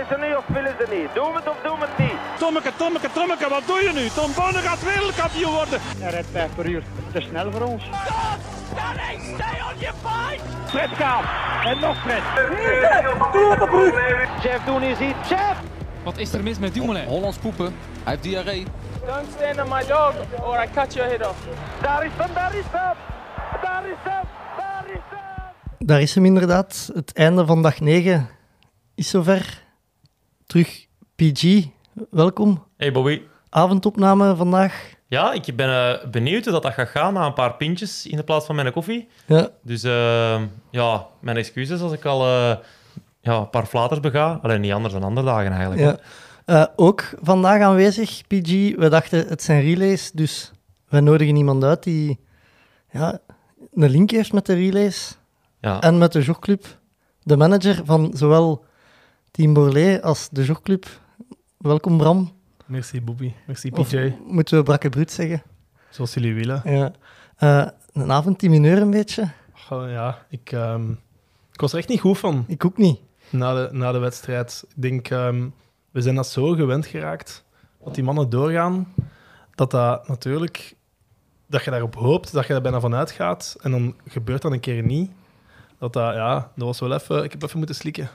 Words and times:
Willen 0.00 0.20
ze 0.20 0.26
niet 0.26 0.36
of 0.36 0.46
willen 0.46 0.74
ze 0.78 0.86
niet? 0.96 1.14
Doen 1.14 1.32
we 1.32 1.38
het 1.38 1.48
of 1.48 1.58
doen 1.62 1.78
we 1.78 1.86
het 1.88 1.98
niet? 1.98 2.18
Tommeke, 2.38 2.72
Tommeke, 2.76 3.08
Tommeke, 3.12 3.48
wat 3.48 3.62
doe 3.66 3.80
je 3.80 3.92
nu? 3.92 4.08
Tom 4.08 4.30
Bonne 4.34 4.58
gaat 4.58 4.82
wereldkampioen 4.82 5.52
worden. 5.52 5.80
Hij 5.98 6.10
rijdt 6.10 6.26
5 6.32 6.54
per 6.54 6.66
uur. 6.66 6.82
Te 7.12 7.20
snel 7.20 7.50
voor 7.52 7.60
ons. 7.60 7.82
Fred 10.66 10.88
gaat. 10.88 11.24
En 11.64 11.80
nog 11.80 11.96
Fred. 12.02 12.22
Jeff 14.42 14.64
Doen 14.64 14.82
is 14.82 14.98
hier. 14.98 15.14
Jeff! 15.28 15.56
Wat 16.02 16.16
is 16.16 16.32
er 16.32 16.42
mis 16.42 16.58
met 16.58 16.74
Dumoulin? 16.74 17.06
Hollands 17.06 17.38
poepen. 17.38 17.74
Hij 18.02 18.12
heeft 18.12 18.22
diarree. 18.22 18.66
Don't 19.06 19.26
stand 19.36 19.60
on 19.60 19.68
my 19.68 19.86
dog 19.86 20.14
or 20.42 20.62
I 20.62 20.68
cut 20.74 20.94
your 20.94 21.10
head 21.10 21.26
off. 21.28 21.38
Daar 21.82 22.04
is 22.04 22.12
hem, 22.16 22.34
daar 22.34 22.54
is 22.54 22.64
hem. 22.70 22.96
Daar 23.62 23.84
is 23.86 23.96
hem, 24.02 24.24
daar 24.56 24.84
is 24.86 25.00
hem. 25.10 25.86
Daar 25.86 26.00
is 26.00 26.14
hem 26.14 26.24
inderdaad. 26.24 26.90
Het 26.94 27.12
einde 27.12 27.46
van 27.46 27.62
dag 27.62 27.80
9 27.80 28.28
is 28.94 29.08
zover. 29.08 29.68
Terug 30.50 30.86
PG, 31.16 31.66
welkom. 32.10 32.64
Hey 32.76 32.92
Bobby. 32.92 33.22
Avondopname 33.48 34.36
vandaag. 34.36 34.94
Ja, 35.06 35.32
ik 35.32 35.56
ben 35.56 35.68
eh, 35.68 36.10
benieuwd 36.10 36.44
hoe 36.44 36.52
dat, 36.52 36.62
dat 36.62 36.72
gaat 36.72 36.88
gaan 36.88 37.12
na 37.14 37.26
een 37.26 37.32
paar 37.32 37.54
pintjes 37.56 38.06
in 38.06 38.16
de 38.16 38.22
plaats 38.22 38.46
van 38.46 38.54
mijn 38.54 38.72
koffie. 38.72 39.08
Ja, 39.26 39.48
Dus 39.62 39.82
eh, 39.82 40.42
ja, 40.70 41.06
mijn 41.20 41.36
excuses 41.36 41.80
als 41.80 41.92
ik 41.92 42.04
al 42.04 42.24
eh, 42.26 42.56
ja, 43.20 43.36
een 43.36 43.50
paar 43.50 43.66
flaters 43.66 44.00
bega. 44.00 44.38
Alleen 44.42 44.60
niet 44.60 44.72
anders 44.72 44.94
dan 44.94 45.02
andere 45.02 45.26
dagen 45.26 45.52
eigenlijk. 45.52 45.80
ja. 45.80 45.98
Eh, 46.44 46.66
ook 46.76 47.04
vandaag 47.22 47.62
aanwezig, 47.62 48.26
PG. 48.26 48.74
We 48.76 48.88
dachten 48.88 49.28
het 49.28 49.42
zijn 49.42 49.62
relays, 49.62 50.10
dus 50.12 50.52
we 50.88 51.00
nodigen 51.00 51.36
iemand 51.36 51.64
uit 51.64 51.82
die 51.82 52.20
ja, 52.90 53.18
een 53.74 53.90
link 53.90 54.10
heeft 54.10 54.32
met 54.32 54.46
de 54.46 54.54
relays 54.54 55.18
Ja. 55.60 55.80
en 55.80 55.98
met 55.98 56.12
de 56.12 56.20
jogclub. 56.22 56.64
De 57.22 57.36
manager 57.36 57.80
van 57.84 58.10
zowel 58.14 58.64
Team 59.30 59.52
Borlée 59.54 60.02
als 60.02 60.28
de 60.28 60.44
jogclub. 60.44 60.86
Welkom 61.58 61.98
Bram. 61.98 62.32
Merci 62.66 63.02
Bobby, 63.02 63.32
merci 63.46 63.70
Of 63.70 63.88
PJ, 63.88 64.12
moeten 64.26 64.58
we 64.58 64.62
brakke 64.64 64.88
bruut 64.88 65.10
zeggen? 65.12 65.42
zoals 65.90 66.14
jullie 66.14 66.34
willen. 66.34 66.62
Ja. 66.64 66.92
Eh, 67.36 67.66
een 67.92 68.12
avondtimineur 68.12 68.80
een 68.82 68.90
beetje? 68.90 69.30
Ja, 69.70 70.26
ik, 70.28 70.52
ehm, 70.52 70.90
ik 71.52 71.60
was 71.60 71.72
er 71.72 71.78
echt 71.78 71.88
niet 71.88 72.00
goed 72.00 72.18
van 72.18 72.44
Ik 72.46 72.64
ook 72.64 72.76
niet. 72.76 73.00
na 73.30 73.54
de, 73.54 73.68
na 73.72 73.92
de 73.92 73.98
wedstrijd. 73.98 74.64
Ik 74.68 74.82
denk, 74.82 75.08
ehm, 75.10 75.48
we 75.90 76.00
zijn 76.00 76.14
dat 76.14 76.26
zo 76.28 76.52
gewend 76.52 76.86
geraakt, 76.86 77.44
dat 77.84 77.94
die 77.94 78.04
mannen 78.04 78.30
doorgaan, 78.30 78.94
dat 79.54 79.70
dat 79.70 80.08
natuurlijk, 80.08 80.74
dat 81.46 81.64
je 81.64 81.70
daarop 81.70 81.94
hoopt, 81.94 82.32
dat 82.32 82.46
je 82.46 82.54
er 82.54 82.62
bijna 82.62 82.80
van 82.80 82.94
uitgaat, 82.94 83.56
en 83.60 83.70
dan 83.70 83.94
gebeurt 84.06 84.42
dat 84.42 84.52
een 84.52 84.60
keer 84.60 84.82
niet. 84.82 85.10
Dat 85.78 85.92
dat, 85.92 86.14
ja, 86.14 86.52
dat 86.56 86.66
was 86.66 86.80
wel 86.80 86.92
even, 86.92 87.24
ik 87.24 87.30
heb 87.32 87.42
even 87.42 87.58
moeten 87.58 87.76
slikken. 87.76 88.08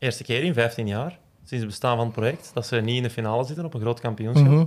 Eerste 0.00 0.24
keer 0.24 0.42
in 0.42 0.54
15 0.54 0.86
jaar, 0.86 1.18
sinds 1.38 1.50
het 1.50 1.66
bestaan 1.66 1.96
van 1.96 2.04
het 2.04 2.14
project, 2.14 2.50
dat 2.54 2.66
ze 2.66 2.76
niet 2.76 2.96
in 2.96 3.02
de 3.02 3.10
finale 3.10 3.44
zitten 3.44 3.64
op 3.64 3.74
een 3.74 3.80
groot 3.80 4.00
kampioenschap. 4.00 4.46
Mhm. 4.46 4.64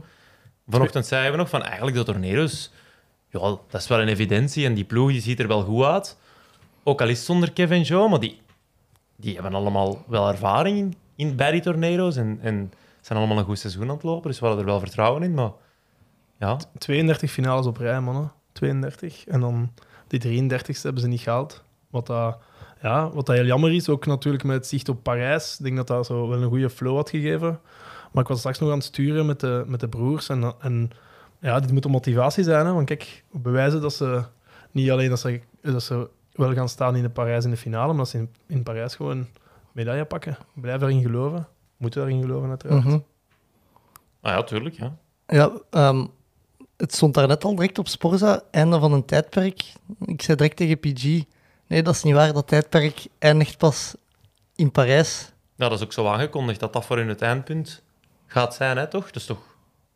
Vanochtend 0.68 1.06
zeiden 1.06 1.32
we 1.32 1.38
nog 1.38 1.50
van 1.50 1.64
eigenlijk 1.64 1.98
de 1.98 2.04
tornedo's, 2.04 2.72
ja, 3.30 3.40
dat 3.40 3.82
is 3.82 3.88
wel 3.88 4.02
een 4.02 4.08
evidentie 4.08 4.66
en 4.66 4.74
die 4.74 4.84
ploeg 4.84 5.10
die 5.10 5.22
ziet 5.22 5.40
er 5.40 5.48
wel 5.48 5.64
goed 5.64 5.84
uit. 5.84 6.18
Ook 6.84 7.02
al 7.02 7.08
is 7.08 7.18
het 7.18 7.26
zonder 7.26 7.52
Kevin 7.52 7.82
Joe, 7.82 8.10
maar 8.10 8.20
die, 8.20 8.42
die 9.16 9.34
hebben 9.34 9.54
allemaal 9.54 10.04
wel 10.08 10.28
ervaring 10.28 10.78
in, 10.78 10.96
in, 11.16 11.36
bij 11.36 11.52
die 11.52 11.62
tornedo's 11.62 12.16
en, 12.16 12.40
en 12.42 12.72
zijn 13.02 13.20
allemaal 13.20 13.38
een 13.38 13.46
goed 13.46 13.60
seizoen 13.60 13.90
aan 13.90 13.96
het 13.96 14.04
lopen, 14.04 14.30
dus 14.30 14.40
we 14.40 14.46
hadden 14.46 14.64
er 14.64 14.70
wel 14.70 14.80
vertrouwen 14.80 15.24
in. 15.24 15.34
Maar 15.34 15.52
ja, 16.38 16.58
32 16.78 17.32
finales 17.32 17.66
op 17.66 17.78
rij, 17.78 18.02
mannen. 18.02 18.32
32. 18.52 19.26
En 19.26 19.40
dan 19.40 19.72
die 20.08 20.44
33ste 20.44 20.82
hebben 20.82 21.02
ze 21.02 21.08
niet 21.08 21.22
gehaald. 21.22 21.64
Wat 21.90 22.08
dat, 22.08 22.38
ja, 22.84 23.10
wat 23.10 23.26
dat 23.26 23.36
heel 23.36 23.46
jammer 23.46 23.74
is, 23.74 23.90
ook 23.90 24.06
natuurlijk 24.06 24.44
met 24.44 24.56
het 24.56 24.68
zicht 24.68 24.90
op 24.90 25.04
Parijs. 25.04 25.56
Ik 25.58 25.64
denk 25.64 25.76
dat 25.76 25.88
dat 25.88 26.06
zo 26.06 26.28
wel 26.28 26.42
een 26.42 26.50
goede 26.50 26.70
flow 26.70 26.96
had 26.96 27.10
gegeven. 27.10 27.60
Maar 28.12 28.24
ik 28.24 28.30
was 28.30 28.38
straks 28.40 28.60
nog 28.60 28.70
aan 28.70 28.78
het 28.78 28.86
sturen 28.86 29.26
met 29.26 29.40
de, 29.40 29.64
met 29.68 29.80
de 29.80 29.88
broers. 29.88 30.30
En, 30.30 30.54
en 30.60 30.90
ja, 31.40 31.60
dit 31.60 31.72
moet 31.72 31.86
een 31.86 31.92
motivatie 31.92 32.44
zijn. 32.44 32.66
Hè? 32.66 32.74
Want 32.74 32.86
kijk, 32.86 33.24
bewijzen 33.32 33.82
dat 33.82 33.94
ze 33.94 34.24
niet 34.72 34.92
alleen 34.92 35.10
dat 35.10 35.20
ze, 35.20 35.42
dat 35.62 35.84
ze 35.84 36.10
wel 36.32 36.54
gaan 36.54 36.70
staan 36.70 36.96
in 36.96 37.02
de 37.02 37.10
Parijs 37.10 37.44
in 37.44 37.50
de 37.50 37.58
finale, 37.58 37.88
maar 37.88 37.98
dat 37.98 38.10
ze 38.10 38.18
in, 38.18 38.30
in 38.48 38.64
Parijs 38.64 38.96
gewoon 38.96 39.28
medaille 39.72 40.06
pakken. 40.06 40.38
Blijf 40.54 40.82
erin 40.82 41.02
geloven. 41.02 41.48
Moeten 41.78 42.02
erin 42.02 42.22
geloven, 42.22 42.50
uiteraard. 42.50 42.84
Mhm. 42.84 42.98
ah, 44.22 44.32
ja 44.32 44.44
tuurlijk. 44.44 44.76
Ja. 44.76 44.98
Ja, 45.28 45.52
ehm, 45.70 46.06
het 46.78 46.94
stond 46.94 47.14
daar 47.14 47.28
net 47.28 47.44
al 47.44 47.56
direct 47.56 47.80
op 47.80 47.88
Sporza, 47.88 48.42
einde 48.52 48.80
van 48.80 48.94
een 48.94 49.06
tijdperk. 49.06 49.74
Ik 50.06 50.22
zei 50.22 50.38
direct 50.38 50.58
tegen 50.58 50.80
PG, 50.80 51.24
nee, 51.74 51.84
dat 51.84 51.96
is 51.96 52.04
niet 52.04 52.14
waar, 52.14 52.34
dat 52.34 52.48
tijdperk 52.48 53.06
eindigt 53.20 53.58
pas 53.58 53.96
in 54.56 54.72
Parijs. 54.72 55.32
ja, 55.56 55.70
dat 55.70 55.78
is 55.78 55.86
ook 55.86 55.94
zo 55.94 56.08
aangekondigd 56.08 56.60
dat 56.60 56.74
dat 56.74 56.86
voor 56.86 56.98
hun 56.98 57.08
het 57.08 57.22
eindpunt 57.22 57.84
gaat 58.26 58.56
zijn, 58.56 58.78
hè, 58.78 58.88
toch? 58.88 59.06
Dat 59.06 59.16
is 59.16 59.26
toch... 59.26 59.42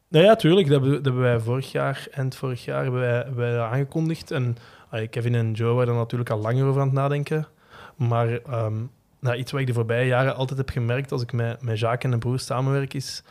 Nou 0.07 0.25
ja, 0.25 0.35
tuurlijk. 0.35 0.67
Dat 0.67 0.81
hebben, 0.81 0.95
dat 0.95 1.05
hebben 1.05 1.23
wij 1.23 1.39
vorig 1.39 1.71
jaar, 1.71 2.07
eind 2.11 2.35
vorig 2.35 2.65
jaar, 2.65 2.83
hebben 2.83 3.01
wij, 3.01 3.15
hebben 3.15 3.35
wij 3.35 3.51
dat 3.51 3.71
aangekondigd. 3.71 4.31
En 4.31 4.57
allee, 4.89 5.07
Kevin 5.07 5.35
en 5.35 5.51
Joe 5.51 5.73
waren 5.73 5.93
er 5.93 5.99
natuurlijk 5.99 6.29
al 6.29 6.39
langer 6.39 6.65
over 6.65 6.81
aan 6.81 6.87
het 6.87 6.95
nadenken. 6.95 7.47
Maar 7.95 8.27
ehm, 8.27 8.83
nou, 9.19 9.35
iets 9.35 9.51
wat 9.51 9.61
ik 9.61 9.67
de 9.67 9.73
voorbije 9.73 10.07
jaren 10.07 10.35
altijd 10.35 10.57
heb 10.57 10.69
gemerkt 10.69 11.11
als 11.11 11.21
ik 11.21 11.31
met, 11.31 11.61
met 11.61 11.79
Jacques 11.79 12.03
en 12.03 12.11
de 12.11 12.25
broers 12.25 12.45
samenwerk, 12.45 12.93
is... 12.93 13.23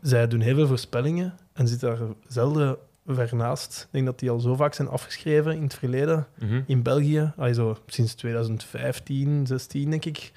Zij 0.00 0.28
doen 0.28 0.40
heel 0.40 0.54
veel 0.54 0.66
voorspellingen 0.66 1.38
en 1.52 1.68
zitten 1.68 1.88
daar 1.88 2.08
zelden 2.26 2.78
ver 3.08 3.36
naast. 3.36 3.82
Ik 3.82 3.88
denk 3.92 4.06
dat 4.06 4.18
die 4.18 4.30
al 4.30 4.40
zo 4.40 4.54
vaak 4.54 4.74
zijn 4.74 4.88
afgeschreven 4.88 5.56
in 5.56 5.62
het 5.62 5.74
verleden 5.74 6.26
Mhm. 6.38 6.60
in 6.66 6.82
België. 6.82 7.32
Zo, 7.52 7.76
sinds 7.86 8.14
2015, 8.14 9.46
16 9.46 9.90
denk 9.90 10.04
ik. 10.04 10.32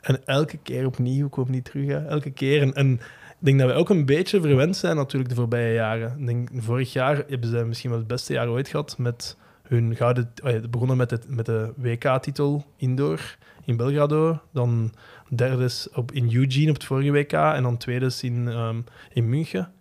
En 0.00 0.26
elke 0.26 0.56
keer 0.56 0.86
opnieuw, 0.86 1.26
ik 1.26 1.34
hoop 1.34 1.48
niet 1.48 1.64
terug, 1.64 1.86
hè. 1.86 2.06
elke 2.06 2.30
keer. 2.30 2.62
En, 2.62 2.74
en 2.74 2.92
ik 2.92 3.36
denk 3.38 3.58
dat 3.58 3.68
we 3.68 3.74
ook 3.74 3.88
een 3.90 4.04
beetje 4.06 4.40
verwend 4.40 4.76
zijn 4.76 4.96
natuurlijk 4.96 5.28
de 5.30 5.36
voorbije 5.36 5.74
jaren. 5.74 6.14
Ik 6.18 6.26
denk, 6.26 6.48
vorig 6.56 6.92
jaar 6.92 7.24
hebben 7.28 7.50
ze 7.50 7.64
misschien 7.64 7.90
wel 7.90 7.98
het 7.98 8.08
beste 8.08 8.32
jaar 8.32 8.48
ooit 8.48 8.68
gehad 8.68 8.98
met 8.98 9.36
hun 9.62 9.96
gouden... 9.96 10.32
begonnen 10.70 10.96
met, 10.96 11.10
het, 11.10 11.28
met 11.28 11.46
de 11.46 11.72
WK-titel 11.76 12.64
indoor 12.76 13.36
in 13.64 13.76
Belgrado. 13.76 14.40
Dan 14.52 14.92
derde 15.28 15.70
op, 15.94 16.12
in 16.12 16.34
Eugene 16.34 16.68
op 16.68 16.74
het 16.74 16.84
vorige 16.84 17.10
WK. 17.10 17.32
En 17.32 17.62
dan 17.62 17.76
tweede 17.76 18.12
in, 18.20 18.48
ehm, 18.48 18.80
in 19.12 19.28
München. 19.28 19.72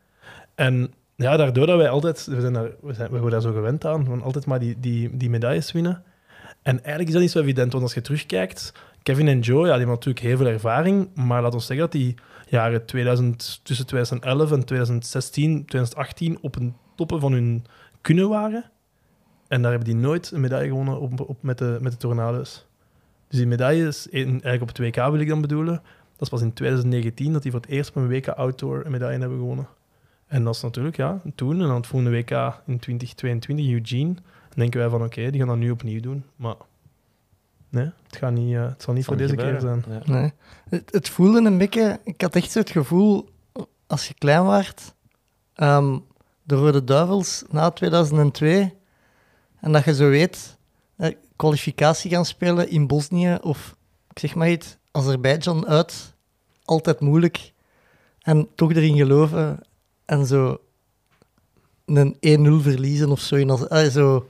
En 0.56 0.94
ja, 1.18 1.38
daardoor 1.38 1.68
dat 1.68 1.78
wij 1.78 1.90
altijd... 1.90 2.26
We, 2.26 2.42
zijn 2.42 2.54
daar, 2.54 2.70
we, 2.82 2.94
zijn, 2.94 3.10
worden 3.10 3.32
daar 3.32 3.42
zo 3.42 3.52
gewend 3.52 3.86
aan. 3.86 4.06
Van 4.06 4.22
altijd 4.22 4.46
maar 4.46 4.60
die, 4.60 4.80
die, 4.80 5.18
die 5.18 5.30
medailles 5.30 5.72
winnen. 5.72 6.04
En 6.62 6.76
eigenlijk 6.76 7.08
is 7.08 7.14
dat 7.14 7.22
niet 7.22 7.32
zo 7.32 7.40
evident, 7.40 7.72
want 7.72 7.84
als 7.84 7.94
je 7.94 8.02
terugkijkt... 8.02 8.74
Kevin 9.04 9.28
en 9.28 9.40
Joe, 9.40 9.58
ja, 9.58 9.64
die 9.64 9.72
hebben 9.72 9.96
natuurlijk 9.96 10.26
heel 10.26 10.38
veel 10.38 10.48
ervaring. 10.48 11.10
Maar 11.16 11.42
laat 11.42 11.54
ons 11.54 11.66
zeggen 11.66 11.86
dat 11.86 12.02
die 12.02 12.16
jaren 12.48 12.86
2000, 12.86 13.60
tussen 13.64 13.86
2011 13.86 14.52
en 14.52 14.66
2016, 14.66 15.66
2018 15.66 16.38
op 16.42 16.56
een 16.56 16.76
toppen 16.96 17.20
van 17.20 17.32
hun 17.32 17.66
kunnen 18.02 18.30
waren. 18.30 18.72
En 19.48 19.62
daar 19.62 19.72
hebben 19.72 19.90
die 19.90 20.00
nooit 20.02 20.32
een 20.32 20.42
medaille 20.42 20.68
gewonnen 20.68 21.00
op, 21.00 21.20
op, 21.20 21.38
met, 21.44 21.58
de, 21.58 21.78
met 21.82 21.92
de 21.92 21.98
Tornado's. 21.98 22.66
Dus 23.28 23.38
die 23.38 23.48
medailles, 23.48 24.08
in, 24.08 24.28
eigenlijk 24.28 24.62
op 24.62 24.68
het 24.68 24.78
WK 24.78 24.96
wil 24.96 25.20
ik 25.20 25.28
dan 25.28 25.42
bedoelen, 25.42 25.82
dat 26.18 26.30
pas 26.30 26.42
in 26.42 26.54
2019 26.54 27.34
dat 27.34 27.42
die 27.42 27.52
voor 27.52 27.62
het 27.62 27.70
eerst 27.70 27.90
op 27.90 27.96
een 27.96 28.08
WK 28.08 28.28
Outdoor 28.28 28.86
een 28.86 28.92
medaille 28.92 29.20
hebben 29.20 29.38
gewonnen. 29.38 29.68
En 30.28 30.44
dat 30.44 30.56
is 30.56 30.62
natuurlijk, 30.62 30.98
ja, 30.98 31.22
toen. 31.36 31.62
En 31.62 31.68
dan 31.68 31.76
het 31.76 31.88
volgende 31.88 32.18
WK 32.18 32.32
in 32.66 32.80
2022, 32.80 33.68
Eugene. 33.68 34.14
Dan 34.14 34.56
denken 34.56 34.80
wij 34.80 34.90
van, 34.90 35.04
oké, 35.04 35.30
die 35.30 35.40
gaan 35.40 35.48
dat 35.48 35.58
nu 35.58 35.72
opnieuw 35.72 36.02
doen. 36.02 36.24
Maar 36.36 36.56
nee, 37.70 37.92
het, 38.04 38.16
gaat 38.16 38.32
niet, 38.32 38.56
eh, 38.56 38.64
het 38.64 38.84
zal 38.84 38.94
niet 38.94 39.06
voor 39.06 39.18
deze 39.18 39.36
keer 39.36 39.60
zijn. 39.60 39.84
Ja. 39.90 40.02
Nee. 40.06 40.32
Het, 40.70 40.92
het 40.92 41.10
voelde 41.10 41.42
een 41.42 41.58
beetje... 41.58 42.00
Ik 42.04 42.22
had 42.22 42.36
echt 42.36 42.52
zo 42.52 42.60
het 42.60 42.70
gevoel, 42.70 43.30
als 43.88 44.08
je 44.08 44.14
klein 44.14 44.46
waart, 44.46 44.94
ehm, 45.54 45.98
de 46.44 46.56
Rode 46.56 46.84
Duivels 46.84 47.44
na 47.50 47.72
2002, 47.72 48.74
en 49.60 49.72
dat 49.72 49.84
je 49.84 49.96
zo 49.96 50.10
weet, 50.10 50.58
eh, 50.96 51.16
kwalificatie 51.36 52.12
gaan 52.12 52.26
spelen 52.26 52.70
in 52.70 52.88
Bosnië, 52.88 53.38
of 53.42 53.76
ik 54.10 54.20
zeg 54.20 54.36
maar 54.36 54.50
iets, 54.50 54.78
Azerbeidzjan 54.92 55.68
uit, 55.68 56.14
altijd 56.66 57.00
moeilijk. 57.00 57.54
En 58.22 58.48
toch 58.56 58.72
erin 58.72 58.96
geloven 58.96 59.60
en 60.08 60.26
zo 60.26 60.58
een 61.86 62.16
1-0 62.60 62.62
verliezen 62.62 63.10
of 63.10 63.20
zo. 63.20 63.36
In 63.36 63.50
als, 63.50 63.68
eh, 63.68 63.84
zo. 63.88 64.28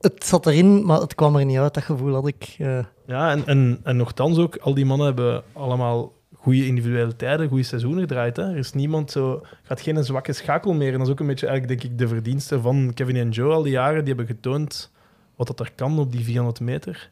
Het 0.00 0.24
zat 0.24 0.46
erin, 0.46 0.84
maar 0.84 1.00
het 1.00 1.14
kwam 1.14 1.36
er 1.36 1.44
niet 1.44 1.58
uit, 1.58 1.74
dat 1.74 1.82
gevoel 1.82 2.14
had 2.14 2.26
ik. 2.26 2.54
eh. 2.58 2.78
Ja, 3.06 3.30
en, 3.30 3.46
en, 3.46 3.80
en 3.82 3.96
nogthans 3.96 4.38
ook, 4.38 4.56
al 4.56 4.74
die 4.74 4.84
mannen 4.86 5.06
hebben 5.06 5.42
allemaal 5.52 6.12
goede 6.34 6.66
individuele 6.66 7.16
tijden, 7.16 7.48
goede 7.48 7.62
seizoenen 7.62 8.00
gedraaid. 8.00 8.36
Hè. 8.36 8.42
Er 8.42 8.56
is 8.56 8.72
niemand 8.72 9.10
zo, 9.10 9.42
gaat 9.62 9.80
geen 9.80 10.04
zwakke 10.04 10.32
schakel 10.32 10.72
meer. 10.74 10.92
En 10.92 10.98
dat 10.98 11.06
is 11.06 11.12
ook 11.12 11.20
een 11.20 11.26
beetje 11.26 11.46
eigenlijk, 11.46 11.80
denk 11.80 11.92
ik, 11.92 11.98
de 11.98 12.08
verdienste 12.08 12.60
van 12.60 12.90
Kevin 12.94 13.16
en 13.16 13.30
Joe 13.30 13.52
al 13.52 13.62
die 13.62 13.72
jaren. 13.72 14.04
Die 14.04 14.14
hebben 14.14 14.34
getoond 14.34 14.90
wat 15.36 15.46
dat 15.46 15.60
er 15.60 15.72
kan 15.74 15.98
op 15.98 16.12
die 16.12 16.24
400 16.24 16.60
meter. 16.60 17.10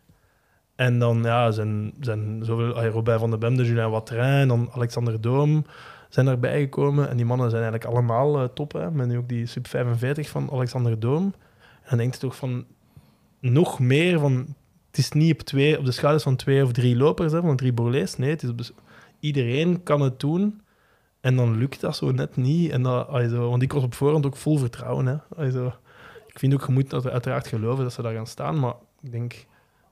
En 0.75 0.99
dan 0.99 1.23
ja, 1.23 1.51
zijn, 1.51 1.95
zijn 2.01 2.41
zoveel, 2.45 2.85
Robin 2.85 3.19
van 3.19 3.31
den 3.31 3.39
Bemde, 3.39 3.65
Julien 3.65 3.91
Watrin 3.91 4.21
en 4.21 4.49
dan 4.49 4.69
Alexander 4.73 5.21
Doom 5.21 5.65
zijn 6.17 6.29
erbij 6.29 6.61
gekomen. 6.61 7.09
En 7.09 7.17
die 7.17 7.27
mannen 7.27 7.51
zijn 7.51 7.63
eigenlijk 7.63 7.93
allemaal 7.93 8.39
eh, 8.39 8.49
top. 8.55 8.73
Hè. 8.73 8.91
Met 8.91 9.09
nu 9.09 9.19
ook 9.19 9.29
die 9.29 9.47
sub 9.47 9.67
45 9.67 10.29
van 10.29 10.51
Alexander 10.51 11.01
Doom. 11.01 11.25
En 11.83 11.89
dan 11.89 11.99
denk 11.99 12.15
je 12.15 12.21
toch 12.21 12.37
van 12.37 12.65
nog 13.41 13.79
meer 13.79 14.19
van 14.19 14.55
het 14.87 14.99
is 14.99 15.11
niet 15.11 15.33
op, 15.33 15.41
twee, 15.41 15.79
op 15.79 15.85
de 15.85 15.93
schouders 15.93 16.25
van 16.25 16.37
twee 16.37 16.63
of 16.63 16.73
drie 16.73 16.97
lopers, 16.97 17.33
hè, 17.33 17.41
van 17.41 17.57
drie 17.57 17.73
Borlees. 17.73 18.17
Nee, 18.17 18.31
het 18.31 18.43
is 18.43 18.49
op 18.49 18.59
de, 18.59 18.73
iedereen 19.21 19.83
kan 19.83 20.01
het 20.01 20.21
doen. 20.21 20.61
En 21.21 21.37
dan 21.37 21.57
lukt 21.57 21.81
dat 21.81 21.97
zo 21.97 22.11
net 22.11 22.37
niet. 22.37 22.71
En 22.71 22.83
dat, 22.83 23.09
also, 23.09 23.49
want 23.49 23.63
ik 23.63 23.73
was 23.73 23.83
op 23.83 23.95
voorhand 23.95 24.27
ook 24.27 24.37
vol 24.37 24.59
vertrouwen. 24.59 25.07
Hè. 25.07 25.17
Also, 25.37 25.67
ik 26.27 26.39
vind 26.39 26.55
ook, 26.55 26.67
je 26.67 26.85
dat 26.85 27.09
uiteraard 27.09 27.47
geloven 27.47 27.85
dat 27.85 27.93
ze 27.93 28.03
daar 28.03 28.15
gaan 28.15 28.27
staan. 28.27 28.59
Maar 28.61 28.75
ik 29.03 29.13
denk 29.13 29.47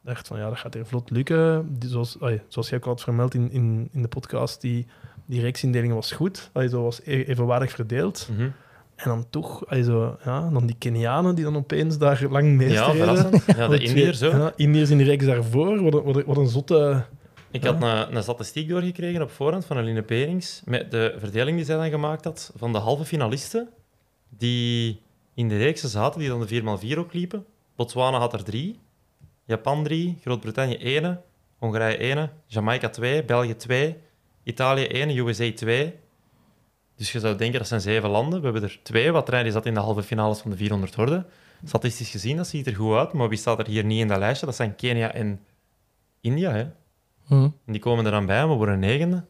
echt 0.04 0.26
van, 0.26 0.38
ja, 0.38 0.48
dat 0.48 0.58
gaat 0.58 0.74
hier 0.74 0.86
vlot 0.86 1.10
lukken. 1.10 1.78
Die, 1.78 1.90
zoals, 1.90 2.20
allee, 2.20 2.40
zoals 2.48 2.68
jij 2.68 2.78
ook 2.78 2.84
had 2.84 3.02
vermeld 3.02 3.34
in, 3.34 3.50
in, 3.50 3.88
in 3.92 4.02
de 4.02 4.08
podcast, 4.08 4.60
die, 4.60 4.86
die 5.26 5.40
reeksindeling 5.40 5.92
was 5.92 6.12
goed. 6.12 6.50
Zo 6.70 6.82
was 6.82 7.00
e- 7.04 7.22
evenwaardig 7.24 7.70
verdeeld. 7.70 8.28
Mhm. 8.32 8.42
En 8.94 9.08
dan 9.10 9.26
toch, 9.30 9.62
zo, 9.82 10.16
ja, 10.24 10.48
dan 10.50 10.66
die 10.66 10.76
Kenianen 10.78 11.34
die 11.34 11.44
dan 11.44 11.56
opeens 11.56 11.98
daar 11.98 12.26
lang 12.30 12.46
Ja, 12.46 12.54
meestreden. 12.56 12.96
verrassend. 12.96 13.44
Ja, 13.56 13.68
de 13.68 13.78
Indiërs 13.88 14.18
zo. 14.18 14.28
Ja, 14.30 14.52
Indiërs 14.56 14.90
in 14.90 14.98
de 14.98 15.04
reeks 15.04 15.24
daarvoor. 15.26 15.82
Wat, 15.82 15.94
een- 16.16 16.24
wat, 16.26 16.36
een- 16.36 16.48
zotte... 16.48 17.04
Ik 17.50 17.64
had 17.64 17.82
een, 17.82 18.16
een 18.16 18.22
statistiek 18.22 18.68
doorgekregen 18.68 19.22
op 19.22 19.30
voorhand 19.30 19.64
van 19.64 19.76
Aline 19.76 20.02
Perings 20.02 20.62
met 20.64 20.90
de 20.90 21.14
verdeling 21.18 21.56
die 21.56 21.66
zij 21.66 21.76
dan 21.76 21.90
gemaakt 21.90 22.24
had 22.24 22.52
van 22.56 22.72
de 22.72 22.78
halve 22.78 23.04
finalisten 23.04 23.68
die 24.28 25.00
in 25.34 25.48
de 25.48 25.56
reeksen 25.56 25.88
zaten, 25.88 26.20
die 26.20 26.28
dan 26.28 26.46
de 26.46 26.62
4x4 26.94 26.98
ook 26.98 27.12
liepen. 27.12 27.44
Botswana 27.76 28.18
had 28.18 28.32
er 28.32 28.44
drie, 28.44 28.78
Japan 29.44 29.84
drie, 29.84 30.18
Groot-Brittannië 30.22 30.76
één, 30.76 31.20
Hongarije 31.58 31.96
één, 31.96 32.30
Jamaica 32.46 32.88
twee, 32.88 33.24
België 33.24 33.56
twee, 33.56 33.96
Italië 34.44 34.85
één, 34.85 35.17
USA 35.17 35.52
twee. 35.52 35.94
Dus 36.96 37.12
je 37.12 37.20
zou 37.20 37.37
denken 37.37 37.58
dat 37.58 37.69
zijn 37.69 37.81
zeven 37.81 38.11
landen. 38.11 38.38
We 38.38 38.44
hebben 38.44 38.62
er 38.62 38.79
twee. 38.82 39.12
Wat 39.12 39.26
die 39.26 39.50
zat 39.50 39.67
in 39.67 39.75
de 39.75 39.81
halve 39.81 40.02
finales 40.02 40.38
van 40.38 40.50
de 40.50 40.56
400 40.56 40.94
horden. 40.94 41.26
Statistisch 41.64 42.11
gezien, 42.11 42.37
dat 42.37 42.46
ziet 42.46 42.67
er 42.67 42.75
goed 42.75 42.96
uit. 42.96 43.12
Maar 43.12 43.29
wie 43.29 43.38
staat 43.38 43.58
er 43.58 43.67
hier 43.67 43.85
niet 43.85 44.00
in 44.00 44.08
dat 44.08 44.19
lijstje? 44.19 44.46
Dat 44.46 44.55
zijn 44.55 44.76
Kenia 44.76 45.12
en 45.12 45.41
India. 46.20 46.52
Hè? 46.52 46.67
Hm. 47.26 47.35
En 47.43 47.73
die 47.73 47.81
komen 47.81 48.05
er 48.05 48.11
dan 48.11 48.26
bij, 48.26 48.46
maar 48.46 48.56
worden 48.56 48.79
negende. 48.79 49.25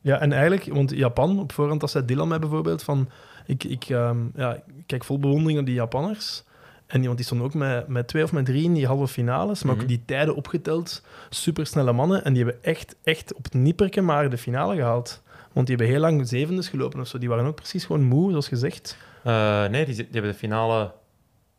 Ja, 0.00 0.20
en 0.20 0.32
eigenlijk, 0.32 0.64
want 0.64 0.90
Japan, 0.90 1.40
op 1.40 1.52
voorhand, 1.52 1.80
dat 1.80 1.90
zei 1.90 2.04
Dylan 2.04 2.28
mij 2.28 2.38
bijvoorbeeld, 2.38 2.82
van 2.82 3.08
ik, 3.46 3.64
ik, 3.64 3.84
ehm, 3.84 4.18
ja, 4.34 4.54
ik 4.54 4.62
kijk 4.86 5.04
vol 5.04 5.18
bewondering 5.18 5.54
naar 5.54 5.64
die 5.64 5.74
Japanners. 5.74 6.44
En 6.94 7.00
die, 7.00 7.04
want 7.08 7.16
die 7.16 7.24
stonden 7.26 7.46
ook 7.46 7.54
met, 7.54 7.88
met 7.88 8.08
twee 8.08 8.22
of 8.22 8.32
met 8.32 8.44
drie 8.44 8.64
in 8.64 8.74
die 8.74 8.86
halve 8.86 9.08
finales, 9.08 9.62
maar 9.62 9.72
Mhm. 9.74 9.82
ook 9.82 9.88
die 9.88 10.02
tijden 10.04 10.34
opgeteld. 10.36 11.02
Supersnelle 11.30 11.92
mannen. 11.92 12.24
En 12.24 12.32
die 12.32 12.44
hebben 12.44 12.62
echt, 12.64 12.96
echt 13.02 13.34
op 13.34 13.44
het 13.44 13.54
nipperke 13.54 14.00
maar 14.00 14.30
de 14.30 14.38
finale 14.38 14.74
gehaald. 14.76 15.22
Want 15.52 15.66
die 15.66 15.76
hebben 15.76 15.94
heel 15.94 16.04
lang 16.04 16.28
zevendes 16.28 16.68
gelopen 16.68 17.00
of 17.00 17.06
zo. 17.06 17.18
Die 17.18 17.28
waren 17.28 17.44
ook 17.46 17.54
precies 17.54 17.84
gewoon 17.84 18.02
moe, 18.04 18.30
zoals 18.30 18.48
gezegd. 18.48 18.96
Eh, 19.24 19.66
nee, 19.66 19.84
die, 19.84 19.94
die 19.94 20.06
hebben 20.10 20.30
de 20.30 20.36
finale 20.38 20.92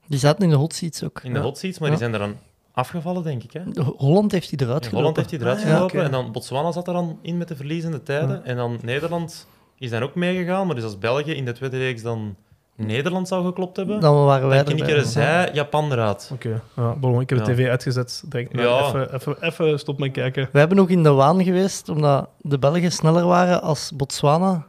Die 0.07 0.19
zaten 0.19 0.43
in 0.43 0.49
de 0.49 0.55
hot 0.55 0.73
seats 0.73 1.03
ook. 1.03 1.19
in 1.23 1.31
de 1.33 1.39
Ja. 1.39 1.43
hot 1.45 1.57
seats, 1.57 1.79
maar 1.79 1.89
Ja. 1.91 1.95
die 1.95 2.03
zijn 2.03 2.13
er 2.21 2.27
dan 2.27 2.37
afgevallen, 2.71 3.23
denk 3.23 3.43
ik. 3.43 3.53
Hè? 3.53 3.63
De- 3.71 3.81
Holland 3.97 4.31
heeft 4.31 4.49
die 4.49 4.61
eruit 4.61 4.77
gelopen. 4.87 4.97
Holland 4.97 5.15
heeft 5.17 5.31
hij 5.31 5.39
eruit 5.39 5.57
Ah, 5.57 5.63
ja, 5.65 5.75
gelopen 5.75 6.03
en 6.03 6.11
dan 6.11 6.31
Botswana 6.31 6.71
zat 6.71 6.87
er 6.87 6.93
dan 6.93 7.19
in 7.21 7.37
met 7.37 7.47
de 7.47 7.55
verliezende 7.55 8.03
tijden. 8.03 8.29
Ja. 8.35 8.41
En 8.43 8.55
dan 8.55 8.79
Nederland 8.81 9.47
is 9.77 9.89
dan 9.89 10.01
ook 10.01 10.15
meegegaan, 10.15 10.65
maar 10.65 10.75
dus 10.75 10.83
als 10.83 10.99
België 10.99 11.31
in 11.31 11.45
de 11.45 11.51
tweede 11.51 11.77
reeks 11.77 12.01
dan 12.01 12.35
Nederland 12.75 13.27
zou 13.27 13.45
geklopt 13.45 13.77
hebben, 13.77 13.99
Dan 13.99 14.25
waren 14.25 14.47
wij 14.47 14.63
dan 14.63 14.77
erbij. 14.79 15.03
zij 15.03 15.49
Japan 15.53 15.91
eruit. 15.91 16.29
Oké, 16.33 16.61
ja, 16.75 16.93
bon, 16.95 17.21
ik 17.21 17.29
heb 17.29 17.39
de 17.39 17.45
Ja. 17.51 17.53
tv 17.57 17.67
uitgezet. 17.69 18.23
Maar 18.29 18.63
Ja. 18.63 18.87
even, 18.87 19.13
even, 19.13 19.35
even 19.41 19.79
stop 19.79 19.99
met 19.99 20.11
kijken. 20.11 20.49
We 20.51 20.59
hebben 20.59 20.77
nog 20.77 20.89
in 20.89 21.03
de 21.03 21.11
waan 21.11 21.43
geweest, 21.43 21.89
omdat 21.89 22.29
de 22.41 22.59
Belgen 22.59 22.91
sneller 22.91 23.25
waren 23.25 23.61
als 23.61 23.91
Botswana, 23.95 24.65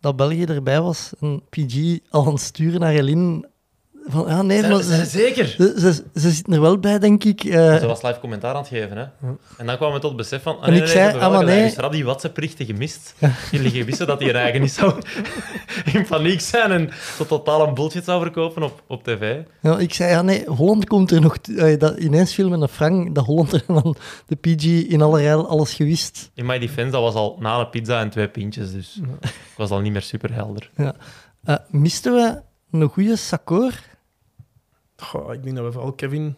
dat 0.00 0.16
België 0.16 0.44
erbij 0.44 0.80
was. 0.80 1.12
En 1.20 1.42
PG 1.50 1.98
al 2.10 2.26
aan 2.26 2.32
het 2.32 2.40
sturen 2.40 2.80
naar 2.80 2.92
Elin. 2.92 3.46
Van, 4.06 4.26
ja, 4.28 4.42
nee, 4.42 4.62
maar 4.68 4.82
Zijn, 4.82 5.06
ze, 5.06 5.18
zeker? 5.18 5.46
ze, 5.46 5.74
ze, 5.78 6.20
ze 6.20 6.30
zitten 6.30 6.52
er 6.52 6.60
wel 6.60 6.78
bij, 6.78 6.98
denk 6.98 7.24
ik. 7.24 7.44
eh. 7.44 7.76
Ze 7.76 7.86
was 7.86 8.02
live 8.02 8.20
commentaar 8.20 8.50
aan 8.54 8.60
het 8.60 8.68
geven. 8.68 8.96
Hè? 8.96 9.04
En 9.56 9.66
dan 9.66 9.76
kwamen 9.76 9.94
we 9.94 10.00
tot 10.00 10.08
het 10.10 10.16
besef 10.16 10.42
van... 10.42 10.56
Ah, 10.58 10.64
En 10.66 10.70
nee, 10.70 10.78
ik 10.80 10.84
nee, 10.84 10.94
zei, 10.94 11.18
ah, 11.18 11.30
maar 11.32 11.44
nee. 11.44 11.62
Dus 11.62 11.76
Raddy 11.76 12.02
WhatsApp-berichten 12.04 12.66
gemist. 12.66 13.14
Jullie 13.50 13.84
wisten 13.84 14.06
dat 14.06 14.20
hij 14.20 14.28
er 14.28 14.34
eigen 14.34 14.60
niet 14.60 14.72
zou 14.72 14.94
in 15.92 16.06
paniek 16.06 16.40
zijn 16.40 16.70
en 16.72 16.90
tot 17.16 17.28
totaal 17.28 17.66
een 17.68 17.74
bullshit 17.74 18.04
zou 18.04 18.22
verkopen 18.22 18.62
op, 18.62 18.82
op 18.86 19.04
tv. 19.04 19.36
Ja, 19.60 19.78
ik 19.78 19.94
zei, 19.94 20.10
ja, 20.10 20.22
nee, 20.22 20.44
Holland 20.46 20.86
komt 20.86 21.10
er 21.10 21.20
nog... 21.20 21.36
eh, 21.56 21.78
dat, 21.78 21.98
ineens 21.98 22.34
viel 22.34 22.48
met 22.48 22.60
een 22.60 22.68
Frank 22.68 23.14
dat 23.14 23.24
Holland 23.24 23.52
er 23.52 23.62
dan 23.66 23.96
de 24.26 24.36
PG 24.36 24.64
in 24.64 25.02
alle 25.02 25.20
rijl 25.20 25.48
alles 25.48 25.74
gewist. 25.74 26.30
In 26.34 26.46
my 26.46 26.58
defense, 26.58 26.90
dat 26.90 27.02
was 27.02 27.14
al 27.14 27.36
na 27.40 27.58
een 27.58 27.70
pizza 27.70 28.00
en 28.00 28.10
twee 28.10 28.28
pintjes, 28.28 28.72
dus 28.72 29.00
het 29.20 29.32
was 29.56 29.70
al 29.70 29.80
niet 29.80 29.92
meer 29.92 30.02
super 30.02 30.32
helder. 30.34 30.70
Eh, 31.44 31.56
misten 31.68 32.12
we 32.14 32.40
een 32.70 32.88
goede 32.88 33.16
Sakor? 33.16 33.72
Ik 35.32 35.42
denk 35.42 35.56
dat 35.56 35.64
we 35.64 35.72
vooral 35.72 35.92
Kevin 35.92 36.36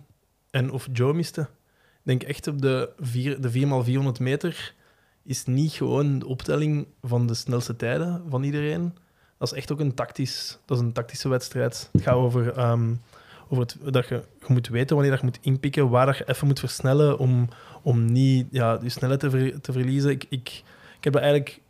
en 0.51 0.71
of 0.71 0.89
Joe 0.93 1.13
misten. 1.13 1.43
Ik 1.43 2.03
denk 2.03 2.23
echt 2.23 2.47
op 2.47 2.63
de, 2.63 2.93
vier, 2.99 3.41
de 3.41 3.53
4x400 4.17 4.21
meter 4.21 4.75
is 5.23 5.45
niet 5.45 5.73
gewoon 5.73 6.19
de 6.19 6.27
optelling 6.27 6.87
van 7.03 7.27
de 7.27 7.35
snelste 7.35 7.77
tijden 7.77 8.23
van 8.29 8.43
iedereen. 8.43 8.95
Dat 9.39 9.53
is 9.53 9.59
echt 9.59 9.73
ook 9.73 9.81
een, 9.81 9.95
tactisch, 9.95 10.59
dat 10.65 10.79
is 10.79 10.83
een 10.85 10.93
tactische 10.93 11.29
wedstrijd. 11.29 11.89
Het 11.93 12.03
gaat 12.03 12.15
over, 12.15 12.53
ehm, 12.53 12.95
over 13.49 13.63
het, 13.63 13.77
dat 13.93 14.09
je, 14.09 14.23
je 14.41 14.53
moet 14.53 14.69
weten 14.69 14.97
wanneer 14.97 15.15
je 15.15 15.25
moet 15.25 15.39
inpikken, 15.41 15.89
waar 15.89 16.17
je 16.17 16.29
even 16.29 16.47
moet 16.47 16.59
versnellen 16.61 17.19
om, 17.19 17.49
om 17.83 18.05
niet 18.13 18.47
ja, 18.51 18.79
je 18.83 18.89
snelheid 18.89 19.21
te, 19.21 19.31
ver- 19.31 19.61
te 19.61 19.73
verliezen. 19.73 20.11
Ik, 20.11 20.25
ik, 20.29 20.63
ik 20.99 21.05
heb 21.05 21.13
dat 21.13 21.23
eigenlijk 21.23 21.61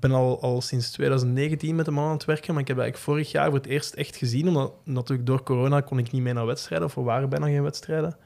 ben 0.00 0.12
al, 0.12 0.40
al 0.40 0.60
sinds 0.60 0.90
2019 0.90 1.74
met 1.74 1.84
de 1.84 1.90
man 1.90 2.04
aan 2.04 2.12
het 2.12 2.24
werken, 2.24 2.52
maar 2.52 2.62
ik 2.62 2.68
heb 2.68 2.78
eigenlijk 2.78 3.08
vorig 3.08 3.30
jaar 3.30 3.46
voor 3.46 3.58
het 3.58 3.66
eerst 3.66 3.94
echt 3.94 4.16
gezien, 4.16 4.48
omdat 4.48 4.72
natuurlijk 4.84 5.28
door 5.28 5.42
corona 5.42 5.80
kon 5.80 5.98
ik 5.98 6.10
niet 6.10 6.22
mee 6.22 6.32
naar 6.32 6.46
wedstrijden, 6.46 6.86
of 6.86 6.96
er 6.96 7.04
waren 7.04 7.28
bijna 7.28 7.46
geen 7.46 7.62
wedstrijden. 7.62 8.16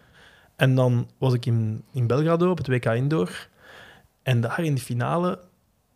En 0.57 0.75
dan 0.75 1.09
was 1.19 1.35
ik 1.35 1.47
in, 1.47 1.85
in 1.93 2.07
Belgrado 2.07 2.51
op 2.51 2.59
het 2.59 2.67
WK 2.67 2.85
Indoor. 2.85 3.49
En 4.23 4.41
daar 4.41 4.65
in 4.65 4.75
de 4.75 4.81
finale 4.81 5.39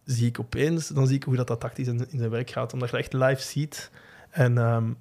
zie 0.04 0.26
ik 0.26 0.40
opeens, 0.40 0.88
dan 0.88 1.06
zie 1.06 1.16
ik 1.16 1.22
hoe 1.22 1.36
dat, 1.36 1.46
dat 1.46 1.60
tactisch 1.60 1.86
in, 1.86 2.10
in 2.10 2.18
zijn 2.18 2.30
werk 2.30 2.50
gaat, 2.50 2.72
omdat 2.72 2.90
je 2.90 2.96
echt 2.96 3.12
live 3.12 3.42
ziet. 3.42 3.90
En 4.30 4.58
ehm, 4.58 4.92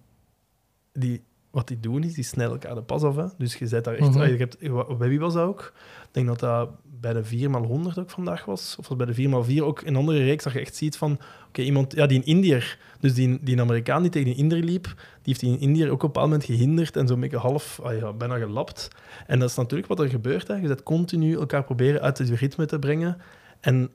die, 0.93 1.23
wat 1.51 1.67
die 1.67 1.79
doen 1.79 2.03
is, 2.03 2.13
die 2.13 2.23
snijden 2.23 2.53
elkaar 2.53 2.75
de 2.75 2.81
pas 2.81 3.03
af. 3.03 3.15
Hè. 3.15 3.25
Dus 3.37 3.55
je 3.55 3.67
zet 3.67 3.83
daar 3.83 3.95
echt... 3.95 4.09
Mhm. 4.09 4.19
ah, 4.19 4.27
je 4.27 4.37
hebt, 4.37 4.59
bij 4.97 5.09
wie 5.09 5.19
was 5.19 5.33
dat 5.33 5.47
ook? 5.47 5.73
Ik 6.03 6.09
denk 6.11 6.27
dat 6.27 6.39
dat 6.39 6.69
bij 7.03 7.13
de 7.13 7.23
4x100 7.23 7.99
ook 7.99 8.09
vandaag 8.09 8.45
was. 8.45 8.75
Of 8.79 8.97
bij 8.97 9.05
de 9.05 9.15
4x4 9.15 9.63
ook 9.63 9.81
een 9.81 9.95
andere 9.95 10.23
reeks 10.23 10.43
dat 10.43 10.53
je 10.53 10.59
echt 10.59 10.75
ziet 10.75 10.97
van... 10.97 11.19
Oké, 11.47 11.61
iemand... 11.61 11.95
Ja, 11.95 12.05
die 12.05 12.17
in 12.17 12.25
Indiër. 12.25 12.77
Dus 12.99 13.13
die, 13.13 13.39
die 13.41 13.61
Amerikaan 13.61 14.01
die 14.01 14.11
tegen 14.11 14.27
die 14.27 14.37
Indiër 14.37 14.63
liep, 14.63 14.83
die 14.83 14.93
heeft 15.23 15.39
die 15.39 15.51
in 15.51 15.59
Indiër 15.59 15.87
ook 15.87 15.93
op 15.93 16.01
een 16.01 16.07
bepaald 16.07 16.29
moment 16.29 16.45
gehinderd 16.45 16.95
en 16.95 17.07
zo'n 17.07 17.19
beetje 17.19 17.37
half, 17.37 17.79
ah 17.83 18.17
bijna 18.17 18.37
gelapt. 18.37 18.87
En 19.27 19.39
dat 19.39 19.49
is 19.49 19.55
natuurlijk 19.55 19.87
wat 19.87 19.99
er 19.99 20.09
gebeurt. 20.09 20.47
Hè. 20.47 20.55
Je 20.55 20.67
zet 20.67 20.83
continu 20.83 21.35
elkaar 21.35 21.63
proberen 21.63 22.01
uit 22.01 22.17
het 22.17 22.29
ritme 22.29 22.65
te 22.65 22.79
brengen. 22.79 23.17
En 23.59 23.89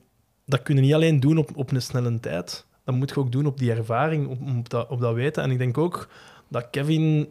dat 0.45 0.61
kun 0.63 0.75
je 0.75 0.81
niet 0.81 0.93
alleen 0.93 1.19
doen 1.19 1.37
op, 1.37 1.49
op 1.55 1.71
een 1.71 1.81
snelle 1.81 2.19
tijd. 2.19 2.65
Dat 2.83 2.95
moet 2.95 3.09
je 3.09 3.17
ook 3.17 3.31
doen 3.31 3.45
op 3.45 3.57
die 3.57 3.71
ervaring, 3.71 4.27
op, 4.27 4.41
op, 4.57 4.69
dat, 4.69 4.89
op 4.89 5.01
dat 5.01 5.13
weten. 5.13 5.43
En 5.43 5.51
ik 5.51 5.57
denk 5.57 5.77
ook 5.77 6.09
dat 6.47 6.67
Kevin, 6.71 7.27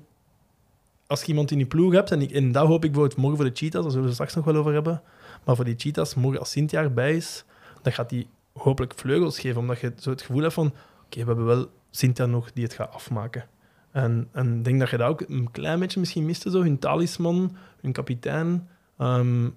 als 1.06 1.20
je 1.20 1.26
iemand 1.26 1.50
in 1.50 1.56
die 1.56 1.66
ploeg 1.66 1.92
hebt, 1.92 2.10
en, 2.10 2.22
ik, 2.22 2.30
en 2.30 2.52
dat 2.52 2.66
hoop 2.66 2.84
ik 2.84 2.90
bijvoorbeeld 2.90 3.20
morgen 3.20 3.36
voor 3.36 3.48
de 3.48 3.56
Cheetahs, 3.56 3.82
daar 3.82 3.92
zullen 3.92 4.00
we 4.00 4.14
het 4.14 4.14
straks 4.14 4.34
nog 4.34 4.44
wel 4.44 4.56
over 4.56 4.72
hebben, 4.72 5.02
maar 5.48 5.56
voor 5.56 5.64
die 5.64 5.74
Cheetahs, 5.78 6.14
morgen 6.14 6.40
als 6.40 6.50
Cynthia 6.50 6.82
erbij 6.82 7.16
is, 7.16 7.44
dan 7.82 7.92
gaat 7.92 8.08
die 8.08 8.26
hopelijk 8.52 8.94
vleugels 8.96 9.40
geven, 9.40 9.60
omdat 9.60 9.80
je 9.80 9.92
zo 9.98 10.10
het 10.10 10.22
gevoel 10.22 10.42
hebt 10.42 10.54
van, 10.54 10.66
oké, 11.04 11.20
we 11.20 11.26
hebben 11.26 11.44
wel 11.44 11.70
Cynthia 11.90 12.26
nog 12.26 12.52
die 12.52 12.64
het 12.64 12.72
gaat 12.72 12.92
afmaken. 12.92 13.44
En, 13.90 14.28
ik 14.34 14.64
denk 14.64 14.80
dat 14.80 14.90
je 14.90 14.96
dat 14.96 15.08
ook 15.08 15.20
een 15.20 15.50
klein 15.50 15.78
beetje 15.78 16.00
misschien 16.00 16.24
miste, 16.24 16.50
zo, 16.50 16.60
hun 16.60 16.78
talisman, 16.78 17.56
hun 17.80 17.92
kapitein. 17.92 18.68
Ehm, 18.98 19.48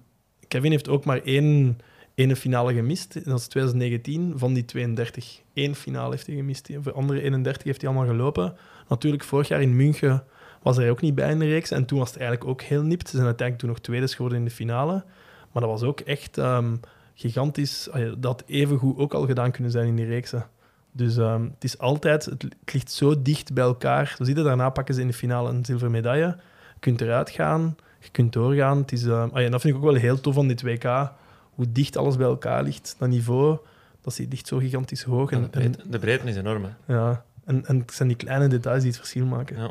Kevin 0.48 0.70
heeft 0.70 0.88
ook 0.88 1.04
maar 1.04 1.22
één, 1.22 1.78
één 2.14 2.36
finale 2.36 2.74
gemist, 2.74 3.24
dat 3.24 3.38
is 3.38 3.46
2019, 3.46 4.32
van 4.36 4.52
die 4.52 4.64
32. 4.64 5.42
Eén 5.54 5.74
finale 5.74 6.10
heeft 6.10 6.26
hij 6.26 6.36
gemist, 6.36 6.66
de 6.84 6.92
andere 6.92 7.22
31 7.22 7.62
heeft 7.62 7.80
hij 7.80 7.90
allemaal 7.90 8.08
gelopen. 8.08 8.56
Natuurlijk, 8.88 9.24
vorig 9.24 9.48
jaar 9.48 9.62
in 9.62 9.76
München 9.76 10.24
was 10.62 10.76
hij 10.76 10.90
ook 10.90 11.00
niet 11.00 11.14
bij 11.14 11.30
in 11.30 11.38
de 11.38 11.46
reeks, 11.46 11.70
en 11.70 11.84
toen 11.84 11.98
was 11.98 12.10
het 12.10 12.18
eigenlijk 12.18 12.50
ook 12.50 12.62
heel 12.62 12.82
nipt. 12.82 13.08
Ze 13.08 13.16
zijn 13.16 13.26
uiteindelijk 13.26 13.58
toen 13.58 13.68
nog 13.68 13.84
tweede 13.84 14.08
geworden 14.08 14.38
in 14.38 14.44
de 14.44 14.50
finale. 14.50 15.04
Maar 15.52 15.62
dat 15.62 15.70
was 15.70 15.82
ook 15.82 16.00
echt 16.00 16.38
ehm, 16.38 16.76
gigantisch. 17.14 17.90
Ah 17.90 18.00
ja, 18.00 18.06
Dat 18.18 18.24
had 18.24 18.42
evengoed 18.46 18.98
ook 18.98 19.14
al 19.14 19.26
gedaan 19.26 19.50
kunnen 19.50 19.72
zijn 19.72 19.86
in 19.86 19.96
die 19.96 20.06
reeksen. 20.06 20.46
Dus 20.92 21.16
ehm, 21.16 21.42
het 21.42 21.64
is 21.64 21.78
altijd, 21.78 22.24
het, 22.24 22.46
ligt 22.72 22.92
zo 22.92 23.22
dicht 23.22 23.52
bij 23.52 23.64
elkaar. 23.64 24.14
Zo 24.18 24.24
zie 24.24 24.36
je, 24.36 24.42
daarna 24.42 24.70
pakken 24.70 24.94
ze 24.94 25.00
in 25.00 25.06
de 25.06 25.12
finale 25.12 25.50
een 25.50 25.64
zilveren 25.64 25.92
medaille. 25.92 26.26
Je 26.74 26.80
kunt 26.80 27.00
eruit 27.00 27.30
gaan, 27.30 27.76
je 28.00 28.08
kunt 28.10 28.32
doorgaan. 28.32 28.78
Het 28.78 28.92
is, 28.92 29.04
ehm, 29.04 29.28
ah 29.32 29.42
ja, 29.42 29.48
dat 29.48 29.60
vind 29.60 29.74
ik 29.74 29.80
ook 29.80 29.90
wel 29.90 30.00
heel 30.00 30.20
tof 30.20 30.34
van 30.34 30.48
dit 30.48 30.62
WK. 30.62 31.12
Hoe 31.54 31.72
dicht 31.72 31.96
alles 31.96 32.16
bij 32.16 32.26
elkaar 32.26 32.62
ligt. 32.62 32.94
Dat 32.98 33.08
niveau, 33.08 33.58
dat 34.00 34.14
zit 34.14 34.30
ligt 34.30 34.46
zo 34.46 34.58
gigantisch 34.58 35.02
hoog. 35.02 35.30
En 35.30 35.36
En, 35.36 35.42
de, 35.42 35.48
breedte, 35.48 35.88
de 35.88 35.98
breedte 35.98 36.28
is 36.28 36.36
enorm. 36.36 36.64
Hè. 36.64 36.94
ja, 36.94 37.24
en, 37.44 37.66
en 37.66 37.78
het 37.78 37.92
zijn 37.92 38.08
die 38.08 38.16
kleine 38.16 38.48
details 38.48 38.80
die 38.80 38.90
het 38.90 38.98
verschil 38.98 39.26
maken. 39.26 39.56
Ja. 39.56 39.70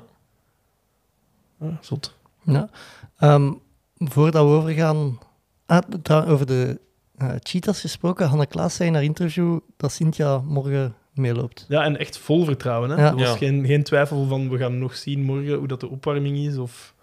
Ja, 1.60 1.78
zot. 1.82 2.18
Ja. 2.44 2.70
Ehm, 3.18 3.54
voordat 3.98 4.46
we 4.46 4.52
overgaan... 4.52 5.20
Ah, 5.66 6.30
over 6.30 6.46
de 6.46 6.80
eh, 7.18 7.30
cheetahs 7.40 7.82
gesproken. 7.82 8.28
Hanne 8.28 8.46
Klaas 8.46 8.76
zei 8.76 8.90
in 8.90 8.96
haar 8.96 9.04
interview 9.04 9.60
dat 9.78 9.92
Cynthia 9.92 10.38
morgen 10.38 10.96
meeloopt. 11.14 11.66
Ja, 11.68 11.84
en 11.84 11.98
echt 11.98 12.18
vol 12.18 12.46
vertrouwen. 12.46 12.90
Hè? 12.90 12.96
Ja. 12.96 13.08
Er 13.10 13.16
was 13.16 13.30
Ja. 13.30 13.36
geen, 13.36 13.66
geen 13.66 13.84
twijfel 13.84 14.26
van, 14.28 14.50
we 14.50 14.58
gaan 14.58 14.80
nog 14.80 14.96
zien 14.96 15.24
morgen 15.24 15.54
hoe 15.54 15.68
dat 15.68 15.80
de 15.80 15.90
opwarming 15.90 16.38
is. 16.38 16.58
Of... 16.58 16.94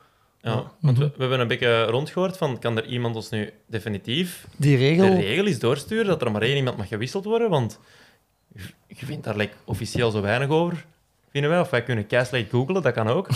Ja, 0.41 0.55
want 0.81 0.97
Mhm. 0.99 0.99
we, 0.99 1.05
we 1.15 1.21
hebben 1.21 1.41
een 1.41 1.49
beetje 1.49 1.85
rondgehoord 1.85 2.37
van, 2.37 2.59
kan 2.59 2.77
er 2.77 2.87
iemand 2.87 3.17
ons 3.17 3.31
nu 3.31 3.51
definitief 3.67 4.47
Die 4.57 4.77
de 4.77 4.85
regel... 4.85 5.15
regel 5.15 5.47
is 5.47 5.59
doorsturen 5.59 6.07
dat 6.07 6.23
er 6.23 6.33
maar 6.33 6.43
één 6.43 6.57
iemand 6.57 6.77
mag 6.77 6.89
gewisseld 6.89 7.25
worden? 7.25 7.51
Want 7.51 7.79
je, 8.87 9.07
vindt 9.07 9.25
daar 9.25 9.37
like, 9.37 9.53
officieel 9.65 10.11
zo 10.11 10.21
weinig 10.21 10.49
over, 10.49 10.87
vinden 11.31 11.51
wij. 11.51 11.61
Of 11.61 11.71
wij 11.71 11.83
kunnen 11.83 12.07
keislecht 12.07 12.51
googlen, 12.51 12.83
dat 12.83 12.93
kan 12.95 13.09
ook. 13.09 13.29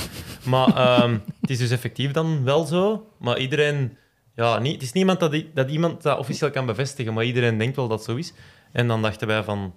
Maar 0.44 0.76
ehm, 0.76 1.18
het 1.40 1.50
is 1.50 1.58
dus 1.58 1.70
effectief 1.70 2.10
dan 2.10 2.44
wel 2.44 2.64
zo. 2.64 3.06
Maar 3.18 3.38
iedereen... 3.38 3.96
Ja, 4.34 4.58
niet, 4.58 4.72
het 4.72 4.82
is 4.82 4.92
niemand 4.92 5.20
dat, 5.20 5.34
i- 5.34 5.50
dat 5.54 5.70
iemand 5.70 6.02
dat 6.02 6.18
officieel 6.18 6.50
kan 6.50 6.66
bevestigen, 6.66 7.14
maar 7.14 7.24
iedereen 7.24 7.58
denkt 7.58 7.76
wel 7.76 7.88
dat 7.88 7.98
het 7.98 8.08
zo 8.08 8.16
is. 8.16 8.32
En 8.72 8.88
dan 8.88 9.02
dachten 9.02 9.26
wij 9.26 9.42
van... 9.44 9.74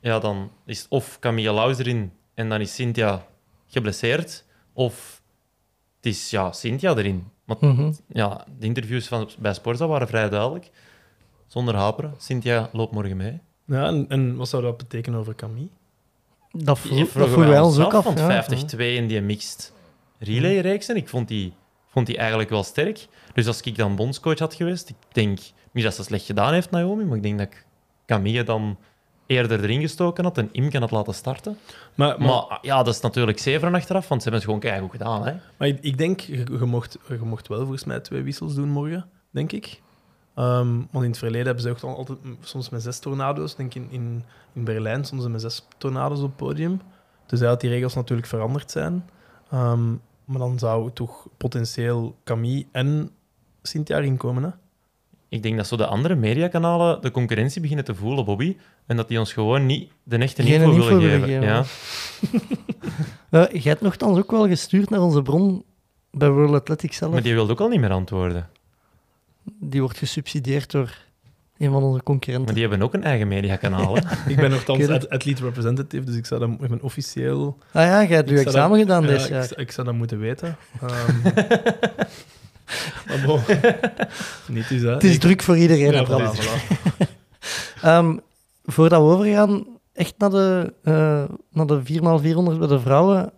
Ja, 0.00 0.18
dan 0.18 0.50
is 0.66 0.78
het 0.78 0.86
of 0.88 1.18
Camille 1.18 1.52
Laus 1.52 1.78
erin 1.78 2.12
en 2.34 2.48
dan 2.48 2.60
is 2.60 2.74
Cynthia 2.74 3.26
geblesseerd. 3.66 4.44
Of 4.72 5.22
het 5.96 6.06
is 6.06 6.30
ja, 6.30 6.52
Cynthia 6.52 6.96
erin. 6.96 7.26
Maar 7.44 7.56
Mhm. 7.60 7.92
ja, 8.08 8.44
de 8.58 8.66
interviews 8.66 9.06
van, 9.08 9.30
bij 9.38 9.54
Sporza 9.54 9.86
waren 9.86 10.08
vrij 10.08 10.28
duidelijk. 10.28 10.70
Zonder 11.46 11.74
haperen. 11.74 12.14
Cynthia 12.18 12.68
loopt 12.72 12.92
morgen 12.92 13.16
mee. 13.16 13.40
Ja, 13.66 13.86
en, 13.86 14.04
en 14.08 14.36
wat 14.36 14.48
zou 14.48 14.62
dat 14.62 14.76
betekenen 14.76 15.18
over 15.18 15.34
Camille? 15.34 15.68
Dat, 16.50 16.78
vroeg, 16.78 16.92
Die 16.92 17.00
dat 17.02 17.08
vroegen 17.12 17.32
vroegen 17.32 17.52
wij 17.52 17.60
ons 17.62 17.78
ook 17.78 17.94
af. 17.94 18.04
Want 18.04 18.18
ja. 18.18 18.44
50-2 18.76 18.76
in 18.78 19.06
die 19.06 19.20
mixed 19.20 19.72
relay-reeks. 20.18 20.88
En 20.88 20.96
ik 20.96 21.08
vond 21.08 21.28
die, 21.28 21.52
vond 21.92 22.06
die 22.06 22.16
eigenlijk 22.16 22.50
wel 22.50 22.62
sterk. 22.62 23.06
Dus 23.34 23.46
als 23.46 23.60
ik 23.60 23.76
dan 23.76 23.96
bondscoach 23.96 24.38
had 24.38 24.54
geweest, 24.54 24.88
ik 24.88 24.96
denk 25.12 25.38
niet 25.72 25.84
dat 25.84 25.94
ze 25.94 26.02
slecht 26.02 26.24
gedaan 26.24 26.52
heeft, 26.52 26.70
Naomi, 26.70 27.04
maar 27.04 27.16
ik 27.16 27.22
denk 27.22 27.38
dat 27.38 27.46
ik 27.46 27.66
Camille 28.06 28.42
dan 28.42 28.78
eerder 29.26 29.62
erin 29.62 29.80
gestoken 29.80 30.24
had 30.24 30.38
en 30.38 30.48
Imke 30.52 30.78
had 30.78 30.90
laten 30.90 31.14
starten. 31.14 31.58
Maar, 31.94 32.18
maar, 32.18 32.28
Maar 32.28 32.58
ja, 32.62 32.82
dat 32.82 32.94
is 32.94 33.00
natuurlijk 33.00 33.38
zeven 33.38 33.74
achteraf, 33.74 34.08
want 34.08 34.22
ze 34.22 34.28
hebben 34.28 34.48
het 34.48 34.50
gewoon 34.60 34.72
keigoed 34.72 34.90
gedaan. 34.90 35.26
Hè? 35.26 35.34
maar 35.56 35.68
ik, 35.68 35.78
ik 35.80 35.98
denk, 35.98 36.20
je, 36.20 36.36
je, 36.36 36.64
mocht, 36.64 36.98
je 37.08 37.18
mocht 37.18 37.48
wel 37.48 37.58
volgens 37.58 37.84
mij 37.84 38.00
twee 38.00 38.22
wissels 38.22 38.54
doen 38.54 38.68
morgen, 38.68 39.08
denk 39.30 39.52
ik. 39.52 39.80
Ehm, 40.34 40.74
want 40.90 41.04
in 41.04 41.10
het 41.10 41.18
verleden 41.18 41.46
hebben 41.46 41.62
ze 41.62 41.70
ook 41.70 41.80
al- 41.80 41.96
altijd 41.96 42.18
soms 42.40 42.68
met 42.68 42.82
zes 42.82 42.98
tornado's. 42.98 43.50
Ik 43.50 43.56
denk 43.56 43.74
in, 43.74 43.86
in, 43.90 44.24
in 44.52 44.64
Berlijn 44.64 45.04
soms 45.04 45.26
met 45.26 45.40
zes 45.40 45.66
tornado's 45.78 46.18
op 46.18 46.24
het 46.24 46.36
podium. 46.36 46.80
Dus 47.26 47.40
ja, 47.40 47.46
dat 47.46 47.60
die 47.60 47.70
regels 47.70 47.94
natuurlijk 47.94 48.28
veranderd 48.28 48.70
zijn. 48.70 49.08
Ehm, 49.50 49.94
maar 50.32 50.40
dan 50.40 50.58
zou 50.58 50.90
toch 50.92 51.28
potentieel 51.36 52.16
Camille 52.24 52.66
en 52.72 53.10
Cynthia 53.62 53.96
erin 53.96 54.16
komen, 54.16 54.42
hè? 54.42 54.50
Ik 55.28 55.42
denk 55.42 55.56
dat 55.56 55.66
zo 55.66 55.76
de 55.76 55.86
andere 55.86 56.14
mediakanalen 56.14 57.00
de 57.00 57.10
concurrentie 57.10 57.60
beginnen 57.60 57.84
te 57.84 57.94
voelen, 57.94 58.24
Bobby. 58.24 58.56
En 58.86 58.96
dat 58.96 59.08
die 59.08 59.18
ons 59.18 59.32
gewoon 59.32 59.66
niet 59.66 59.90
de 60.02 60.16
echte 60.16 60.42
Geen 60.42 60.60
info, 60.62 60.72
info 60.72 60.84
willen 60.98 61.20
willen 61.20 61.28
geven. 61.28 61.42
geven. 61.42 62.40
Ja. 62.40 62.50
Eh, 63.30 63.48
jij 63.50 63.60
hebt 63.62 63.80
nogthans 63.80 64.18
ook 64.18 64.30
wel 64.30 64.46
gestuurd 64.48 64.90
naar 64.90 65.00
onze 65.00 65.22
bron 65.22 65.64
bij 66.10 66.30
World 66.30 66.54
Athletics 66.54 66.96
zelf. 66.96 67.12
Maar 67.12 67.22
die 67.22 67.34
wilde 67.34 67.52
ook 67.52 67.60
al 67.60 67.68
niet 67.68 67.80
meer 67.80 67.90
antwoorden. 67.90 68.48
Die 69.44 69.80
wordt 69.80 69.98
gesubsidieerd 69.98 70.70
door 70.70 70.96
een 71.62 71.70
van 71.72 71.82
onze 71.82 72.02
concurrenten. 72.02 72.44
Maar 72.44 72.54
die 72.60 72.68
hebben 72.68 72.82
ook 72.86 72.94
een 72.94 73.04
eigen 73.04 73.28
mediakanaal. 73.28 73.96
Ik 74.28 74.36
ben 74.36 74.50
nogthans 74.50 74.78
je 74.78 75.08
athlete 75.10 75.42
representative, 75.42 76.04
dus 76.04 76.16
ik 76.16 76.26
zou 76.26 76.40
dat 76.40 76.48
ik 76.50 76.68
ben 76.68 76.82
officieel... 76.82 77.58
Ah 77.72 77.82
ja, 77.84 78.04
jij 78.04 78.16
hebt 78.16 78.28
je 78.28 78.34
ik 78.34 78.42
zou 78.42 78.54
examen 78.54 78.70
dat- 78.70 78.86
gedaan 78.86 79.02
dit 79.06 79.20
ik, 79.24 79.28
jaar. 79.30 79.44
zou- 79.44 79.60
ik 79.60 79.70
zou 79.72 79.86
dat 79.86 79.96
moeten 79.96 80.18
weten. 80.18 80.56
Ehm, 80.80 81.22
maar 83.06 83.22
bon. 83.26 83.40
Niet 84.56 84.70
is 84.70 84.82
dat. 84.82 84.94
Het 84.94 85.04
is 85.04 85.14
Ik- 85.14 85.20
druk 85.20 85.42
voor 85.42 85.56
iedereen, 85.56 85.92
Ja, 85.92 86.02
Bram. 86.02 86.20
voilà, 86.34 86.36
voilà. 86.38 87.06
Ehm, 87.82 88.16
voordat 88.64 89.00
we 89.02 89.06
overgaan, 89.08 89.66
echt 89.92 90.14
naar 90.18 90.30
de, 90.30 90.72
eh 90.82 91.24
naar 91.52 91.66
de 91.66 91.80
4x400 91.84 92.58
bij 92.58 92.68
de 92.68 92.80
vrouwen. 92.80 93.32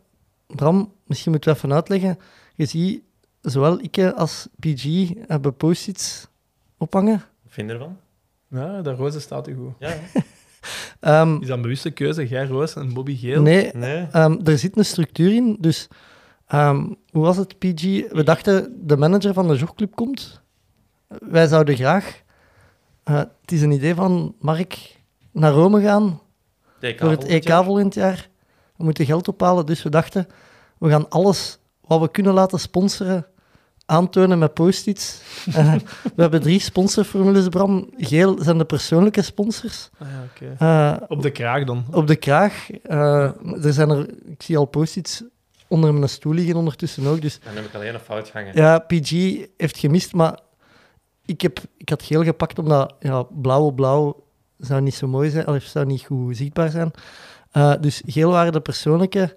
Bram, 0.46 0.92
misschien 1.06 1.30
moeten 1.32 1.50
we 1.52 1.56
even 1.56 1.72
uitleggen. 1.72 2.18
Je 2.54 2.64
ziet, 2.66 3.02
zowel 3.40 3.80
ik 3.80 3.98
als 4.16 4.48
PG 4.60 5.08
hebben 5.26 5.56
post-its 5.56 6.26
ophangen. 6.78 7.22
Wat 7.42 7.52
vind 7.52 7.68
je 7.68 7.72
ervan? 7.74 7.96
Ja, 8.54 8.82
de 8.82 8.92
roze 8.94 9.20
staat 9.20 9.48
u 9.48 9.54
goed. 9.54 9.72
Ja? 9.78 9.94
Ehm, 11.00 11.34
Is 11.40 11.46
dat 11.46 11.56
een 11.56 11.62
bewuste 11.62 11.90
keuze? 11.90 12.28
Jij 12.28 12.46
roos 12.46 12.74
en 12.76 12.92
Bobby 12.92 13.16
geel? 13.16 13.42
nee, 13.42 13.70
nee. 13.74 14.06
Ehm, 14.12 14.36
er 14.44 14.58
zit 14.58 14.76
een 14.76 14.84
structuur 14.84 15.34
in. 15.34 15.56
Dus 15.60 15.88
ehm, 16.46 16.86
hoe 17.10 17.22
was 17.22 17.36
het, 17.36 17.58
PG? 17.58 17.82
We 18.10 18.22
dachten, 18.24 18.76
de 18.86 18.96
manager 18.96 19.32
van 19.32 19.48
de 19.48 19.56
jogclub 19.56 19.94
komt. 19.94 20.40
Wij 21.08 21.46
zouden 21.46 21.76
graag... 21.76 22.22
eh, 23.02 23.16
het 23.16 23.52
is 23.52 23.62
een 23.62 23.70
idee 23.70 23.94
van 23.94 24.34
Mark 24.40 25.00
naar 25.32 25.52
Rome 25.52 25.80
gaan 25.82 26.20
voor 26.80 27.10
het 27.10 27.24
EK 27.24 27.50
volgend 27.52 27.94
jaar. 27.94 28.28
We 28.76 28.84
moeten 28.84 29.06
geld 29.06 29.28
ophalen, 29.28 29.66
dus 29.66 29.82
we 29.82 29.88
dachten, 29.90 30.26
we 30.78 30.88
gaan 30.90 31.08
alles 31.10 31.58
wat 31.80 32.00
we 32.00 32.10
kunnen 32.10 32.32
laten 32.34 32.60
sponsoren 32.60 33.26
aantonen 33.86 34.38
met 34.38 34.54
post-its. 34.54 35.20
Eh, 35.54 35.74
we 36.14 36.22
hebben 36.22 36.40
drie 36.40 36.60
sponsorformules, 36.60 37.48
Bram. 37.48 37.88
Geel 37.96 38.36
zijn 38.42 38.58
de 38.58 38.64
persoonlijke 38.64 39.22
sponsors. 39.22 39.90
Ah, 39.98 40.08
ja, 40.08 40.24
oké. 40.34 40.54
Eh, 40.58 41.08
Op 41.08 41.22
de 41.22 41.30
kraag 41.30 41.64
dan. 41.64 41.84
op 41.92 42.06
de 42.06 42.16
kraag. 42.16 42.70
eh, 42.82 43.64
er 43.64 43.72
zijn 43.72 43.90
er, 43.90 44.06
ik 44.26 44.42
zie 44.42 44.56
al 44.56 44.64
post-its 44.64 45.22
onder 45.68 45.94
mijn 45.94 46.08
stoel 46.08 46.32
liggen 46.32 46.56
ondertussen 46.56 47.06
ook. 47.06 47.20
Dus 47.22 47.40
Dan 47.44 47.54
heb 47.54 47.64
ik 47.64 47.74
alleen 47.74 47.94
een 47.94 48.00
fout 48.00 48.28
gangen. 48.28 48.56
ja, 48.56 48.78
PG 48.78 49.10
heeft 49.56 49.78
gemist, 49.78 50.12
maar 50.12 50.38
ik, 51.24 51.40
heb, 51.40 51.58
ik 51.76 51.88
had 51.88 52.02
geel 52.02 52.24
gepakt 52.24 52.58
omdat 52.58 52.94
ja, 53.00 53.22
blauw 53.22 53.62
op 53.64 53.76
blauw 53.76 54.24
zou 54.58 54.80
niet 54.80 54.94
zo 54.94 55.06
mooi 55.06 55.30
zijn, 55.30 55.46
of 55.46 55.62
zou 55.62 55.86
niet 55.86 56.02
goed 56.02 56.36
zichtbaar 56.36 56.70
zijn. 56.70 56.90
Eh, 57.50 57.72
dus 57.80 58.02
geel 58.06 58.30
waren 58.30 58.52
de 58.52 58.60
persoonlijke. 58.60 59.36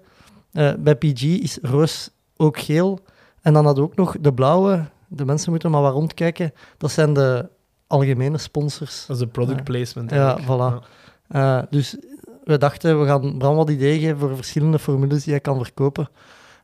Eh, 0.52 0.72
bij 0.78 0.94
PG 0.96 1.22
is 1.22 1.58
roos 1.62 2.10
ook 2.36 2.58
geel. 2.58 2.98
En 3.42 3.52
dan 3.52 3.64
hadden 3.64 3.84
we 3.84 3.90
ook 3.90 3.96
nog 3.96 4.16
de 4.20 4.32
blauwe. 4.32 4.84
De 5.08 5.24
mensen 5.24 5.50
moeten 5.50 5.70
maar 5.70 5.82
wat 5.82 5.92
rondkijken. 5.92 6.52
Dat 6.76 6.90
zijn 6.90 7.14
de 7.14 7.48
algemene 7.86 8.38
sponsors. 8.38 9.06
Dat 9.06 9.16
is 9.16 9.22
de 9.22 9.28
product 9.28 9.64
placement. 9.64 10.10
Ja, 10.10 10.38
voilà. 10.40 10.86
Eh, 11.28 11.62
dus 11.70 11.96
we 12.44 12.58
dachten, 12.58 13.00
we 13.00 13.06
gaan 13.06 13.38
Bram 13.38 13.56
wat 13.56 13.70
ideeën 13.70 14.00
geven 14.00 14.18
voor 14.18 14.36
verschillende 14.36 14.78
formules 14.78 15.24
die 15.24 15.32
hij 15.32 15.42
kan 15.42 15.64
verkopen. 15.64 16.08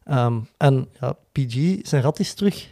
Ehm, 0.04 0.38
en 0.56 0.88
ja, 1.00 1.16
PG, 1.32 1.78
zijn 1.82 2.02
rat 2.02 2.18
is 2.18 2.34
terug. 2.34 2.68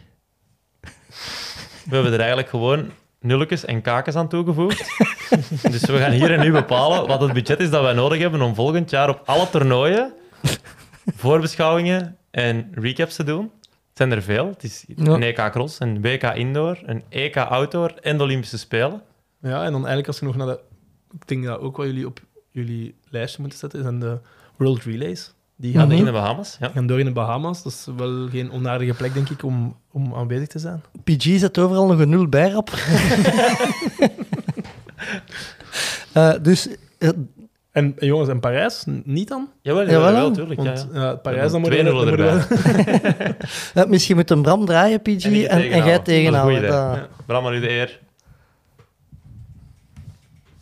We 1.89 1.95
hebben 1.95 2.13
er 2.13 2.19
eigenlijk 2.19 2.49
gewoon 2.49 2.91
nulletjes 3.19 3.65
en 3.65 3.81
kakens 3.81 4.15
aan 4.15 4.27
toegevoegd. 4.27 4.97
dus 5.71 5.85
we 5.85 5.97
gaan 5.97 6.11
hier 6.11 6.31
en 6.31 6.39
nu 6.39 6.51
bepalen 6.51 7.07
wat 7.07 7.21
het 7.21 7.33
budget 7.33 7.59
is 7.59 7.69
dat 7.69 7.81
wij 7.81 7.93
nodig 7.93 8.19
hebben 8.19 8.41
om 8.41 8.55
volgend 8.55 8.89
jaar 8.89 9.09
op 9.09 9.21
alle 9.25 9.49
toernooien 9.49 10.13
voorbeschouwingen 11.15 12.17
en 12.31 12.69
recaps 12.71 13.15
te 13.15 13.23
doen. 13.23 13.51
Het 13.93 14.01
zijn 14.01 14.11
er 14.11 14.21
veel. 14.23 14.47
Het 14.47 14.63
is 14.63 14.83
Ja. 14.95 15.05
een 15.13 15.23
EK 15.23 15.49
Cross, 15.51 15.79
een 15.79 16.01
WK 16.01 16.23
Indoor, 16.23 16.79
een 16.85 17.03
EK 17.09 17.37
Outdoor 17.37 17.89
en 18.01 18.17
de 18.17 18.23
Olympische 18.23 18.57
Spelen. 18.57 19.01
Ja, 19.41 19.57
en 19.57 19.71
dan 19.71 19.73
eigenlijk 19.75 20.07
als 20.07 20.19
je 20.19 20.25
nog 20.25 20.35
naar 20.35 20.47
de... 20.47 20.59
Ik 21.11 21.27
denk 21.27 21.43
dat 21.45 21.59
ook 21.59 21.77
wat 21.77 21.85
jullie 21.85 22.05
op 22.05 22.19
jullie 22.51 22.95
lijstje 23.09 23.41
moeten 23.41 23.59
zetten, 23.59 23.81
zijn 23.83 23.99
de 23.99 24.17
World 24.57 24.83
Relays. 24.83 25.33
Die 25.55 25.73
gaan, 25.73 25.87
Mhm. 25.87 25.97
In 25.97 26.05
de 26.05 26.11
Bahamas, 26.11 26.57
ja. 26.59 26.69
gaan 26.69 26.87
door 26.87 26.99
in 26.99 27.05
de 27.05 27.11
Bahama's. 27.11 27.63
Dat 27.63 27.71
is 27.71 27.87
wel 27.97 28.29
geen 28.29 28.51
onaardige 28.51 28.93
plek, 28.93 29.13
denk 29.13 29.29
ik, 29.29 29.43
om, 29.43 29.75
om 29.91 30.13
aanwezig 30.15 30.47
te 30.47 30.59
zijn. 30.59 30.81
PG 31.03 31.39
zet 31.39 31.57
overal 31.57 31.87
nog 31.87 31.99
een 31.99 32.09
nul 32.09 32.27
bij, 32.27 32.49
rap. 32.49 32.69
Eh, 36.13 36.33
dus 36.41 36.67
eh, 36.97 37.09
En, 37.73 37.93
en 37.99 38.07
jongens, 38.07 38.29
en 38.29 38.39
Parijs, 38.39 38.83
niet 39.03 39.27
dan? 39.27 39.49
Jawel, 39.61 39.85
Jawel, 39.89 40.11
jawel, 40.13 40.31
tuurlijk. 40.31 40.61
Ja, 40.61 40.65
Want 40.65 40.87
ja. 40.93 41.01
ja, 41.01 41.15
Parijs, 41.15 41.51
dan 41.51 41.61
moeten 41.61 41.83
we- 41.85 42.45
eh, 43.73 43.85
misschien 43.85 44.15
moet 44.15 44.29
een 44.29 44.41
Bram 44.41 44.65
draaien, 44.65 45.01
PG, 45.01 45.25
En 45.25 45.49
en, 45.71 45.85
jij 45.85 45.99
tegenhouden. 45.99 46.61
Dat 46.61 46.71
is 46.71 46.77
een 46.77 46.83
goed 46.83 46.89
Dat- 46.91 46.97
idee. 46.97 47.25
Bram, 47.25 47.43
maar 47.43 47.51
nu 47.51 47.59
de 47.59 47.69
eer. 47.69 47.99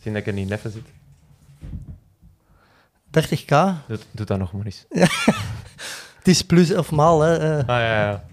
Zien 0.02 0.12
dat 0.12 0.22
ik 0.22 0.26
er 0.26 0.32
niet 0.32 0.48
neffen 0.48 0.70
zit. 0.70 0.84
30k. 3.10 3.48
Doe, 3.88 3.98
doe 4.10 4.26
dat 4.26 4.38
nog 4.38 4.52
maar 4.52 4.64
eens. 4.64 4.84
Het 6.18 6.28
is 6.28 6.42
plus 6.42 6.74
of 6.74 6.90
maal. 6.90 7.20
Hè. 7.20 7.36
eh. 7.36 7.58
Ah 7.58 7.66
ja, 7.66 8.02
ja. 8.08 8.24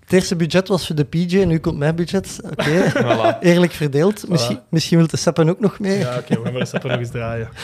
Het 0.00 0.12
eerste 0.12 0.36
budget 0.36 0.68
was 0.68 0.86
voor 0.86 0.96
de 0.96 1.04
PG 1.04 1.32
en 1.32 1.48
nu 1.48 1.58
komt 1.58 1.78
mijn 1.78 1.94
budget. 1.94 2.40
Oké, 2.50 2.92
Voilà. 2.94 3.38
eerlijk 3.40 3.72
verdeeld. 3.72 4.28
Misschien, 4.28 4.60
misschien 4.68 4.98
wil 4.98 5.06
de 5.06 5.16
Seppen 5.16 5.48
ook 5.48 5.60
nog 5.60 5.78
mee. 5.78 5.98
Ja, 5.98 6.16
oké, 6.18 6.34
we 6.34 6.42
gaan 6.42 6.52
maar 6.52 6.60
de 6.60 6.66
stappen 6.66 6.90
nog 6.90 6.98
eens 6.98 7.10
draaien. 7.10 7.48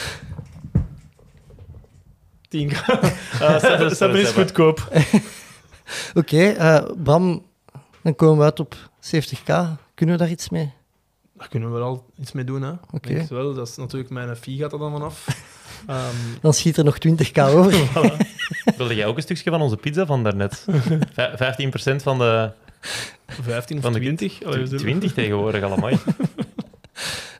10 2.49 2.67
k. 2.67 2.71
Uh, 2.71 3.59
Seppen 3.59 3.95
Seppen 3.95 4.19
is 4.21 4.29
goedkoop. 4.29 4.87
Oké, 6.13 6.47
eh, 6.49 6.83
Bram, 7.03 7.45
dan 8.03 8.15
komen 8.15 8.37
we 8.37 8.43
uit 8.43 8.59
op 8.59 8.75
70k. 8.99 9.53
Kunnen 9.93 10.15
we 10.15 10.21
daar 10.21 10.29
iets 10.31 10.49
mee? 10.49 10.71
Daar 11.37 11.47
kunnen 11.47 11.71
we 11.73 11.77
wel 11.79 11.87
al 11.87 12.05
iets 12.19 12.31
mee 12.31 12.43
doen, 12.43 12.61
hè. 12.61 12.71
Oké. 12.91 13.25
Wel. 13.29 13.53
Dat 13.53 13.67
is 13.67 13.75
natuurlijk 13.75 14.11
mijn 14.11 14.35
fee 14.35 14.57
gaat 14.57 14.73
er 14.73 14.79
dan 14.79 14.91
vanaf. 14.91 15.25
Ehm, 15.87 16.15
Dan 16.41 16.53
schiet 16.53 16.77
er 16.77 16.83
nog 16.83 16.97
20k 17.07 17.39
over. 17.55 17.73
Wilde 18.77 18.95
jij 18.95 19.05
ook 19.05 19.15
een 19.15 19.21
stukje 19.21 19.49
van 19.49 19.61
onze 19.61 19.77
pizza 19.77 20.05
van 20.05 20.23
daarnet? 20.23 20.65
Vij- 21.13 21.55
15% 21.93 21.95
van 21.95 22.17
de, 22.17 22.51
15 23.27 23.77
of 23.77 23.83
van 23.83 23.93
de 23.93 23.99
20. 23.99 24.43
Allee, 24.43 24.59
we 24.59 24.65
zullen- 24.67 24.83
20 24.83 25.13
tegenwoordig 25.13 25.63
allemaal. 25.63 25.89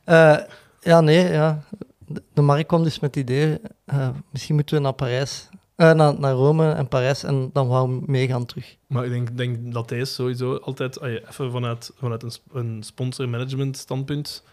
Eh, 0.03 0.37
ja, 0.81 1.01
nee, 1.01 1.31
ja. 1.31 1.63
De, 2.07 2.23
de 2.33 2.41
Mark 2.41 2.67
kwam 2.67 2.83
dus 2.83 2.99
met 2.99 3.15
het 3.15 3.23
idee, 3.23 3.59
eh, 3.85 4.09
misschien 4.31 4.55
moeten 4.55 4.75
we 4.75 4.81
naar 4.81 4.93
Parijs 4.93 5.49
Eh, 5.75 5.91
naar, 5.91 6.19
naar 6.19 6.33
Rome 6.33 6.71
en 6.71 6.87
Parijs 6.87 7.23
en 7.23 7.49
dan 7.53 7.67
wou 7.67 7.89
we 7.89 8.11
meegaan 8.11 8.45
terug. 8.45 8.75
Maar 8.87 9.05
ik 9.05 9.11
denk, 9.11 9.37
denk 9.37 9.73
dat 9.73 9.89
deze 9.89 10.13
sowieso 10.13 10.55
altijd, 10.55 10.97
je 11.01 11.23
even 11.29 11.51
vanuit, 11.51 11.91
vanuit 11.97 12.23
een, 12.23 12.31
een 12.53 12.83
sponsor-management 12.83 13.77
standpunt, 13.77 14.43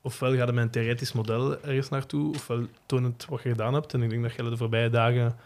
ofwel 0.00 0.34
ga 0.34 0.46
je 0.46 0.52
met 0.52 0.64
een 0.64 0.70
theoretisch 0.70 1.12
model 1.12 1.60
ergens 1.60 1.88
naartoe, 1.88 2.34
ofwel 2.34 2.66
toon 2.86 3.04
het 3.04 3.26
wat 3.28 3.42
je 3.42 3.48
gedaan 3.48 3.74
hebt. 3.74 3.94
En 3.94 4.02
ik 4.02 4.10
denk 4.10 4.22
dat 4.22 4.34
je 4.34 4.42
de 4.42 4.56
voorbije 4.56 4.90
dagen 4.90 5.36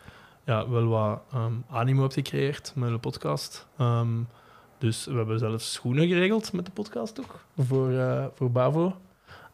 ja, 0.44 0.68
wel 0.68 0.86
wat 0.86 1.20
ehm, 1.32 1.52
animo 1.70 2.00
hebt 2.00 2.14
gecreëerd 2.14 2.72
met 2.74 2.90
de 2.90 2.98
podcast. 2.98 3.66
Ehm, 3.78 4.08
dus 4.78 5.04
we 5.04 5.14
hebben 5.14 5.38
zelfs 5.38 5.72
schoenen 5.72 6.08
geregeld 6.08 6.52
met 6.52 6.64
de 6.64 6.72
podcast 6.72 7.20
ook, 7.20 7.40
voor, 7.56 7.92
eh, 7.92 8.24
voor 8.34 8.50
Bavo. 8.50 8.96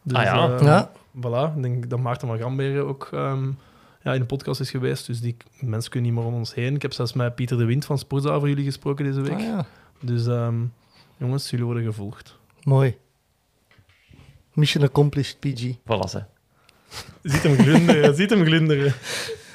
Dus, 0.03 0.17
Ah 0.17 0.23
ja. 0.23 0.49
ehm, 0.55 0.65
Ja. 0.65 0.91
Voilà, 1.21 1.55
ik 1.55 1.61
denk 1.61 1.89
dat 1.89 1.99
Maarten 1.99 2.27
van 2.27 2.37
Gamberen 2.37 2.87
ook 2.87 3.09
ehm, 3.13 3.49
ja, 4.03 4.13
in 4.13 4.19
de 4.19 4.25
podcast 4.25 4.59
is 4.59 4.69
geweest. 4.69 5.05
Dus 5.05 5.19
die 5.21 5.37
mensen 5.59 5.91
kunnen 5.91 6.09
niet 6.11 6.19
meer 6.19 6.29
om 6.29 6.37
ons 6.37 6.53
heen. 6.53 6.75
Ik 6.75 6.81
heb 6.81 6.93
zelfs 6.93 7.13
met 7.13 7.35
Pieter 7.35 7.57
de 7.57 7.65
Wind 7.65 7.85
van 7.85 7.97
Sportzaal 7.97 8.39
voor 8.39 8.47
jullie 8.49 8.65
gesproken 8.65 9.05
deze 9.05 9.21
week. 9.21 9.33
Ah, 9.33 9.39
ja. 9.39 9.65
Dus 9.99 10.27
ehm, 10.27 10.55
jongens, 11.17 11.49
jullie 11.49 11.65
worden 11.65 11.83
gevolgd. 11.83 12.37
Mooi. 12.63 12.97
Mission 14.53 14.83
accomplished, 14.83 15.39
PG. 15.39 15.75
Voilà, 15.77 16.11
hè. 16.11 16.19
Ziet 17.23 17.43
hem 17.43 17.55
glunderen, 17.57 18.15
ziet 18.15 18.29
hem 18.29 18.45
glunderen. 18.45 18.93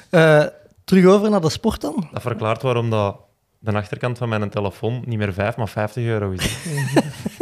Eh, 0.09 0.45
terug 0.83 1.05
over 1.05 1.29
naar 1.29 1.41
de 1.41 1.49
sport 1.49 1.81
dan. 1.81 2.07
Dat 2.11 2.21
verklaart 2.21 2.61
waarom 2.61 2.89
dat 2.89 3.19
de 3.59 3.71
achterkant 3.73 4.17
van 4.17 4.29
mijn 4.29 4.49
telefoon 4.49 5.03
niet 5.05 5.17
meer 5.17 5.33
5, 5.33 5.55
maar 5.55 5.69
50 5.69 6.03
euro 6.03 6.31
is. 6.31 6.57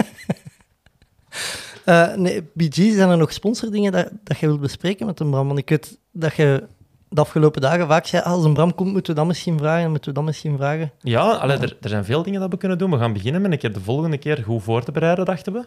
Eh, 1.87 2.13
nee, 2.15 2.43
BG, 2.53 2.93
zijn 2.93 3.09
er 3.09 3.17
nog 3.17 3.33
sponsordingen 3.33 3.91
dat, 3.91 4.09
dat 4.23 4.37
je 4.39 4.45
wilt 4.47 4.59
bespreken 4.61 5.05
met 5.05 5.19
een 5.19 5.29
Bram? 5.29 5.47
Want 5.47 5.59
ik 5.59 5.69
weet 5.69 5.97
dat 6.11 6.35
je 6.35 6.63
de 7.09 7.21
afgelopen 7.21 7.61
dagen 7.61 7.87
vaak 7.87 8.05
zei, 8.05 8.23
"Ah, 8.23 8.31
als 8.31 8.43
een 8.45 8.53
Bram 8.53 8.75
komt, 8.75 8.91
moeten 8.91 9.13
we 9.13 9.19
dat 9.19 9.27
misschien 9.27 9.57
vragen, 9.57 9.89
moeten 9.89 10.09
we 10.09 10.15
dat 10.15 10.23
misschien 10.25 10.57
vragen. 10.57 10.91
Ja, 10.99 11.21
allee, 11.31 11.57
er, 11.57 11.77
er 11.81 11.89
zijn 11.89 12.05
veel 12.05 12.23
dingen 12.23 12.39
dat 12.41 12.49
we 12.49 12.57
kunnen 12.57 12.77
doen. 12.77 12.91
We 12.91 12.97
gaan 12.97 13.13
beginnen 13.13 13.41
met 13.41 13.51
een 13.51 13.57
keer 13.57 13.73
de 13.73 13.79
volgende 13.79 14.17
keer 14.17 14.43
goed 14.45 14.63
voor 14.63 14.83
te 14.83 14.91
bereiden, 14.91 15.25
dachten 15.25 15.53
we. 15.53 15.65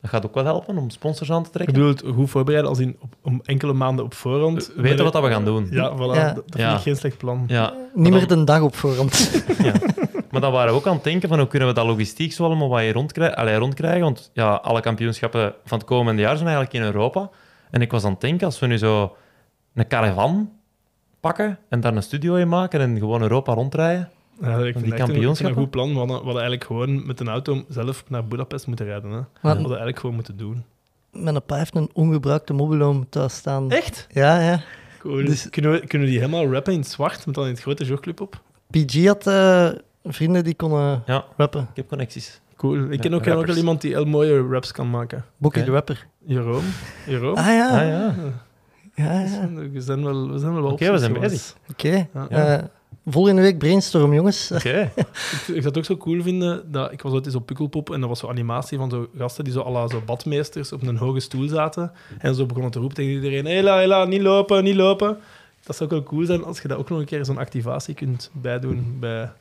Dat 0.00 0.10
gaat 0.10 0.26
ook 0.26 0.34
wel 0.34 0.44
helpen 0.44 0.78
om 0.78 0.90
sponsors 0.90 1.30
aan 1.32 1.42
te 1.42 1.48
Ik 1.48 1.52
trekken. 1.54 1.74
bedoel 1.74 1.88
het 1.88 2.02
goed 2.14 2.30
voorbereiden 2.30 2.70
als 2.70 2.78
in 2.80 2.96
op, 3.00 3.14
om 3.22 3.40
enkele 3.44 3.72
maanden 3.72 4.04
op 4.04 4.14
voorhand. 4.14 4.72
We 4.76 4.82
weten 4.82 5.04
wat 5.04 5.12
dat 5.12 5.22
we 5.22 5.28
gaan 5.30 5.44
doen. 5.44 5.68
Ja, 5.70 5.92
voilà. 5.96 6.16
Ja. 6.16 6.32
Dat, 6.32 6.48
dat 6.48 6.60
Ja. 6.60 6.66
vind 6.66 6.76
ik 6.78 6.82
geen 6.82 6.96
slecht 6.96 7.18
plan. 7.18 7.44
Ja, 7.46 7.72
Niet 7.94 8.04
dan- 8.04 8.12
meer 8.12 8.28
de 8.28 8.44
dag 8.44 8.60
op 8.60 8.74
voorhand. 8.76 9.42
Ja. 9.62 9.72
Maar 10.32 10.40
dan 10.40 10.52
waren 10.52 10.72
we 10.72 10.78
ook 10.78 10.86
aan 10.86 10.94
het 10.94 11.04
denken 11.04 11.28
van 11.28 11.38
hoe 11.38 11.46
kunnen 11.46 11.68
we 11.68 11.74
dat 11.74 11.86
logistiek 11.86 12.32
zo 12.32 12.44
allemaal 12.44 12.68
wat 12.68 12.80
hier 12.80 12.92
rondkrijgen, 12.92 13.36
allee, 13.36 13.56
rondkrijgen. 13.56 14.00
Want 14.00 14.30
ja, 14.32 14.54
alle 14.54 14.80
kampioenschappen 14.80 15.54
van 15.64 15.78
het 15.78 15.86
komende 15.86 16.22
jaar 16.22 16.36
zijn 16.36 16.48
eigenlijk 16.48 16.76
in 16.76 16.82
Europa. 16.82 17.30
En 17.70 17.80
ik 17.80 17.90
was 17.90 18.04
aan 18.04 18.10
het 18.10 18.20
denken, 18.20 18.46
als 18.46 18.58
we 18.58 18.66
nu 18.66 18.78
zo 18.78 19.16
een 19.74 19.86
caravan 19.86 20.50
pakken 21.20 21.58
en 21.68 21.80
daar 21.80 21.96
een 21.96 22.02
studio 22.02 22.34
in 22.34 22.48
maken 22.48 22.80
en 22.80 22.98
gewoon 22.98 23.22
Europa 23.22 23.54
rondrijden. 23.54 24.10
Ja, 24.40 24.58
ik 24.58 24.78
vind 24.78 25.06
die 25.06 25.26
een, 25.26 25.54
goed 25.54 25.70
plan. 25.70 25.92
We 25.92 25.98
hadden, 25.98 26.16
we 26.16 26.24
hadden 26.24 26.42
eigenlijk 26.42 26.64
gewoon 26.64 27.06
met 27.06 27.20
een 27.20 27.28
auto 27.28 27.64
zelf 27.68 28.04
naar 28.08 28.24
Budapest 28.24 28.66
moeten 28.66 28.86
rijden. 28.86 29.10
Hè. 29.10 29.16
Maar 29.16 29.26
We 29.40 29.48
hadden 29.48 29.66
eigenlijk 29.66 29.98
gewoon 29.98 30.14
moeten 30.14 30.36
doen. 30.36 30.64
mijn 31.10 31.42
pa 31.46 31.56
heeft 31.56 31.74
een 31.74 31.90
ongebruikte 31.92 32.52
mobiloom 32.52 33.08
thuis 33.08 33.34
staan. 33.34 33.70
Echt? 33.70 34.06
Ja, 34.10 34.40
ja. 34.40 34.60
Cool. 34.98 35.24
Dus- 35.24 35.50
kunnen, 35.50 35.70
we, 35.70 35.86
kunnen 35.86 36.08
we 36.08 36.12
die 36.14 36.22
helemaal 36.22 36.52
rappen 36.52 36.72
in 36.72 36.78
het 36.78 36.88
zwart, 36.88 37.26
met 37.26 37.34
dan 37.34 37.44
in 37.44 37.50
het 37.50 37.60
grote 37.60 37.84
jogclub 37.84 38.20
op? 38.20 38.40
PG 38.70 39.06
had 39.06 39.26
eh, 39.26 39.68
vrienden 40.04 40.44
die 40.44 40.54
konden 40.54 41.02
Ja, 41.06 41.24
rappen. 41.36 41.60
ik 41.60 41.76
heb 41.76 41.88
connecties. 41.88 42.40
Cool. 42.56 42.74
Ik 42.74 42.80
ken 42.80 42.88
Ja, 42.88 42.96
ook, 42.96 43.00
ken 43.00 43.14
ook 43.16 43.24
wel 43.24 43.34
rappers. 43.34 43.56
iemand 43.58 43.80
die 43.80 43.92
heel 43.92 44.04
mooie 44.04 44.46
raps 44.48 44.72
kan 44.72 44.90
maken. 44.90 45.24
Bokkie 45.36 45.60
Oké. 45.62 45.70
de 45.70 45.76
rapper. 45.76 46.06
Jeroen. 46.24 46.62
Jeroen? 47.06 47.34
Ah 47.36 47.46
ja, 47.46 47.68
Ah 47.68 47.86
ja, 47.88 48.14
ja. 48.94 49.26
zijn- 49.26 49.72
We 49.72 49.80
zijn 49.80 50.04
wel, 50.04 50.30
we 50.32 50.38
zijn 50.38 50.54
wel 50.54 50.64
Oké, 50.72 50.90
we 50.92 50.98
zijn 50.98 51.12
bezig. 51.12 51.54
Oké. 51.70 52.08
Ja. 52.14 52.28
Eh, 52.58 52.64
volgende 53.06 53.42
week 53.42 53.58
brainstorm, 53.58 54.14
jongens. 54.14 54.50
Oké. 54.54 54.90
Ik, 54.96 55.06
ik 55.32 55.44
zou 55.46 55.64
het 55.64 55.78
ook 55.78 55.84
zo 55.84 55.96
cool 55.96 56.22
vinden, 56.22 56.72
dat, 56.72 56.92
ik 56.92 57.02
was 57.02 57.12
ooit 57.12 57.26
eens 57.26 57.34
op 57.34 57.46
Pukkelpop 57.46 57.90
en 57.92 58.00
dat 58.00 58.08
was 58.08 58.18
zo'n 58.18 58.30
animatie 58.30 58.78
van 58.78 58.90
zo 58.90 59.08
gasten 59.16 59.44
die 59.44 59.52
zo, 59.52 59.60
à 59.62 59.70
la 59.70 59.88
zo 59.88 60.02
badmeesters 60.06 60.72
op 60.72 60.82
een 60.82 60.96
hoge 60.96 61.20
stoel 61.20 61.48
zaten 61.48 61.92
en 62.18 62.34
zo 62.34 62.46
begonnen 62.46 62.70
te 62.70 62.78
roepen 62.78 62.96
tegen 62.96 63.12
iedereen, 63.12 63.46
hela, 63.46 63.78
hela, 63.78 64.04
niet 64.04 64.20
lopen, 64.22 64.64
niet 64.64 64.74
lopen. 64.76 65.18
Dat 65.64 65.76
zou 65.76 65.90
ook 65.90 65.96
wel 65.96 66.04
cool 66.06 66.24
zijn 66.26 66.44
als 66.44 66.60
je 66.60 66.68
dat 66.68 66.78
ook 66.78 66.88
nog 66.88 66.98
een 66.98 67.04
keer 67.04 67.24
zo'n 67.24 67.38
activatie 67.38 67.94
kunt 67.94 68.30
bijdoen 68.32 68.96
bij, 69.00 69.32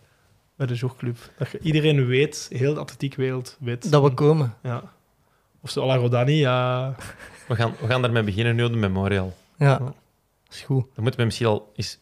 bij 0.62 0.69
de 0.69 0.76
jogclub. 0.80 1.17
Dat 1.38 1.50
je, 1.52 1.60
iedereen 1.62 2.06
weet, 2.06 2.47
heel 2.54 2.74
de 2.74 2.80
atletiekwereld 2.80 3.58
weet. 3.60 3.91
Dat 3.91 4.04
we 4.04 4.13
komen. 4.13 4.56
Ja. 4.63 4.84
Of 5.62 5.69
zo 5.69 5.82
à 5.82 5.86
la 5.86 5.95
Rodani, 5.95 6.34
ja. 6.36 6.95
We 7.47 7.56
gaan, 7.56 7.74
we 7.80 7.88
gaan 7.88 8.02
daarmee 8.02 8.24
beginnen 8.24 8.56
nu 8.56 8.63
op 8.63 8.71
de 8.71 8.78
Memorial. 8.78 9.34
Ja, 9.58 9.65
Ja. 9.67 9.93
is 10.52 10.62
goed. 10.62 10.84
Daar 10.93 11.02
moeten 11.02 11.19
we 11.19 11.26
misschien 11.26 11.47
al 11.47 11.71
eens 11.76 11.97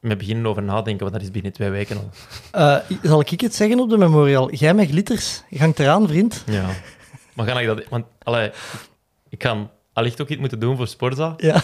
mee 0.00 0.16
beginnen 0.16 0.46
over 0.46 0.62
nadenken, 0.62 1.00
want 1.00 1.12
dat 1.12 1.22
is 1.22 1.30
binnen 1.30 1.52
twee 1.52 1.70
weken 1.70 1.96
al. 1.96 2.10
Eh, 2.52 2.76
zal 3.02 3.20
ik 3.20 3.40
het 3.40 3.54
zeggen 3.54 3.80
op 3.80 3.90
de 3.90 3.98
memorial? 3.98 4.52
Jij 4.52 4.74
met 4.74 4.88
glitters, 4.88 5.42
je 5.48 5.58
hangt 5.58 5.78
eraan, 5.78 6.08
vriend. 6.08 6.42
Ja. 6.46 6.68
Maar 7.34 7.46
ga 7.46 7.60
ik 7.60 7.66
dat... 7.66 7.82
Want, 7.88 8.04
allee, 8.22 8.50
ik 9.28 9.42
ga 9.42 9.70
allicht 9.92 10.20
ook 10.20 10.28
iets 10.28 10.40
moeten 10.40 10.58
doen 10.60 10.76
voor 10.76 10.86
Sporza. 10.86 11.34
Ja. 11.36 11.62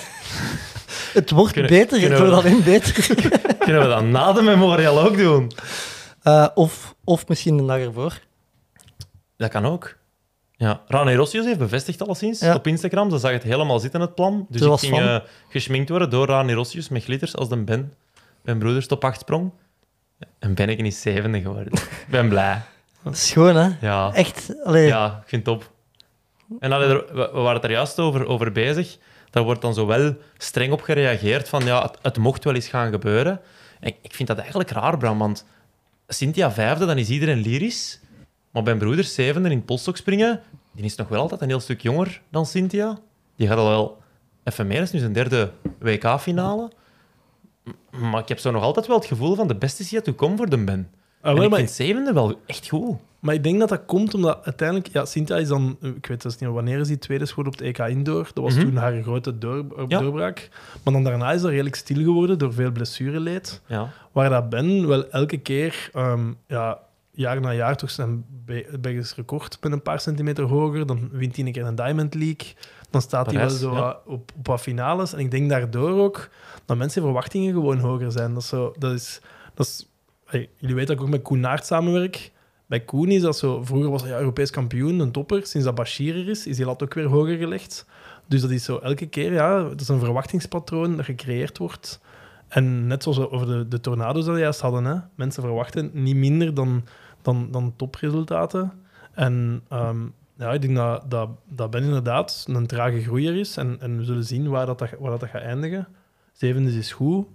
Het 1.12 1.30
wordt 1.30 1.52
Kunnen- 1.52 1.70
beter, 1.70 2.00
het 2.00 2.08
kunnen 2.08 2.18
we 2.18 2.30
wordt 2.30 2.42
dat- 2.42 2.52
alleen 2.52 2.64
beter. 2.64 3.16
Kunnen 3.64 3.82
we 3.82 3.88
dat 3.88 4.04
na 4.04 4.32
de 4.32 4.42
Memorial 4.42 5.00
ook 5.00 5.16
doen? 5.16 5.50
Eh, 6.28 6.46
of, 6.54 6.94
of 7.04 7.28
misschien 7.28 7.56
de 7.56 7.66
dag 7.66 7.78
ervoor. 7.78 8.20
Dat 9.36 9.50
kan 9.50 9.66
ook. 9.66 9.96
Ja. 10.52 10.80
Rane 10.86 11.14
Rossius 11.14 11.44
heeft 11.44 11.58
bevestigd 11.58 12.02
alleszins 12.02 12.40
Ja. 12.40 12.54
op 12.54 12.66
Instagram. 12.66 13.10
Ze 13.10 13.18
zag 13.18 13.30
het 13.30 13.42
helemaal 13.42 13.78
zitten, 13.78 14.00
het 14.00 14.14
plan. 14.14 14.46
Dus 14.48 14.60
Ze 14.60 14.70
ik 14.72 14.78
ging 14.78 14.98
eh, 14.98 15.18
geschminkt 15.48 15.88
worden 15.88 16.10
door 16.10 16.26
Rane 16.26 16.52
Rossius 16.52 16.88
met 16.88 17.04
glitters 17.04 17.36
als 17.36 17.48
de 17.48 17.56
Ben. 17.56 17.92
Mijn 18.42 18.58
broeders 18.58 18.86
top 18.86 19.04
8 19.04 19.20
sprong. 19.20 19.50
En 20.38 20.54
ben 20.54 20.68
ik 20.68 20.82
niet 20.82 20.94
zevende 20.94 21.40
geworden. 21.40 21.72
Ik 21.72 22.06
ben 22.10 22.28
blij. 22.28 22.60
Dat 23.02 23.12
is 23.12 23.28
schoon, 23.28 23.56
hè? 23.56 23.68
Ja. 23.80 24.12
Echt, 24.14 24.54
allee. 24.64 24.86
Ja, 24.86 25.06
ik 25.22 25.28
vind 25.28 25.46
het 25.46 25.58
top. 25.58 25.70
En 26.60 26.72
allee, 26.72 26.88
we, 26.88 27.04
we 27.12 27.28
waren 27.40 27.54
het 27.54 27.64
er 27.64 27.70
juist 27.70 27.98
over, 27.98 28.26
over 28.26 28.52
bezig. 28.52 28.96
Daar 29.30 29.42
wordt 29.42 29.62
dan 29.62 29.74
zo 29.74 29.86
wel 29.86 30.16
streng 30.36 30.72
op 30.72 30.82
gereageerd 30.82 31.48
van 31.48 31.64
ja, 31.64 31.82
het, 31.82 31.98
het 32.02 32.18
mocht 32.18 32.44
wel 32.44 32.54
eens 32.54 32.68
gaan 32.68 32.90
gebeuren. 32.90 33.40
En 33.80 33.88
ik, 33.88 33.96
ik 34.02 34.14
vind 34.14 34.28
dat 34.28 34.38
eigenlijk 34.38 34.70
raar, 34.70 34.98
Bram, 34.98 35.18
want 35.18 35.44
Cynthia 36.08 36.52
vijfde, 36.52 36.86
dan 36.86 36.98
is 36.98 37.08
iedereen 37.10 37.38
lyrisch. 37.38 38.00
Maar 38.50 38.62
mijn 38.62 38.78
broeder 38.78 39.04
zevende 39.04 39.50
in 39.50 39.64
polstok 39.64 39.96
springen, 39.96 40.40
die 40.72 40.84
is 40.84 40.94
nog 40.94 41.08
wel 41.08 41.20
altijd 41.20 41.40
een 41.40 41.48
heel 41.48 41.60
stuk 41.60 41.80
jonger 41.80 42.22
dan 42.30 42.46
Cynthia. 42.46 42.98
Die 43.36 43.48
gaat 43.48 43.58
al 43.58 43.68
wel 43.68 44.02
even 44.44 44.66
meer, 44.66 44.82
is 44.82 44.90
nu 44.90 44.98
zijn 44.98 45.12
derde 45.12 45.52
WK-finale. 45.78 46.70
Maar 47.90 48.20
ik 48.20 48.28
heb 48.28 48.38
zo 48.38 48.50
nog 48.50 48.62
altijd 48.62 48.86
wel 48.86 48.96
het 48.96 49.06
gevoel 49.06 49.34
van 49.34 49.48
de 49.48 49.54
beste 49.56 49.82
is 49.82 49.90
yet 49.90 50.04
to 50.04 50.14
come 50.14 50.36
voor 50.36 50.48
de 50.48 50.64
Ben. 50.64 50.90
Ah, 51.20 51.36
En 51.36 51.42
ik 51.42 51.48
maar, 51.50 51.58
vind 51.58 51.70
zevende 51.70 52.12
wel 52.12 52.40
echt 52.46 52.68
goed. 52.68 52.96
Maar 53.20 53.34
ik 53.34 53.42
denk 53.42 53.58
dat 53.58 53.68
dat 53.68 53.84
komt 53.86 54.14
omdat 54.14 54.44
uiteindelijk... 54.44 54.88
Ja, 54.92 55.04
Cynthia 55.04 55.36
is 55.36 55.48
dan... 55.48 55.76
Ik 55.80 56.06
weet 56.06 56.22
dus 56.22 56.38
niet 56.38 56.50
wanneer 56.50 56.78
is 56.78 56.88
die 56.88 56.98
tweede 56.98 57.26
geworden 57.26 57.52
op 57.52 57.58
het 57.58 57.68
EK 57.68 57.78
Indoor. 57.88 58.30
Dat 58.34 58.44
was 58.44 58.54
Mhm. 58.54 58.64
toen 58.64 58.76
haar 58.76 59.02
grote 59.02 59.38
door, 59.38 59.64
Ja. 59.88 60.00
doorbraak. 60.00 60.48
Maar 60.84 60.92
dan 60.92 61.04
daarna 61.04 61.32
is 61.32 61.40
dat 61.40 61.50
redelijk 61.50 61.74
stil 61.76 61.96
geworden 62.02 62.38
door 62.38 62.52
veel 62.52 62.70
blessureleed. 62.70 63.60
Ja. 63.66 63.92
Waar 64.12 64.30
dat 64.30 64.48
Ben 64.48 64.86
wel 64.88 65.08
elke 65.10 65.36
keer, 65.38 65.90
ehm, 65.92 66.32
ja, 66.46 66.78
jaar 67.10 67.40
na 67.40 67.52
jaar, 67.52 67.76
toch 67.76 67.90
zijn 67.90 68.24
Be- 68.44 68.76
Belgisch 68.80 69.14
record 69.14 69.58
met 69.60 69.72
een 69.72 69.82
paar 69.82 70.00
centimeter 70.00 70.44
hoger. 70.44 70.86
Dan 70.86 71.08
wint 71.12 71.36
hij 71.36 71.46
een 71.46 71.52
keer 71.52 71.66
een 71.66 71.74
Diamond 71.74 72.14
League. 72.14 72.54
Dan 72.90 73.00
staat 73.02 73.26
hij 73.26 73.34
wel 73.40 73.50
zo 73.50 73.74
ja. 73.74 73.98
op, 74.06 74.30
op 74.36 74.46
wat 74.46 74.60
finales. 74.60 75.12
En 75.12 75.18
ik 75.18 75.30
denk 75.30 75.48
daardoor 75.50 75.90
ook 76.02 76.28
dat 76.64 76.76
mensen 76.76 77.02
verwachtingen 77.02 77.52
gewoon 77.52 77.78
hoger 77.78 78.12
zijn. 78.12 78.32
Dat 78.34 78.42
is 78.42 78.48
zo, 78.48 78.74
dat 78.78 78.92
is, 78.92 79.20
dat 79.54 79.66
is, 79.66 79.88
hey, 80.24 80.48
jullie 80.56 80.74
weten 80.74 80.88
dat 80.88 80.96
ik 80.96 81.02
ook 81.02 81.12
met 81.14 81.22
Koen 81.22 81.40
Naert 81.40 81.66
samenwerk. 81.66 82.30
Bij 82.68 82.80
Koen 82.80 83.08
is 83.08 83.22
dat 83.22 83.38
zo... 83.38 83.64
Vroeger 83.64 83.90
was 83.90 84.02
hij 84.02 84.18
Europees 84.18 84.50
kampioen, 84.50 84.98
een 84.98 85.10
topper. 85.10 85.46
Sinds 85.46 85.66
dat 85.66 85.74
Bashir 85.74 86.16
er 86.16 86.28
is, 86.28 86.46
is 86.46 86.56
die 86.56 86.64
lat 86.64 86.82
ook 86.82 86.94
weer 86.94 87.06
hoger 87.06 87.36
gelegd. 87.36 87.86
Dus 88.26 88.40
dat 88.40 88.50
is 88.50 88.64
zo 88.64 88.78
elke 88.78 89.06
keer, 89.06 89.32
ja, 89.32 89.62
dat 89.62 89.80
is 89.80 89.88
een 89.88 89.98
verwachtingspatroon 89.98 90.96
dat 90.96 91.04
gecreëerd 91.04 91.58
wordt. 91.58 92.00
En 92.48 92.86
net 92.86 93.02
zoals 93.02 93.18
over 93.18 93.46
de, 93.46 93.68
de 93.68 93.80
tornado's 93.80 94.24
dat 94.24 94.38
juist 94.38 94.60
hadden, 94.60 94.84
hè, 94.84 94.96
mensen 95.14 95.42
verwachten 95.42 95.90
niet 95.92 96.16
minder 96.16 96.54
dan, 96.54 96.84
dan, 97.22 97.48
dan 97.50 97.72
topresultaten. 97.76 98.72
En 99.12 99.62
ehm, 99.68 99.98
ja, 100.36 100.52
ik 100.52 100.60
denk 100.60 100.76
dat, 100.76 101.10
dat, 101.10 101.28
dat 101.48 101.70
Ben 101.70 101.82
inderdaad 101.82 102.44
een 102.48 102.66
trage 102.66 103.02
groeier 103.02 103.36
is. 103.36 103.56
En, 103.56 103.76
en 103.80 103.96
we 103.96 104.04
zullen 104.04 104.24
zien 104.24 104.48
waar 104.48 104.66
dat, 104.66 104.84
waar 104.98 105.18
dat, 105.18 105.28
gaat 105.28 105.42
eindigen. 105.42 105.88
Zevende 106.32 106.70
is 106.70 106.92
goed. 106.92 107.26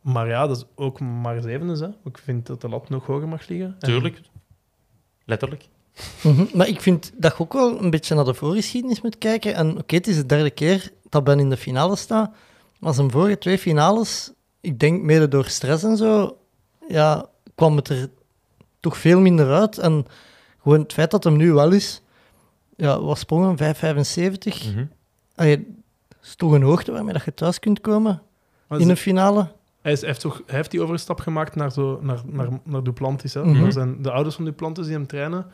Maar 0.00 0.28
ja, 0.28 0.46
dat 0.46 0.56
is 0.56 0.64
ook 0.74 1.00
maar 1.00 1.40
zevende. 1.40 1.78
Hè. 1.78 2.10
Ik 2.10 2.18
vind 2.18 2.46
dat 2.46 2.60
de 2.60 2.68
lat 2.68 2.88
nog 2.88 3.06
hoger 3.06 3.28
mag 3.28 3.48
liggen. 3.48 3.76
En- 3.78 4.31
Letterlijk. 5.24 5.68
Mhm. 6.22 6.44
Maar 6.54 6.68
ik 6.68 6.80
vind 6.80 7.12
dat 7.16 7.32
je 7.36 7.42
ook 7.42 7.52
wel 7.52 7.82
een 7.82 7.90
beetje 7.90 8.14
naar 8.14 8.24
de 8.24 8.34
voorgeschiedenis 8.34 9.00
moet 9.00 9.18
kijken. 9.18 9.54
En 9.54 9.78
oké, 9.78 9.94
het 9.94 10.06
is 10.06 10.16
de 10.16 10.26
derde 10.26 10.50
keer 10.50 10.92
dat 11.08 11.24
Ben 11.24 11.40
in 11.40 11.50
de 11.50 11.56
finale 11.56 11.96
staat. 11.96 12.34
Maar 12.78 12.94
zijn 12.94 13.10
vorige 13.10 13.38
twee 13.38 13.58
finales, 13.58 14.32
ik 14.60 14.78
denk 14.78 15.02
mede 15.02 15.28
door 15.28 15.44
stress 15.44 15.84
en 15.84 15.96
zo, 15.96 16.36
ja, 16.88 17.26
kwam 17.54 17.76
het 17.76 17.88
er 17.88 18.10
toch 18.80 18.96
veel 18.96 19.20
minder 19.20 19.52
uit. 19.52 19.78
En 19.78 20.06
gewoon 20.62 20.80
het 20.80 20.92
feit 20.92 21.10
dat 21.10 21.24
hem 21.24 21.36
nu 21.36 21.52
wel 21.52 21.70
is, 21.70 22.02
ja, 22.76 23.00
wat 23.00 23.18
sprongen, 23.18 23.56
5,75. 23.56 24.72
Mhm. 24.72 24.84
Allee, 25.34 25.56
Dat 26.08 26.18
is 26.22 26.34
toch 26.34 26.52
een 26.52 26.62
hoogte 26.62 26.92
waarmee 26.92 27.12
dat 27.12 27.24
je 27.24 27.34
thuis 27.34 27.58
kunt 27.58 27.80
komen 27.80 28.22
Maar 28.66 28.80
in 28.80 28.88
een 28.88 28.96
finale. 28.96 29.52
Hij, 29.82 29.92
is, 29.92 29.98
hij, 30.00 30.08
heeft 30.08 30.20
toch, 30.20 30.42
hij 30.46 30.56
heeft 30.56 30.70
die 30.70 30.82
overstap 30.82 31.20
gemaakt 31.20 31.54
naar, 31.54 31.72
zo, 31.72 31.98
naar, 32.02 32.20
naar, 32.26 32.48
naar 32.64 32.82
Duplantis. 32.82 33.34
Hè? 33.34 33.44
Mhm. 33.44 33.60
Naar 33.60 33.72
zijn, 33.72 34.02
de 34.02 34.10
ouders 34.10 34.34
van 34.34 34.44
Duplantis 34.44 34.84
die 34.86 34.94
hem 34.94 35.06
trainen. 35.06 35.46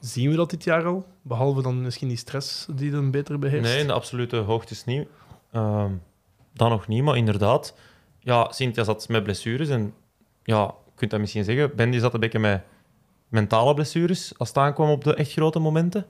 Zien 0.00 0.30
we 0.30 0.36
dat 0.36 0.50
dit 0.50 0.64
jaar 0.64 0.84
al? 0.84 1.06
Behalve 1.22 1.62
dan 1.62 1.82
misschien 1.82 2.08
die 2.08 2.16
stress 2.16 2.66
die 2.74 2.92
hem 2.92 3.10
beter 3.10 3.38
beheerst. 3.38 3.70
Nee, 3.70 3.80
in 3.80 3.86
de 3.86 3.92
absolute 3.92 4.36
hoogte 4.36 4.72
is 4.72 4.84
niet. 4.84 5.08
Ehm 5.52 5.90
dan 6.54 6.70
nog 6.70 6.88
niet, 6.88 7.02
maar 7.02 7.16
inderdaad. 7.16 7.74
Ja, 8.18 8.52
Cynthia 8.52 8.84
zat 8.84 9.08
met 9.08 9.22
blessures. 9.22 9.68
En 9.68 9.94
ja, 10.42 10.60
je 10.84 10.92
kunt 10.94 11.10
dat 11.10 11.20
misschien 11.20 11.44
zeggen. 11.44 11.76
Ben 11.76 11.90
die 11.90 12.00
zat 12.00 12.14
een 12.14 12.20
beetje 12.20 12.38
met 12.38 12.62
mentale 13.28 13.74
blessures 13.74 14.38
als 14.38 14.48
het 14.48 14.58
aankwam 14.58 14.90
op 14.90 15.04
de 15.04 15.14
echt 15.14 15.32
grote 15.32 15.58
momenten. 15.58 16.06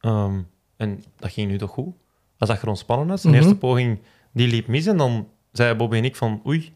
Ehm, 0.00 0.40
en 0.76 1.04
dat 1.16 1.32
ging 1.32 1.50
nu 1.50 1.58
toch 1.58 1.70
goed. 1.70 1.94
Hij 2.36 2.46
zag 2.46 2.62
er 2.62 2.68
ontspannen 2.68 3.10
uit. 3.10 3.20
Zijn 3.20 3.32
Mhm. 3.34 3.42
eerste 3.42 3.58
poging 3.58 3.98
die 4.32 4.48
liep 4.48 4.66
mis. 4.66 4.86
En 4.86 4.96
dan 4.96 5.28
zeiden 5.58 5.78
Bobby 5.78 5.96
en 5.96 6.04
ik 6.04 6.16
van 6.16 6.42
oei, 6.46 6.72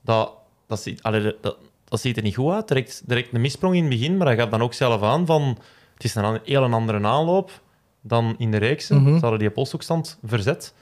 dat, 0.00 0.32
dat, 0.66 0.80
ziet, 0.80 1.02
allee, 1.02 1.36
dat, 1.40 1.56
dat 1.84 2.00
ziet 2.00 2.16
er 2.16 2.22
niet 2.22 2.34
goed 2.34 2.52
uit. 2.52 2.68
Direct, 2.68 3.02
direct 3.06 3.34
een 3.34 3.40
missprong 3.40 3.74
in 3.74 3.80
het 3.80 3.90
begin, 3.90 4.16
maar 4.16 4.26
hij 4.26 4.36
gaf 4.36 4.48
dan 4.48 4.62
ook 4.62 4.74
zelf 4.74 5.02
aan 5.02 5.26
van 5.26 5.58
het 5.94 6.04
is 6.04 6.14
een 6.14 6.40
heel 6.44 6.62
een 6.62 6.72
andere 6.72 7.06
aanloop 7.06 7.62
dan 8.00 8.34
in 8.38 8.50
de 8.50 8.56
reeks. 8.56 8.88
Mhm. 8.88 9.14
Ze 9.14 9.20
hadden 9.20 9.38
die 9.38 9.50
polshoekstand 9.50 10.18
verzet. 10.24 10.74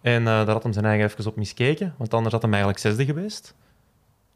En 0.00 0.18
eh, 0.18 0.24
daar 0.24 0.50
had 0.50 0.62
hem 0.62 0.72
zijn 0.72 0.84
eigen 0.84 1.06
even 1.06 1.26
op 1.26 1.36
miskeken, 1.36 1.94
want 1.98 2.14
anders 2.14 2.32
had 2.32 2.42
hem 2.42 2.50
eigenlijk 2.52 2.82
zesde 2.82 3.04
geweest. 3.04 3.54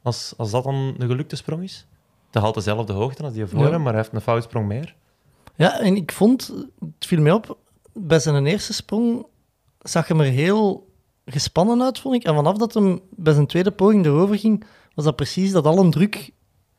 Als, 0.02 0.34
als 0.36 0.50
dat 0.50 0.64
dan 0.64 0.74
een 0.74 1.08
gelukte 1.08 1.36
sprong 1.36 1.62
is. 1.62 1.86
Hij 2.30 2.42
haalt 2.42 2.54
dezelfde 2.54 2.92
hoogte 2.92 3.22
als 3.22 3.32
die 3.32 3.46
voor 3.46 3.60
Ja. 3.60 3.70
hem, 3.70 3.82
maar 3.82 3.92
hij 3.92 4.00
heeft 4.02 4.14
een 4.14 4.20
foutsprong 4.20 4.66
meer. 4.66 4.94
Ja, 5.54 5.80
en 5.80 5.96
ik 5.96 6.12
vond, 6.12 6.54
het 6.78 7.06
viel 7.06 7.20
mij 7.20 7.32
op, 7.32 7.58
bij 7.92 8.18
zijn 8.18 8.46
eerste 8.46 8.72
sprong 8.72 9.26
zag 9.78 10.08
hem 10.08 10.20
er 10.20 10.26
heel 10.26 10.92
gespannen 11.26 11.82
uit, 11.82 11.98
vond 12.00 12.14
ik. 12.14 12.24
En 12.24 12.34
vanaf 12.34 12.56
dat 12.56 12.74
hem 12.74 13.00
bij 13.10 13.32
zijn 13.32 13.46
tweede 13.46 13.70
poging 13.70 14.04
erover 14.06 14.38
ging, 14.38 14.64
was 14.94 15.04
dat 15.04 15.16
precies 15.16 15.52
dat 15.52 15.66
al 15.66 15.78
een 15.78 15.90
druk 15.90 16.30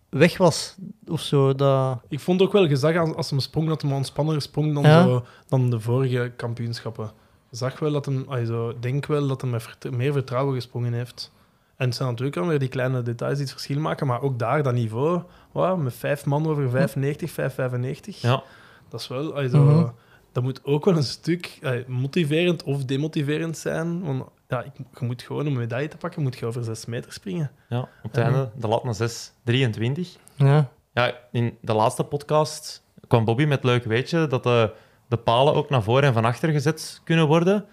weg 0.10 0.38
was. 0.38 0.76
Of 1.08 1.22
zo. 1.22 1.56
Dat... 1.56 2.00
Ik 2.10 2.20
vond 2.20 2.42
ook 2.42 2.52
wel, 2.52 2.66
je 2.68 2.76
zag 2.76 2.96
als, 2.98 3.14
als 3.16 3.30
hem 3.30 3.40
sprong, 3.40 3.68
dat 3.68 3.82
hij 3.82 3.92
ontspannender 3.92 4.42
sprong 4.42 4.74
dan, 4.74 4.84
Ja. 4.84 5.04
zo, 5.04 5.26
dan 5.48 5.70
de 5.70 5.80
vorige 5.80 6.32
kampioenschappen. 6.36 7.12
Je 7.50 7.58
zag 7.58 7.80
wel 7.80 7.92
dat 7.92 8.06
hem, 8.06 8.26
also, 8.28 8.74
denk 8.80 9.06
wel 9.06 9.28
dat 9.28 9.42
hij 9.42 9.50
met 9.50 9.64
vert- 9.64 9.92
meer 9.92 10.14
vertrouwen 10.14 10.54
gesprongen 10.56 10.94
heeft. 10.94 11.32
En 11.76 11.86
het 11.86 11.96
zijn 11.96 12.10
natuurlijk 12.10 12.36
dan 12.38 12.48
weer 12.48 12.60
die 12.60 12.68
kleine 12.68 13.02
details 13.02 13.34
die 13.34 13.44
het 13.44 13.52
verschil 13.54 13.80
maken, 13.80 14.08
maar 14.08 14.22
ook 14.22 14.40
daar, 14.40 14.64
dat 14.64 14.74
niveau, 14.74 15.22
wow, 15.52 15.82
met 15.82 15.94
vijf 15.94 16.26
man 16.26 16.48
over 16.48 16.70
95, 16.70 17.32
5,95, 17.32 18.22
Ja. 18.22 18.44
dat 18.90 19.00
is 19.00 19.08
wel, 19.08 19.36
also, 19.36 19.58
Mhm. 19.64 19.88
dat 20.32 20.44
moet 20.44 20.64
ook 20.64 20.86
wel 20.86 20.96
een 20.96 21.04
stuk 21.04 21.60
motiverend 21.88 22.64
of 22.64 22.86
demotiverend 22.86 23.58
zijn. 23.58 24.02
Want 24.04 24.24
ja, 24.48 24.64
ik, 24.64 24.72
je 25.00 25.06
moet 25.06 25.22
gewoon 25.22 25.42
om 25.48 25.54
een 25.54 25.60
medaille 25.60 25.88
te 25.88 25.98
pakken, 25.98 26.22
moet 26.22 26.38
je 26.38 26.46
over 26.46 26.64
6 26.64 26.86
meter 26.86 27.14
springen. 27.14 27.52
Ja, 27.70 27.80
op 27.80 27.90
het 28.12 28.18
einde 28.18 28.50
de 28.56 28.68
lat 28.68 28.84
naar 28.84 28.96
6,23. 28.96 30.02
Ja. 30.36 30.70
Ja, 30.94 31.14
in 31.32 31.58
de 31.62 31.74
laatste 31.74 32.04
podcast 32.04 32.84
kwam 33.08 33.26
Bobby 33.26 33.46
met 33.46 33.64
leuk 33.64 33.84
weetje 33.84 34.28
dat 34.28 34.44
de, 34.44 34.72
de 35.08 35.18
palen 35.18 35.54
ook 35.54 35.70
naar 35.70 35.84
voren 35.84 36.04
en 36.04 36.14
van 36.14 36.26
achter 36.26 36.50
gezet 36.50 37.02
kunnen 37.04 37.28
worden. 37.28 37.66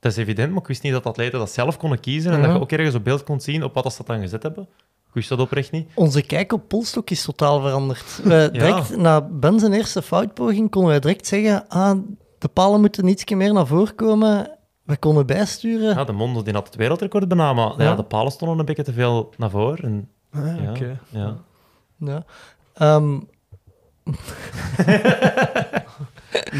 Dat 0.00 0.12
is 0.12 0.18
evident, 0.18 0.50
maar 0.52 0.60
ik 0.60 0.66
wist 0.66 0.82
niet 0.82 0.92
dat 0.92 1.06
atleten 1.06 1.38
dat 1.38 1.50
zelf 1.50 1.76
konden 1.76 2.00
kiezen 2.00 2.32
en 2.32 2.38
Ja. 2.40 2.46
dat 2.46 2.54
je 2.54 2.60
ook 2.60 2.72
ergens 2.72 2.94
op 2.94 3.04
beeld 3.04 3.24
kon 3.24 3.40
zien 3.40 3.64
op 3.64 3.74
wat 3.74 3.92
ze 3.92 3.96
dat 3.98 4.06
dan 4.06 4.20
gezet 4.20 4.42
hebben. 4.42 4.68
Ik 5.06 5.12
wist 5.12 5.28
dat 5.28 5.38
oprecht 5.40 5.70
niet. 5.70 5.90
Onze 5.94 6.22
kijk 6.22 6.52
op 6.52 6.68
Polstok 6.68 7.10
is 7.10 7.24
totaal 7.24 7.60
veranderd. 7.60 8.20
Direct 8.52 8.96
na 8.96 9.20
Ben 9.20 9.58
zijn 9.60 9.72
eerste 9.72 10.02
foutpoging 10.02 10.70
konden 10.70 10.90
wij 10.90 11.00
direct 11.00 11.26
zeggen: 11.26 11.68
ah, 11.68 11.98
de 12.38 12.48
palen 12.48 12.80
moeten 12.80 13.06
ietsje 13.08 13.34
meer 13.34 13.52
naar 13.52 13.66
voren 13.66 13.94
komen. 13.94 14.50
We 14.86 14.96
konden 14.96 15.26
bijsturen. 15.26 15.94
Ja, 15.96 16.04
de 16.04 16.12
Mondo 16.12 16.42
die 16.42 16.52
had 16.52 16.66
het 16.66 16.74
wereldrecord 16.74 17.28
bijna, 17.28 17.52
maar 17.52 17.72
ja. 17.78 17.84
Ja. 17.84 17.94
de 17.94 18.02
palen 18.02 18.32
stonden 18.32 18.58
een 18.58 18.64
beetje 18.64 18.82
te 18.82 18.92
veel 18.92 19.32
naar 19.36 19.50
voren. 19.50 19.84
En, 19.84 20.08
Ah, 20.30 20.62
ja, 20.62 20.70
oké. 20.70 20.98
ja. 21.10 21.36
Ja. 21.98 22.24
Ehm, 22.74 23.18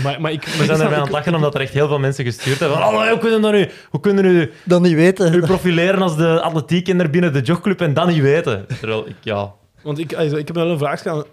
Maar, 0.02 0.20
maar 0.20 0.32
ik, 0.32 0.44
We 0.44 0.64
zijn 0.64 0.80
erbij 0.80 0.96
aan 0.96 1.02
het 1.02 1.10
lachen 1.12 1.34
omdat 1.34 1.54
er 1.54 1.60
echt 1.60 1.72
heel 1.72 1.88
veel 1.88 1.98
mensen 1.98 2.24
gestuurd 2.24 2.58
hebben. 2.58 2.78
van, 2.78 2.86
Oh, 2.94 3.08
hoe 3.08 3.18
kunnen 3.18 3.40
we 3.50 3.56
nu, 3.56 3.70
hoe 3.90 4.00
kunnen 4.00 4.24
we 4.24 4.30
nu 4.30 4.50
dan 4.64 4.82
niet 4.82 4.94
weten. 4.94 5.34
u 5.34 5.40
profileren 5.40 6.02
als 6.02 6.16
de 6.16 6.40
atletiek 6.42 7.10
binnen 7.10 7.32
de 7.32 7.40
jogclub 7.40 7.80
en 7.80 7.94
dan 7.94 8.08
niet 8.08 8.20
weten? 8.20 8.66
Terwijl 8.66 9.08
ik, 9.08 9.16
ja, 9.20 9.52
Want 9.82 9.98
ik, 9.98 10.14
also, 10.14 10.36
ik 10.36 10.46
heb 10.46 10.56
wel 10.56 10.70
een 10.70 10.78
vraag 10.78 11.06
aan, 11.06 11.24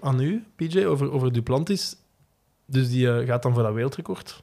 aan 0.00 0.20
u, 0.20 0.44
PJ, 0.56 0.84
over, 0.84 1.12
over 1.12 1.32
Duplantis. 1.32 1.96
Dus 2.66 2.90
die 2.90 3.10
eh, 3.12 3.26
gaat 3.26 3.42
dan 3.42 3.54
voor 3.54 3.62
dat 3.62 3.72
wereldrecord. 3.74 4.42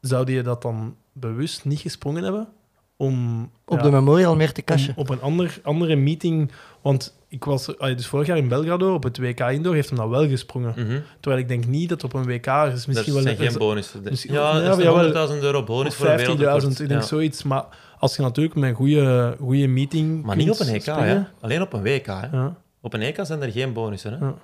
Zou 0.00 0.24
die 0.24 0.42
dat 0.42 0.62
dan 0.62 0.96
bewust 1.12 1.64
niet 1.64 1.80
gesprongen 1.80 2.22
hebben? 2.22 2.48
Om, 2.96 3.42
Op 3.66 3.76
ja, 3.76 3.82
de 3.82 3.90
memorial 3.90 4.36
meer 4.36 4.52
te 4.52 4.62
cashen. 4.62 4.92
op 4.96 5.08
een 5.10 5.20
ander, 5.20 5.58
andere 5.62 5.96
meeting... 5.96 6.50
Want 6.82 7.18
ik 7.28 7.44
was 7.44 7.66
dus 7.78 8.06
vorig 8.06 8.26
jaar 8.26 8.36
in 8.36 8.48
Belgrado, 8.48 8.94
op 8.94 9.02
het 9.02 9.18
WK 9.18 9.40
Indoor, 9.40 9.74
heeft 9.74 9.88
hem 9.88 9.98
dat 9.98 10.08
wel 10.08 10.28
gesprongen. 10.28 10.72
mhm. 10.76 10.98
Terwijl 11.20 11.42
ik 11.42 11.48
denk 11.48 11.66
niet 11.66 11.88
dat 11.88 12.04
op 12.04 12.12
een 12.12 12.24
WK... 12.24 12.46
Er 12.46 12.66
is 12.72 12.86
misschien 12.86 12.94
dat 12.94 13.06
wel 13.06 13.22
zijn 13.22 13.40
een- 13.44 13.50
geen 13.50 13.58
bonussen. 13.58 14.00
misschien- 14.02 14.32
ja, 14.32 14.56
ja, 14.56 14.62
er 14.62 14.86
een 14.86 15.12
100.000 15.38 15.42
euro 15.42 15.62
bonus 15.64 15.86
of 15.92 15.94
voor 15.94 16.06
een 16.06 16.18
15.000, 16.18 16.38
wereldrecord. 16.38 16.80
ik 16.80 16.88
denk 16.88 17.00
Ja. 17.00 17.06
zoiets. 17.06 17.42
Maar 17.42 17.64
als 17.98 18.16
je 18.16 18.22
natuurlijk 18.22 18.54
met 18.56 18.70
een 18.70 18.76
goede, 18.76 19.36
goede 19.40 19.66
meeting 19.66 20.22
Maar 20.22 20.36
niet 20.36 20.50
op 20.50 20.58
een 20.60 20.68
EK, 20.74 20.84
hè? 20.84 21.22
alleen 21.40 21.62
op 21.62 21.72
een 21.72 21.82
WK. 21.82 22.06
Hè? 22.06 22.26
Ja. 22.32 22.54
Op 22.80 22.94
een 22.94 23.02
EK 23.02 23.18
zijn 23.22 23.42
er 23.42 23.50
geen 23.50 23.72
bonussen. 23.72 24.12
Hè? 24.12 24.18
Ja. 24.18 24.24
En 24.24 24.34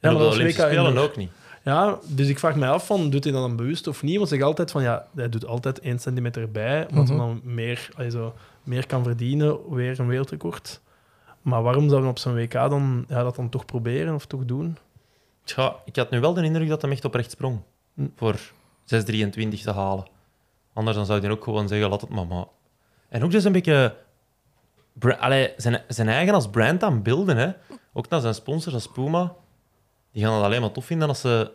Ja, 0.00 0.08
op 0.10 0.18
maar 0.18 0.28
de 0.28 0.34
Olympische 0.34 0.62
Spelen 0.62 0.86
indoor. 0.86 1.04
ook 1.04 1.16
niet. 1.16 1.30
Ja, 1.64 1.98
dus 2.06 2.28
ik 2.28 2.38
vraag 2.38 2.56
mij 2.56 2.68
af 2.68 2.86
van, 2.86 3.10
doet 3.10 3.24
hij 3.24 3.32
dat 3.32 3.42
dan 3.42 3.56
bewust 3.56 3.86
of 3.86 4.02
niet? 4.02 4.16
Want 4.16 4.28
zeg 4.28 4.40
altijd 4.42 4.70
van, 4.70 4.82
ja, 4.82 5.06
hij 5.14 5.28
doet 5.28 5.46
altijd 5.46 5.80
1 5.80 5.98
centimeter 5.98 6.50
bij, 6.50 6.86
omdat 6.88 7.08
hij 7.08 7.16
Mhm. 7.16 7.26
dan 7.26 7.40
meer, 7.44 7.88
also, 7.96 8.34
meer 8.62 8.86
kan 8.86 9.02
verdienen, 9.04 9.70
weer 9.74 10.00
een 10.00 10.06
wereldrecord. 10.06 10.80
Maar 11.42 11.62
waarom 11.62 11.88
zou 11.88 12.00
hij 12.00 12.10
op 12.10 12.18
zijn 12.18 12.34
WK 12.34 12.52
dan, 12.52 13.04
ja, 13.08 13.22
dat 13.22 13.36
dan 13.36 13.48
toch 13.48 13.64
proberen 13.64 14.14
of 14.14 14.26
toch 14.26 14.44
doen? 14.44 14.76
Tja, 15.44 15.74
ik 15.84 15.96
had 15.96 16.10
nu 16.10 16.20
wel 16.20 16.34
de 16.34 16.42
indruk 16.44 16.68
dat 16.68 16.82
hij 16.82 16.90
echt 16.90 17.04
oprecht 17.04 17.30
sprong. 17.30 17.60
Hm. 17.94 18.06
Voor 18.16 18.36
6,23 18.84 19.62
te 19.62 19.72
halen. 19.72 20.06
Anders 20.72 20.96
dan 20.96 21.06
zou 21.06 21.20
hij 21.20 21.30
ook 21.30 21.44
gewoon 21.44 21.68
zeggen, 21.68 21.88
laat 21.88 22.00
het 22.00 22.10
maar. 22.10 22.26
maar. 22.26 22.44
En 23.08 23.24
ook 23.24 23.30
dus 23.30 23.44
een 23.44 23.52
beetje... 23.52 23.94
bra- 24.92 25.14
Allee, 25.16 25.52
zijn, 25.56 25.82
zijn 25.88 26.08
eigen 26.08 26.34
als 26.34 26.48
brand 26.50 26.82
aan 26.82 27.02
beelden. 27.02 27.36
Hè? 27.36 27.50
Ook 27.92 28.08
naar 28.08 28.20
zijn 28.20 28.34
sponsors 28.34 28.74
als 28.74 28.88
Puma. 28.88 29.32
Die 30.14 30.22
gaan 30.24 30.32
het 30.34 30.42
alleen 30.44 30.60
maar 30.60 30.72
tof 30.72 30.84
vinden 30.84 31.08
als, 31.08 31.20
ze, 31.20 31.50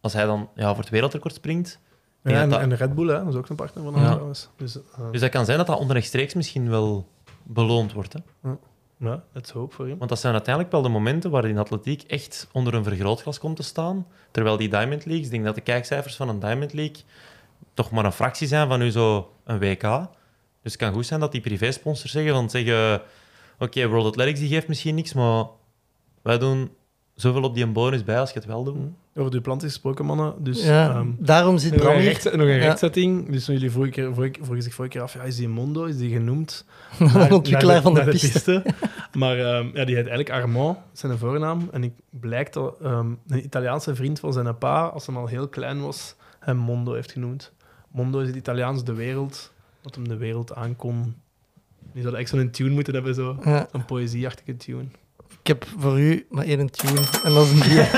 als 0.00 0.12
hij 0.12 0.24
dan 0.24 0.48
ja, 0.54 0.68
voor 0.68 0.78
het 0.82 0.88
wereldrecord 0.90 1.34
springt. 1.34 1.78
Ja, 2.22 2.30
en, 2.30 2.40
dat 2.40 2.50
dat- 2.50 2.70
en 2.70 2.76
Red 2.76 2.94
Bull, 2.94 3.08
hè, 3.08 3.18
dat 3.24 3.28
is 3.32 3.34
ook 3.34 3.48
een 3.48 3.56
partner 3.56 3.84
van 3.84 3.94
hem 3.94 4.02
Ja. 4.02 4.10
trouwens. 4.10 4.48
Dus, 4.56 4.76
eh, 4.76 5.10
Dus 5.10 5.20
dat 5.20 5.30
kan 5.30 5.44
zijn 5.44 5.58
dat 5.58 5.66
dat 5.66 5.78
onrechtstreeks 5.78 6.34
misschien 6.34 6.70
wel 6.70 7.08
beloond 7.42 7.92
wordt. 7.92 8.12
Hè? 8.12 8.50
ja, 8.96 9.22
let's 9.32 9.50
hope 9.50 9.74
voor 9.74 9.86
hem. 9.88 9.98
Want 9.98 10.10
dat 10.10 10.18
zijn 10.20 10.32
uiteindelijk 10.32 10.74
wel 10.74 10.82
de 10.82 10.88
momenten 10.88 11.30
waar 11.30 11.44
in 11.44 11.58
atletiek 11.58 12.02
echt 12.02 12.48
onder 12.52 12.74
een 12.74 12.84
vergrootglas 12.84 13.38
komt 13.38 13.56
te 13.56 13.62
staan. 13.62 14.06
Terwijl 14.30 14.56
die 14.56 14.68
Diamond 14.68 15.04
Leagues, 15.04 15.24
ik 15.26 15.30
denk 15.30 15.44
dat 15.44 15.54
de 15.54 15.60
kijkcijfers 15.60 16.16
van 16.16 16.28
een 16.28 16.38
Diamond 16.38 16.72
League 16.72 17.02
toch 17.74 17.90
maar 17.90 18.04
een 18.04 18.12
fractie 18.12 18.46
zijn 18.46 18.68
van 18.68 18.78
nu 18.78 18.90
zo 18.90 19.32
een 19.44 19.58
WK. 19.58 19.80
Dus 20.62 20.72
het 20.72 20.76
kan 20.76 20.92
goed 20.92 21.06
zijn 21.06 21.20
dat 21.20 21.32
die 21.32 21.40
privésponsors 21.40 22.12
zeggen 22.12 22.32
van 22.32 22.50
zeggen, 22.50 23.02
oké, 23.58 23.88
World 23.88 24.06
Athletics 24.06 24.38
die 24.40 24.48
geeft 24.48 24.68
misschien 24.68 24.94
niks, 24.94 25.12
maar 25.12 25.44
wij 26.22 26.38
doen 26.38 26.70
zoveel 27.14 27.42
op 27.42 27.54
die 27.54 27.64
een 27.64 27.72
bonus 27.72 28.04
bij 28.04 28.18
als 28.20 28.28
je 28.30 28.38
het 28.38 28.46
wel 28.46 28.64
doet. 28.64 28.76
Over 29.14 29.30
Duplantis 29.30 29.68
gesproken, 29.68 30.04
mannen. 30.04 30.34
Dus, 30.44 30.64
ja, 30.64 30.90
ehm, 30.90 31.08
daarom 31.18 31.58
zit 31.58 31.70
nog, 31.72 31.80
Bram 31.80 31.94
een 31.94 32.00
hier. 32.00 32.08
recht, 32.10 32.24
nog 32.24 32.32
een 32.46 32.46
Ja. 32.46 32.56
rechtzetting. 32.56 33.30
Dus 33.30 33.46
jullie 33.46 33.70
vorige 33.70 33.92
keer, 33.92 34.14
vorige, 34.14 34.34
vorige 34.44 34.62
zich 34.62 34.74
vorige 34.74 34.92
keer 34.94 35.02
af, 35.02 35.12
ja, 35.14 35.22
is 35.22 35.36
die 35.36 35.48
Mondo, 35.48 35.84
is 35.84 35.96
die 35.98 36.12
genoemd? 36.12 36.64
Een 36.98 37.32
ontwikkelaar 37.32 37.74
naar 37.74 37.82
van 37.82 37.94
de 37.94 38.04
piste. 38.04 38.64
Maar 39.12 39.38
ehm, 39.38 39.66
ja, 39.66 39.84
die 39.84 39.94
heet 39.96 40.06
eigenlijk 40.08 40.30
Armand, 40.30 40.78
zijn 40.92 41.18
voornaam. 41.18 41.68
En 41.72 41.84
ik 41.84 41.92
blijkt 42.10 42.52
dat 42.54 42.76
ehm, 42.82 43.10
een 43.28 43.44
Italiaanse 43.44 43.94
vriend 43.94 44.20
van 44.20 44.32
zijn 44.32 44.58
pa, 44.58 44.84
als 44.86 45.06
hij 45.06 45.16
al 45.16 45.26
heel 45.26 45.48
klein 45.48 45.80
was, 45.82 46.14
hem 46.40 46.56
Mondo 46.56 46.92
heeft 46.92 47.12
genoemd. 47.12 47.52
Mondo 47.90 48.20
is 48.20 48.26
het 48.26 48.36
Italiaans 48.36 48.84
de 48.84 48.94
wereld, 48.94 49.52
dat 49.82 49.94
hem 49.94 50.08
de 50.08 50.16
wereld 50.16 50.54
aankon. 50.54 51.14
Die 51.92 52.02
zou 52.02 52.16
echt 52.16 52.28
zo'n 52.28 52.50
tune 52.50 52.70
moeten 52.70 52.94
hebben, 52.94 53.14
zo. 53.14 53.36
Ja, 53.44 53.68
Zo'n 53.72 53.84
poëzieachtige 53.84 54.56
tune. 54.56 54.84
Ik 55.42 55.46
heb 55.48 55.66
voor 55.78 56.00
u 56.00 56.26
maar 56.30 56.44
één 56.44 56.70
tune 56.70 57.00
en 57.24 57.34
dat 57.34 57.44
is 57.46 57.50
een 57.50 57.60
die. 57.60 57.80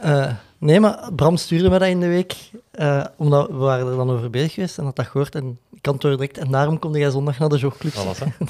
Eh, 0.00 0.32
nee, 0.58 0.80
maar 0.80 1.08
Bram 1.14 1.36
stuurde 1.36 1.70
me 1.70 1.78
dat 1.78 1.88
in 1.88 2.00
de 2.00 2.06
week, 2.08 2.36
eh, 2.70 3.04
omdat 3.16 3.48
we 3.48 3.54
waren 3.54 3.86
er 3.86 3.96
dan 3.96 4.10
over 4.10 4.30
bezig 4.30 4.52
geweest 4.52 4.78
en 4.78 4.84
had 4.84 4.96
dat 4.96 5.06
gehoord. 5.06 5.34
En 5.34 5.58
ik 5.72 5.86
antwoordde 5.88 6.20
direct, 6.20 6.38
en 6.38 6.50
daarom 6.50 6.78
kom 6.78 6.96
jij 6.96 7.10
zondag 7.10 7.38
naar 7.38 7.48
de 7.48 7.56
jogclub. 7.56 7.92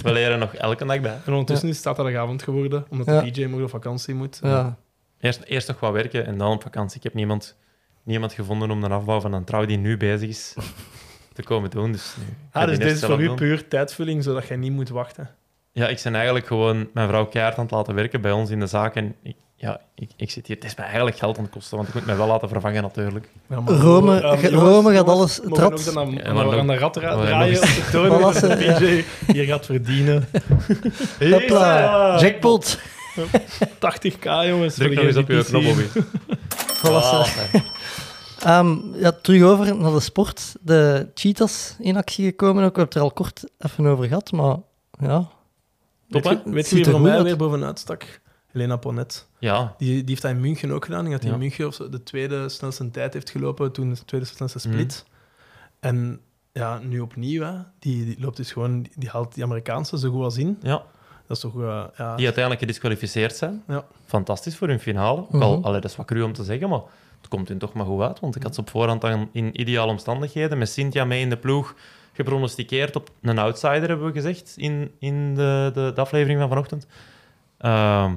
We 0.03 0.13
leren 0.13 0.39
nog 0.39 0.55
elke 0.55 0.85
dag 0.87 1.01
bij. 1.01 1.19
En 1.25 1.33
ondertussen 1.33 1.69
is 1.69 1.75
het 1.75 1.85
zaterdagavond 1.85 2.43
geworden, 2.43 2.85
omdat 2.89 3.07
Ja. 3.07 3.21
de 3.21 3.31
DJ 3.31 3.45
morgen 3.45 3.63
op 3.65 3.71
vakantie 3.71 4.15
moet. 4.15 4.39
Ja. 4.43 4.77
Eerst, 5.21 5.43
eerst 5.45 5.69
nog 5.69 5.81
wat 5.81 5.93
werken 5.93 6.27
en 6.27 6.39
dan 6.39 6.53
op 6.53 6.63
vakantie. 6.63 6.97
Ik 6.97 7.03
heb 7.03 7.15
niemand, 7.15 7.57
niemand 8.03 8.33
gevonden 8.33 8.71
om 8.71 8.81
de 8.81 8.89
afbouw 8.89 9.21
van 9.21 9.33
een 9.33 9.45
trouw 9.45 9.65
die 9.67 9.79
nu 9.79 9.97
bezig 9.97 10.29
is 10.29 10.55
te 11.35 11.43
komen 11.43 11.71
doen. 11.71 11.93
Dus, 11.93 12.15
nu, 12.19 12.25
Ah, 12.53 12.67
dus 12.67 12.79
dit 12.79 12.91
is 12.93 13.05
voor 13.05 13.23
u 13.23 13.35
puur 13.35 13.69
tijdvulling, 13.69 14.23
zodat 14.25 14.47
jij 14.47 14.57
niet 14.57 14.73
moet 14.73 14.89
wachten. 14.89 15.31
Ja, 15.81 15.87
ik 15.89 16.01
ben 16.05 16.15
eigenlijk 16.15 16.47
gewoon 16.47 16.89
mijn 16.95 17.09
vrouw 17.09 17.27
keihard 17.27 17.57
aan 17.57 17.63
het 17.65 17.73
laten 17.73 17.95
werken 17.95 18.21
bij 18.21 18.33
ons 18.33 18.51
in 18.51 18.61
de 18.61 18.67
zaak. 18.67 18.95
En 18.95 19.15
ik, 19.23 19.37
Ja, 19.57 19.81
ik, 19.95 20.11
ik 20.17 20.31
zit 20.31 20.47
hier. 20.47 20.57
Het 20.57 20.65
is 20.65 20.75
mij 20.75 20.85
eigenlijk 20.87 21.17
geld 21.17 21.37
aan 21.39 21.43
het 21.45 21.53
kosten, 21.53 21.77
want 21.77 21.89
ik 21.89 21.95
moet 21.95 22.07
mij 22.07 22.17
wel 22.17 22.27
laten 22.27 22.49
vervangen 22.49 22.83
natuurlijk. 22.83 23.29
Ja, 23.49 23.61
maar- 23.61 23.75
Rome- 23.75 24.21
jongens, 24.21 24.49
Rome 24.49 24.95
gaat 24.95 25.09
alles 25.09 25.41
trad. 25.53 25.85
we 25.85 25.93
dan 25.93 26.03
aan, 26.07 26.13
Ja, 26.13 26.59
aan- 26.59 26.67
de 26.67 26.77
rat 26.79 26.97
ra- 26.97 27.17
draaien 27.17 27.57
Voilà, 27.59 28.41
de 28.41 28.57
PJ 28.79 29.05
hier 29.33 29.45
gaat 29.45 29.67
verdienen. 29.67 30.29
Hopla, 31.31 32.19
jackpot. 32.21 32.79
80k, 33.79 34.25
jongens. 34.47 34.75
Druk 34.75 34.87
voor 34.95 34.97
nog 34.97 35.05
eens 35.05 35.17
op 35.17 35.29
je 35.29 35.45
knop, 35.45 35.63
Bobby. 35.63 35.85
Ehm, 38.41 38.77
ja, 38.95 39.13
terug 39.23 39.43
over 39.43 39.77
naar 39.77 39.93
de 39.93 40.01
sport. 40.01 40.55
De 40.61 41.09
cheetahs 41.15 41.77
in 41.79 41.97
actie 41.97 42.25
gekomen 42.25 42.65
ook. 42.65 42.77
We 42.77 42.81
hebben 42.81 42.85
het 42.85 42.95
er 42.95 43.01
al 43.03 43.11
kort 43.11 43.45
even 43.59 43.87
over 43.87 44.05
gehad, 44.07 44.33
maar 44.33 44.57
ja. 45.01 45.29
Top? 46.11 46.23
Weet 46.25 46.41
je, 46.45 46.51
weet 46.51 46.63
je 46.63 46.69
Ziet 46.69 46.71
wie 46.79 46.85
er 46.85 46.91
voor 46.91 47.01
mij 47.01 47.23
weer 47.23 47.37
bovenuit 47.37 47.79
stak? 47.79 48.21
Helena 48.53 48.77
Ponet. 48.77 49.29
Ja, 49.39 49.75
Die, 49.79 49.89
die 49.97 50.05
heeft 50.07 50.23
dat 50.23 50.31
in 50.31 50.41
München 50.41 50.71
ook 50.71 50.85
gedaan. 50.85 51.05
Die 51.05 51.13
had 51.13 51.25
in 51.25 51.31
Ja. 51.31 51.37
München 51.37 51.67
of 51.67 51.75
zo 51.75 51.89
de 51.89 52.03
tweede 52.03 52.49
snelste 52.49 52.91
tijd 52.91 53.13
heeft 53.13 53.31
gelopen, 53.31 53.73
toen 53.73 53.91
de 53.95 54.05
tweede 54.05 54.27
snelste 54.27 54.59
Mhm. 54.69 54.73
split. 54.73 55.05
En 55.81 56.21
ja, 56.53 56.79
nu 56.79 57.01
opnieuw, 57.01 57.43
hè. 57.43 57.53
Die, 57.79 58.05
die 58.05 58.17
loopt 58.21 58.37
dus 58.37 58.53
gewoon, 58.53 58.87
die 58.95 59.09
haalt 59.09 59.35
die 59.35 59.45
Amerikaanse 59.45 59.99
zo 59.99 60.11
goed 60.11 60.23
als 60.23 60.37
in. 60.37 60.59
ja, 60.63 60.83
Dat 61.27 61.37
is 61.37 61.43
toch, 61.43 61.55
eh, 61.61 61.85
ja, 61.97 62.15
die 62.17 62.25
uiteindelijk 62.25 62.59
gedisqualificeerd 62.61 63.37
zijn. 63.37 63.63
Ja. 63.69 63.85
Fantastisch 64.07 64.57
voor 64.57 64.69
hun 64.69 64.81
finale. 64.81 65.21
Ook 65.21 65.43
al, 65.43 65.57
Mhm. 65.57 65.65
allee, 65.67 65.81
dat 65.81 65.91
is 65.91 65.97
wat 65.97 66.07
cru 66.07 66.23
om 66.23 66.33
te 66.33 66.45
zeggen, 66.45 66.69
maar 66.69 66.81
het 67.21 67.29
komt 67.29 67.49
hun 67.49 67.59
toch 67.59 67.73
maar 67.73 67.87
goed 67.87 68.01
uit. 68.03 68.21
Want 68.21 68.37
ik 68.37 68.43
had 68.43 68.55
ze 68.55 68.61
op 68.61 68.71
voorhand 68.71 69.01
dan 69.01 69.29
in 69.33 69.61
ideale 69.61 69.91
omstandigheden 69.91 70.59
met 70.59 70.69
Cynthia 70.69 71.05
mee 71.05 71.21
in 71.21 71.31
de 71.31 71.37
ploeg 71.37 71.75
gepronosticeerd 72.25 72.97
op 72.97 73.11
een 73.23 73.39
outsider, 73.39 73.89
hebben 73.89 74.07
we 74.07 74.13
gezegd 74.13 74.55
in, 74.57 74.91
in 74.99 75.35
de, 75.35 75.71
de, 75.75 75.93
de 75.95 76.01
aflevering 76.01 76.39
van 76.41 76.49
vanochtend. 76.49 76.87
Ehm, 77.59 78.15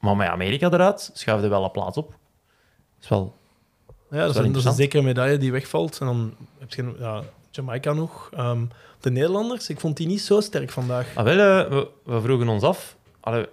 maar 0.00 0.16
met 0.16 0.28
Amerika 0.28 0.70
eruit 0.70 1.10
schuifde 1.14 1.48
wel 1.48 1.64
een 1.64 1.70
plaats 1.70 1.96
op. 1.96 2.14
is 3.00 3.08
wel 3.08 3.34
Ja, 3.88 3.94
dat 3.96 4.10
is, 4.10 4.10
wel 4.10 4.20
een, 4.20 4.26
dat 4.26 4.30
is 4.30 4.36
een 4.36 4.44
interessant. 4.44 4.76
zekere 4.76 5.02
medaille 5.02 5.38
die 5.38 5.52
wegvalt. 5.52 5.98
En 6.00 6.06
dan 6.06 6.34
heb 6.58 6.70
je 6.74 6.94
ja, 6.98 7.22
Jamaica 7.50 7.92
nog. 7.92 8.30
Ehm, 8.32 8.64
de 9.00 9.10
Nederlanders, 9.10 9.68
ik 9.68 9.80
vond 9.80 9.96
die 9.96 10.06
niet 10.06 10.20
zo 10.20 10.40
sterk 10.40 10.70
vandaag. 10.70 11.12
Ah, 11.16 11.24
wel, 11.24 11.38
eh, 11.38 11.70
we, 11.70 11.88
we 12.04 12.20
vroegen 12.20 12.48
ons 12.48 12.62
af, 12.62 12.96
allee, 13.20 13.46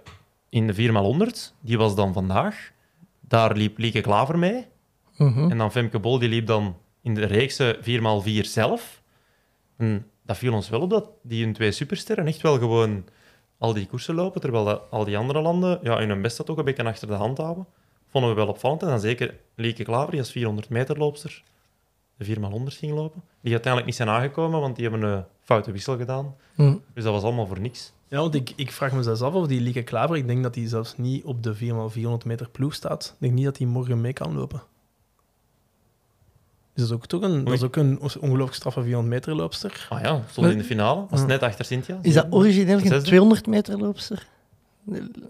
in 0.48 0.66
de 0.66 0.74
4x100, 0.74 1.52
die 1.60 1.78
was 1.78 1.94
dan 1.94 2.12
vandaag, 2.12 2.70
daar 3.20 3.56
liep 3.56 3.78
Lieke 3.78 4.00
Klaver 4.00 4.38
mee. 4.38 4.66
Mhm. 5.16 5.50
En 5.50 5.58
dan 5.58 5.72
Femke 5.72 5.98
Bol, 5.98 6.18
die 6.18 6.28
liep 6.28 6.46
dan 6.46 6.76
in 7.02 7.14
de 7.14 7.24
reekse 7.24 7.78
4x4 7.80 8.40
zelf. 8.44 9.01
En 9.82 10.06
dat 10.22 10.36
viel 10.36 10.52
ons 10.52 10.68
wel 10.68 10.80
op, 10.80 10.90
dat 10.90 11.10
die 11.22 11.44
hun 11.44 11.52
twee 11.52 11.72
supersterren 11.72 12.26
echt 12.26 12.40
wel 12.40 12.58
gewoon 12.58 13.04
al 13.58 13.72
die 13.72 13.86
koersen 13.86 14.14
lopen, 14.14 14.40
terwijl 14.40 14.64
dat 14.64 14.82
al 14.90 15.04
die 15.04 15.18
andere 15.18 15.40
landen 15.40 15.78
ja, 15.82 16.00
in 16.00 16.08
hun 16.08 16.22
best 16.22 16.36
dat 16.36 16.50
ook 16.50 16.58
een 16.58 16.64
beetje 16.64 16.84
achter 16.84 17.08
de 17.08 17.14
hand 17.14 17.38
houden. 17.38 17.66
Vonden 18.08 18.30
we 18.30 18.36
wel 18.36 18.46
opvallend. 18.46 18.82
En 18.82 18.88
dan 18.88 19.00
zeker 19.00 19.34
Lieke 19.54 19.84
Klaver, 19.84 20.10
die 20.10 20.20
als 20.20 20.30
400 20.30 20.68
meter 20.68 20.98
loopster 20.98 21.42
de 22.16 22.36
4x100 22.36 22.76
ging 22.78 22.92
lopen. 22.92 23.22
Die 23.40 23.52
uiteindelijk 23.52 23.86
niet 23.86 23.94
zijn 23.94 24.08
aangekomen, 24.08 24.60
want 24.60 24.76
die 24.76 24.88
hebben 24.88 25.10
een 25.10 25.24
foute 25.40 25.72
wissel 25.72 25.96
gedaan. 25.96 26.34
Mhm. 26.54 26.76
Dus 26.94 27.04
dat 27.04 27.12
was 27.12 27.22
allemaal 27.22 27.46
voor 27.46 27.60
niks. 27.60 27.92
Ja, 28.08 28.18
want 28.18 28.34
ik, 28.34 28.52
ik 28.56 28.72
vraag 28.72 28.92
me 28.92 29.02
zelfs 29.02 29.22
af 29.22 29.34
of 29.34 29.46
die 29.46 29.60
Lieke 29.60 29.82
Klaver, 29.82 30.16
ik 30.16 30.26
denk 30.26 30.42
dat 30.42 30.54
hij 30.54 30.68
zelfs 30.68 30.96
niet 30.96 31.24
op 31.24 31.42
de 31.42 31.56
4x400 31.56 32.26
meter 32.26 32.48
ploeg 32.48 32.74
staat. 32.74 33.10
Ik 33.14 33.20
denk 33.20 33.32
niet 33.32 33.44
dat 33.44 33.58
hij 33.58 33.66
morgen 33.66 34.00
mee 34.00 34.12
kan 34.12 34.34
lopen. 34.34 34.62
Dus 36.74 36.82
dat 36.82 36.86
is 36.88 36.92
ook 36.92 37.06
toch 37.06 37.22
een, 37.22 37.44
dat 37.44 37.52
is 37.54 37.62
ook 37.62 37.76
een 37.76 38.00
ongelooflijk 38.00 38.54
straffe 38.54 38.82
400 38.82 39.14
meter 39.14 39.34
loopster. 39.34 39.86
Ah 39.90 40.00
ja, 40.00 40.20
stond 40.30 40.46
in 40.50 40.58
de 40.58 40.64
finale. 40.64 41.06
Was 41.10 41.20
Ja. 41.20 41.26
net 41.26 41.42
achter 41.42 41.64
Cynthia. 41.64 41.98
Is 42.02 42.14
dat 42.14 42.26
origineel 42.30 42.78
geen 42.78 42.88
Zesde? 42.88 43.06
200 43.06 43.46
meter 43.46 43.78
loopster? 43.78 44.26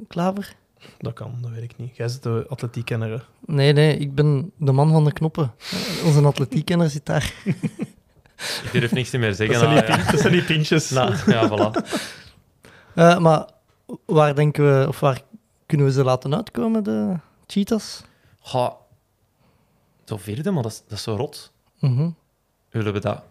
Klaver? 0.09 0.55
Dat 0.99 1.13
kan, 1.13 1.35
dat 1.41 1.51
weet 1.51 1.63
ik 1.63 1.77
niet. 1.77 1.97
Jij 1.97 2.09
zit 2.09 2.23
de 2.23 2.47
atletiekkenner. 2.49 3.27
Nee, 3.47 3.73
nee, 3.73 3.97
ik 3.97 4.15
ben 4.15 4.53
de 4.57 4.73
man 4.73 4.91
van 4.91 5.05
de 5.05 5.13
knoppen. 5.13 5.53
Onze 6.05 6.23
atletiekkenner 6.23 6.91
zit 6.91 7.07
daar. 7.07 7.33
Ik 8.65 8.69
durf 8.73 8.93
niks 8.93 9.11
meer 9.11 9.35
zeggen. 9.35 9.61
Dat 9.61 9.69
zijn, 9.69 9.79
Ah, 9.79 9.87
die, 9.87 9.91
ja. 9.91 9.97
pin- 10.03 10.11
dat 10.13 10.21
zijn 10.21 10.33
die 10.33 10.45
pintjes. 10.45 10.91
Nou, 10.91 11.15
ja, 11.27 11.49
voilà. 11.49 11.87
Eh, 12.95 13.19
maar 13.19 13.49
waar 14.07 14.35
denken 14.35 14.65
we, 14.81 14.89
of 14.89 15.01
waar 15.01 15.21
kunnen 15.67 15.87
we 15.87 15.93
ze 15.93 16.05
laten 16.05 16.35
uitkomen, 16.35 16.85
de 16.85 17.15
cheetahs? 17.47 18.03
Ga, 18.43 18.77
zo 20.05 20.17
vierde, 20.17 20.51
maar 20.51 20.63
dat 20.63 20.73
is, 20.73 20.83
dat 20.89 20.99
is 20.99 21.03
zo 21.03 21.15
rot. 21.17 21.53
Mhm. 21.79 22.11
Willen 22.71 22.93
we 22.93 22.99
dat 23.01 23.23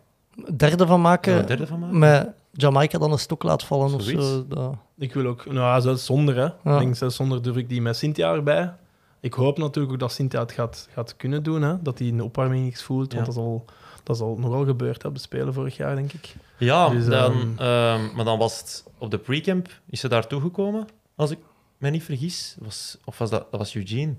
Derde 0.57 0.85
van 0.87 1.01
maken, 1.01 1.37
een 1.37 1.45
derde 1.45 1.67
van 1.67 1.79
maken? 1.79 1.97
met 1.99 2.33
Jamaica 2.51 2.97
dan 2.97 3.11
een 3.11 3.19
stok 3.19 3.43
laat 3.43 3.63
vallen 3.63 3.93
of 3.93 4.01
zo. 4.03 4.47
Dat... 4.47 4.75
Ik 4.97 5.13
wil 5.13 5.25
ook, 5.25 5.45
nou 5.45 5.57
ja, 5.57 5.79
zelfs 5.79 6.05
zonder, 6.05 6.35
hè. 6.35 6.41
Ja. 6.41 6.73
Ik 6.75 6.79
denk 6.79 6.95
zelfs 6.95 7.15
zonder 7.15 7.41
durf 7.41 7.55
ik 7.55 7.69
die 7.69 7.81
met 7.81 7.97
Cynthia 7.97 8.33
erbij. 8.33 8.73
Ik 9.19 9.33
hoop 9.33 9.57
natuurlijk 9.57 9.93
ook 9.93 9.99
dat 9.99 10.11
Cynthia 10.11 10.39
het 10.39 10.51
gaat, 10.51 10.87
gaat 10.93 11.15
kunnen 11.15 11.43
doen, 11.43 11.61
hè. 11.61 11.81
Dat 11.81 11.99
hij 11.99 12.07
in 12.07 12.17
de 12.17 12.23
opwarming 12.23 12.63
niks 12.63 12.83
voelt, 12.83 13.13
want 13.13 13.25
Ja. 13.27 13.33
dat 13.33 13.43
is 13.43 13.49
al, 13.49 13.65
dat 14.03 14.15
is 14.15 14.21
al 14.21 14.37
nogal 14.37 14.65
gebeurd 14.65 15.01
hè, 15.01 15.07
op 15.07 15.15
de 15.15 15.21
Spelen 15.21 15.53
vorig 15.53 15.77
jaar, 15.77 15.95
denk 15.95 16.13
ik. 16.13 16.35
Ja, 16.57 16.89
Dus, 16.89 17.05
dan, 17.05 17.31
ehm, 17.31 17.57
ehm, 17.57 18.15
maar 18.15 18.25
dan 18.25 18.37
was 18.37 18.59
het 18.59 18.83
op 18.97 19.11
de 19.11 19.17
pre-camp. 19.17 19.69
Is 19.89 19.99
ze 19.99 20.07
daar 20.07 20.27
toegekomen, 20.27 20.87
als 21.15 21.31
ik 21.31 21.39
me 21.77 21.89
niet 21.89 22.03
vergis? 22.03 22.55
Was, 22.59 22.97
of 23.05 23.17
was 23.17 23.29
dat, 23.29 23.47
dat 23.51 23.59
was 23.59 23.75
Eugene? 23.75 24.13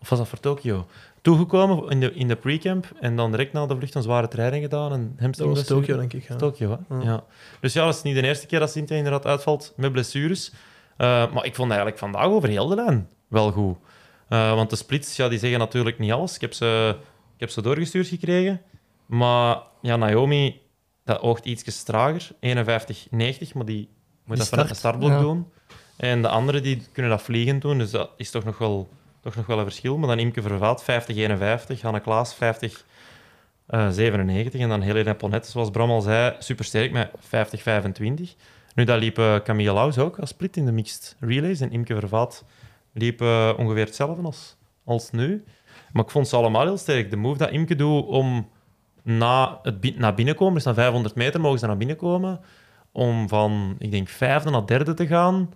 Of 0.00 0.08
was 0.08 0.18
dat 0.18 0.28
voor 0.28 0.40
Tokio? 0.40 0.86
Toegekomen 1.26 1.88
in 1.88 2.00
de, 2.00 2.12
in 2.12 2.28
de 2.28 2.36
pre-camp 2.36 2.86
en 3.00 3.16
dan 3.16 3.30
direct 3.30 3.52
na 3.52 3.66
de 3.66 3.76
vlucht 3.76 3.94
een 3.94 4.02
zware 4.02 4.28
training 4.28 4.62
gedaan. 4.62 4.92
En 4.92 5.30
Dat 5.30 5.46
was 5.46 5.64
Tokio, 5.64 5.96
denk 5.96 6.12
ik. 6.12 6.28
Ja. 6.28 6.36
Tokio, 6.36 6.70
hè? 6.88 6.96
Ja. 6.96 7.02
Ja. 7.02 7.24
Dus 7.60 7.72
ja, 7.72 7.84
dat 7.84 7.94
is 7.94 8.02
niet 8.02 8.14
de 8.14 8.22
eerste 8.22 8.46
keer 8.46 8.58
dat 8.58 8.70
Cynthia 8.70 8.96
inderdaad 8.96 9.26
uitvalt 9.26 9.72
met 9.76 9.92
blessures. 9.92 10.52
Eh, 10.96 11.32
maar 11.32 11.44
ik 11.44 11.54
vond 11.54 11.68
eigenlijk 11.68 11.98
vandaag 11.98 12.24
over 12.24 12.48
heel 12.48 12.66
de 12.66 12.74
lijn 12.74 13.08
wel 13.28 13.50
goed. 13.52 13.76
Eh, 14.28 14.54
want 14.54 14.70
de 14.70 14.76
splits, 14.76 15.16
ja, 15.16 15.28
die 15.28 15.38
zeggen 15.38 15.58
natuurlijk 15.58 15.98
niet 15.98 16.12
alles. 16.12 16.34
Ik 16.34 16.40
heb 16.40 16.52
ze, 16.52 16.96
ik 17.34 17.40
heb 17.40 17.50
ze 17.50 17.62
doorgestuurd 17.62 18.06
gekregen. 18.06 18.60
Maar 19.06 19.58
ja, 19.82 19.96
Naomi, 19.96 20.60
dat 21.04 21.20
oogt 21.20 21.44
iets 21.44 21.82
trager. 21.82 22.28
51,90, 22.40 23.52
maar 23.54 23.64
die 23.64 23.88
moet 24.24 24.36
dat 24.36 24.48
vanuit 24.48 24.68
de 24.68 24.74
start, 24.74 24.76
startblok 24.76 25.10
ja. 25.10 25.20
doen. 25.20 25.46
En 25.96 26.22
de 26.22 26.28
anderen 26.28 26.62
die 26.62 26.82
kunnen 26.92 27.10
dat 27.10 27.22
vliegend 27.22 27.62
doen. 27.62 27.78
Dus 27.78 27.90
dat 27.90 28.10
is 28.16 28.30
toch 28.30 28.44
nog 28.44 28.58
wel, 28.58 28.88
toch 29.26 29.36
nog 29.36 29.46
wel 29.46 29.58
een 29.58 29.64
verschil. 29.64 29.98
Maar 29.98 30.08
dan 30.08 30.18
Imke 30.18 30.42
Vervaat, 30.42 30.84
50,51. 31.76 31.80
Hanne 31.80 32.00
Klaas, 32.00 32.34
50. 32.34 32.84
eh, 33.66 33.90
97 33.90 34.60
en 34.60 34.68
dan 34.68 34.80
Helena 34.80 35.14
Ponet, 35.14 35.46
zoals 35.46 35.70
Bram 35.70 35.90
al 35.90 36.00
zei, 36.00 36.36
supersterk 36.38 36.92
met 36.92 37.10
50-25. 37.20 38.36
Nu, 38.74 38.84
dat 38.84 38.98
liep 38.98 39.40
Camille 39.44 39.72
Laus 39.72 39.98
ook 39.98 40.18
als 40.18 40.30
split 40.30 40.56
in 40.56 40.64
de 40.64 40.72
mixed 40.72 41.16
relays 41.20 41.60
en 41.60 41.70
Imke 41.70 41.94
Vervaat 41.94 42.44
liep 42.92 43.20
eh, 43.20 43.52
ongeveer 43.56 43.84
hetzelfde 43.84 44.22
als, 44.22 44.56
als 44.84 45.10
nu. 45.10 45.44
Maar 45.92 46.04
ik 46.04 46.10
vond 46.10 46.28
ze 46.28 46.36
allemaal 46.36 46.64
heel 46.64 46.76
sterk. 46.76 47.10
De 47.10 47.16
move 47.16 47.38
dat 47.38 47.50
Imke 47.50 47.76
doet 47.76 48.06
om 48.06 48.48
na 49.02 49.58
het 49.62 49.98
naar 49.98 50.14
binnen 50.14 50.34
komen, 50.34 50.54
dus 50.54 50.64
na 50.64 50.74
500 50.74 51.14
meter 51.14 51.40
mogen 51.40 51.58
ze 51.58 51.66
naar 51.66 51.76
binnen 51.76 51.96
komen, 51.96 52.40
om 52.92 53.28
van, 53.28 53.76
ik 53.78 53.90
denk, 53.90 54.08
vijfde 54.08 54.50
naar 54.50 54.66
derde 54.66 54.94
te 54.94 55.06
gaan, 55.06 55.52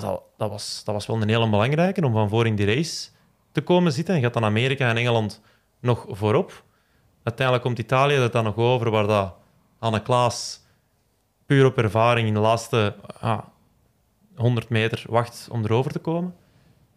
dat, 0.00 0.22
dat, 0.36 0.50
was, 0.50 0.82
dat 0.84 0.94
was 0.94 1.06
wel 1.06 1.22
een 1.22 1.28
hele 1.28 1.50
belangrijke, 1.50 2.04
om 2.04 2.12
van 2.12 2.28
voor 2.28 2.46
in 2.46 2.56
die 2.56 2.66
race 2.66 3.08
te 3.52 3.60
komen 3.60 3.92
zitten. 3.92 4.14
En 4.14 4.20
gaat 4.20 4.34
dan 4.34 4.44
Amerika 4.44 4.88
en 4.88 4.96
Engeland 4.96 5.40
nog 5.80 6.06
voorop. 6.08 6.64
Uiteindelijk 7.22 7.66
komt 7.66 7.78
Italië 7.78 8.14
er 8.14 8.30
dan 8.30 8.44
nog 8.44 8.56
over, 8.56 8.90
waar 8.90 9.06
dat 9.06 9.34
Anne 9.78 10.02
Klaas 10.02 10.60
puur 11.46 11.66
op 11.66 11.78
ervaring 11.78 12.28
in 12.28 12.34
de 12.34 12.40
laatste 12.40 12.94
ah, 13.20 13.38
100 14.36 14.68
meter 14.68 15.04
wacht 15.08 15.48
om 15.50 15.64
erover 15.64 15.92
te 15.92 15.98
komen. 15.98 16.34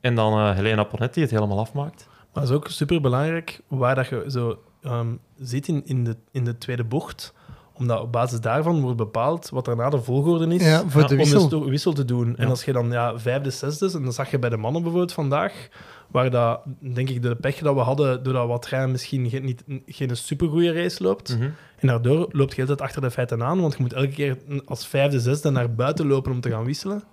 En 0.02 0.16
dan 0.16 0.34
eh, 0.34 0.56
Helena 0.56 0.84
Ponet 0.84 1.14
die 1.14 1.24
het 1.24 1.32
helemaal 1.32 1.60
afmaakt. 1.60 2.08
Maar 2.34 2.44
het 2.44 2.52
is 2.52 2.58
ook 2.58 2.68
super 2.68 3.02
belangrijk 3.02 3.62
waar 3.68 3.96
dat 3.96 4.08
je 4.08 4.26
zo 4.28 4.64
ehm, 4.82 5.16
zit 5.38 5.68
in, 5.68 5.82
in, 5.86 6.04
de, 6.04 6.18
in 6.32 6.44
de 6.44 6.58
tweede 6.58 6.84
bocht. 6.84 7.34
Omdat 7.78 8.02
op 8.02 8.12
basis 8.12 8.40
daarvan 8.40 8.82
wordt 8.82 8.98
bepaald 8.98 9.50
wat 9.50 9.66
daarna 9.66 9.90
de 9.90 10.02
volgorde 10.02 10.56
is. 10.56 10.64
Ja, 10.66 10.84
voor 10.88 11.02
Ja, 11.02 11.08
de 11.08 11.14
om 11.14 11.20
wissel. 11.20 11.40
dus 11.40 11.50
toch 11.50 11.66
wissel 11.66 11.94
te 11.94 12.06
doen. 12.06 12.36
En 12.38 12.48
als 12.48 12.66
je 12.66 12.72
dan 12.72 12.92
ja, 12.92 13.20
vijfde, 13.20 13.50
zesde, 13.50 13.92
en 13.94 14.04
dat 14.04 14.14
zag 14.14 14.32
je 14.32 14.40
bij 14.40 14.50
de 14.50 14.58
mannen 14.58 14.82
bijvoorbeeld 14.82 15.14
vandaag, 15.14 15.68
waar 16.12 16.30
dat, 16.30 16.62
denk 16.80 17.10
ik, 17.10 17.22
de 17.22 17.36
pech 17.36 17.58
dat 17.60 17.76
we 17.76 17.82
hadden, 17.82 18.24
doordat 18.24 18.48
Watrijn 18.48 18.92
misschien 18.92 19.30
geen, 19.30 19.44
niet, 19.46 19.64
geen 19.86 20.18
supergoeie 20.18 20.74
race 20.74 21.04
loopt. 21.04 21.36
Mhm. 21.38 21.50
En 21.80 21.88
daardoor 21.88 22.30
loopt 22.32 22.56
je 22.56 22.62
altijd 22.62 22.82
achter 22.82 23.02
de 23.02 23.12
feiten 23.12 23.44
aan, 23.44 23.62
want 23.62 23.74
je 23.76 23.82
moet 23.82 23.94
elke 23.94 24.14
keer 24.14 24.38
als 24.66 24.88
vijfde, 24.88 25.20
zesde 25.20 25.50
naar 25.50 25.76
buiten 25.76 26.08
lopen 26.08 26.32
om 26.32 26.42
te 26.42 26.50
gaan 26.50 26.66
wisselen. 26.66 27.04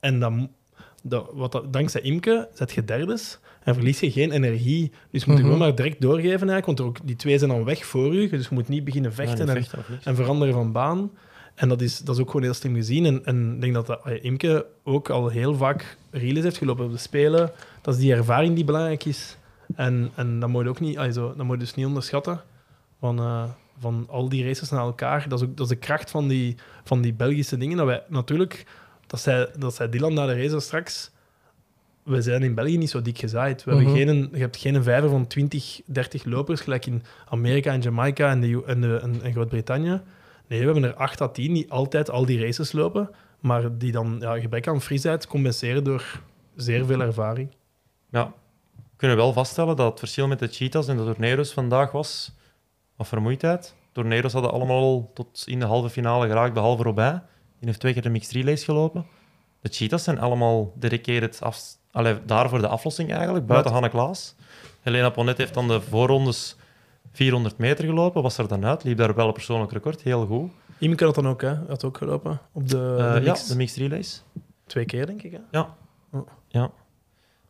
En 0.00 0.20
dan, 0.20 0.50
dat, 1.08 1.30
wat 1.32 1.52
dat, 1.52 1.72
dankzij 1.72 2.00
Imke 2.00 2.48
zet 2.54 2.72
je 2.72 2.84
derdes 2.84 3.38
en 3.62 3.74
verlies 3.74 4.00
je 4.00 4.10
geen 4.10 4.30
energie. 4.30 4.92
Dus 5.10 5.24
je 5.24 5.30
moet 5.30 5.38
je 5.38 5.44
Mhm. 5.44 5.52
gewoon 5.52 5.58
maar 5.58 5.74
direct 5.74 6.00
doorgeven, 6.00 6.48
eigenlijk, 6.48 6.66
want 6.66 6.78
er 6.78 6.84
ook, 6.84 6.98
die 7.04 7.16
twee 7.16 7.38
zijn 7.38 7.50
dan 7.50 7.64
weg 7.64 7.86
voor 7.86 8.14
je. 8.14 8.28
Dus 8.28 8.48
je 8.48 8.54
moet 8.54 8.68
niet 8.68 8.84
beginnen 8.84 9.12
vechten 9.12 9.46
Ja, 9.46 9.52
niet 9.52 9.72
en, 9.72 9.82
vechten 9.84 10.00
en 10.04 10.14
veranderen 10.16 10.54
van 10.54 10.72
baan. 10.72 11.10
En 11.54 11.68
dat 11.68 11.80
is, 11.80 11.98
dat 11.98 12.14
is 12.14 12.20
ook 12.20 12.26
gewoon 12.30 12.42
heel 12.42 12.54
slim 12.54 12.74
gezien. 12.74 13.06
En, 13.06 13.24
en 13.24 13.54
ik 13.54 13.60
denk 13.60 13.74
dat, 13.74 13.86
dat 13.86 14.00
Imke 14.20 14.66
ook 14.84 15.10
al 15.10 15.28
heel 15.28 15.54
vaak 15.54 15.96
relays 16.10 16.42
heeft 16.44 16.56
gelopen 16.56 16.84
op 16.84 16.90
de 16.92 16.98
Spelen. 16.98 17.50
Dat 17.82 17.94
is 17.94 18.00
die 18.00 18.12
ervaring 18.14 18.54
die 18.54 18.64
belangrijk 18.64 19.04
is. 19.04 19.36
En, 19.74 20.10
en 20.14 20.40
dat 20.40 20.48
moet 20.48 20.62
je 20.62 20.68
ook 20.68 20.80
niet, 20.80 20.98
also, 20.98 21.34
dat 21.36 21.46
moet 21.46 21.54
je 21.54 21.60
dus 21.60 21.74
niet 21.74 21.86
onderschatten. 21.86 22.40
Van, 23.00 23.18
eh, 23.18 23.44
van 23.78 24.06
al 24.10 24.28
die 24.28 24.44
races 24.44 24.70
naar 24.70 24.80
elkaar. 24.80 25.28
Dat 25.28 25.40
is 25.40 25.46
ook 25.46 25.56
dat 25.56 25.66
is 25.66 25.72
de 25.72 25.78
kracht 25.78 26.10
van 26.10 26.28
die, 26.28 26.56
van 26.84 27.00
die 27.00 27.12
Belgische 27.14 27.56
dingen. 27.56 27.76
Dat 27.76 27.86
wij 27.86 28.02
natuurlijk, 28.08 28.66
dat 29.08 29.20
zei, 29.20 29.46
dat 29.58 29.74
zei 29.74 29.88
Dylan 29.88 30.14
na 30.14 30.26
de 30.26 30.42
race 30.42 30.60
straks. 30.60 31.10
we 32.02 32.22
zijn 32.22 32.42
in 32.42 32.54
België 32.54 32.78
niet 32.78 32.90
zo 32.90 33.02
dik 33.02 33.18
gezaaid. 33.18 33.64
We 33.64 33.70
hebben 33.70 33.88
Mhm. 33.88 33.96
geen, 33.98 34.28
je 34.32 34.38
hebt 34.38 34.56
geen 34.56 34.82
vijver 34.82 35.08
van 35.08 35.26
20, 35.26 35.80
30 35.86 36.24
lopers, 36.24 36.60
gelijk 36.60 36.86
in 36.86 37.02
Amerika 37.28 37.72
en 37.72 37.80
Jamaica 37.80 38.30
en, 38.30 38.40
de, 38.40 38.62
en, 38.66 38.80
de, 38.80 38.98
en, 39.02 39.22
en 39.22 39.32
Groot-Brittannië. 39.32 40.00
Nee, 40.46 40.58
we 40.58 40.64
hebben 40.64 40.84
er 40.84 40.94
8 40.94 41.20
à 41.20 41.28
10 41.28 41.52
die 41.54 41.70
altijd 41.70 42.10
al 42.10 42.24
die 42.26 42.40
races 42.40 42.72
lopen, 42.72 43.10
maar 43.40 43.78
die 43.78 43.92
dan 43.92 44.16
ja, 44.20 44.40
gebrek 44.40 44.68
aan 44.68 44.80
frisheid 44.82 45.26
compenseren 45.26 45.84
door 45.84 46.20
zeer 46.56 46.86
veel 46.86 47.00
ervaring. 47.00 47.54
Ja, 48.10 48.32
we 48.76 48.82
kunnen 48.96 49.16
wel 49.16 49.32
vaststellen 49.32 49.76
dat 49.76 49.90
het 49.90 49.98
verschil 49.98 50.26
met 50.28 50.38
de 50.38 50.48
Cheetahs 50.48 50.88
en 50.88 50.96
de 50.96 51.04
Tornado's 51.04 51.52
vandaag 51.52 51.92
was 51.92 52.32
wat 52.96 53.08
vermoeidheid. 53.08 53.74
Tornado's 53.92 54.32
hadden 54.32 54.50
allemaal 54.52 55.10
tot 55.14 55.42
in 55.46 55.58
de 55.58 55.64
halve 55.66 55.90
finale 55.90 56.26
geraakt, 56.26 56.54
behalve 56.54 56.82
Robijn. 56.82 57.22
Die 57.58 57.68
heeft 57.68 57.80
twee 57.80 57.92
keer 57.92 58.02
de 58.02 58.08
mixed 58.08 58.32
relays 58.32 58.64
gelopen. 58.64 59.06
De 59.60 59.68
Cheetahs 59.68 60.04
zijn 60.04 60.18
allemaal 60.20 60.72
dedicated 60.74 61.42
af, 61.42 61.60
allee, 61.92 62.24
daar 62.26 62.48
voor 62.48 62.60
de 62.60 62.68
aflossing 62.68 63.12
eigenlijk, 63.12 63.46
buiten 63.46 63.72
Hanne 63.72 63.88
Klaas. 63.88 64.34
Helena 64.80 65.10
Ponet 65.10 65.38
heeft 65.38 65.54
dan 65.54 65.68
de 65.68 65.80
voorrondes 65.80 66.56
400 67.12 67.58
meter 67.58 67.84
gelopen, 67.84 68.22
was 68.22 68.38
er 68.38 68.48
dan 68.48 68.64
uit, 68.66 68.84
liep 68.84 68.96
daar 68.96 69.14
wel 69.14 69.26
een 69.26 69.32
persoonlijk 69.32 69.72
record, 69.72 70.02
heel 70.02 70.26
goed. 70.26 70.50
Imke 70.78 71.04
had 71.04 71.14
dan 71.14 71.28
ook, 71.28 71.40
hè? 71.42 71.54
Had 71.68 71.84
ook 71.84 71.96
gelopen 71.96 72.40
op 72.52 72.68
de, 72.68 72.96
Eh, 72.98 73.12
de 73.14 73.20
ja, 73.20 73.30
mix. 73.30 73.46
de 73.46 73.56
mixed 73.56 73.76
relays. 73.78 74.22
Twee 74.66 74.84
keer, 74.84 75.06
denk 75.06 75.22
ik. 75.22 75.32
Hè? 75.32 75.38
Ja. 75.50 75.74
Oh. 76.12 76.28
ja. 76.48 76.70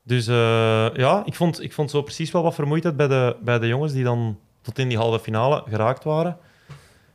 Dus 0.02 0.26
eh, 0.26 0.94
ja, 0.94 1.22
ik 1.24 1.34
vond, 1.34 1.62
ik 1.62 1.72
vond 1.72 1.90
zo 1.90 2.02
precies 2.02 2.30
wel 2.30 2.42
wat 2.42 2.54
vermoeidheid 2.54 2.96
bij 2.96 3.08
de, 3.08 3.36
bij 3.40 3.58
de 3.58 3.66
jongens 3.66 3.92
die 3.92 4.04
dan 4.04 4.38
tot 4.60 4.78
in 4.78 4.88
die 4.88 4.98
halve 4.98 5.18
finale 5.18 5.62
geraakt 5.68 6.04
waren. 6.04 6.38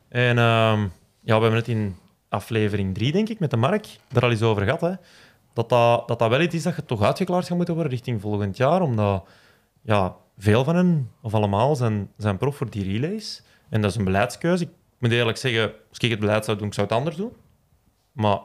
En 0.10 0.38
ehm, 0.38 0.80
ja, 1.22 1.36
we 1.38 1.42
hebben 1.42 1.54
het 1.54 1.68
in 1.68 1.96
aflevering 2.34 2.94
3, 2.94 3.12
denk 3.12 3.30
ik, 3.30 3.40
met 3.40 3.50
de 3.50 3.58
Mark, 3.58 3.88
daar 4.08 4.24
al 4.24 4.30
eens 4.30 4.42
over 4.42 4.64
gehad. 4.64 4.82
Hè, 4.82 4.94
dat, 5.54 5.70
dat, 5.70 6.08
dat 6.08 6.20
dat 6.20 6.30
wel 6.30 6.42
iets 6.42 6.56
is 6.56 6.64
dat 6.64 6.76
je 6.76 6.86
toch 6.86 7.02
uitgeklaard 7.02 7.48
gaat 7.48 7.56
moeten 7.56 7.74
worden 7.74 7.92
richting 7.92 8.22
volgend 8.22 8.58
jaar. 8.58 8.82
Omdat 8.82 9.28
ja, 9.82 10.16
veel 10.38 10.64
van 10.64 10.76
hen, 10.76 11.12
of 11.22 11.34
allemaal, 11.34 11.76
zijn, 11.76 12.10
zijn 12.18 12.38
prof 12.38 12.56
voor 12.56 12.70
die 12.70 12.92
relays. 12.92 13.44
En 13.70 13.82
dat 13.82 13.92
is 13.92 13.98
een 13.98 14.04
beleidskeuze. 14.04 14.64
Ik 14.64 14.70
moet 15.00 15.12
eerlijk 15.12 15.38
zeggen, 15.38 15.72
als 15.90 15.98
ik 15.98 16.10
het 16.10 16.20
beleid 16.20 16.46
zou 16.46 16.58
doen, 16.58 16.68
ik 16.68 16.74
zou 16.74 16.88
het 16.88 16.96
anders 16.96 17.16
doen. 17.16 17.32
Maar 18.12 18.40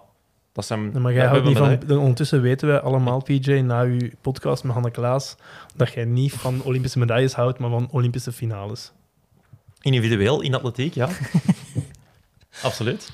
dat 0.52 0.64
zijn... 0.64 0.90
Maar 0.90 1.02
we 1.02 1.12
jij 1.12 1.26
houdt 1.26 1.44
niet 1.44 1.56
van... 1.56 1.98
Ondertussen 1.98 2.42
weten 2.42 2.68
wij 2.68 2.80
allemaal, 2.80 3.22
PJ, 3.22 3.52
na 3.52 3.82
uw 3.82 4.10
podcast 4.20 4.64
met 4.64 4.72
Hanne 4.72 4.90
Klaas, 4.90 5.36
dat 5.76 5.92
jij 5.92 6.04
niet 6.04 6.32
van 6.32 6.62
Olympische 6.62 6.98
medailles 6.98 7.32
houdt, 7.34 7.58
maar 7.58 7.70
van 7.70 7.88
Olympische 7.90 8.32
finales. 8.32 8.92
Individueel 9.80 10.40
in 10.40 10.54
atletiek, 10.54 10.94
ja. 10.94 11.08
Absoluut. 12.62 13.12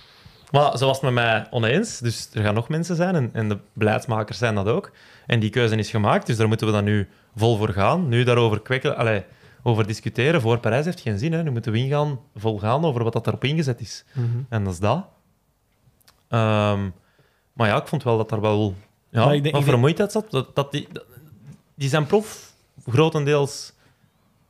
Maar 0.54 0.78
ze 0.78 0.84
was 0.84 0.94
het 1.00 1.02
met 1.04 1.12
mij 1.12 1.46
oneens, 1.50 1.98
dus 1.98 2.28
er 2.32 2.42
gaan 2.42 2.54
nog 2.54 2.68
mensen 2.68 2.96
zijn 2.96 3.14
en, 3.14 3.30
en 3.32 3.48
de 3.48 3.58
beleidsmakers 3.72 4.38
zijn 4.38 4.54
dat 4.54 4.66
ook. 4.66 4.90
En 5.26 5.40
die 5.40 5.50
keuze 5.50 5.76
is 5.76 5.90
gemaakt, 5.90 6.26
dus 6.26 6.36
daar 6.36 6.48
moeten 6.48 6.66
we 6.66 6.72
dan 6.72 6.84
nu 6.84 7.08
vol 7.36 7.56
voor 7.56 7.68
gaan. 7.68 8.08
Nu 8.08 8.24
daarover 8.24 8.60
kwekken, 8.60 8.96
allee, 8.96 9.24
over 9.62 9.86
discussiëren 9.86 10.40
voor 10.40 10.58
Parijs 10.58 10.84
heeft 10.84 11.00
geen 11.00 11.18
zin. 11.18 11.32
Hè. 11.32 11.42
Nu 11.42 11.50
moeten 11.50 11.72
we 11.72 11.78
ingaan, 11.78 12.20
vol 12.36 12.58
gaan 12.58 12.84
over 12.84 13.02
wat 13.04 13.12
dat 13.12 13.26
erop 13.26 13.44
ingezet 13.44 13.80
is. 13.80 14.04
En 14.48 14.64
dat 14.64 14.72
is 14.72 14.78
dat. 14.78 15.06
Ehm, 16.28 16.88
maar 17.52 17.68
ja, 17.68 17.76
ik 17.76 17.86
vond 17.86 18.02
wel 18.02 18.16
dat 18.16 18.30
er 18.32 18.40
wel 18.40 18.74
ja, 19.10 19.24
Maar 19.24 19.34
ik 19.34 19.42
denk- 19.42 19.54
wat 19.54 19.64
vermoeidheid 19.64 20.12
zat. 20.12 20.30
Dat, 20.30 20.54
dat 20.54 20.72
die, 20.72 20.88
dat- 20.92 21.04
die 21.74 21.88
zijn 21.88 22.06
prof 22.06 22.52
grotendeels 22.88 23.72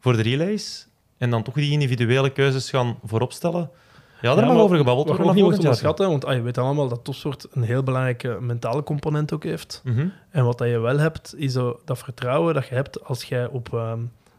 voor 0.01 0.17
de 0.17 0.23
relays 0.23 0.87
en 1.19 1.31
dan 1.31 1.43
toch 1.43 1.55
die 1.55 1.71
individuele 1.73 2.31
keuzes 2.31 2.71
gaan 2.71 2.99
voorop 3.05 3.33
stellen. 3.33 3.71
Ja, 4.25 4.35
daar 4.35 4.47
mag 4.47 4.57
over 4.57 4.77
gebabbeld 4.77 5.07
worden. 5.07 5.27
na 5.27 5.33
niet 5.33 5.45
onderschatten, 5.45 6.09
want 6.09 6.25
ah, 6.25 6.35
je 6.35 6.43
weet 6.43 6.59
allemaal 6.59 6.89
dat 6.89 7.05
topsport 7.05 7.47
een 7.53 7.63
heel 7.63 7.83
belangrijke 7.83 8.37
mentale 8.41 8.83
component 8.83 9.33
ook 9.33 9.45
heeft. 9.45 9.81
Mhm. 9.85 10.07
En 10.31 10.45
wat 10.45 10.59
dat 10.59 10.69
je 10.69 10.79
wel 10.79 10.99
hebt, 10.99 11.35
is 11.37 11.53
zo 11.53 11.81
dat 11.85 11.99
vertrouwen 11.99 12.55
dat 12.55 12.67
je 12.67 12.75
hebt 12.75 13.05
als 13.05 13.25
jij 13.25 13.47
op... 13.47 13.75
ehm, 13.75 13.99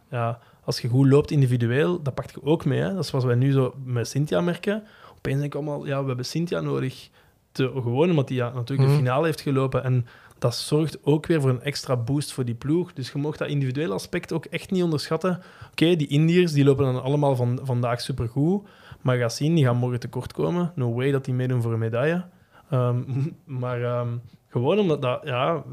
ja, 0.10 0.40
als 0.64 0.80
je 0.80 0.88
goed 0.88 1.08
loopt 1.08 1.32
individueel, 1.32 2.02
dat 2.02 2.14
pakt 2.14 2.32
je 2.32 2.44
ook 2.44 2.66
mee. 2.66 2.80
Hè? 2.80 2.94
Dat 2.94 3.04
is 3.04 3.12
wat 3.12 3.24
wij 3.24 3.36
nu 3.36 3.52
zo 3.52 3.74
met 3.84 4.08
Cynthia 4.08 4.42
merken. 4.42 4.84
Opeens 5.18 5.40
denk 5.40 5.54
ik 5.54 5.56
allemaal, 5.56 5.86
ja, 5.86 6.02
we 6.02 6.08
hebben 6.08 6.26
Cynthia 6.26 6.60
nodig. 6.60 7.10
Te, 7.52 7.72
gewoon 7.74 8.10
omdat 8.10 8.30
hij 8.30 8.38
ja, 8.38 8.46
natuurlijk 8.54 8.90
de 8.90 8.96
Mhm. 8.96 9.04
finale 9.04 9.26
heeft 9.26 9.42
gelopen. 9.42 9.84
En 9.84 10.06
dat 10.40 10.56
zorgt 10.56 10.98
ook 11.04 11.26
weer 11.26 11.42
voor 11.42 11.50
een 11.50 11.62
extra 11.62 11.96
boost 11.98 12.34
voor 12.34 12.46
die 12.46 12.56
ploeg. 12.56 12.94
Dus 12.94 13.12
je 13.12 13.18
mag 13.18 13.38
dat 13.38 13.48
individuele 13.48 13.94
aspect 13.94 14.34
ook 14.34 14.46
echt 14.46 14.72
niet 14.72 14.84
onderschatten. 14.84 15.42
Oké, 15.72 15.96
die 15.96 16.08
Indiërs 16.08 16.52
die 16.52 16.64
lopen 16.66 16.86
dan 16.86 17.04
allemaal 17.04 17.36
van, 17.36 17.60
vandaag 17.64 18.02
supergoed. 18.02 18.68
Maar 19.06 19.18
ga 19.18 19.30
zien, 19.30 19.56
die 19.56 19.66
gaan 19.66 19.78
morgen 19.78 20.00
tekort 20.00 20.34
komen. 20.34 20.72
No 20.76 20.94
way 20.94 21.12
dat 21.12 21.26
die 21.26 21.34
meedoen 21.34 21.62
voor 21.62 21.74
een 21.74 21.80
medaille. 21.80 22.26
Ehm, 22.70 23.02
maar 23.62 23.84
ehm, 23.84 24.18
gewoon 24.50 24.80
omdat 24.80 25.02
dat, 25.02 25.22
ja, 25.24 25.64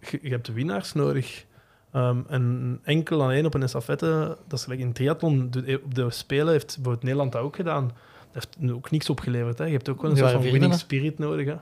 je, 0.00 0.18
je 0.22 0.30
hebt 0.30 0.52
winnaars 0.52 0.92
nodig. 0.92 1.46
Ehm, 1.92 2.20
en 2.28 2.78
enkel 2.82 3.22
alleen 3.22 3.46
op 3.46 3.54
een 3.54 3.62
estafette, 3.62 4.36
dat 4.48 4.58
is 4.58 4.62
gelijk 4.62 4.80
in 4.80 4.92
triathlon, 4.92 5.50
de, 5.50 5.80
op 5.84 5.94
de 5.94 6.10
Spelen 6.10 6.52
heeft 6.52 6.66
bijvoorbeeld 6.66 7.02
Nederland 7.02 7.32
dat 7.32 7.42
ook 7.42 7.56
gedaan. 7.56 7.90
Dat 8.32 8.48
heeft 8.58 8.72
ook 8.72 8.90
niks 8.90 9.10
opgeleverd. 9.10 9.58
Hè. 9.58 9.64
Je 9.64 9.72
hebt 9.72 9.88
ook 9.88 10.02
wel 10.02 10.10
een 10.10 10.16
soort 10.16 10.32
van 10.32 10.42
winning 10.42 10.74
spirit 10.74 11.18
nodig. 11.18 11.46
Hè. 11.46 11.56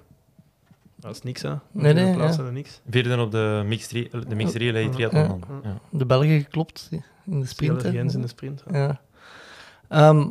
Dat 0.97 1.15
is 1.15 1.23
niks, 1.23 1.43
hè. 1.43 1.55
Nee, 1.71 1.93
nee, 1.93 2.15
plaats 2.15 2.37
ja. 2.37 2.51
niks. 2.51 2.81
Vierde 2.91 3.21
op 3.21 3.31
de 3.31 3.63
mixed, 3.67 4.11
de 4.29 4.35
mixed 4.35 4.57
relay 4.57 4.89
triathlon. 4.89 5.43
Ja. 5.63 5.79
De 5.91 6.07
Belgen 6.07 6.41
geklopt 6.41 6.89
in 7.25 7.41
de 7.41 7.47
sprint. 7.47 7.85
In 7.85 8.21
de 8.21 8.29
sprint. 8.29 8.63
Ja. 8.71 9.01
Ehm, 9.89 10.31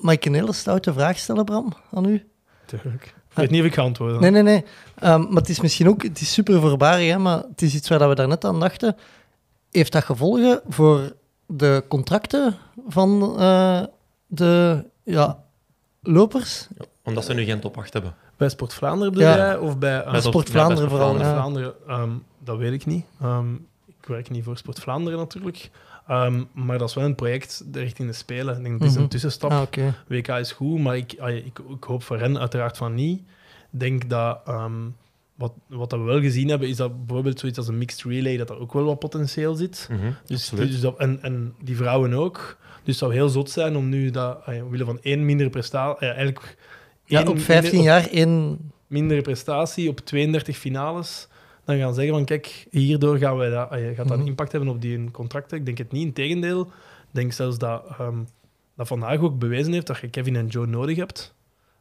mag 0.00 0.14
ik 0.14 0.24
een 0.24 0.34
hele 0.34 0.52
stoute 0.52 0.92
vraag 0.92 1.18
stellen, 1.18 1.44
Bram, 1.44 1.72
aan 1.92 2.04
u? 2.04 2.26
Tuurlijk. 2.66 3.14
Ik 3.30 3.42
weet 3.42 3.50
niet 3.50 3.60
of 3.60 3.66
ik 3.66 3.74
ga 3.74 3.82
antwoorden. 3.82 4.20
Nee, 4.20 4.30
nee, 4.30 4.42
nee. 4.42 4.64
Ehm, 4.98 5.20
maar 5.20 5.36
het 5.40 5.48
is 5.48 5.60
misschien 5.60 5.88
ook... 5.88 6.02
Het 6.02 6.20
is 6.20 6.32
super 6.32 6.60
voorbarig, 6.60 7.10
hè, 7.10 7.18
maar 7.18 7.42
het 7.50 7.62
is 7.62 7.74
iets 7.74 7.88
waar 7.88 8.08
we 8.08 8.14
daarnet 8.14 8.44
aan 8.44 8.60
dachten. 8.60 8.96
Heeft 9.70 9.92
dat 9.92 10.04
gevolgen 10.04 10.60
voor 10.68 11.12
de 11.46 11.84
contracten 11.88 12.56
van 12.88 13.34
eh, 13.38 13.82
de 14.26 14.84
ja, 15.02 15.44
lopers? 16.02 16.66
Omdat 17.04 17.24
ze 17.24 17.34
nu 17.34 17.44
geen 17.44 17.60
top 17.60 17.78
8 17.78 17.92
hebben. 17.92 18.14
Bij 18.36 18.48
Sport 18.48 18.74
Vlaanderen 18.74 19.12
bedoel 19.12 19.28
Ja. 19.28 19.36
jij? 19.36 19.56
Of 19.58 19.78
bij... 19.78 20.02
eh, 20.04 20.10
Bij 20.10 20.20
Sport 20.20 20.46
ja, 20.46 20.52
bij 20.52 20.62
Vlaanderen 20.62 20.90
vooral, 20.90 21.08
Vlaanderen. 21.14 21.34
ja. 21.34 21.40
Vlaanderen, 21.42 21.74
ehm, 21.88 22.10
dat 22.44 22.58
weet 22.58 22.72
ik 22.72 22.86
niet. 22.86 23.04
Ehm, 23.20 23.54
ik 23.86 24.06
werk 24.06 24.30
niet 24.30 24.44
voor 24.44 24.56
Sport 24.56 24.78
Vlaanderen 24.80 25.18
natuurlijk. 25.18 25.70
Ehm, 26.06 26.42
maar 26.52 26.78
dat 26.78 26.88
is 26.88 26.94
wel 26.94 27.04
een 27.04 27.14
project 27.14 27.64
richting 27.72 28.08
de 28.08 28.14
Spelen. 28.14 28.56
Ik 28.56 28.62
denk, 28.62 28.78
dat 28.78 28.88
is 28.88 28.94
Mhm. 28.94 29.02
een 29.02 29.08
tussenstap. 29.08 29.50
Ah. 29.50 29.62
WK 30.08 30.28
is 30.28 30.52
goed, 30.52 30.80
maar 30.80 30.96
ik, 30.96 31.12
ik, 31.12 31.58
ik 31.68 31.84
hoop 31.84 32.02
voor 32.02 32.18
hen 32.18 32.38
uiteraard 32.38 32.76
van 32.76 32.94
niet. 32.94 33.18
Ik 33.72 33.80
denk 33.80 34.08
dat 34.10 34.40
ehm, 34.46 34.72
wat, 35.34 35.52
wat 35.66 35.92
we 35.92 35.98
wel 35.98 36.20
gezien 36.20 36.48
hebben, 36.48 36.68
is 36.68 36.76
dat 36.76 37.06
bijvoorbeeld 37.06 37.38
zoiets 37.40 37.58
als 37.58 37.68
een 37.68 37.78
mixed 37.78 38.02
relay, 38.02 38.36
dat 38.36 38.50
er 38.50 38.58
ook 38.60 38.72
wel 38.72 38.84
wat 38.84 38.98
potentieel 38.98 39.54
zit. 39.54 39.88
Mhm, 39.90 40.10
Dus, 40.26 40.48
dus 40.48 40.80
dat, 40.80 40.98
en, 40.98 41.18
en 41.22 41.54
die 41.62 41.76
vrouwen 41.76 42.12
ook. 42.12 42.56
Dus 42.60 42.94
het 42.94 42.96
zou 42.96 43.12
heel 43.12 43.28
zot 43.28 43.50
zijn 43.50 43.76
om 43.76 43.88
nu 43.88 44.10
dat, 44.10 44.38
omwille 44.46 44.84
van 44.84 44.98
één 45.02 45.24
mindere 45.24 45.50
prestatie, 45.50 46.06
eigenlijk 46.06 46.56
Ja, 47.04 47.18
één 47.18 47.28
op 47.28 47.38
15 47.40 47.72
minder- 47.76 47.92
jaar 47.92 48.08
één... 48.10 48.58
mindere 48.86 49.20
prestatie 49.22 49.88
op 49.88 50.00
32 50.00 50.56
finales, 50.56 51.28
dan 51.66 51.78
gaan 51.78 51.94
zeggen 51.94 52.14
van 52.14 52.24
kijk, 52.24 52.66
hierdoor 52.70 53.18
gaan 53.18 53.36
wij 53.36 53.50
dat, 53.50 53.70
ah, 53.70 53.94
gaat 53.94 54.08
dat 54.08 54.18
Mhm. 54.18 54.26
impact 54.26 54.52
hebben 54.52 54.70
op 54.70 54.80
die 54.80 55.10
contracten. 55.10 55.58
Ik 55.58 55.64
denk 55.64 55.78
het 55.78 55.92
niet, 55.92 56.04
integendeel. 56.04 56.60
Ik 56.60 57.12
denk 57.12 57.32
zelfs 57.32 57.58
dat, 57.58 57.84
ehm, 57.98 58.18
dat 58.76 58.86
vandaag 58.86 59.20
ook 59.20 59.38
bewezen 59.38 59.72
heeft 59.72 59.86
dat 59.86 59.98
je 59.98 60.08
Kevin 60.08 60.36
en 60.36 60.46
Joe 60.46 60.66
nodig 60.66 60.96
hebt, 60.96 61.34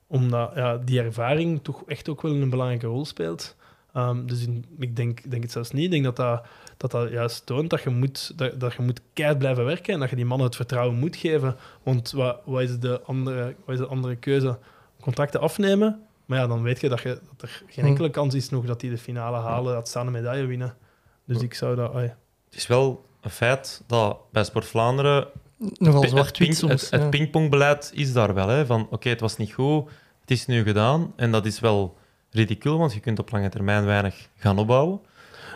omdat 0.08 0.52
ja, 0.56 0.78
die 0.78 1.00
ervaring 1.02 1.60
toch 1.64 1.84
echt 1.88 2.10
ook 2.10 2.22
wel 2.22 2.32
een 2.32 2.50
belangrijke 2.50 2.88
rol 2.88 3.06
speelt. 3.06 3.56
Ehm, 3.94 4.26
dus 4.26 4.46
in- 4.46 4.66
ik 4.80 4.96
denk, 4.96 5.30
denk 5.32 5.44
het 5.44 5.52
zelfs 5.52 5.72
niet. 5.72 5.84
Ik 5.86 5.92
denk 5.92 6.04
dat 6.04 6.16
dat, 6.16 6.46
dat, 6.78 6.92
dat 6.92 7.10
juist 7.12 7.46
toont 7.46 7.70
dat 7.70 7.82
je 7.82 7.90
moet, 7.90 8.38
dat, 8.38 8.60
dat 8.60 8.74
je 8.74 8.82
moet 8.82 9.02
keihard 9.14 9.40
blijven 9.40 9.66
werken 9.66 9.94
en 9.94 10.00
dat 10.00 10.10
je 10.10 10.16
die 10.16 10.26
mannen 10.26 10.48
het 10.48 10.56
vertrouwen 10.56 11.00
moet 11.00 11.16
geven. 11.16 11.56
Want 11.84 12.12
wat, 12.12 12.40
wat, 12.46 12.62
is, 12.62 12.80
de 12.80 13.02
andere, 13.02 13.56
wat 13.66 13.76
is 13.76 13.82
de 13.82 13.88
andere 13.88 14.16
keuze? 14.16 14.58
Contracten 15.02 15.40
afnemen, 15.40 16.05
maar 16.26 16.40
ja, 16.40 16.48
dan 16.48 16.62
weet 16.62 16.80
je 16.80 16.90
dat, 16.90 17.02
je, 17.02 17.20
dat 17.38 17.42
er 17.50 17.64
geen 17.68 17.84
Hm. 17.84 17.90
enkele 17.90 18.10
kans 18.10 18.34
is 18.34 18.50
nog 18.50 18.66
dat 18.66 18.80
die 18.80 18.90
de 18.90 18.98
finale 18.98 19.38
halen, 19.38 19.74
dat 19.74 19.90
ze 19.90 20.00
een 20.00 20.12
medaille 20.12 20.46
winnen. 20.46 20.76
Dus 21.26 21.42
ik 21.42 21.54
zou 21.54 21.76
dat... 21.76 21.94
ai. 21.94 22.14
Het 22.46 22.56
is 22.56 22.68
wel 22.68 23.06
een 23.22 23.30
feit 23.30 23.84
dat 23.88 24.18
bij 24.32 24.44
Sport 24.44 24.66
Vlaanderen 24.66 25.28
Nogal 25.58 26.02
het, 26.02 26.10
zwart-wit 26.10 26.38
ping- 26.48 26.56
soms. 26.56 26.72
het, 26.82 26.92
het 26.92 27.02
ja. 27.02 27.10
pingpongbeleid 27.10 27.92
is 27.94 28.14
daar 28.14 28.34
wel. 28.34 28.48
Hè, 28.48 28.66
van 28.66 28.88
oké, 28.90 29.10
het 29.10 29.20
was 29.20 29.38
niet 29.38 29.54
goed, 29.54 29.90
het 30.22 30.32
is 30.32 30.46
nu 30.46 30.64
gedaan. 30.64 31.14
En 31.16 31.32
dat 31.32 31.46
is 31.46 31.60
wel 31.60 31.98
ridicuul, 32.32 32.78
want 32.78 32.94
je 32.94 33.00
kunt 33.00 33.20
op 33.20 33.32
lange 33.32 33.50
termijn 33.50 33.86
weinig 33.86 34.30
gaan 34.36 34.58
opbouwen. 34.58 35.00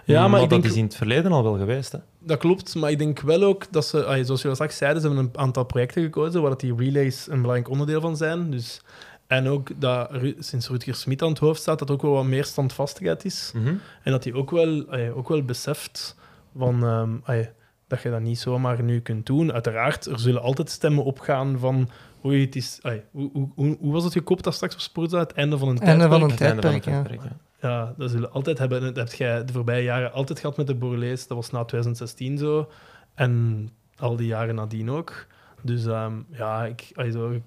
Ja, 0.06 0.28
maar 0.28 0.42
ik 0.42 0.50
dat 0.50 0.62
denk- 0.62 0.72
is 0.74 0.78
in 0.80 0.84
het 0.84 0.96
verleden 0.96 1.32
al 1.32 1.44
wel 1.44 1.58
geweest. 1.58 1.92
Hè. 1.92 2.00
Dat 2.20 2.38
klopt, 2.38 2.76
maar 2.76 2.92
ik 2.92 2.98
denk 2.98 3.20
wel 3.20 3.44
ook 3.44 3.72
dat 3.72 3.86
ze, 3.86 4.22
zoals 4.24 4.42
je 4.42 4.48
al 4.48 4.54
straks 4.54 4.78
zeiden, 4.78 5.02
ze 5.02 5.08
hebben 5.08 5.26
een 5.26 5.38
aantal 5.40 5.64
projecten 5.64 6.04
gekozen 6.04 6.42
waar 6.42 6.50
dat 6.50 6.60
die 6.60 6.76
relays 6.76 7.28
een 7.28 7.42
belangrijk 7.42 7.70
onderdeel 7.70 8.02
van 8.02 8.18
zijn. 8.18 8.52
Dus, 8.52 8.82
en 9.30 9.48
ook 9.48 9.70
dat 9.82 10.12
Ru- 10.12 10.36
sinds 10.40 10.68
Rutger 10.70 10.96
Smit 10.96 11.22
aan 11.22 11.30
het 11.30 11.40
hoofd 11.40 11.62
staat, 11.62 11.80
dat 11.80 11.92
ook 11.92 12.02
wel 12.02 12.12
wat 12.12 12.26
meer 12.26 12.46
standvastigheid 12.46 13.26
is. 13.26 13.52
Mhm. 13.56 13.68
En 14.04 14.12
dat 14.12 14.24
hij 14.24 14.34
ook 14.34 14.52
wel, 14.52 14.86
ook 15.16 15.28
wel 15.30 15.44
beseft 15.44 16.16
van, 16.58 16.84
ehm, 16.84 17.44
dat 17.88 18.02
je 18.02 18.10
dat 18.10 18.22
niet 18.22 18.40
zomaar 18.40 18.84
nu 18.84 19.00
kunt 19.00 19.26
doen. 19.26 19.54
Uiteraard, 19.54 20.06
er 20.06 20.20
zullen 20.20 20.42
altijd 20.42 20.70
stemmen 20.70 21.04
opgaan 21.04 21.60
van 21.60 21.90
oei, 22.26 22.46
het 22.46 22.56
is, 22.56 22.80
hoe, 23.12 23.30
hoe, 23.34 23.50
hoe, 23.56 23.78
hoe 23.80 23.94
was 23.94 24.04
het 24.04 24.14
gekopt 24.14 24.44
dat 24.44 24.54
straks 24.54 24.74
op 24.74 24.80
Sportza? 24.80 25.20
Het 25.20 25.34
einde 25.34 25.58
van 25.58 25.68
een 25.68 25.80
Einde 25.80 26.08
van 26.08 26.28
tijdperk. 26.28 26.40
een 26.40 26.46
einde 26.46 26.62
van 26.68 26.74
het 26.74 26.84
tijdperk, 26.84 27.22
ja. 27.22 27.38
ja. 27.62 27.70
ja, 27.70 27.94
dat 27.98 28.10
zullen 28.10 28.28
we 28.30 28.36
altijd 28.36 28.58
hebben. 28.58 28.82
Dat 28.82 28.96
heb 28.96 29.14
jij 29.14 29.46
de 29.46 29.54
voorbije 29.54 29.84
jaren 29.84 30.12
altijd 30.14 30.40
gehad 30.40 30.58
met 30.58 30.68
de 30.68 30.76
Bourlees. 30.76 31.28
Dat 31.28 31.38
was 31.38 31.52
na 31.52 31.64
2016 31.64 32.38
zo. 32.38 32.70
En 33.16 33.70
al 33.98 34.16
die 34.16 34.28
jaren 34.28 34.56
nadien 34.56 34.90
ook. 34.92 35.26
Dus 35.62 35.86
ehm, 35.86 36.14
ja, 36.32 36.66
ik, 36.66 36.92
allee, 36.96 37.12
zo, 37.12 37.42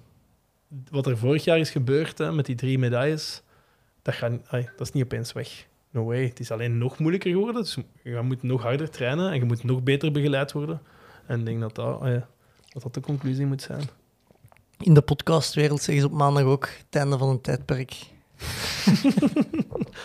wat 0.89 1.07
er 1.07 1.17
vorig 1.17 1.43
jaar 1.43 1.59
is 1.59 1.69
gebeurd 1.69 2.17
hè, 2.17 2.31
met 2.31 2.45
die 2.45 2.55
drie 2.55 2.79
medailles, 2.79 3.41
dat, 4.01 4.13
gaat, 4.13 4.31
dat 4.49 4.79
is 4.79 4.91
niet 4.91 5.03
opeens 5.03 5.33
weg. 5.33 5.65
No 5.89 6.05
way. 6.05 6.23
Het 6.23 6.39
is 6.39 6.51
alleen 6.51 6.77
nog 6.77 6.99
moeilijker 6.99 7.31
geworden. 7.31 7.61
Dus 7.61 7.77
je 8.03 8.21
moet 8.21 8.43
nog 8.43 8.61
harder 8.61 8.89
trainen 8.89 9.31
en 9.31 9.35
je 9.35 9.45
moet 9.45 9.63
nog 9.63 9.83
beter 9.83 10.11
begeleid 10.11 10.51
worden. 10.51 10.81
En 11.25 11.39
ik 11.39 11.45
denk 11.45 11.59
dat 11.59 11.75
dat, 11.75 12.01
dat, 12.01 12.81
dat 12.81 12.93
de 12.93 13.01
conclusie 13.01 13.45
moet 13.45 13.61
zijn. 13.61 13.81
In 14.79 14.93
de 14.93 15.01
podcastwereld 15.01 15.81
zeggen 15.81 16.03
ze 16.03 16.09
op 16.09 16.17
maandag 16.17 16.43
ook 16.43 16.65
het 16.65 16.95
einde 16.95 17.17
van 17.17 17.29
een 17.29 17.41
tijdperk. 17.41 17.95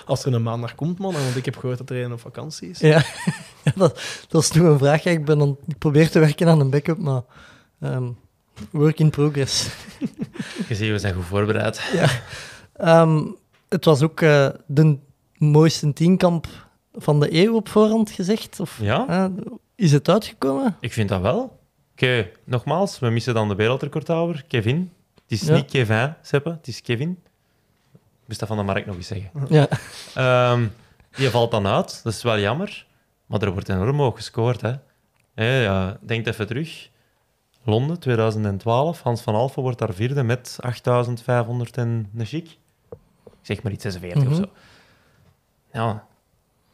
Als 0.06 0.24
er 0.24 0.34
een 0.34 0.42
maandag 0.42 0.74
komt, 0.74 0.98
man, 0.98 1.12
want 1.12 1.36
ik 1.36 1.44
heb 1.44 1.56
gehoord 1.56 1.78
dat 1.78 1.90
er 1.90 2.04
een 2.04 2.12
op 2.12 2.20
vakantie 2.20 2.68
is. 2.68 2.78
Ja, 2.78 3.04
ja 3.64 3.72
dat, 3.74 4.24
dat 4.28 4.42
is 4.42 4.50
nog 4.50 4.66
een 4.66 4.78
vraag. 4.78 5.04
Ik, 5.04 5.24
ben 5.24 5.40
aan, 5.40 5.56
ik 5.66 5.78
probeer 5.78 6.10
te 6.10 6.18
werken 6.18 6.48
aan 6.48 6.60
een 6.60 6.70
backup, 6.70 6.98
maar 6.98 7.22
ehm, 7.80 8.10
work 8.70 8.98
in 8.98 9.11
progress. 9.11 9.68
Je 10.68 10.74
ziet, 10.74 10.90
we 10.90 10.98
zijn 10.98 11.14
goed 11.14 11.24
voorbereid. 11.24 11.92
Ehm, 12.76 13.22
het 13.68 13.84
was 13.84 14.02
ook 14.02 14.20
eh, 14.20 14.48
de 14.66 14.96
mooiste 15.36 15.92
tienkamp 15.92 16.46
van 16.92 17.20
de 17.20 17.34
eeuw 17.34 17.54
op 17.54 17.68
voorhand 17.68 18.11
gezegd. 18.11 18.61
Of, 18.61 18.78
Ja, 18.80 19.06
eh, 19.09 19.24
is 19.74 19.92
het 19.92 20.09
uitgekomen? 20.09 20.76
ik 20.80 20.92
vind 20.92 21.09
dat 21.09 21.20
wel. 21.20 21.59
Oké, 21.92 22.30
nogmaals, 22.44 22.98
we 22.98 23.09
missen 23.11 23.34
dan 23.34 23.48
de 23.48 23.54
wereldrecordhouder, 23.54 24.44
Kevin. 24.48 24.92
Het 25.14 25.40
is 25.40 25.46
Ja. 25.46 25.54
niet 25.54 25.70
Kevin, 25.70 26.14
Seppe, 26.22 26.50
het 26.50 26.66
is 26.68 26.82
Kevin. 26.82 27.18
Moest 28.26 28.40
dat 28.40 28.48
van 28.48 28.56
de 28.56 28.62
markt 28.62 28.86
nog 28.86 28.96
eens 28.96 29.06
zeggen. 29.06 29.30
Ja. 29.48 29.68
Ehm, 30.14 30.66
die 31.16 31.28
valt 31.30 31.50
dan 31.50 31.66
uit, 31.66 32.00
dat 32.04 32.12
is 32.12 32.22
wel 32.22 32.38
jammer. 32.38 32.86
Maar 33.26 33.42
er 33.42 33.52
wordt 33.52 33.68
enorm 33.68 33.98
hoog 33.98 34.16
gescoord. 34.16 34.61
Hè. 34.61 34.72
Ja, 35.62 35.98
denk 36.00 36.26
even 36.26 36.46
terug. 36.46 36.88
Londen, 37.68 37.98
2012. 37.98 39.02
Hans 39.02 39.20
van 39.22 39.34
Alphen 39.34 39.62
wordt 39.62 39.78
daar 39.78 39.94
vierde 39.94 40.22
met 40.22 40.58
8500 40.60 41.76
en 41.76 42.10
een 42.16 42.26
chic. 42.26 42.56
Zeg 43.42 43.62
maar 43.62 43.72
iets 43.72 43.82
46 43.82 44.22
Mhm. 44.22 44.32
of 44.32 44.36
zo. 44.38 44.44
Ja, 45.72 46.06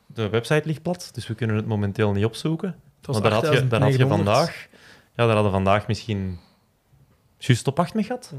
de 0.07 0.29
website 0.29 0.63
ligt 0.69 0.83
plat, 0.83 1.11
dus 1.13 1.27
we 1.27 1.35
kunnen 1.35 1.57
het 1.57 1.67
momenteel 1.67 2.13
niet 2.13 2.25
opzoeken. 2.25 2.77
Maar 3.07 3.21
daar 3.23 3.33
had, 3.33 3.43
je, 3.43 3.49
daar 3.49 3.81
had 3.81 3.93
je 3.93 3.99
8900. 3.99 4.25
vandaag... 4.25 4.69
Ja, 5.17 5.25
daar 5.27 5.35
hadden 5.35 5.53
vandaag 5.53 5.87
misschien... 5.87 6.39
Juist 7.39 7.67
op 7.67 7.79
8 7.79 7.95
mee 7.95 8.05
gehad. 8.05 8.35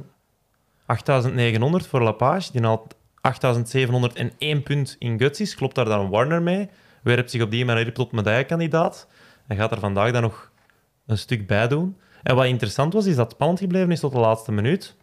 8900 0.85 1.87
voor 1.87 2.01
Lapage. 2.01 2.51
Die 2.51 2.61
had 2.61 2.95
8701 3.21 4.63
punt 4.63 4.95
in 4.99 5.19
Gutsis. 5.19 5.55
Klopt 5.55 5.75
daar 5.75 5.85
dan 5.85 6.09
Warner 6.09 6.41
mee? 6.41 6.69
Werpt 7.03 7.31
zich 7.31 7.41
op 7.41 7.51
die 7.51 7.65
manier 7.65 7.93
tot 7.93 8.11
medaillekandidaat. 8.11 9.07
En 9.47 9.57
gaat 9.57 9.71
er 9.71 9.79
vandaag 9.79 10.11
dan 10.11 10.21
nog 10.21 10.51
een 11.05 11.17
stuk 11.17 11.47
bij 11.47 11.67
doen. 11.67 11.97
En 12.25 12.35
wat 12.35 12.45
interessant 12.45 12.93
was, 12.93 13.05
is 13.05 13.15
dat 13.15 13.25
het 13.25 13.33
spannend 13.33 13.59
gebleven 13.59 13.91
is 13.91 13.99
tot 13.99 14.11
de 14.11 14.19
laatste 14.19 14.51
minuut. 14.51 14.95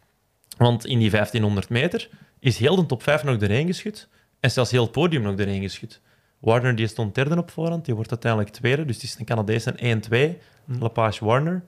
Want 0.56 0.86
in 0.86 0.98
die 0.98 1.10
1500 1.10 1.68
meter 1.68 2.08
is 2.38 2.58
heel 2.58 2.76
de 2.76 2.86
top 2.86 3.02
5 3.02 3.24
nog 3.24 3.36
doorheen 3.36 3.66
geschud. 3.66 4.08
En 4.40 4.50
zelfs 4.50 4.70
heel 4.70 4.82
het 4.82 4.92
podium 4.92 5.22
nog 5.22 5.34
doorheen 5.34 5.62
geschud. 5.62 6.00
Warner 6.38 6.74
die 6.74 6.86
stond 6.86 7.14
derde 7.14 7.36
op 7.36 7.50
voorhand, 7.50 7.84
die 7.84 7.94
wordt 7.94 8.10
uiteindelijk 8.10 8.52
tweede. 8.52 8.84
Dus 8.84 8.94
het 8.94 9.04
is 9.04 9.18
een 9.18 9.24
Canadees 9.24 9.64
en 9.64 10.02
1-2. 10.02 10.78
Lapage 10.80 11.24
Warner. 11.24 11.64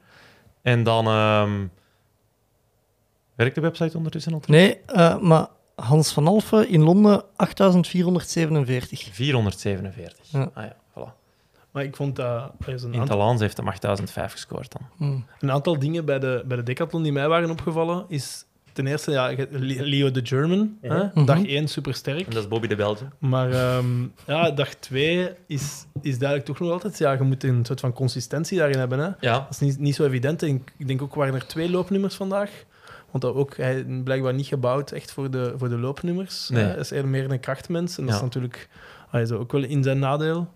En 0.63 0.83
dan... 0.83 1.07
ehm 1.07 1.67
werkt 3.35 3.55
de 3.55 3.61
website 3.61 3.97
ondertussen 3.97 4.33
al? 4.33 4.41
terug? 4.41 4.61
Nee, 4.61 4.79
eh, 4.87 5.19
maar 5.19 5.47
Hans 5.75 6.13
van 6.13 6.27
Alphen 6.27 6.69
in 6.69 6.83
Londen 6.83 7.23
8447. 7.37 9.09
447. 9.13 10.31
Ja. 10.31 10.51
Ah 10.55 10.65
ja. 10.65 10.77
Maar 11.75 11.85
ik 11.85 11.97
vond 11.97 12.17
dat... 12.17 12.53
er 12.67 12.73
is 12.75 12.83
een 12.83 12.93
In 12.95 13.05
Talans 13.05 13.41
heeft 13.41 13.57
hem 13.57 13.69
8005 13.69 14.33
gescoord 14.33 14.73
dan. 14.73 14.83
Hmm. 14.97 15.25
Een 15.41 15.51
aantal 15.51 15.79
dingen 15.79 16.05
bij 16.05 16.19
de, 16.19 16.43
bij 16.47 16.57
de 16.57 16.63
decathlon 16.63 17.03
die 17.03 17.13
mij 17.13 17.29
waren 17.29 17.51
opgevallen 17.51 18.05
is 18.09 18.45
ten 18.73 18.87
eerste 18.87 19.11
ja, 19.11 19.35
Leo 19.51 20.11
de 20.11 20.21
German. 20.27 20.77
Hè? 20.81 21.05
Mhm. 21.15 21.25
Dag 21.25 21.45
1 21.45 21.69
supersterk. 21.69 22.19
En 22.27 22.31
dat 22.33 22.43
is 22.43 22.49
Bobby 22.49 22.67
de 22.67 22.77
Belgium. 22.77 23.11
Maar 23.19 23.51
ehm, 23.51 24.03
ja, 24.27 24.51
dag 24.51 24.75
2 24.75 25.31
is, 25.47 25.87
is 26.03 26.19
duidelijk 26.19 26.49
toch 26.49 26.61
nog 26.61 26.71
altijd... 26.71 26.99
Ja, 26.99 27.13
je 27.13 27.23
moet 27.23 27.45
een 27.45 27.65
soort 27.65 27.81
van 27.81 27.93
consistentie 27.93 28.59
daarin 28.59 28.79
hebben. 28.79 28.99
Hè? 28.99 29.11
Ja, 29.21 29.33
Dat 29.39 29.47
is 29.51 29.59
niet, 29.59 29.79
niet 29.79 29.95
zo 29.95 30.05
evident. 30.05 30.43
En 30.43 30.49
ik, 30.49 30.73
ik 30.79 30.87
denk 30.87 31.03
ook 31.03 31.15
waren 31.15 31.35
er 31.35 31.47
twee 31.47 31.71
loopnummers 31.71 32.15
vandaag. 32.15 32.51
Want 33.11 33.23
dat 33.23 33.35
ook, 33.35 33.57
hij 33.57 33.75
is 33.79 33.83
blijkbaar 34.05 34.35
niet 34.35 34.47
gebouwd 34.47 34.91
echt 34.91 35.13
voor 35.13 35.31
de, 35.31 35.55
voor 35.57 35.69
de 35.69 35.79
loopnummers. 35.79 36.49
Nee. 36.49 36.63
hè. 36.63 36.69
Hij 36.71 36.79
is 36.79 36.91
eerder 36.91 37.11
meer 37.11 37.31
een 37.31 37.41
krachtmens. 37.41 37.99
En 37.99 38.03
dat 38.05 38.11
Ja. 38.13 38.17
is 38.19 38.25
natuurlijk 38.25 38.69
hij 39.11 39.23
is 39.23 39.31
ook 39.31 39.53
wel 39.53 39.63
in 39.65 39.83
zijn 39.83 39.99
nadeel. 39.99 40.49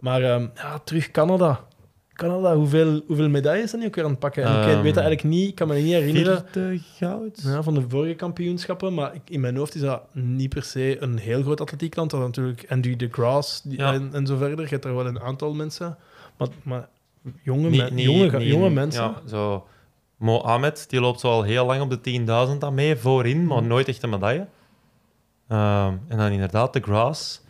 Maar 0.00 0.22
ehm, 0.22 0.46
ja, 0.54 0.78
terug 0.78 1.10
Canada. 1.10 1.64
Canada, 2.12 2.54
hoeveel, 2.54 3.02
hoeveel 3.06 3.28
medailles 3.28 3.68
zijn 3.70 3.80
die 3.80 3.90
ook 3.90 3.96
weer 3.96 4.04
aan 4.04 4.10
het 4.10 4.18
pakken? 4.20 4.42
En 4.44 4.50
ik 4.62 4.68
Ehm, 4.68 4.82
weet 4.82 4.94
dat 4.94 5.04
eigenlijk 5.04 5.34
niet, 5.34 5.48
ik 5.48 5.54
kan 5.54 5.68
me 5.68 5.74
niet 5.74 5.92
herinneren 5.92 6.44
vierde 6.50 6.78
goud. 6.96 7.42
ja, 7.42 7.62
van 7.62 7.74
de 7.74 7.84
vorige 7.88 8.14
kampioenschappen. 8.14 8.94
Maar 8.94 9.14
ik, 9.14 9.20
in 9.30 9.40
mijn 9.40 9.56
hoofd 9.56 9.74
is 9.74 9.80
dat 9.80 10.02
niet 10.12 10.48
per 10.48 10.62
se 10.62 11.02
een 11.02 11.18
heel 11.18 11.42
groot 11.42 11.60
atletiekland. 11.60 12.10
Dat 12.10 12.20
natuurlijk 12.20 12.64
Andy 12.68 12.96
de 12.96 13.08
die, 13.64 13.78
Ja. 13.78 13.92
en, 13.92 14.10
en 14.12 14.26
zo 14.26 14.36
verder. 14.36 14.60
Je 14.64 14.70
hebt 14.70 14.84
er 14.84 14.94
wel 14.94 15.06
een 15.06 15.20
aantal 15.20 15.54
mensen. 15.54 15.96
Maar, 16.38 16.48
maar 16.62 16.88
jonge, 17.42 17.68
Niet- 17.68 17.80
me- 17.82 17.90
niet- 17.90 18.04
jonge, 18.04 18.38
niet- 18.38 18.48
jonge 18.48 18.70
mensen. 18.70 19.02
Ja, 19.02 19.20
zo. 19.28 19.66
Mohamed, 20.16 20.90
die 20.90 21.00
loopt 21.00 21.20
zo 21.20 21.28
al 21.30 21.42
heel 21.42 21.66
lang 21.66 21.82
op 21.82 21.90
de 21.90 22.00
10.000 22.00 22.58
aan 22.64 22.74
mee, 22.74 22.96
voorin, 22.96 23.46
maar 23.46 23.62
nooit 23.62 23.88
echt 23.88 24.02
een 24.02 24.10
medaille. 24.10 24.46
Ehm, 25.48 25.94
en 26.08 26.16
dan 26.18 26.30
inderdaad 26.30 26.72
de 26.72 26.80
Grass. 26.80 27.44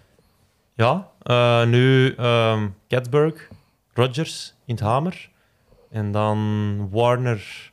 Ja, 0.74 1.10
eh, 1.26 1.64
nu 1.64 2.14
ehm 2.14 2.68
Catsburg, 2.88 3.48
Rogers 3.92 4.54
in 4.64 4.74
het 4.74 4.84
Hamer. 4.84 5.30
En 5.90 6.12
dan 6.12 6.88
Warner 6.90 7.72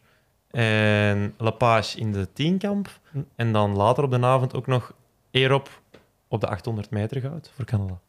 en 0.52 1.34
Lapage 1.38 2.00
in 2.00 2.12
de 2.12 2.28
tienkamp. 2.34 2.90
En 3.36 3.52
dan 3.52 3.76
later 3.76 4.04
op 4.04 4.12
de 4.12 4.26
avond 4.26 4.56
ook 4.56 4.68
nog 4.68 4.94
Erop 5.32 5.70
op 6.28 6.42
de 6.42 6.48
800 6.48 6.90
meter 6.90 7.22
goud 7.22 7.52
voor 7.56 7.66
Canada. 7.66 8.00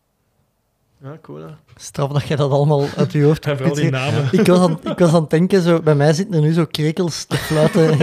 Ja, 1.03 1.19
cool. 1.23 1.41
Hè? 1.41 1.49
Straf 1.77 2.13
dat 2.13 2.29
je 2.29 2.37
dat 2.37 2.51
allemaal 2.51 2.87
uit 2.97 3.13
je 3.13 3.23
hoofd 3.23 3.47
En 3.47 3.57
vooral 3.57 3.75
die 3.75 3.91
namen. 3.91 4.29
Ik 4.33 4.47
was, 4.47 4.59
aan, 4.59 4.81
ik 4.83 4.99
was 4.99 5.15
aan 5.15 5.21
het 5.21 5.31
denken, 5.31 5.63
zo, 5.63 5.81
bij 5.81 5.95
mij 5.95 6.13
zitten 6.13 6.35
er 6.35 6.41
nu 6.41 6.53
zo 6.53 6.65
krekels 6.65 7.25
te 7.25 7.37
fluiten. 7.37 7.99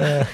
Eh, 0.00 0.26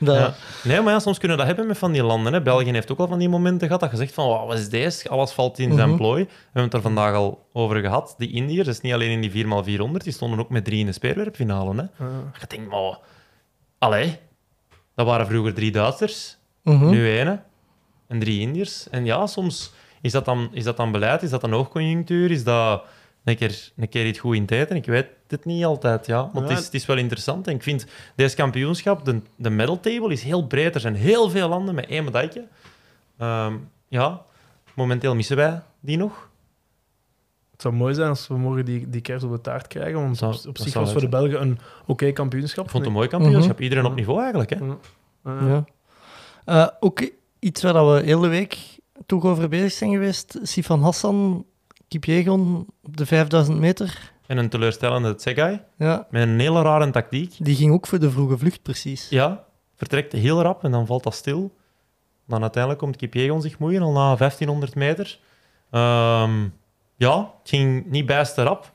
dat, 0.00 0.16
Ja. 0.16 0.34
Nee, 0.64 0.80
maar 0.80 0.92
ja, 0.92 0.98
soms 0.98 1.18
kunnen 1.18 1.36
we 1.36 1.42
dat 1.42 1.52
hebben 1.52 1.70
met 1.70 1.78
van 1.78 1.92
die 1.92 2.02
landen. 2.02 2.32
Hè. 2.32 2.42
België 2.42 2.70
heeft 2.70 2.92
ook 2.92 2.98
al 2.98 3.06
van 3.08 3.18
die 3.18 3.28
momenten 3.28 3.66
gehad 3.66 3.80
dat 3.80 3.90
je 3.90 3.96
zegt 3.96 4.14
van, 4.14 4.26
wow, 4.26 4.48
wat 4.48 4.58
is 4.58 4.68
deze? 4.68 5.08
Alles 5.08 5.32
valt 5.32 5.58
in 5.58 5.74
zijn 5.74 5.88
Mhm. 5.88 5.96
plooi. 5.98 6.24
We 6.24 6.30
hebben 6.44 6.62
het 6.62 6.74
er 6.74 6.80
vandaag 6.80 7.14
al 7.14 7.46
over 7.52 7.76
gehad. 7.80 8.14
Die 8.18 8.30
Indiërs, 8.32 8.66
dat 8.66 8.74
is 8.74 8.80
niet 8.80 8.92
alleen 8.92 9.10
in 9.10 9.20
die 9.20 9.30
4x400, 9.30 10.04
die 10.04 10.12
stonden 10.12 10.38
ook 10.38 10.50
met 10.50 10.64
drie 10.64 10.78
in 10.80 10.86
de 10.86 10.92
speerwerpfinale. 10.92 11.74
Hè. 11.74 12.04
Ja. 12.04 12.10
Je 12.40 12.46
denkt, 12.46 12.70
maar... 12.70 12.98
Allee, 13.78 14.18
dat 14.94 15.06
waren 15.06 15.26
vroeger 15.26 15.54
drie 15.54 15.70
Duitsers, 15.72 16.36
mhm. 16.62 16.88
nu 16.90 17.16
één. 17.18 17.44
En 18.08 18.18
drie 18.18 18.40
Indiërs. 18.40 18.88
En 18.90 19.04
ja, 19.04 19.26
soms 19.26 19.72
is 20.00 20.12
dat, 20.12 20.24
dan, 20.24 20.48
is 20.52 20.64
dat 20.64 20.76
dan 20.76 20.92
beleid, 20.92 21.22
is 21.22 21.30
dat 21.30 21.40
dan 21.40 21.52
hoogconjunctuur, 21.52 22.30
is 22.30 22.44
dat 22.44 22.82
een 23.24 23.36
keer, 23.36 23.70
een 23.76 23.88
keer 23.88 24.06
iets 24.06 24.18
goed 24.18 24.34
in 24.36 24.46
tijd. 24.46 24.70
En 24.70 24.76
ik 24.76 24.86
weet 24.86 25.06
het 25.30 25.44
niet 25.44 25.64
altijd, 25.64 26.06
ja. 26.06 26.30
Maar 26.32 26.42
het, 26.42 26.58
is, 26.58 26.64
het 26.64 26.74
is 26.74 26.86
wel 26.86 26.96
interessant. 26.96 27.46
En 27.46 27.54
ik 27.54 27.62
vind 27.62 27.86
deze 28.14 28.36
kampioenschap, 28.36 29.04
de, 29.04 29.20
de 29.36 29.50
medal 29.50 29.80
table 29.80 30.12
is 30.12 30.22
heel 30.22 30.46
breed. 30.46 30.74
Er 30.74 30.80
zijn 30.80 30.94
heel 30.94 31.30
veel 31.30 31.48
landen 31.48 31.74
met 31.74 31.86
één 31.86 32.04
medaille. 32.04 32.46
Ehm, 33.18 33.54
ja, 33.88 34.22
momenteel 34.74 35.14
missen 35.14 35.36
wij 35.36 35.62
die 35.80 35.96
nog. 35.96 36.28
Het 37.50 37.62
zou 37.62 37.74
mooi 37.74 37.94
zijn 37.94 38.08
als 38.08 38.28
we 38.28 38.34
morgen 38.34 38.64
die, 38.64 38.90
die 38.90 39.00
kers 39.00 39.22
op 39.22 39.30
de 39.30 39.40
taart 39.40 39.66
krijgen. 39.66 40.00
Want 40.00 40.16
Zou- 40.16 40.48
op, 40.48 40.58
zich 40.58 40.74
was 40.74 40.92
voor 40.92 41.00
de 41.00 41.08
Belgen 41.08 41.40
een 41.40 41.58
oké 41.86 42.12
kampioenschap. 42.12 42.64
Ik 42.64 42.70
vond 42.70 42.82
het 42.82 42.92
een 42.92 42.98
mooi 42.98 43.08
kampioenschap. 43.08 43.54
Mhm. 43.54 43.62
Iedereen 43.62 43.84
op 43.84 43.94
niveau 43.94 44.20
eigenlijk. 44.20 44.50
Hè. 44.50 44.58
Ja. 45.24 45.64
Eh, 46.44 46.66
ook 46.80 47.10
iets 47.38 47.62
waar 47.62 47.94
we 47.94 48.02
heel 48.02 48.20
de 48.20 48.28
week 48.28 48.58
toch 49.06 49.24
over 49.24 49.48
bezig 49.48 49.72
zijn 49.72 49.90
geweest. 49.90 50.38
Sifan 50.42 50.82
Hassan, 50.82 51.44
Kipjegon 51.88 52.66
op 52.82 52.96
de 52.96 53.06
5000 53.06 53.58
meter. 53.58 54.12
En 54.30 54.36
een 54.36 54.48
teleurstellende 54.48 55.14
Tsegai 55.14 55.60
Ja, 55.76 56.06
met 56.10 56.22
een 56.22 56.40
hele 56.40 56.62
rare 56.62 56.90
tactiek. 56.90 57.34
die 57.38 57.56
ging 57.56 57.72
ook 57.72 57.86
voor 57.86 57.98
de 57.98 58.10
vroege 58.10 58.38
vlucht, 58.38 58.62
precies. 58.62 59.08
Ja, 59.08 59.44
vertrekt 59.76 60.12
heel 60.12 60.42
rap 60.42 60.64
en 60.64 60.70
dan 60.70 60.86
valt 60.86 61.02
dat 61.02 61.14
stil. 61.14 61.56
Dan 62.26 62.40
uiteindelijk 62.42 62.82
komt 62.82 62.96
Kipjegon 62.96 63.42
zich 63.42 63.58
moeien, 63.58 63.82
al 63.82 63.92
na 63.92 64.16
1500 64.16 64.74
meter. 64.74 65.18
Ehm, 65.70 66.48
ja, 66.96 67.18
het 67.18 67.48
ging 67.48 67.86
niet 67.86 68.06
bijster 68.06 68.44
rap. 68.44 68.72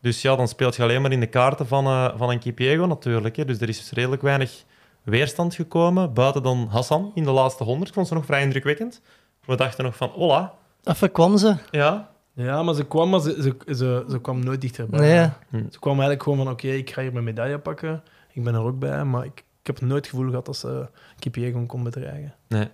Dus 0.00 0.22
ja, 0.22 0.36
dan 0.36 0.48
speelt 0.48 0.76
je 0.76 0.82
alleen 0.82 1.02
maar 1.02 1.12
in 1.12 1.20
de 1.20 1.26
kaarten 1.26 1.66
van, 1.66 1.86
eh, 1.86 2.08
van 2.16 2.30
een 2.30 2.38
Kipjegon 2.38 2.88
natuurlijk. 2.88 3.36
Hè. 3.36 3.44
Dus 3.44 3.60
er 3.60 3.68
is 3.68 3.78
dus 3.78 3.90
redelijk 3.90 4.22
weinig 4.22 4.64
weerstand 5.02 5.54
gekomen. 5.54 6.12
Buiten 6.12 6.42
dan 6.42 6.68
Hassan 6.70 7.12
in 7.14 7.24
de 7.24 7.30
laatste 7.30 7.64
100. 7.64 7.88
Ik 7.88 7.94
vond 7.94 8.08
ze 8.08 8.14
nog 8.14 8.24
vrij 8.24 8.42
indrukwekkend. 8.42 9.00
We 9.44 9.56
dachten 9.56 9.84
nog 9.84 9.96
van, 9.96 10.08
hola. 10.08 10.54
Even 10.84 11.12
kwam 11.12 11.36
ze. 11.36 11.56
Ja, 11.70 12.11
Ja, 12.34 12.62
maar 12.62 12.74
ze 12.74 12.84
kwam, 12.86 13.10
maar 13.10 13.20
ze, 13.20 13.42
ze, 13.42 13.74
ze, 13.74 14.04
ze 14.10 14.20
kwam 14.20 14.44
nooit 14.44 14.60
dichterbij. 14.60 15.00
Nee, 15.00 15.14
ja. 15.14 15.38
Ze 15.50 15.78
kwam 15.78 15.92
eigenlijk 15.92 16.22
gewoon 16.22 16.38
van, 16.38 16.48
oké, 16.50 16.68
ik 16.68 16.90
ga 16.90 17.02
hier 17.02 17.12
mijn 17.12 17.24
medaille 17.24 17.58
pakken. 17.58 18.02
Ik 18.32 18.44
ben 18.44 18.54
er 18.54 18.60
ook 18.62 18.78
bij, 18.78 19.04
maar 19.04 19.24
ik, 19.24 19.38
ik 19.60 19.66
heb 19.66 19.80
nooit 19.80 19.94
het 20.04 20.06
gevoel 20.14 20.28
gehad 20.28 20.46
dat 20.46 20.56
ze 20.56 20.88
Kipiegon 21.18 21.66
kon 21.66 21.82
bedreigen. 21.82 22.34
nee. 22.48 22.68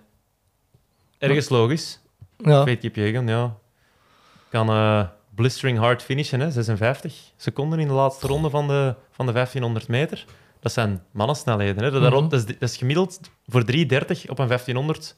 Ergens 1.17 1.49
logisch. 1.49 2.01
Ja. 2.37 2.63
Kipjegon, 2.63 3.27
ja. 3.27 3.55
Kan 4.49 4.69
eh, 4.69 5.07
blistering 5.35 5.77
hard 5.77 6.03
finishen, 6.03 6.39
hè. 6.39 6.51
56 6.51 7.31
seconden 7.37 7.79
in 7.79 7.87
de 7.87 7.93
laatste 7.93 8.27
ronde 8.27 8.49
van 8.49 8.67
de, 8.67 8.95
van 9.11 9.25
de 9.25 9.31
1500 9.31 9.87
meter. 9.87 10.25
Dat 10.59 10.71
zijn 10.71 11.03
mannensnelheden. 11.11 11.83
Hè. 11.83 11.91
Dat, 11.91 12.01
Mhm. 12.01 12.29
dat, 12.29 12.33
is, 12.33 12.45
dat 12.45 12.69
is 12.69 12.77
gemiddeld 12.77 13.19
voor 13.47 13.61
3,30 13.61 13.67
op 14.27 14.39
een 14.39 14.47
1500. 14.47 15.15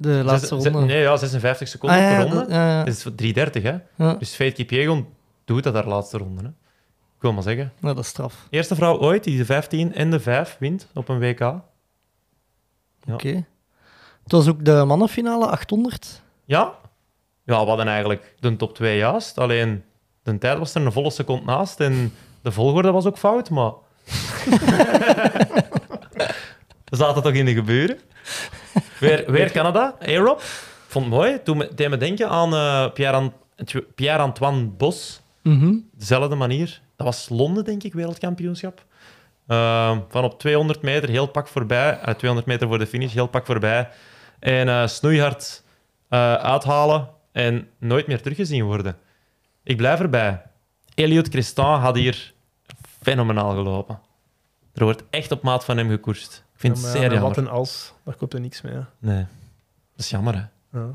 De 0.00 0.08
laatste 0.24 0.46
Zes- 0.60 0.72
ronde. 0.72 0.86
Nee, 0.86 1.00
ja, 1.00 1.16
56 1.16 1.68
seconden 1.68 1.98
Ah, 1.98 2.04
ja, 2.04 2.16
per 2.16 2.22
ronde. 2.24 2.36
dat- 2.40 2.50
ja, 2.50 2.68
ja. 2.68 2.84
Dat 2.84 2.94
is 2.94 3.02
voor 3.02 3.12
3,30, 3.14 3.62
hè. 3.62 3.76
Dus 4.18 4.34
Fate 4.34 4.52
Kipjegon 4.52 5.06
doet 5.44 5.62
dat 5.62 5.74
haar 5.74 5.86
laatste 5.86 6.18
ronde, 6.18 6.42
hè. 6.42 6.48
Ik 6.48 7.24
wil 7.24 7.32
maar 7.32 7.42
zeggen. 7.42 7.72
Ja, 7.80 7.88
dat 7.94 7.98
is 8.04 8.08
straf. 8.10 8.46
Eerste 8.50 8.74
vrouw 8.74 8.98
ooit 8.98 9.24
die 9.24 9.36
de 9.36 9.44
15 9.44 9.94
en 9.94 10.10
de 10.10 10.20
5 10.20 10.56
wint 10.60 10.86
op 10.94 11.08
een 11.08 11.18
WK. 11.18 11.38
Ja. 11.38 11.64
Oké. 13.10 13.44
Het 14.22 14.32
was 14.32 14.48
ook 14.48 14.64
de 14.64 14.84
mannenfinale 14.86 15.46
800. 15.46 16.22
Ja. 16.44 16.74
Ja, 17.44 17.60
we 17.62 17.66
hadden 17.68 17.88
eigenlijk 17.88 18.34
de 18.40 18.56
top 18.56 18.74
2 18.74 18.96
juist. 18.98 19.38
Alleen 19.38 19.84
de 20.22 20.38
tijd 20.38 20.58
was 20.58 20.74
er 20.74 20.86
een 20.86 20.92
volle 20.92 21.10
seconde 21.10 21.44
naast 21.44 21.80
en 21.80 22.12
de 22.42 22.52
volgorde 22.52 22.90
was 22.90 23.06
ook 23.06 23.18
fout, 23.18 23.50
maar... 23.50 23.72
We 26.84 26.96
zaten 26.96 27.22
toch 27.22 27.32
in 27.32 27.44
de 27.44 27.54
gebeuren. 27.54 27.98
Weer, 29.00 29.30
weer 29.32 29.50
Canada, 29.52 29.94
Aerob. 30.00 30.40
Vond 30.86 31.04
het 31.04 31.14
mooi. 31.14 31.42
Toen 31.42 31.56
me- 31.56 31.70
deed 31.74 31.88
me 31.88 31.96
denken 31.96 32.28
aan 32.28 32.54
eh, 32.54 32.92
Pierre-An- 32.92 33.32
Pierre-Antoine 33.94 34.64
Bos. 34.64 35.20
Mhm. 35.42 35.74
Dezelfde 35.92 36.34
manier. 36.34 36.80
Dat 36.96 37.06
was 37.06 37.28
Londen, 37.28 37.64
denk 37.64 37.82
ik, 37.82 37.92
wereldkampioenschap. 37.94 38.84
Ehm, 39.46 39.98
van 40.08 40.24
op 40.24 40.38
200 40.38 40.82
meter 40.82 41.08
heel 41.08 41.26
pak 41.26 41.48
voorbij. 41.48 41.98
eh, 42.00 42.14
200 42.14 42.46
meter 42.46 42.68
voor 42.68 42.78
de 42.78 42.86
finish, 42.86 43.12
heel 43.12 43.26
pak 43.26 43.46
voorbij. 43.46 43.88
En 44.38 44.68
eh, 44.68 44.86
snoeihard 44.86 45.62
uithalen 46.42 47.08
en 47.32 47.68
nooit 47.78 48.06
meer 48.06 48.22
teruggezien 48.22 48.64
worden. 48.64 48.96
Ik 49.64 49.76
blijf 49.76 50.00
erbij. 50.00 50.42
Elliot 50.94 51.28
Christin 51.28 51.64
had 51.64 51.96
hier 51.96 52.32
fenomenaal 53.02 53.50
gelopen. 53.54 54.00
Er 54.74 54.84
wordt 54.84 55.02
echt 55.10 55.32
op 55.32 55.42
maat 55.42 55.64
van 55.64 55.76
hem 55.76 55.88
gekoerst. 55.90 56.44
Ik 56.58 56.64
vind 56.64 56.76
Ja, 56.78 56.82
het 56.82 56.92
zeer 56.92 57.02
jammer. 57.02 57.20
Wat 57.20 57.36
een 57.36 57.48
als, 57.48 57.92
daar 58.04 58.14
komt 58.14 58.34
er 58.34 58.40
niks 58.40 58.60
mee. 58.60 58.72
hè. 58.72 58.80
Nee, 58.98 59.26
dat 59.96 60.04
is 60.04 60.10
jammer, 60.10 60.34
hè. 60.34 60.78
Ja. 60.78 60.86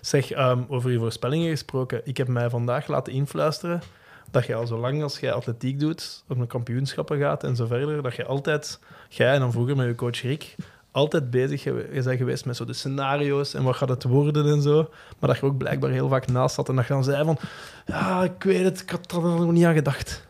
Zeg, 0.00 0.30
ehm, 0.30 0.62
over 0.68 0.90
je 0.90 0.98
voorspellingen 0.98 1.50
gesproken. 1.50 2.00
Ik 2.04 2.16
heb 2.16 2.28
mij 2.28 2.50
vandaag 2.50 2.86
laten 2.86 3.12
influisteren 3.12 3.82
dat 4.30 4.46
je 4.46 4.54
al 4.54 4.66
zo 4.66 4.78
lang 4.78 5.02
als 5.02 5.18
jij 5.18 5.32
atletiek 5.32 5.80
doet, 5.80 6.24
op 6.28 6.38
een 6.38 6.46
kampioenschappen 6.46 7.18
gaat 7.18 7.44
en 7.44 7.56
zo 7.56 7.66
verder, 7.66 8.02
dat 8.02 8.14
je 8.14 8.24
altijd, 8.24 8.78
jij 9.08 9.34
en 9.34 9.40
dan 9.40 9.52
vroeger 9.52 9.76
met 9.76 9.86
je 9.86 9.94
coach 9.94 10.20
Rick, 10.22 10.54
altijd 10.90 11.30
bezig 11.30 11.64
bent 11.64 12.16
geweest 12.16 12.44
met 12.44 12.56
zo 12.56 12.64
de 12.64 12.72
scenario's 12.72 13.54
en 13.54 13.62
wat 13.62 13.76
gaat 13.76 13.88
het 13.88 14.02
worden 14.02 14.46
en 14.46 14.62
zo. 14.62 14.90
Maar 15.18 15.30
dat 15.30 15.38
je 15.38 15.46
ook 15.46 15.56
blijkbaar 15.58 15.90
heel 15.90 16.08
vaak 16.08 16.26
naast 16.26 16.54
zat 16.54 16.68
en 16.68 16.76
dat 16.76 16.86
je 16.86 16.92
dan 16.92 17.04
zei 17.04 17.24
van, 17.24 17.38
ja, 17.86 18.22
ik 18.24 18.42
weet 18.42 18.64
het, 18.64 18.80
ik 18.80 18.90
had 18.90 19.12
er 19.12 19.20
nog 19.22 19.52
niet 19.52 19.64
aan 19.64 19.74
gedacht. 19.74 20.26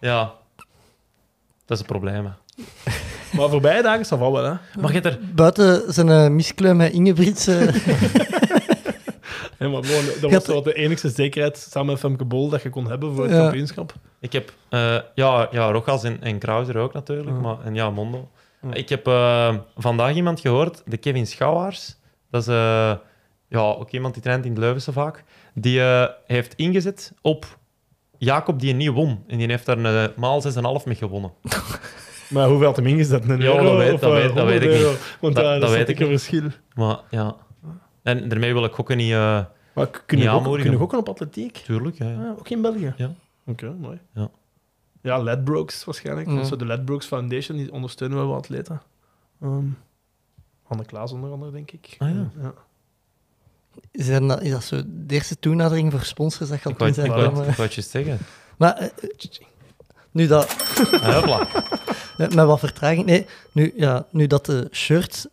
Ja, 0.00 0.34
dat 0.56 0.66
is 1.66 1.78
het 1.78 1.86
probleem. 1.86 2.32
Maar 3.32 3.48
voorbije 3.48 3.82
dagen 3.82 4.00
is 4.00 4.08
dat 4.08 4.18
wel, 4.18 4.34
hè. 4.34 4.52
Maar 4.80 4.92
je 4.92 5.00
er... 5.00 5.18
Buiten 5.34 5.92
zijn 5.92 6.08
uh, 6.08 6.28
miskleum 6.28 6.76
met 6.76 6.92
Ingebrigts. 6.92 7.46
eh, 7.46 7.58
maar 9.58 9.84
gewoon, 9.84 10.04
dat 10.20 10.46
was 10.46 10.64
de 10.64 10.74
enigste 10.74 11.08
zekerheid 11.08 11.58
samen 11.70 11.90
met 11.90 11.98
Femke 11.98 12.24
Bol 12.24 12.48
dat 12.48 12.62
je 12.62 12.70
kon 12.70 12.88
hebben 12.88 13.14
voor 13.14 13.24
het 13.24 13.32
Ja. 13.32 13.40
kampioenschap. 13.40 13.92
Ik 14.20 14.32
heb, 14.32 14.52
eh, 14.68 14.96
ja, 15.14 15.48
ja, 15.50 15.70
Rojas 15.70 16.04
en, 16.04 16.22
en 16.22 16.38
Krauser 16.38 16.76
ook 16.76 16.92
natuurlijk, 16.92 17.40
maar, 17.40 17.56
en 17.64 17.74
ja, 17.74 17.90
Mondo. 17.90 18.28
Ik 18.72 18.88
heb 18.88 19.06
eh, 19.06 19.54
vandaag 19.76 20.14
iemand 20.14 20.40
gehoord, 20.40 20.82
de 20.86 20.96
Kevin 20.96 21.26
Schouwaars. 21.26 21.96
Dat 22.30 22.42
is 22.42 22.48
eh, 22.48 22.92
ja, 23.48 23.60
ook 23.60 23.90
iemand 23.90 24.14
die 24.14 24.22
traint 24.22 24.44
in 24.44 24.50
het 24.50 24.60
Leuvense 24.60 24.92
vaak. 24.92 25.24
Die 25.54 25.80
eh, 25.80 26.04
heeft 26.26 26.54
ingezet 26.54 27.12
op 27.22 27.58
Jacob 28.18 28.60
die 28.60 28.70
een 28.70 28.76
niet 28.76 28.88
won. 28.90 29.24
En 29.26 29.38
die 29.38 29.46
heeft 29.48 29.66
daar 29.66 29.78
een 29.78 30.08
eh, 30.10 30.16
maal 30.16 30.42
6,5 30.42 30.84
mee 30.84 30.94
gewonnen. 30.96 31.32
Maar 32.28 32.48
hoeveel 32.48 32.66
had 32.66 32.76
hem 32.76 32.86
ingezet? 32.86 33.28
Een 33.28 33.40
Ja, 33.40 33.44
euro 33.44 33.62
dat 33.64 33.76
weet- 33.76 33.92
of, 33.92 34.00
dat 34.00 34.10
eh, 34.12 34.16
weet- 34.16 34.34
dat 34.34 34.46
weet 34.46 34.60
100 34.60 34.62
ik 34.62 34.70
niet. 34.70 34.80
euro? 34.80 34.96
Want 35.20 35.34
Dat- 35.34 35.44
daar 35.44 35.52
dat 35.60 35.68
dat 35.68 35.70
weet 35.78 35.88
ik 35.88 36.00
een 36.00 36.06
verschil. 36.08 36.48
Maar 36.74 37.00
ja... 37.10 37.36
En 38.02 38.28
daarmee 38.28 38.52
wil 38.52 38.64
ik 38.64 38.72
gokken 38.72 38.96
niet... 38.96 39.12
eh 39.12 39.44
Maar 39.74 39.86
kun 40.06 40.18
je, 40.18 40.30
ook, 40.30 40.44
kun 40.44 40.70
je 40.70 40.76
gokken 40.76 40.98
op 40.98 41.08
atletiek? 41.08 41.56
tuurlijk, 41.56 41.98
ja, 41.98 42.08
ja. 42.10 42.16
Ah, 42.30 42.38
ook 42.38 42.48
in 42.48 42.62
België? 42.62 42.94
Ja. 42.96 43.12
Oké, 43.46 43.74
mooi. 43.80 43.98
Ja. 44.14 44.30
Ja, 45.02 45.18
Ledbrokes 45.18 45.84
waarschijnlijk. 45.84 46.44
Zo 46.46 46.56
de 46.56 46.64
Ledbrokes 46.66 47.06
Foundation, 47.06 47.56
die 47.58 47.72
ondersteunen 47.72 48.16
wel 48.18 48.26
wat 48.26 48.36
atleten. 48.38 48.82
Ehm 49.42 49.64
Anne 50.66 50.84
Klaas 50.84 51.12
onder 51.12 51.30
andere, 51.30 51.50
denk 51.52 51.70
ik. 51.70 51.94
Ah, 51.98 52.08
ja. 52.08 52.30
ja. 52.42 52.52
is, 53.90 54.06
dat, 54.08 54.42
is 54.42 54.50
dat 54.50 54.62
zo 54.64 54.82
de 54.86 55.14
eerste 55.14 55.38
toenadering 55.38 55.92
voor 55.92 56.00
sponsors 56.02 56.48
dat 56.48 56.58
je 56.58 56.64
al 56.64 56.70
Ik 56.70 56.78
wou 56.78 56.90
het 57.46 57.56
juist 57.56 57.90
zeggen. 57.90 58.18
Maar 58.58 58.76
eh, 58.76 58.88
nu 60.10 60.26
dat... 60.26 60.56
Ah. 61.00 61.16
Eh, 61.16 61.40
Met 62.18 62.34
wat 62.34 62.58
vertraging. 62.58 63.06
Nee, 63.06 63.26
nu, 63.52 63.72
ja, 63.76 64.06
nu 64.10 64.26
dat 64.26 64.46
de 64.46 64.68
shirt 64.72 65.26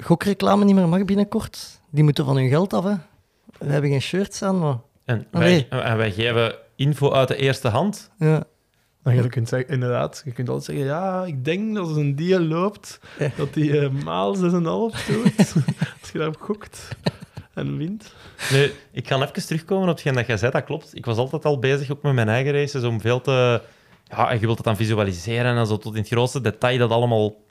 gokreclame 0.00 0.64
niet 0.64 0.74
meer 0.74 0.88
mag 0.88 1.04
binnenkort, 1.04 1.80
die 1.90 2.04
moeten 2.04 2.24
van 2.24 2.36
hun 2.36 2.48
geld 2.48 2.72
af. 2.72 2.84
Hè. 2.84 2.94
We 3.58 3.72
hebben 3.72 3.90
geen 3.90 4.02
shirts 4.02 4.42
aan, 4.42 4.58
maar 4.58 4.76
En 5.04 5.26
Allee. 5.32 5.66
wij, 5.70 5.82
en 5.82 5.96
wij 5.96 6.12
geven 6.12 6.54
info 6.76 7.12
uit 7.12 7.28
de 7.28 7.36
eerste 7.36 7.68
hand. 7.68 8.10
ja. 8.18 8.44
Dan 9.02 9.14
je 9.14 9.28
kunt 9.28 9.48
zeggen, 9.48 9.68
inderdaad, 9.68 10.22
je 10.24 10.32
kunt 10.32 10.48
altijd 10.48 10.66
zeggen, 10.66 10.84
ja, 10.84 11.24
ik 11.24 11.44
denk 11.44 11.74
dat 11.74 11.86
als 11.88 11.96
een 11.96 12.16
dier 12.16 12.40
loopt, 12.40 13.00
Ja. 13.18 13.30
dat 13.36 13.54
die 13.54 13.80
eh, 13.80 13.90
maal 13.90 14.36
6,5 14.36 14.40
doet. 14.40 15.36
als 16.00 16.10
je 16.12 16.18
daarop 16.18 16.40
gokt 16.40 16.88
en 17.54 17.76
wint. 17.76 18.14
Nee, 18.50 18.72
ik 18.92 19.08
ga 19.08 19.22
even 19.22 19.46
terugkomen 19.46 19.88
op 19.88 19.94
hetgeen 19.94 20.14
dat 20.14 20.26
jij 20.26 20.36
zei, 20.36 20.50
dat 20.52 20.64
klopt. 20.64 20.96
Ik 20.96 21.04
was 21.04 21.16
altijd 21.16 21.44
al 21.44 21.58
bezig, 21.58 21.90
ook 21.90 22.02
met 22.02 22.12
mijn 22.14 22.28
eigen 22.28 22.52
races, 22.52 22.82
om 22.82 23.00
veel 23.00 23.20
te... 23.20 23.60
Ja, 24.08 24.30
en 24.30 24.40
je 24.40 24.44
wilt 24.44 24.56
het 24.56 24.66
dan 24.66 24.76
visualiseren 24.76 25.56
en 25.56 25.66
zo 25.66 25.76
tot 25.76 25.94
in 25.94 26.00
het 26.00 26.08
grootste 26.08 26.40
detail 26.40 26.78
dat 26.78 26.90
allemaal 26.90 27.44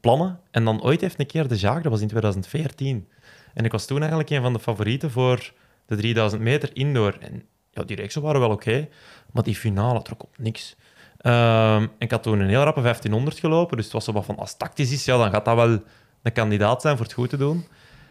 plannen. 0.00 0.40
En 0.50 0.64
dan 0.64 0.82
ooit 0.82 1.00
heeft 1.00 1.20
een 1.20 1.26
keer 1.26 1.48
de 1.48 1.58
Jaag, 1.58 1.82
dat 1.82 1.92
was 1.92 2.00
in 2.00 2.08
2014. 2.08 3.08
En 3.54 3.64
ik 3.64 3.72
was 3.72 3.86
toen 3.86 3.98
eigenlijk 3.98 4.30
een 4.30 4.42
van 4.42 4.52
de 4.52 4.58
favorieten 4.58 5.10
voor 5.10 5.52
de 5.86 5.96
3000 5.96 6.42
meter 6.42 6.70
indoor. 6.72 7.16
En 7.20 7.42
ja, 7.70 7.82
die 7.82 7.96
reeksen 7.96 8.22
waren 8.22 8.40
wel 8.40 8.50
oké, 8.50 8.88
maar 9.32 9.42
die 9.42 9.54
finale 9.54 10.02
trok 10.02 10.22
op 10.22 10.38
niks. 10.38 10.76
En 11.16 11.90
ik 11.98 12.10
had 12.10 12.22
toen 12.22 12.40
een 12.40 12.48
heel 12.48 12.62
rappe 12.62 12.80
1500 12.80 13.38
gelopen, 13.38 13.76
dus 13.76 13.84
het 13.84 13.94
was 13.94 14.04
zo 14.04 14.12
wat 14.12 14.24
van, 14.24 14.36
als 14.36 14.56
tactisch 14.56 14.92
is, 14.92 15.04
ja, 15.04 15.16
dan 15.16 15.30
gaat 15.30 15.44
dat 15.44 15.56
wel 15.56 15.82
een 16.22 16.32
kandidaat 16.32 16.80
zijn 16.80 16.96
voor 16.96 17.04
het 17.04 17.14
goed 17.14 17.28
te 17.28 17.36
doen. 17.36 17.66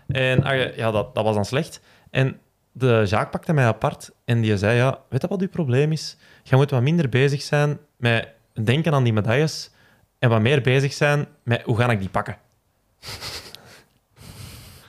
En 0.08 0.43
ah, 0.43 0.76
ja, 0.76 0.91
dat, 0.91 1.16
dat 1.16 1.24
was 1.24 1.36
dan 1.36 1.45
slecht. 1.45 1.82
En 2.10 2.39
de 2.72 3.06
Jaak 3.08 3.32
pakte 3.32 3.54
mij 3.54 3.66
apart 3.66 4.12
en 4.26 4.41
die 4.41 4.58
zei, 4.58 4.78
ja, 4.78 5.00
weet 5.10 5.22
je 5.22 5.28
wat 5.28 5.41
uw 5.41 5.50
probleem 5.50 5.91
is? 5.91 6.18
Je 6.43 6.56
moet 6.56 6.70
wat 6.70 6.82
minder 6.82 7.10
bezig 7.10 7.41
zijn 7.41 7.80
met 8.00 8.28
denken 8.64 8.93
aan 8.93 9.04
die 9.04 9.14
medailles 9.14 9.70
en 10.20 10.30
wat 10.30 10.41
meer 10.41 10.62
bezig 10.62 10.93
zijn 10.93 11.28
met 11.43 11.62
hoe 11.62 11.78
ga 11.78 11.89
ik 11.89 12.00
die 12.00 12.10
pakken. 12.10 12.38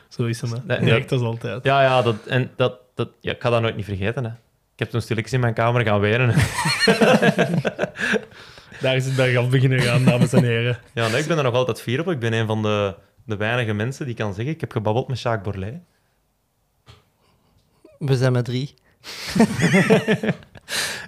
Zo 0.09 0.25
is 0.25 0.41
het, 0.41 0.51
hè. 0.51 0.59
Nee, 0.67 0.79
Direct 0.81 1.13
als 1.13 1.23
altijd. 1.23 1.65
Ja, 1.65 1.83
ja, 1.83 2.03
dat, 2.03 2.27
en 2.27 2.51
dat, 2.57 2.79
dat, 2.95 3.09
ja, 3.21 3.33
ik 3.33 3.43
ga 3.43 3.51
dat 3.51 3.63
nooit 3.63 3.77
niet 3.77 3.85
vergeten. 3.85 4.25
Hè. 4.25 4.31
Ik 4.73 4.79
heb 4.79 4.91
toen 4.91 5.01
stilletjes 5.01 5.33
in 5.33 5.41
mijn 5.41 5.55
kamer 5.55 5.83
gaan 5.83 6.01
wenen. 6.01 6.29
Daar 8.81 8.97
is 8.97 9.05
het 9.05 9.17
bergaf 9.17 9.49
beginnen 9.49 9.81
gaan, 9.81 10.05
dames 10.05 10.33
en 10.33 10.45
heren. 10.45 10.79
Ja, 10.95 11.09
nee, 11.09 11.21
ik 11.21 11.27
ben 11.27 11.37
er 11.37 11.43
nog 11.43 11.55
altijd 11.55 11.81
fier 11.81 12.01
op. 12.01 12.09
Ik 12.11 12.19
ben 12.19 12.33
een 12.33 12.47
van 12.47 12.63
de, 12.63 12.95
de 13.25 13.37
weinige 13.37 13.73
mensen 13.73 14.07
die 14.07 14.15
kan 14.15 14.35
zeggen, 14.35 14.55
ik 14.55 14.61
heb 14.61 14.73
gebabbeld 14.73 15.09
met 15.09 15.21
Jacques 15.21 15.45
Borlée. 15.45 15.81
we 17.99 18.17
zijn 18.17 18.33
met 18.33 18.45
drie. 18.45 18.75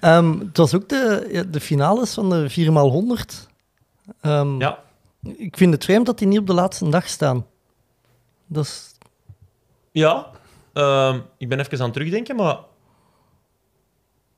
Ehm, 0.03 0.39
het 0.39 0.57
was 0.57 0.75
ook 0.75 0.89
de, 0.89 1.47
de 1.51 1.61
finales 1.61 2.15
van 2.15 2.31
de 2.31 2.51
4x100. 2.51 3.49
Ehm, 4.21 4.59
Ja, 4.61 4.79
Ik 5.37 5.57
vind 5.57 5.73
het 5.73 5.85
vreemd 5.85 6.07
dat 6.07 6.19
die 6.19 6.27
niet 6.29 6.39
op 6.39 6.47
de 6.47 6.53
laatste 6.55 6.89
dag 6.89 7.09
staan. 7.09 7.47
Dat 8.47 8.65
is... 8.65 8.95
ja. 9.93 10.31
Ehm, 10.73 11.19
ik 11.39 11.49
ben 11.49 11.59
even 11.61 11.79
aan 11.79 11.85
het 11.85 11.93
terugdenken, 11.93 12.37
maar 12.37 12.57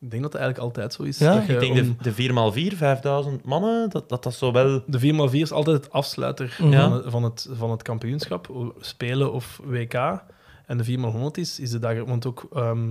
Ik 0.00 0.10
denk 0.10 0.22
dat 0.22 0.32
het 0.32 0.42
eigenlijk 0.42 0.58
altijd 0.76 0.92
zo 0.92 1.02
is. 1.02 1.18
Ja, 1.18 1.34
dat 1.34 1.46
je 1.46 1.52
ik 1.52 1.60
denk 1.60 1.72
om- 1.72 1.96
de, 2.02 2.12
de 2.12 2.72
4x4, 2.72 2.76
5000 2.76 3.44
mannen, 3.44 3.90
dat 3.90 4.08
dat, 4.08 4.22
dat 4.22 4.34
zo 4.34 4.52
wel... 4.52 4.82
De 4.86 4.98
4x4 5.30 5.32
is 5.40 5.52
altijd 5.52 5.76
het 5.84 5.92
afsluiter 5.92 6.56
Mhm. 6.60 6.72
van, 6.72 6.92
het, 6.92 7.04
van, 7.10 7.22
het, 7.22 7.48
van 7.52 7.70
het 7.70 7.82
kampioenschap, 7.82 8.72
spelen 8.80 9.32
of 9.32 9.60
WK. 9.64 9.94
En 10.66 10.78
de 10.78 10.84
4x100 10.84 11.30
is, 11.32 11.60
is 11.60 11.70
de 11.70 11.78
dag... 11.78 12.04
Want 12.04 12.26
ook 12.26 12.46
ehm, 12.52 12.88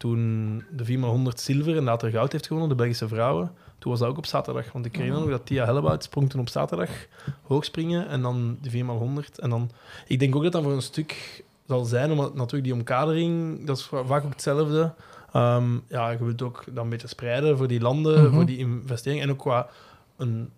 toen 0.00 0.64
de 0.70 0.84
4x100 0.86 1.34
zilver 1.34 1.76
en 1.76 1.84
later 1.84 2.10
goud 2.10 2.32
heeft 2.32 2.46
gewonnen, 2.46 2.68
de 2.68 2.76
Belgische 2.76 3.08
vrouwen, 3.08 3.52
toen 3.78 3.90
was 3.90 4.00
dat 4.00 4.08
ook 4.08 4.16
op 4.16 4.26
zaterdag. 4.26 4.72
Want 4.72 4.84
ik 4.86 4.96
herinner 4.96 5.20
me 5.20 5.26
nog 5.26 5.36
dat 5.36 5.46
Tia 5.46 5.64
Hellebout 5.64 6.02
sprong 6.04 6.30
toen 6.30 6.40
op 6.40 6.48
zaterdag 6.48 6.90
hoogspringen 7.42 8.08
en 8.08 8.22
dan 8.22 8.58
de 8.62 8.70
4x100. 8.70 9.34
En 9.36 9.50
dan... 9.50 9.70
Ik 10.06 10.18
denk 10.18 10.36
ook 10.36 10.42
dat 10.42 10.52
dat 10.52 10.62
voor 10.62 10.72
een 10.72 10.82
stuk 10.82 11.44
zal 11.66 11.84
zijn, 11.84 12.10
omdat 12.10 12.34
natuurlijk 12.34 12.64
die 12.64 12.72
omkadering, 12.72 13.66
dat 13.66 13.76
is 13.78 13.84
va- 13.84 14.04
vaak 14.04 14.24
ook 14.24 14.30
hetzelfde. 14.30 14.92
Ehm, 15.32 15.64
ja, 15.88 16.10
je 16.10 16.24
wilt 16.24 16.42
ook 16.42 16.64
dan 16.70 16.84
een 16.84 16.90
beetje 16.90 17.08
spreiden 17.08 17.56
voor 17.56 17.68
die 17.68 17.80
landen, 17.80 18.22
Mhm. 18.24 18.34
voor 18.34 18.46
die 18.46 18.58
investering. 18.58 19.22
En 19.22 19.30
ook 19.30 19.38
qua 19.38 19.68
een 20.16 20.50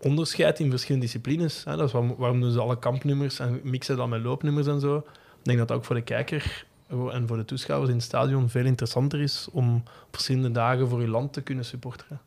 onderscheid 0.00 0.58
in 0.60 0.70
verschillende 0.70 1.06
disciplines. 1.06 1.64
Hè. 1.64 1.76
Dat 1.76 1.86
is 1.86 1.92
waarom, 1.92 2.14
waarom 2.18 2.40
doen 2.40 2.52
ze 2.52 2.60
alle 2.60 2.78
kampnummers 2.78 3.38
en 3.38 3.60
mixen 3.62 3.96
dat 3.96 4.08
met 4.08 4.22
loopnummers 4.22 4.66
en 4.66 4.80
zo. 4.80 4.96
Ik 4.96 5.46
denk 5.46 5.58
dat 5.58 5.68
dat 5.68 5.76
ook 5.76 5.84
voor 5.84 5.94
de 5.94 6.02
kijker 6.02 6.64
en 6.90 7.26
voor 7.26 7.36
de 7.36 7.44
toeschouwers 7.44 7.90
in 7.90 7.96
het 7.96 8.04
stadion 8.04 8.48
veel 8.48 8.64
interessanter 8.64 9.20
is 9.20 9.48
om 9.52 9.74
op 9.76 10.08
verschillende 10.10 10.50
dagen 10.50 10.88
voor 10.88 11.00
je 11.00 11.08
land 11.08 11.32
te 11.32 11.40
kunnen 11.40 11.64
supporteren. 11.64 12.20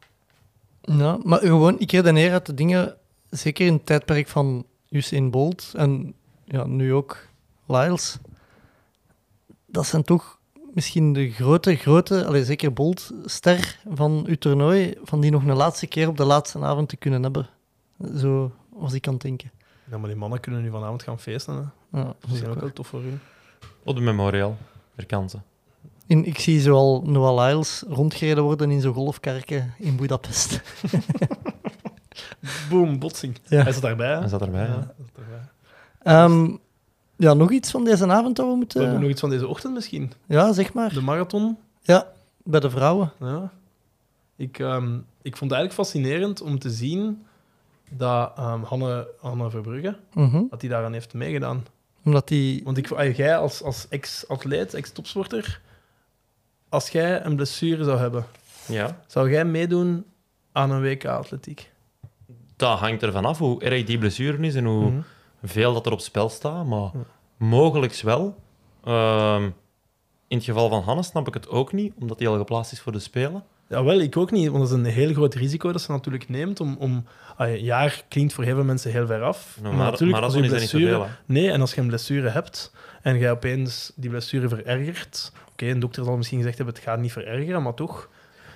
Ja, 0.82 1.18
maar 1.24 1.40
gewoon, 1.40 1.80
ik 1.80 1.92
redeneer 1.92 2.32
uit 2.32 2.46
de 2.46 2.54
dingen, 2.54 2.96
zeker 3.30 3.66
in 3.66 3.74
het 3.74 3.86
tijdperk 3.86 4.28
van 4.28 4.66
Usain 4.90 5.32
Bolt 5.32 5.72
en 5.76 6.14
ja, 6.46 6.66
nu 6.66 6.94
ook 6.94 7.28
Lyles. 7.66 8.18
Dat 9.66 9.86
zijn 9.86 10.04
toch 10.04 10.40
misschien 10.74 11.14
de 11.14 11.32
grote, 11.32 11.76
grote, 11.76 12.26
allee, 12.26 12.46
zeker 12.46 12.74
Bolt, 12.74 13.12
ster 13.26 13.80
van 13.94 14.24
uw 14.28 14.36
toernooi, 14.36 14.98
van 15.04 15.22
die 15.22 15.32
nog 15.32 15.46
een 15.46 15.56
laatste 15.56 15.88
keer 15.88 16.08
op 16.08 16.18
de 16.18 16.26
laatste 16.26 16.60
avond 16.60 16.90
te 16.90 16.98
kunnen 16.98 17.24
hebben. 17.24 17.50
Zo 18.18 18.52
was 18.70 18.94
ik 18.94 19.08
aan 19.08 19.14
het 19.14 19.22
denken. 19.22 19.52
Ja, 19.92 19.98
maar 19.98 20.10
die 20.10 20.18
mannen 20.18 20.40
kunnen 20.40 20.62
nu 20.62 20.70
vanavond 20.70 21.04
gaan 21.04 21.20
feesten. 21.20 21.56
Hè. 21.56 22.00
Ja, 22.00 22.16
Dat 22.20 22.32
is 22.32 22.44
ook 22.44 22.60
wel 22.60 22.74
tof 22.74 22.88
voor 22.88 23.02
hun. 23.02 23.20
Op 23.84 23.96
de 23.96 24.02
Memorial. 24.02 24.58
Er 24.96 25.06
kansen. 25.06 25.44
In, 26.08 26.26
ik 26.26 26.40
zie 26.40 26.62
zoal 26.62 27.02
Noah 27.06 27.46
Lyles 27.48 27.84
rondgereden 27.88 28.44
worden 28.44 28.72
in 28.72 28.82
zo'n 28.82 28.94
golfkarken 28.94 29.74
in 29.78 29.96
Budapest. 29.96 30.62
Boom, 32.70 33.00
botsing. 33.00 33.38
Ja. 33.48 33.64
Hij 33.64 33.72
zat 33.72 33.82
daarbij. 33.82 34.10
hè? 34.14 34.20
Hij 34.20 34.28
zat 34.28 34.42
erbij, 34.42 34.62
ja. 34.66 34.68
hij 34.74 34.84
zat 34.98 35.24
erbij. 35.24 35.40
Ehm, 36.04 36.56
ja, 37.16 37.34
nog 37.34 37.52
iets 37.52 37.72
van 37.72 37.84
deze 37.84 38.08
avond 38.08 38.36
dat 38.36 38.46
we 38.46 38.52
We 38.52 38.58
moeten... 38.58 38.82
hebben 38.82 39.00
nog 39.02 39.10
iets 39.10 39.20
van 39.20 39.30
deze 39.30 39.48
ochtend 39.48 39.74
misschien. 39.74 40.12
Ja, 40.28 40.54
zeg 40.54 40.74
maar. 40.74 40.94
De 40.94 41.02
marathon. 41.02 41.58
Ja, 41.82 42.08
bij 42.44 42.60
de 42.60 42.70
vrouwen. 42.70 43.12
Ja. 43.20 43.52
Ik, 44.36 44.60
ehm, 44.60 44.94
ik 45.22 45.38
vond 45.38 45.52
het 45.52 45.60
eigenlijk 45.60 45.74
fascinerend 45.74 46.42
om 46.42 46.60
te 46.60 46.70
zien 46.70 47.24
dat 47.90 48.32
ehm, 48.38 48.62
Hanne, 48.64 49.08
Hanne 49.20 49.50
Verbrugge, 49.50 49.98
Mhm. 50.14 50.44
dat 50.50 50.60
die 50.60 50.70
daaraan 50.70 50.94
heeft 50.94 51.14
meegedaan. 51.14 51.66
Omdat 52.06 52.28
die... 52.28 52.62
Want 52.64 52.78
ik, 52.78 52.92
ah, 52.92 53.16
jij 53.16 53.38
als, 53.38 53.62
als 53.62 53.88
ex-atleet, 53.90 54.74
ex-topsporter, 54.74 55.62
als 56.70 56.90
jij 56.90 57.26
een 57.26 57.36
blessure 57.36 57.84
zou 57.84 57.98
hebben, 58.00 58.26
Ja. 58.68 59.00
zou 59.08 59.30
jij 59.32 59.46
meedoen 59.46 60.06
aan 60.52 60.72
een 60.72 60.82
WK-atletiek? 60.82 61.72
Dat 62.56 62.80
hangt 62.80 63.04
ervan 63.04 63.26
af 63.26 63.38
hoe 63.38 63.62
erg 63.64 63.84
die 63.84 63.98
blessure 63.98 64.38
is 64.48 64.56
en 64.56 64.66
hoe 64.66 64.90
Mhm. 64.90 65.02
veel 65.44 65.74
dat 65.74 65.86
er 65.86 65.92
op 65.92 66.00
spel 66.00 66.30
staat. 66.30 66.66
Maar 66.66 66.80
Ja. 66.94 67.04
mogelijks 67.38 68.02
wel. 68.02 68.36
Ehm, 68.84 69.44
in 70.28 70.38
het 70.38 70.44
geval 70.46 70.70
van 70.70 70.82
Hannes 70.82 71.08
snap 71.08 71.28
ik 71.28 71.34
het 71.34 71.48
ook 71.50 71.72
niet, 71.74 71.94
omdat 72.00 72.20
hij 72.20 72.28
al 72.28 72.38
geplaatst 72.38 72.72
is 72.72 72.80
voor 72.82 72.92
de 72.92 73.00
Spelen. 73.00 73.44
Ja, 73.70 73.84
wel, 73.84 74.00
ik 74.00 74.18
ook 74.18 74.32
niet, 74.32 74.48
want 74.48 74.60
dat 74.60 74.68
is 74.72 74.86
een 74.86 74.92
heel 74.94 75.14
groot 75.14 75.34
risico 75.34 75.72
dat 75.72 75.82
ze 75.82 75.92
natuurlijk 75.92 76.30
neemt. 76.30 76.60
Om, 76.60 76.76
om, 76.80 77.06
ah, 77.38 77.50
een 77.50 77.64
jaar 77.64 78.04
klinkt 78.08 78.34
voor 78.34 78.44
heel 78.44 78.56
veel 78.56 78.64
mensen 78.64 78.92
heel 78.92 79.06
ver 79.06 79.22
af. 79.22 79.58
Maar 79.62 79.74
maar 79.74 79.92
natuurlijk, 79.92 80.24
als 80.24 80.34
je 80.34 80.40
blessure... 80.40 80.84
zoveel. 80.92 81.04
hè. 81.04 81.10
Nee, 81.26 81.52
en 81.52 81.62
als 81.62 81.74
je 81.74 81.82
een 81.82 81.88
blessure 81.88 82.30
hebt 82.30 82.74
en 83.02 83.18
jij 83.18 83.32
opeens 83.32 83.92
die 83.96 84.10
blessure 84.10 84.48
verergert... 84.50 85.32
Oké, 85.52 85.66
een 85.66 85.80
dokter 85.80 86.04
zal 86.04 86.18
misschien 86.18 86.38
gezegd 86.38 86.58
hebben, 86.58 86.76
het 86.76 86.84
gaat 86.84 87.00
niet 87.00 87.12
verergeren, 87.12 87.64
maar 87.64 87.74
toch... 87.74 88.10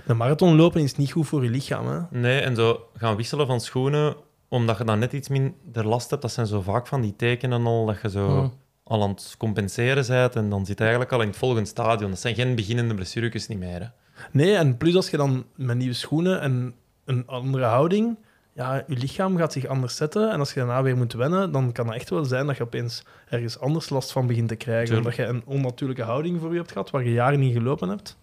De 0.06 0.14
marathon 0.14 0.56
lopen 0.56 0.82
is 0.82 0.96
niet 0.96 1.12
goed 1.12 1.28
voor 1.28 1.44
je 1.44 1.50
lichaam. 1.50 1.88
Hè? 1.88 2.20
Nee, 2.20 2.40
en 2.40 2.56
zo 2.56 2.90
gaan 2.98 3.16
wisselen 3.16 3.48
van 3.48 3.62
schoenen, 3.62 4.16
omdat 4.48 4.78
je 4.78 4.84
dan 4.84 5.00
net 5.00 5.14
iets 5.14 5.28
minder 5.28 5.88
last 5.88 6.10
hebt. 6.10 6.22
Dat 6.22 6.32
zijn 6.32 6.48
zo 6.48 6.62
vaak 6.62 6.88
van 6.88 7.02
die 7.02 7.16
tekenen 7.16 7.66
al, 7.66 7.86
dat 7.86 8.02
je 8.02 8.10
zo 8.10 8.28
Mhm. 8.30 8.48
al 8.84 9.04
aan 9.04 9.10
het 9.10 9.36
compenseren 9.38 10.08
bent. 10.08 10.36
En 10.36 10.50
dan 10.50 10.66
zit 10.66 10.78
je 10.78 10.82
eigenlijk 10.84 11.14
al 11.14 11.22
in 11.22 11.28
het 11.28 11.38
volgende 11.38 11.70
stadion. 11.70 12.10
Dat 12.10 12.20
zijn 12.20 12.36
geen 12.36 12.56
beginnende 12.56 12.94
blessuretjes 12.94 13.48
niet 13.48 13.60
meer. 13.60 13.80
Hè. 13.82 13.88
Nee, 14.32 14.56
en 14.56 14.78
plus 14.78 14.96
als 14.96 15.10
je 15.10 15.18
dan 15.18 15.46
met 15.56 15.78
nieuwe 15.78 15.94
schoenen 15.94 16.42
en 16.42 16.74
een 17.06 17.24
andere 17.28 17.64
houding... 17.64 18.18
Ja, 18.54 18.84
je 18.88 18.98
lichaam 18.98 19.38
gaat 19.38 19.54
zich 19.54 19.66
anders 19.66 19.96
zetten. 19.96 20.32
En 20.32 20.40
als 20.40 20.54
je 20.54 20.60
daarna 20.60 20.82
weer 20.82 20.98
moet 20.98 21.14
wennen, 21.14 21.52
dan 21.52 21.72
kan 21.72 21.86
het 21.88 21.96
echt 21.96 22.10
wel 22.10 22.26
zijn 22.26 22.48
dat 22.48 22.58
je 22.58 22.64
opeens 22.64 23.04
ergens 23.30 23.60
anders 23.60 23.90
last 23.90 24.12
van 24.12 24.28
begint 24.28 24.48
te 24.48 24.56
krijgen. 24.56 24.86
Tuurlijk. 24.96 25.18
Omdat 25.18 25.28
je 25.28 25.34
een 25.34 25.56
onnatuurlijke 25.56 26.04
houding 26.04 26.40
voor 26.40 26.52
je 26.52 26.58
hebt 26.58 26.72
gehad, 26.72 26.90
waar 26.90 27.04
je 27.04 27.12
jaren 27.12 27.40
niet 27.40 27.54
gelopen 27.54 27.90
hebt. 27.90 28.18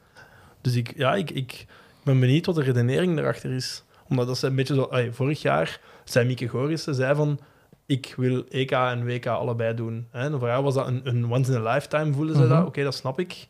Dus 0.60 0.74
ik, 0.74 0.92
ja, 0.96 1.14
ik, 1.14 1.30
ik 1.30 1.66
ben 2.04 2.20
benieuwd 2.20 2.46
wat 2.46 2.54
de 2.54 2.62
redenering 2.62 3.18
erachter 3.18 3.50
is. 3.50 3.84
Omdat 4.08 4.26
dat 4.26 4.36
is 4.36 4.42
een 4.42 4.54
beetje 4.54 4.74
zo... 4.74 4.82
ay, 4.82 5.12
vorig 5.12 5.42
jaar 5.42 5.80
zei 6.04 6.26
Mieke 6.26 6.48
Gorissen, 6.48 6.94
zei 6.94 7.14
van... 7.14 7.38
Ik 7.86 8.14
wil 8.16 8.44
EK 8.48 8.70
en 8.70 9.04
WK 9.04 9.26
allebei 9.26 9.74
doen. 9.74 10.06
Hè? 10.10 10.20
En 10.20 10.38
voor 10.38 10.48
haar 10.48 10.62
was 10.62 10.74
dat 10.74 10.86
een, 10.86 11.00
een 11.04 11.32
once 11.32 11.52
in 11.52 11.66
a 11.66 11.72
lifetime, 11.72 12.12
voelde 12.12 12.32
ze 12.34 12.38
Mhm. 12.38 12.48
dat. 12.48 12.66
Oké, 12.66 12.82
dat 12.82 12.94
snap 12.94 13.18
ik. 13.20 13.46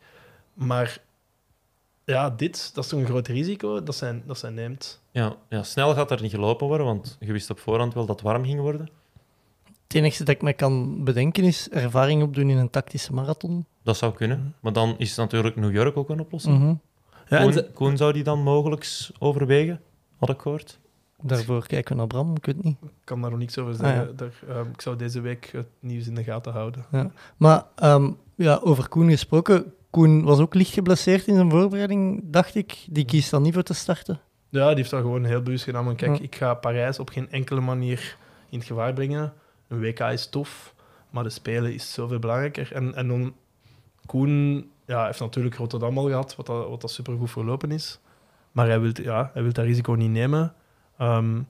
Maar 0.53 0.97
ja, 2.05 2.29
dit, 2.29 2.71
dat 2.73 2.83
is 2.83 2.89
toch 2.89 2.99
een 2.99 3.05
groot 3.05 3.27
risico 3.27 3.83
dat 3.83 3.95
zij, 3.95 4.23
dat 4.25 4.37
zij 4.37 4.49
neemt. 4.49 5.01
Ja, 5.11 5.35
ja, 5.49 5.63
snel 5.63 5.93
gaat 5.93 6.11
er 6.11 6.21
niet 6.21 6.31
gelopen 6.31 6.67
worden, 6.67 6.85
want 6.85 7.17
je 7.19 7.31
wist 7.31 7.49
op 7.49 7.59
voorhand 7.59 7.93
wel 7.93 8.05
dat 8.05 8.15
het 8.15 8.25
warm 8.25 8.45
ging 8.45 8.59
worden. 8.59 8.89
Het 9.87 9.95
enige 9.95 10.17
dat 10.23 10.35
ik 10.35 10.41
me 10.41 10.53
kan 10.53 11.03
bedenken 11.03 11.43
is 11.43 11.69
ervaring 11.69 12.23
opdoen 12.23 12.49
in 12.49 12.57
een 12.57 12.69
tactische 12.69 13.13
marathon. 13.13 13.65
Dat 13.83 13.97
zou 13.97 14.13
kunnen. 14.13 14.55
Maar 14.59 14.73
dan 14.73 14.95
is 14.97 15.15
natuurlijk 15.15 15.55
New 15.55 15.71
York 15.73 15.97
ook 15.97 16.09
een 16.09 16.19
oplossing. 16.19 16.57
Mhm. 16.59 16.73
Ja, 17.29 17.37
en 17.37 17.43
Koen, 17.43 17.53
ze- 17.53 17.69
Koen 17.73 17.97
zou 17.97 18.13
die 18.13 18.23
dan 18.23 18.39
mogelijk 18.39 19.09
overwegen, 19.19 19.81
had 20.17 20.29
ik 20.29 20.39
gehoord. 20.41 20.79
Daarvoor 21.21 21.67
kijken 21.67 21.91
we 21.91 21.97
naar 21.97 22.07
Bram, 22.07 22.35
ik 22.35 22.45
weet 22.45 22.63
niet. 22.63 22.77
ik 22.81 22.89
kan 23.03 23.21
daar 23.21 23.29
nog 23.29 23.39
niks 23.39 23.57
over 23.57 23.73
Ah, 23.73 23.79
zeggen. 23.79 24.05
ja. 24.07 24.11
Daar, 24.15 24.33
ehm, 24.57 24.69
ik 24.73 24.81
zou 24.81 24.95
deze 24.95 25.21
week 25.21 25.49
het 25.51 25.67
nieuws 25.79 26.07
in 26.07 26.15
de 26.15 26.23
gaten 26.23 26.51
houden. 26.51 26.85
Maar 27.37 27.65
ehm, 27.75 28.11
ja, 28.35 28.59
over 28.63 28.87
Koen 28.87 29.09
gesproken. 29.09 29.73
Koen 29.95 30.23
was 30.23 30.39
ook 30.39 30.53
licht 30.53 30.73
geblesseerd 30.73 31.27
in 31.27 31.35
zijn 31.35 31.49
voorbereiding, 31.49 32.21
dacht 32.23 32.55
ik. 32.55 32.85
Die 32.89 33.05
kiest 33.05 33.31
dan 33.31 33.41
niet 33.41 33.53
voor 33.53 33.63
te 33.63 33.73
starten. 33.73 34.19
Ja, 34.49 34.67
die 34.67 34.75
heeft 34.75 34.89
dat 34.89 35.01
gewoon 35.01 35.23
heel 35.23 35.41
bewust 35.41 35.63
gedaan. 35.63 35.85
Want 35.85 35.97
kijk, 35.97 36.17
Ja. 36.17 36.23
ik 36.23 36.35
ga 36.35 36.53
Parijs 36.53 36.99
op 36.99 37.09
geen 37.09 37.31
enkele 37.31 37.61
manier 37.61 38.17
in 38.49 38.57
het 38.57 38.67
gevaar 38.67 38.93
brengen. 38.93 39.33
Een 39.67 39.79
WK 39.79 39.99
is 39.99 40.29
tof, 40.29 40.73
maar 41.09 41.23
de 41.23 41.29
Spelen 41.29 41.73
is 41.73 41.93
zoveel 41.93 42.19
belangrijker. 42.19 42.73
En, 42.73 42.95
en 42.95 43.07
dan 43.07 43.33
Koen 44.05 44.65
ja, 44.85 45.05
heeft 45.05 45.19
natuurlijk 45.19 45.55
Rotterdam 45.55 45.97
al 45.97 46.07
gehad, 46.07 46.35
wat 46.35 46.45
dat, 46.45 46.69
wat 46.69 46.81
dat 46.81 46.91
supergoed 46.91 47.31
verlopen 47.31 47.71
is. 47.71 47.99
Maar 48.51 48.67
hij 48.67 48.79
wil, 48.79 48.91
ja, 48.93 49.29
hij 49.33 49.43
wil 49.43 49.53
dat 49.53 49.65
risico 49.65 49.93
niet 49.93 50.11
nemen. 50.11 50.53
Ehm, 50.97 51.41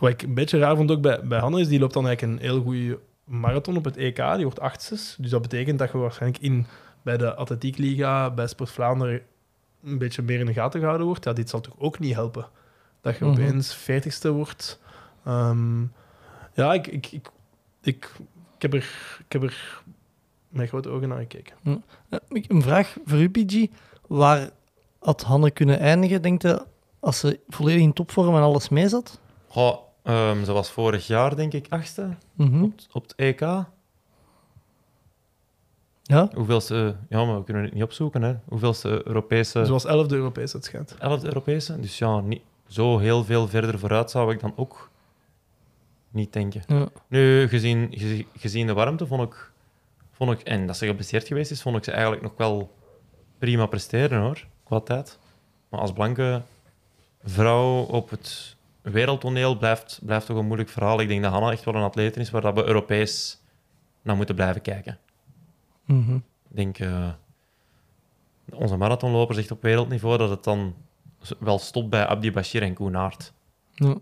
wat 0.00 0.10
ik 0.10 0.22
een 0.22 0.34
beetje 0.34 0.58
raar 0.58 0.76
vond 0.76 0.90
ook 0.90 1.00
bij, 1.00 1.20
bij 1.24 1.38
Hanne 1.38 1.60
is, 1.60 1.68
die 1.68 1.78
loopt 1.78 1.94
dan 1.94 2.06
eigenlijk 2.06 2.38
een 2.38 2.48
heel 2.48 2.62
goede 2.62 2.98
marathon 3.24 3.76
op 3.76 3.84
het 3.84 3.96
EK. 3.96 4.16
Die 4.16 4.44
wordt 4.44 4.60
achtste. 4.60 4.94
Dus 5.22 5.30
dat 5.30 5.42
betekent 5.42 5.78
dat 5.78 5.92
je 5.92 5.98
waarschijnlijk 5.98 6.42
in, 6.42 6.66
bij 7.04 7.16
de 7.16 7.34
Atletiekliga, 7.34 8.30
bij 8.30 8.46
Sport 8.46 8.70
Vlaanderen, 8.70 9.20
een 9.84 9.98
beetje 9.98 10.22
meer 10.22 10.40
in 10.40 10.46
de 10.46 10.52
gaten 10.52 10.80
gehouden 10.80 11.06
wordt. 11.06 11.24
Ja, 11.24 11.32
dit 11.32 11.48
zal 11.50 11.60
toch 11.60 11.74
ook 11.78 11.98
niet 11.98 12.14
helpen. 12.14 12.46
Dat 13.00 13.18
je 13.18 13.24
Mhm. 13.24 13.32
opeens 13.34 13.74
veertigste 13.74 14.30
wordt. 14.32 14.80
Ehm, 15.24 15.80
ja, 16.54 16.72
ik, 16.72 16.86
ik, 16.86 17.06
ik, 17.12 17.30
ik, 17.82 18.10
ik, 18.56 18.62
heb 18.62 18.72
er, 18.74 18.88
ik 19.26 19.32
heb 19.32 19.42
er 19.42 19.82
met 20.48 20.68
grote 20.68 20.88
ogen 20.88 21.08
naar 21.08 21.18
gekeken. 21.18 21.56
Ik- 22.28 22.50
Een 22.50 22.62
vraag 22.62 22.96
voor 23.04 23.18
u, 23.18 23.30
PG. 23.30 23.66
Waar 24.06 24.50
had 24.98 25.22
Hanne 25.22 25.50
kunnen 25.50 25.78
eindigen, 25.78 26.22
denkt 26.22 26.42
je, 26.42 26.66
als 27.00 27.18
ze 27.18 27.40
volledig 27.48 27.82
in 27.82 27.92
topvorm 27.92 28.34
en 28.36 28.42
alles 28.42 28.68
mee 28.68 28.88
zat? 28.88 29.20
Goh, 29.48 29.78
ehm, 30.02 30.44
ze 30.44 30.52
was 30.52 30.70
vorig 30.70 31.06
jaar, 31.06 31.36
denk 31.36 31.52
ik, 31.52 31.66
achtste 31.68 32.08
op, 32.62 32.72
op 32.92 33.02
het 33.02 33.14
EK. 33.16 33.40
Ja, 36.06 36.28
Hoeveelste... 36.34 36.96
Ja, 37.08 37.24
maar 37.24 37.36
we 37.38 37.44
kunnen 37.44 37.62
het 37.62 37.74
niet 37.74 37.82
opzoeken, 37.82 38.22
hè. 38.22 38.34
Hoeveelste 38.48 38.88
Europese... 39.06 39.64
Zoals 39.64 39.84
elfde 39.84 40.14
Europees, 40.16 40.52
het 40.52 40.64
schijnt. 40.64 40.94
11 40.98 41.24
Europese. 41.24 41.80
Dus 41.80 41.98
ja, 41.98 42.20
niet 42.20 42.42
zo 42.68 42.98
heel 42.98 43.24
veel 43.24 43.48
verder 43.48 43.78
vooruit 43.78 44.10
zou 44.10 44.32
ik 44.32 44.40
dan 44.40 44.52
ook 44.56 44.90
niet 46.10 46.32
denken. 46.32 46.62
ja. 46.66 46.88
Nu, 47.08 47.48
gezien, 47.48 47.88
gezi- 47.90 48.26
gezien 48.36 48.66
de 48.66 48.72
warmte, 48.72 49.06
vond 49.06 49.22
ik, 49.22 49.50
vond 50.12 50.30
ik, 50.32 50.40
en 50.40 50.66
dat 50.66 50.76
ze 50.76 50.86
geblesseerd 50.86 51.26
geweest 51.26 51.50
is, 51.50 51.62
vond 51.62 51.76
ik 51.76 51.84
ze 51.84 51.90
eigenlijk 51.90 52.22
nog 52.22 52.32
wel 52.36 52.74
prima 53.38 53.66
presteren 53.66 54.20
hoor, 54.20 54.46
qua 54.64 54.80
tijd. 54.80 55.18
Maar 55.68 55.80
als 55.80 55.92
blanke 55.92 56.42
vrouw 57.24 57.82
op 57.82 58.10
het 58.10 58.56
wereldtoneel 58.82 59.56
blijft, 59.56 60.00
blijft 60.02 60.26
toch 60.26 60.36
een 60.36 60.46
moeilijk 60.46 60.68
verhaal. 60.70 61.00
Ik 61.00 61.08
denk 61.08 61.22
dat 61.22 61.32
Hanna 61.32 61.50
echt 61.50 61.64
wel 61.64 61.74
een 61.74 61.82
atleet 61.82 62.16
is 62.16 62.30
waar 62.30 62.40
dat 62.40 62.54
we 62.54 62.64
Europees 62.66 63.38
naar 64.02 64.16
moeten 64.16 64.34
blijven 64.34 64.62
kijken. 64.62 64.98
Mhm. 65.84 66.14
Ik 66.14 66.56
denk, 66.56 66.78
eh, 66.78 67.08
onze 68.52 68.76
marathonloper 68.76 69.34
zegt 69.34 69.50
op 69.50 69.62
wereldniveau 69.62 70.18
dat 70.18 70.30
het 70.30 70.44
dan 70.44 70.74
wel 71.38 71.58
stopt 71.58 71.90
bij 71.90 72.06
Abdi 72.06 72.32
Bashir 72.32 72.62
en 72.62 72.74
Koen 72.74 72.96
Aert. 72.96 73.32
Ja. 73.74 73.94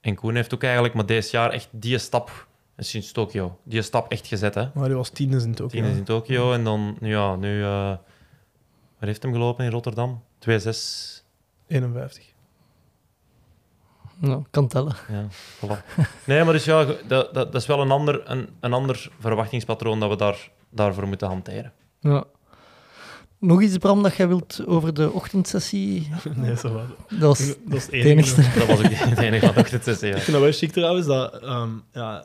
En 0.00 0.14
Koen 0.14 0.34
heeft 0.34 0.54
ook 0.54 0.62
eigenlijk 0.62 0.94
maar 0.94 1.06
deze 1.06 1.36
jaar 1.36 1.50
echt 1.50 1.68
die 1.70 1.98
stap, 1.98 2.46
en 2.74 2.84
sinds 2.84 3.12
Tokio, 3.12 3.58
die 3.62 3.82
stap 3.82 4.10
echt 4.12 4.26
gezet. 4.26 4.54
Hè. 4.54 4.68
Maar 4.74 4.88
die 4.88 4.96
was 4.96 5.10
tiende 5.10 5.42
in 5.42 5.50
het 5.50 5.60
ook. 5.60 5.70
Tien 5.70 5.84
is 5.84 5.96
in 5.96 6.04
Tokio 6.04 6.52
en 6.52 6.64
dan, 6.64 6.96
ja, 7.00 7.36
nu, 7.36 7.62
eh 7.62 7.96
waar 8.98 9.08
heeft 9.08 9.22
hem 9.22 9.32
gelopen 9.32 9.64
in 9.64 9.70
Rotterdam? 9.70 10.22
2,6. 10.38 11.24
51. 11.66 12.24
Ja, 14.20 14.42
kan 14.50 14.68
tellen. 14.68 14.96
Ja, 15.08 15.26
voilà. 15.56 16.04
Nee, 16.26 16.44
maar 16.44 16.52
dus 16.52 16.64
ja, 16.64 16.84
dat, 16.84 17.06
dat, 17.06 17.34
dat 17.34 17.54
is 17.54 17.66
wel 17.66 17.80
een 17.80 17.90
ander, 17.90 18.30
een, 18.30 18.48
een 18.60 18.72
ander 18.72 19.10
verwachtingspatroon 19.18 20.00
dat 20.00 20.10
we 20.10 20.16
daar, 20.16 20.50
daarvoor 20.70 21.06
moeten 21.08 21.28
hanteren. 21.28 21.72
Ja. 22.00 22.24
Nog 23.40 23.62
iets, 23.62 23.76
Bram, 23.78 24.02
dat 24.02 24.14
jij 24.16 24.28
wilt 24.28 24.62
over 24.66 24.94
de 24.94 25.12
ochtendsessie? 25.12 26.08
Nee, 26.34 26.56
zo 26.56 26.72
wat. 26.72 26.84
Dat 27.08 27.20
was 27.20 27.38
Dat 27.38 27.76
is 27.76 27.82
het 27.86 27.94
het 27.94 28.04
enigste. 28.04 28.42
Dat 28.58 28.66
was 28.66 28.78
ook 28.78 28.84
het 28.92 29.18
enige 29.18 29.46
wat 29.52 29.56
ik 29.56 29.66
te 29.80 29.94
zeggen. 29.94 30.08
Ik 30.16 30.22
vind 30.22 30.32
dat 30.32 30.40
wel 30.40 30.52
chic 30.52 30.72
trouwens, 30.72 31.06
dat 31.06 31.42
ehm, 31.42 31.68
ja, 31.92 32.24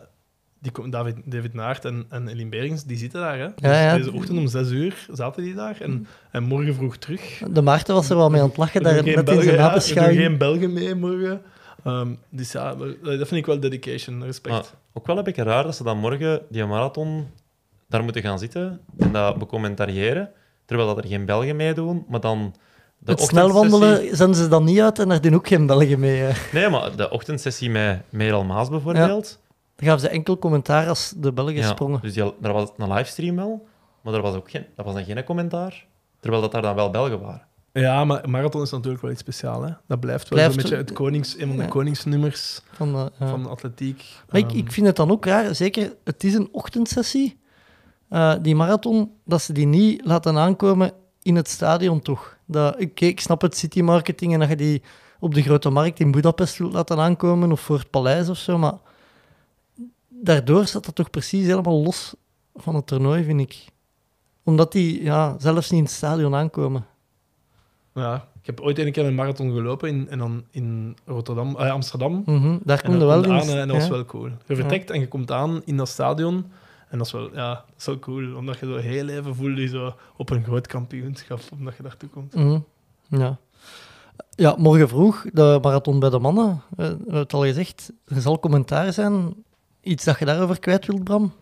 die, 0.60 0.90
David, 0.90 1.16
David 1.26 1.54
Naert 1.54 1.86
en, 1.86 2.06
en 2.10 2.28
Elin 2.28 2.50
Berings, 2.50 2.84
die 2.84 2.98
zitten 2.98 3.22
daar. 3.22 3.38
Hè? 3.40 3.46
Dus 3.48 3.54
Ja, 3.56 3.82
ja. 3.82 3.98
Deze 3.98 4.12
ochtend 4.14 4.38
om 4.38 4.48
zes 4.48 4.70
uur 4.72 5.06
zaten 5.12 5.44
die 5.44 5.54
daar. 5.54 5.78
En, 5.82 6.08
en 6.32 6.44
morgen 6.44 6.76
vroeg 6.76 6.98
terug. 6.98 7.42
De 7.52 7.62
Maarten 7.62 7.94
was 7.96 8.10
er 8.10 8.16
wel 8.18 8.30
mee 8.30 8.42
aan 8.42 8.48
het 8.48 8.58
lachen, 8.58 8.80
Er 8.80 8.84
daar 8.84 8.94
geen 8.94 9.06
net 9.06 9.18
in 9.18 9.24
Belgen- 9.26 9.44
zijn 9.44 9.56
ja, 9.56 9.62
er 9.62 9.68
doen 9.70 9.72
nabeschouwing. 9.74 10.20
geen 10.20 10.38
Belgen 10.38 10.74
mee 10.74 10.96
morgen. 10.96 11.42
Ehm, 11.84 12.14
dus 12.30 12.52
ja, 12.52 12.72
eh, 12.72 12.78
dat 13.04 13.28
vind 13.28 13.32
ik 13.32 13.46
wel 13.46 13.60
dedication, 13.60 14.24
respect. 14.24 14.56
Maar 14.56 14.66
ook 14.94 15.08
wel 15.08 15.18
een 15.18 15.24
beetje 15.24 15.44
raar 15.44 15.64
dat 15.64 15.76
ze 15.76 15.84
dan 15.84 15.98
morgen 15.98 16.42
die 16.50 16.66
marathon 16.66 17.28
daar 17.94 18.04
moeten 18.04 18.22
gaan 18.22 18.40
zitten 18.40 18.80
en 18.98 19.12
dat 19.12 19.38
becommentariëren, 19.38 20.30
terwijl 20.66 20.88
dat 20.96 21.04
er 21.04 21.10
geen 21.10 21.26
Belgen 21.26 21.56
meedoen, 21.56 22.06
maar 22.08 22.20
dan 22.20 22.56
de 22.98 23.12
Het 23.12 23.22
snelwandelen 23.22 24.16
zenden 24.18 24.36
ze 24.36 24.48
dan 24.48 24.64
niet 24.64 24.80
uit 24.82 25.00
en 25.00 25.10
daar 25.10 25.22
doen 25.22 25.34
ook 25.36 25.48
geen 25.48 25.66
Belgen 25.66 26.00
mee. 26.00 26.18
hè. 26.20 26.32
Nee, 26.60 26.70
maar 26.70 26.96
de 26.96 27.10
ochtendsessie 27.10 27.70
met 27.70 28.02
Meral 28.10 28.44
Maas 28.44 28.70
bijvoorbeeld. 28.70 29.40
Dan 29.76 29.88
gaven 29.88 30.02
ze 30.02 30.10
enkel 30.10 30.38
commentaar 30.40 30.88
als 30.88 31.14
de 31.18 31.32
Belgen 31.34 31.56
Ja, 31.56 31.68
sprongen. 31.68 32.00
dus 32.02 32.14
die, 32.14 32.34
daar 32.40 32.54
was 32.54 32.70
een 32.78 32.94
livestream 32.94 33.36
wel, 33.36 33.68
maar 34.02 34.14
er 34.14 34.22
was 34.22 34.36
ook 34.36 34.50
geen, 34.52 34.66
dat 34.76 34.86
was 34.86 34.94
dan 34.94 35.04
geen 35.06 35.24
commentaar, 35.24 35.86
terwijl 36.20 36.42
dat 36.42 36.52
daar 36.52 36.62
dan 36.62 36.76
wel 36.76 36.90
Belgen 36.90 37.20
waren. 37.22 37.42
Ja, 37.74 38.06
maar 38.06 38.30
marathon 38.30 38.62
is 38.62 38.72
natuurlijk 38.72 39.02
wel 39.02 39.12
iets 39.12 39.20
speciaals. 39.22 39.66
Hè? 39.66 39.74
Dat 39.88 40.00
blijft 40.00 40.30
wel 40.30 40.38
Blijft- 40.40 40.56
een 40.56 40.62
beetje 40.62 40.76
het 40.78 40.94
konings, 40.94 41.38
een 41.40 41.48
van 41.48 41.56
de 41.58 41.64
ja. 41.64 41.68
koningsnummers 41.70 42.62
Van, 42.72 42.96
eh, 42.96 43.06
ja. 43.20 43.28
van 43.28 43.46
atletiek. 43.50 44.04
Maar 44.30 44.40
ik, 44.42 44.50
Ehm, 44.50 44.58
ik 44.58 44.72
vind 44.72 44.88
het 44.88 44.96
dan 44.96 45.12
ook 45.12 45.26
raar, 45.26 45.56
zeker, 45.56 45.94
het 46.04 46.24
is 46.24 46.34
een 46.34 46.50
ochtendsessie, 46.52 47.40
eh, 48.14 48.34
die 48.42 48.56
marathon, 48.56 49.12
dat 49.26 49.42
ze 49.42 49.54
die 49.54 49.66
niet 49.66 50.06
laten 50.06 50.38
aankomen 50.38 50.92
in 51.22 51.36
het 51.36 51.50
stadion 51.50 52.02
toch. 52.02 52.38
Dat, 52.46 52.80
ik, 52.82 53.02
ik 53.02 53.20
snap 53.20 53.42
het, 53.42 53.58
city 53.58 53.82
marketing, 53.82 54.34
en 54.34 54.40
dat 54.40 54.50
je 54.50 54.56
die 54.56 54.82
op 55.20 55.34
de 55.34 55.42
Grote 55.42 55.70
Markt 55.70 56.00
in 56.00 56.12
Budapest 56.12 56.58
wilt 56.58 56.74
laten 56.74 57.00
aankomen, 57.00 57.52
of 57.52 57.60
voor 57.60 57.78
het 57.78 57.90
paleis 57.90 58.30
of 58.30 58.38
zo, 58.38 58.58
maar 58.58 58.74
daardoor 60.10 60.66
staat 60.66 60.86
dat 60.86 60.96
toch 60.96 61.10
precies 61.10 61.46
helemaal 61.46 61.82
los 61.82 62.14
van 62.56 62.76
het 62.76 62.88
toernooi, 62.88 63.24
vind 63.24 63.40
ik. 63.40 63.66
Omdat 64.44 64.72
die 64.72 65.04
ja, 65.04 65.36
zelfs 65.38 65.70
niet 65.70 65.80
in 65.80 65.86
het 65.86 65.96
stadion 65.96 66.36
aankomen. 66.36 66.86
Ja, 67.94 68.28
ik 68.40 68.46
heb 68.46 68.60
ooit 68.60 68.80
een 68.80 68.92
keer 68.92 69.06
een 69.06 69.16
marathon 69.16 69.52
gelopen 69.52 69.90
in, 69.90 70.10
en 70.10 70.18
dan 70.18 70.44
in 70.52 70.98
Rotterdam, 71.06 71.56
eh, 71.58 71.72
Amsterdam. 71.72 72.24
Mhm, 72.26 72.58
daar 72.64 72.82
komt 72.82 73.02
er 73.02 73.08
wel 73.08 73.24
in. 73.24 73.32
en 73.32 73.68
dat 73.68 73.76
was 73.78 73.86
ja. 73.86 73.92
wel 73.92 74.06
cool. 74.06 74.30
Je 74.48 74.56
vertrekt 74.56 74.90
en 74.90 75.00
je 75.00 75.08
komt 75.08 75.32
aan 75.32 75.62
in 75.66 75.78
dat 75.78 75.90
stadion. 75.90 76.46
En 76.94 77.00
dat 77.00 77.08
is 77.08 77.14
wel, 77.14 77.30
ja, 77.34 77.54
dat 77.54 77.64
is 77.78 77.86
wel 77.86 78.00
cool, 78.00 78.36
omdat 78.36 78.60
je 78.60 78.66
zo 78.66 78.76
heel 78.76 79.08
even 79.08 79.36
voelt 79.36 79.58
je 79.58 79.68
zo 79.68 79.96
op 80.18 80.30
een 80.30 80.44
groot 80.44 80.68
kampioenschap, 80.68 81.40
omdat 81.52 81.76
je 81.78 81.84
daartoe 81.84 82.10
komt. 82.10 82.36
Mhm, 82.36 82.60
Ja. 83.08 83.38
ja, 84.36 84.56
morgen 84.58 84.88
vroeg, 84.88 85.26
de 85.34 85.60
marathon 85.62 86.00
bij 86.00 86.10
de 86.10 86.20
mannen. 86.20 86.62
Eh, 86.70 86.78
We 86.78 86.84
hebben 86.84 87.16
het 87.16 87.34
al 87.34 87.44
gezegd, 87.44 87.92
er 88.08 88.22
zal 88.22 88.40
commentaar 88.40 88.94
zijn. 88.94 89.34
Iets 89.82 90.04
dat 90.04 90.20
je 90.20 90.26
daarover 90.26 90.60
kwijt 90.60 90.86
wilt, 90.86 91.04
Bram? 91.04 91.34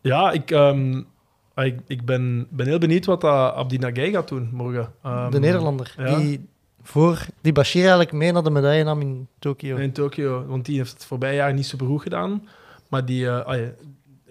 Ja, 0.00 0.30
ik, 0.32 0.50
ehm, 0.50 1.02
ah, 1.54 1.64
ik, 1.64 1.80
ik 1.86 2.04
ben, 2.04 2.46
ben 2.50 2.66
heel 2.66 2.78
benieuwd 2.78 3.04
wat 3.04 3.20
dat 3.20 3.54
Abdi 3.54 3.78
Nagay 3.78 4.10
gaat 4.10 4.28
doen 4.28 4.48
morgen. 4.52 4.92
Ehm, 5.02 5.30
de 5.30 5.38
Nederlander, 5.40 5.94
ja. 5.98 6.16
die 6.18 6.48
voor 6.82 7.26
die 7.40 7.52
Bashir 7.52 7.80
eigenlijk 7.80 8.12
mee 8.12 8.32
naar 8.32 8.42
de 8.42 8.50
medaille 8.50 8.84
nam 8.84 9.00
in 9.00 9.28
Tokio. 9.38 9.76
In 9.76 9.92
Tokio, 9.92 10.44
want 10.46 10.64
die 10.64 10.76
heeft 10.76 10.92
het 10.92 11.04
voorbije 11.04 11.34
jaar 11.34 11.52
niet 11.54 11.66
super 11.66 11.86
goed 11.86 12.02
gedaan. 12.02 12.48
Maar 12.88 13.04
die 13.04 13.20
ja, 13.20 13.44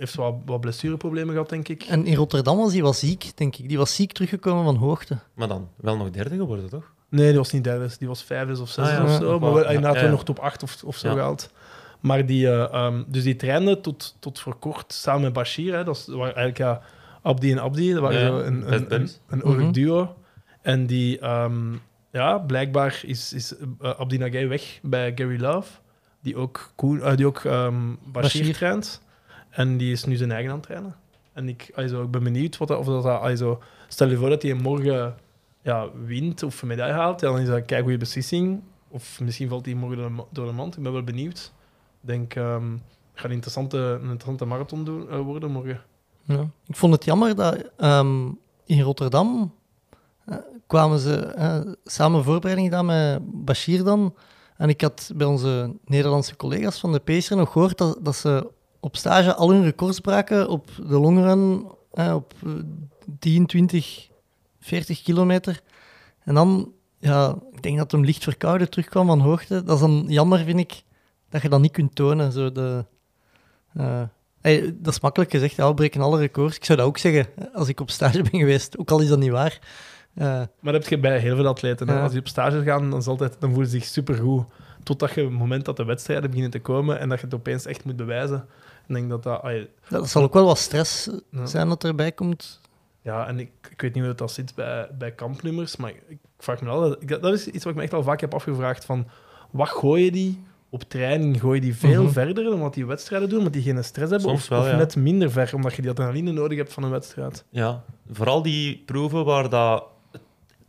heeft 0.01 0.15
wat, 0.15 0.33
wat 0.45 0.61
blessureproblemen 0.61 1.31
gehad, 1.33 1.49
denk 1.49 1.67
ik. 1.67 1.83
En 1.83 2.05
in 2.05 2.15
Rotterdam 2.15 2.57
was 2.57 2.73
hij 2.73 2.81
wel 2.81 2.93
ziek, 2.93 3.31
denk 3.37 3.55
ik. 3.55 3.67
Die 3.69 3.77
was 3.77 3.95
ziek 3.95 4.11
teruggekomen 4.11 4.63
van 4.63 4.75
hoogte. 4.75 5.17
Maar 5.33 5.47
dan 5.47 5.69
wel 5.75 5.97
nog 5.97 6.09
derde 6.09 6.35
geworden, 6.35 6.69
toch? 6.69 6.93
Nee, 7.09 7.27
die 7.29 7.37
was 7.37 7.51
niet 7.51 7.63
derde, 7.63 7.89
die 7.99 8.07
was 8.07 8.23
vijfde 8.23 8.61
of 8.61 8.69
zesde 8.69 8.91
Ah, 8.91 8.97
ja. 8.97 9.03
of 9.03 9.11
zo. 9.21 9.39
Maar 9.39 9.51
ja, 9.51 9.57
inderdaad 9.67 9.93
ja, 9.93 9.99
wel 9.99 10.09
ja. 10.09 10.15
nog 10.15 10.23
top 10.23 10.39
8 10.39 10.63
of, 10.63 10.83
of 10.85 10.97
zo 10.97 11.07
Ja. 11.07 11.13
gehaald. 11.13 11.49
Maar 11.99 12.25
die, 12.25 12.47
eh, 12.47 12.73
ehm, 12.73 13.03
dus 13.07 13.23
die 13.23 13.35
trainde 13.35 13.81
tot, 13.81 14.15
tot 14.19 14.39
voor 14.39 14.55
kort 14.55 14.93
samen 14.93 15.21
met 15.21 15.33
Bashir. 15.33 15.73
Hè, 15.75 15.83
dat 15.83 15.95
is- 15.95 16.05
waren 16.07 16.35
eigenlijk 16.35 16.57
ja, 16.57 16.81
Abdi 17.21 17.51
en 17.51 17.59
Abdi. 17.59 17.91
Dat 17.93 18.01
waren 18.01 18.19
zo 18.27 18.39
een, 18.39 18.73
een, 18.73 18.93
een, 18.93 19.09
een 19.27 19.41
Mhm. 19.57 19.71
duo. 19.71 20.15
En 20.61 20.85
die, 20.85 21.19
ehm, 21.19 21.73
ja, 22.11 22.37
blijkbaar 22.37 23.01
is, 23.05 23.33
is 23.33 23.53
eh, 23.81 23.99
Abdi 23.99 24.17
Nagay 24.17 24.47
weg 24.47 24.79
bij 24.81 25.11
Gary 25.15 25.41
Love, 25.41 25.71
die 26.21 26.35
ook, 26.35 26.71
Koen, 26.75 27.01
eh, 27.01 27.15
die 27.15 27.25
ook 27.25 27.39
ehm, 27.43 27.75
Bashir, 28.11 28.39
Bashir. 28.41 28.53
traint. 28.55 29.01
En 29.51 29.77
die 29.77 29.91
is 29.91 30.03
nu 30.03 30.15
zijn 30.15 30.31
eigen 30.31 30.51
aan 30.51 30.57
het 30.57 30.65
trainen. 30.65 30.95
En 31.33 31.47
ik, 31.47 31.71
also, 31.75 32.03
ik 32.03 32.11
ben 32.11 32.23
benieuwd 32.23 32.57
wat 32.57 32.67
dat, 32.67 32.79
of 32.79 32.85
dat, 32.85 33.05
also, 33.05 33.61
stel 33.87 34.09
je 34.09 34.17
voor 34.17 34.29
dat 34.29 34.41
hij 34.41 34.53
morgen 34.53 35.15
ja, 35.61 35.87
wint 36.05 36.43
of 36.43 36.61
een 36.61 36.67
medaille 36.67 36.93
haalt, 36.93 37.21
ja, 37.21 37.31
dan 37.31 37.39
is 37.39 37.47
dat 37.47 37.71
een 37.71 37.81
goede 37.81 37.97
beslissing. 37.97 38.61
Of 38.87 39.19
misschien 39.19 39.49
valt 39.49 39.65
hij 39.65 39.75
morgen 39.75 39.97
door 39.97 40.09
de, 40.09 40.23
door 40.31 40.55
mand. 40.55 40.77
Ik 40.77 40.83
ben 40.83 40.91
wel 40.91 41.03
benieuwd. 41.03 41.53
Ik 42.01 42.07
denk, 42.07 42.35
ehm 42.35 42.71
het 43.11 43.19
gaat 43.19 43.29
een 43.29 43.31
interessante, 43.31 43.77
een 43.77 44.01
interessante 44.01 44.45
marathon 44.45 44.85
doen, 44.85 45.09
eh, 45.09 45.19
worden 45.19 45.51
morgen. 45.51 45.81
Ja. 46.23 46.49
Ik 46.67 46.75
vond 46.75 46.93
het 46.93 47.05
jammer 47.05 47.35
dat 47.35 47.71
ehm, 47.77 48.27
in 48.65 48.81
Rotterdam 48.81 49.53
eh, 50.25 50.37
kwamen 50.67 50.99
ze 50.99 51.15
eh, 51.15 51.61
samen 51.83 52.23
voorbereiding 52.23 52.69
gedaan 52.69 52.85
met 52.85 53.19
Bashir 53.45 53.83
dan. 53.83 54.15
En 54.57 54.69
ik 54.69 54.81
had 54.81 55.11
bij 55.15 55.27
onze 55.27 55.75
Nederlandse 55.85 56.35
collega's 56.35 56.79
van 56.79 56.91
de 56.91 56.99
Pacer 56.99 57.37
nog 57.37 57.51
gehoord 57.51 57.77
dat, 57.77 57.97
dat 58.01 58.15
ze 58.15 58.49
op 58.81 58.97
stage 58.97 59.35
al 59.35 59.51
hun 59.51 59.63
records 59.63 59.99
braken 59.99 60.49
op 60.49 60.69
de 60.75 60.99
longrun 60.99 61.71
eh, 61.93 62.13
op 62.13 62.33
eh, 62.45 62.51
10, 63.19 63.45
20, 63.45 64.09
40 64.59 65.01
kilometer. 65.01 65.61
En 66.23 66.33
dan, 66.33 66.71
ja, 66.99 67.35
ik 67.51 67.61
denk 67.61 67.77
dat 67.77 67.91
hem 67.91 68.05
licht 68.05 68.23
verkouden 68.23 68.69
terugkwam 68.69 69.07
van 69.07 69.19
hoogte. 69.19 69.63
Dat 69.63 69.75
is 69.75 69.81
dan 69.81 70.05
jammer, 70.07 70.43
vind 70.43 70.59
ik, 70.59 70.83
dat 71.29 71.41
je 71.41 71.49
dat 71.49 71.61
niet 71.61 71.71
kunt 71.71 71.95
tonen. 71.95 72.31
Zo 72.31 72.51
de, 72.51 72.85
eh, 73.73 74.01
hey, 74.41 74.75
dat 74.79 74.93
is 74.93 74.99
makkelijk 74.99 75.31
gezegd, 75.31 75.55
ja, 75.55 75.67
we 75.67 75.73
breken 75.73 76.01
alle 76.01 76.19
records. 76.19 76.55
Ik 76.55 76.65
zou 76.65 76.77
dat 76.77 76.87
ook 76.87 76.97
zeggen 76.97 77.27
als 77.53 77.67
ik 77.67 77.79
op 77.79 77.89
stage 77.89 78.21
ben 78.21 78.39
geweest, 78.39 78.77
ook 78.77 78.91
al 78.91 78.99
is 78.99 79.07
dat 79.07 79.19
niet 79.19 79.31
waar. 79.31 79.59
Eh, 80.13 80.25
Maar 80.59 80.73
dat 80.73 80.73
heb 80.73 80.87
je 80.87 80.99
bij 80.99 81.19
heel 81.19 81.35
veel 81.35 81.47
atleten. 81.47 81.89
Als 81.89 82.11
die 82.11 82.19
op 82.19 82.27
stage 82.27 82.63
gaan, 82.63 82.89
dan, 82.89 82.99
is 82.99 83.07
altijd, 83.07 83.35
dan 83.39 83.49
voelen 83.49 83.69
ze 83.69 83.77
zich 83.77 83.85
supergoed. 83.85 84.45
Totdat 84.83 85.13
je 85.13 85.21
op 85.21 85.29
het 85.29 85.39
moment 85.39 85.65
dat 85.65 85.77
de 85.77 85.85
wedstrijden 85.85 86.29
beginnen 86.29 86.51
te 86.51 86.59
komen 86.59 86.99
en 86.99 87.09
dat 87.09 87.19
je 87.19 87.25
het 87.25 87.35
opeens 87.35 87.65
echt 87.65 87.85
moet 87.85 87.95
bewijzen. 87.95 88.45
Ik 88.95 89.07
denk 89.09 89.23
dat 89.23 89.23
dat... 89.89 90.09
zal 90.09 90.23
ook 90.23 90.33
wel 90.33 90.45
wat 90.45 90.57
stress 90.57 91.09
Ja. 91.31 91.45
zijn 91.45 91.67
dat 91.69 91.83
erbij 91.83 92.11
komt. 92.11 92.59
Ja, 93.01 93.27
en 93.27 93.39
ik, 93.39 93.51
ik 93.69 93.81
weet 93.81 93.93
niet 93.93 94.03
hoe 94.03 94.15
dat 94.15 94.31
zit 94.31 94.55
bij, 94.55 94.87
bij 94.97 95.11
kampnummers, 95.11 95.75
maar 95.75 95.89
ik 96.07 96.17
vraag 96.39 96.61
me 96.61 96.69
altijd... 96.69 97.01
ik- 97.11 97.21
dat 97.21 97.33
is 97.33 97.47
iets 97.47 97.63
wat 97.63 97.73
ik 97.73 97.77
me 97.79 97.83
echt 97.85 97.93
al 97.93 98.03
vaak 98.03 98.21
heb 98.21 98.33
afgevraagd, 98.33 98.85
van 98.85 99.07
wat 99.51 99.69
gooien 99.69 100.11
die 100.11 100.43
op 100.69 100.83
training? 100.83 101.39
Gooi 101.39 101.55
je 101.55 101.61
die 101.61 101.75
veel 101.75 102.03
Mhm. 102.03 102.11
verder 102.11 102.43
dan 102.43 102.59
wat 102.59 102.73
die 102.73 102.85
wedstrijden 102.85 103.29
doen, 103.29 103.37
omdat 103.37 103.53
die 103.53 103.61
geen 103.61 103.83
stress 103.83 104.11
hebben? 104.11 104.29
Soms 104.29 104.41
of, 104.41 104.47
wel, 104.49 104.59
of 104.59 104.65
ja. 104.67 104.75
net 104.75 104.95
minder 104.95 105.31
ver, 105.31 105.55
omdat 105.55 105.73
je 105.73 105.81
die 105.81 105.91
adrenaline 105.91 106.31
nodig 106.31 106.57
hebt 106.57 106.73
van 106.73 106.83
een 106.83 106.89
wedstrijd? 106.89 107.45
Ja, 107.49 107.83
vooral 108.11 108.41
die 108.41 108.83
proeven 108.85 109.25
waar 109.25 109.49
dat 109.49 109.83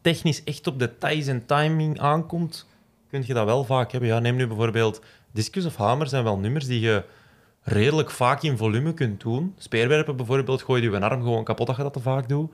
technisch 0.00 0.44
echt 0.44 0.66
op 0.66 0.78
details 0.78 1.26
en 1.26 1.46
timing 1.46 2.00
aankomt, 2.00 2.66
kun 3.08 3.22
je 3.26 3.34
dat 3.34 3.44
wel 3.44 3.64
vaak 3.64 3.90
hebben. 3.92 4.08
Ja, 4.10 4.18
neem 4.18 4.36
nu 4.36 4.46
bijvoorbeeld 4.46 5.00
discus 5.32 5.64
of 5.66 5.76
hamer 5.76 6.06
zijn 6.08 6.24
wel 6.24 6.38
nummers 6.38 6.66
die 6.66 6.80
je 6.80 7.04
redelijk 7.62 8.10
vaak 8.10 8.42
in 8.42 8.56
volume 8.56 8.94
kunt 8.94 9.20
doen. 9.20 9.54
Speerwerpen 9.58 10.16
bijvoorbeeld, 10.16 10.62
gooi 10.62 10.82
je 10.82 10.90
je 10.90 11.00
arm 11.00 11.22
gewoon 11.22 11.44
kapot 11.44 11.68
als 11.68 11.76
je 11.76 11.82
dat 11.82 11.92
te 11.92 12.00
vaak 12.00 12.28
doet. 12.28 12.52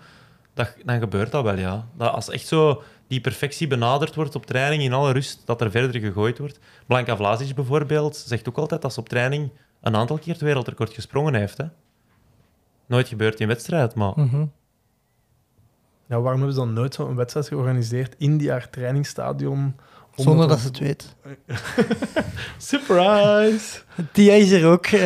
Dat, 0.55 0.75
dan 0.85 0.99
gebeurt 0.99 1.31
dat 1.31 1.45
wel, 1.45 1.57
ja. 1.59 1.89
Dat 1.97 2.13
als 2.13 2.31
echt 2.31 2.47
zo 2.47 2.83
die 3.07 3.21
perfectie 3.21 3.67
benaderd 3.67 4.15
wordt 4.15 4.35
op 4.35 4.47
training 4.47 4.83
in 4.83 4.93
alle 4.93 5.13
rust, 5.13 5.43
dat 5.45 5.61
er 5.61 5.71
verder 5.71 6.01
gegooid 6.01 6.39
wordt. 6.39 6.59
Blanka 6.87 7.17
Vlasic 7.17 7.55
bijvoorbeeld 7.55 8.17
zegt 8.17 8.49
ook 8.49 8.59
altijd 8.59 8.83
dat 8.83 8.93
ze 8.93 9.01
op 9.01 9.09
training 9.09 9.51
een 9.81 9.97
aantal 9.97 10.19
keer 10.19 10.33
het 10.33 10.43
wereldrecord 10.43 10.93
gesprongen 10.93 11.35
heeft. 11.35 11.59
Hè. 11.59 11.65
Nooit 12.87 13.09
gebeurt 13.09 13.41
in 13.41 13.49
wedstrijd, 13.49 13.95
maar... 13.95 14.13
Mhm. 14.17 14.45
Ja, 16.07 16.21
waarom 16.21 16.41
hebben 16.41 16.53
ze 16.53 16.61
dan 16.61 16.73
nooit 16.73 16.95
zo'n 16.95 17.15
wedstrijd 17.15 17.49
georganiseerd 17.49 18.15
in 18.19 18.37
die 18.37 18.51
haar? 18.51 18.69
Zonder 20.23 20.49
dat 20.49 20.59
ze 20.59 20.67
het 20.67 20.79
weet. 20.79 21.15
Surprise! 22.59 23.81
Tia 24.13 24.33
is 24.33 24.51
er 24.51 24.67
ook. 24.67 24.87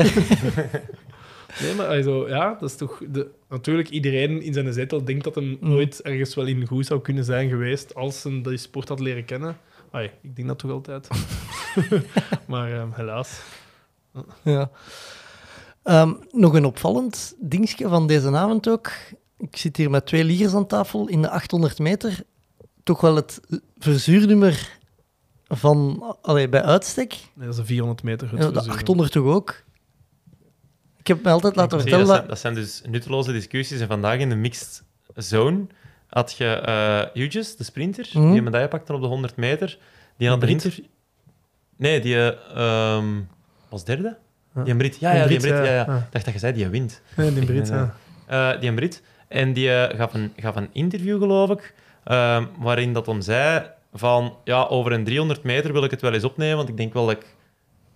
Nee, 1.61 1.75
maar 1.75 1.87
also, 1.87 2.29
ja, 2.29 2.55
dat 2.61 2.71
is 2.71 2.77
toch... 2.77 3.03
De, 3.09 3.31
natuurlijk, 3.49 3.89
iedereen 3.89 4.43
in 4.43 4.53
zijn 4.53 4.73
zetel 4.73 5.05
denkt 5.05 5.25
dat 5.25 5.35
hem 5.35 5.57
Mm. 5.61 5.73
ooit 5.73 6.01
ergens 6.03 6.35
wel 6.35 6.47
in 6.47 6.67
goed 6.67 6.87
zou 6.87 7.01
kunnen 7.01 7.25
zijn 7.25 7.49
geweest 7.49 7.95
als 7.95 8.23
hij 8.23 8.41
die 8.43 8.57
sport 8.57 8.89
had 8.89 9.01
leren 9.01 9.25
kennen. 9.25 9.57
Ai, 9.91 10.11
ik 10.23 10.37
denk 10.37 10.49
dat 10.49 10.59
toch 10.59 10.71
altijd. 10.71 11.09
maar 12.49 12.73
ehm, 12.73 12.89
helaas. 12.93 13.41
ja. 14.43 14.71
Ehm, 15.83 16.13
nog 16.31 16.55
een 16.55 16.65
opvallend 16.65 17.35
dingetje 17.39 17.89
van 17.89 18.07
deze 18.07 18.37
avond 18.37 18.69
ook. 18.69 18.91
Ik 19.39 19.57
zit 19.57 19.77
hier 19.77 19.91
met 19.91 20.07
twee 20.07 20.25
liegers 20.25 20.55
aan 20.55 20.67
tafel 20.67 21.09
in 21.09 21.23
de 21.23 21.31
800 21.31 21.79
meter. 21.79 22.23
Toch 22.83 23.01
wel 23.01 23.17
het 23.17 23.41
verzuurnummer 23.79 24.79
van, 25.57 26.05
allee, 26.23 26.49
bij 26.49 26.63
uitstek. 26.63 27.11
Nee, 27.35 27.45
dat 27.47 27.55
is 27.55 27.61
een 27.61 27.67
400 27.67 28.03
meter. 28.03 28.31
het 28.31 28.39
Ja, 28.39 28.47
de 28.47 28.53
verzuren. 28.53 28.79
800 28.79 29.13
toch 29.13 29.27
ook? 29.27 29.63
Ik 30.99 31.07
heb 31.07 31.23
me 31.23 31.31
altijd 31.31 31.57
laten 31.57 31.81
vertellen 31.81 32.07
dat, 32.07 32.15
dat... 32.17 32.17
zijn, 32.17 32.29
dat 32.29 32.39
zijn 32.39 32.55
dus 32.55 32.83
nutteloze 32.87 33.33
discussies. 33.33 33.81
En 33.81 33.87
vandaag 33.87 34.19
in 34.19 34.29
de 34.29 34.35
mixed 34.35 34.83
zone 35.15 35.67
had 36.09 36.33
je 36.33 36.45
eh 36.47 37.03
Hughes, 37.23 37.57
de 37.57 37.65
sprinter, 37.65 38.09
Mhm. 38.13 38.29
die 38.29 38.39
een 38.39 38.45
medaille 38.45 38.69
pakte 38.69 38.93
op 38.93 39.01
de 39.01 39.07
100 39.07 39.37
meter. 39.37 39.79
Die 40.17 40.29
had 40.29 40.43
een. 40.43 40.61
Nee, 41.77 42.01
die 42.01 42.17
eh, 42.17 42.57
ehm, 42.57 43.21
was 43.69 43.85
derde. 43.85 44.17
Die 44.65 44.77
Brit. 44.77 44.97
Ja, 44.99 45.11
Die 45.11 45.21
ja, 45.21 45.27
die 45.27 45.39
Brit, 45.39 45.53
Brit. 45.53 45.67
Ja, 45.67 45.73
ja. 45.73 45.85
ja. 45.87 45.93
Ah. 45.93 45.97
Ik 45.97 46.13
dacht 46.13 46.25
dat 46.25 46.35
je 46.35 46.41
zei 46.41 46.53
die 46.53 46.69
wint. 46.69 47.01
Nee, 47.17 47.33
die 47.35 47.45
Brit, 47.45 47.69
ja. 47.69 47.95
Eh, 48.27 48.61
die 48.61 48.75
Brit. 48.75 49.03
En 49.29 49.53
die 49.53 49.71
eh, 49.75 49.99
gaf, 49.99 50.15
een, 50.15 50.33
gaf 50.37 50.57
een 50.57 50.69
interview, 50.73 51.19
geloof 51.19 51.51
ik, 51.51 51.75
ehm, 52.05 52.45
waarin 52.59 52.93
dat 52.93 53.07
hem 53.07 53.21
zei 53.21 53.71
van, 53.93 54.37
ja, 54.45 54.65
over 54.65 54.93
een 54.93 55.05
300 55.05 55.43
meter 55.43 55.73
wil 55.73 55.85
ik 55.85 55.91
het 55.91 56.01
wel 56.01 56.13
eens 56.13 56.25
opnemen, 56.25 56.57
want 56.57 56.69
ik 56.69 56.77
denk 56.77 56.93
wel 56.93 57.07
dat 57.07 57.17
ik 57.17 57.37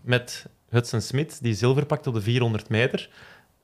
met 0.01 0.47
Hudson 0.69 1.01
Smith, 1.01 1.43
die 1.43 1.55
zilver 1.55 1.87
pakt 1.87 2.07
op 2.07 2.15
de 2.15 2.21
400 2.21 2.69
meter, 2.69 3.09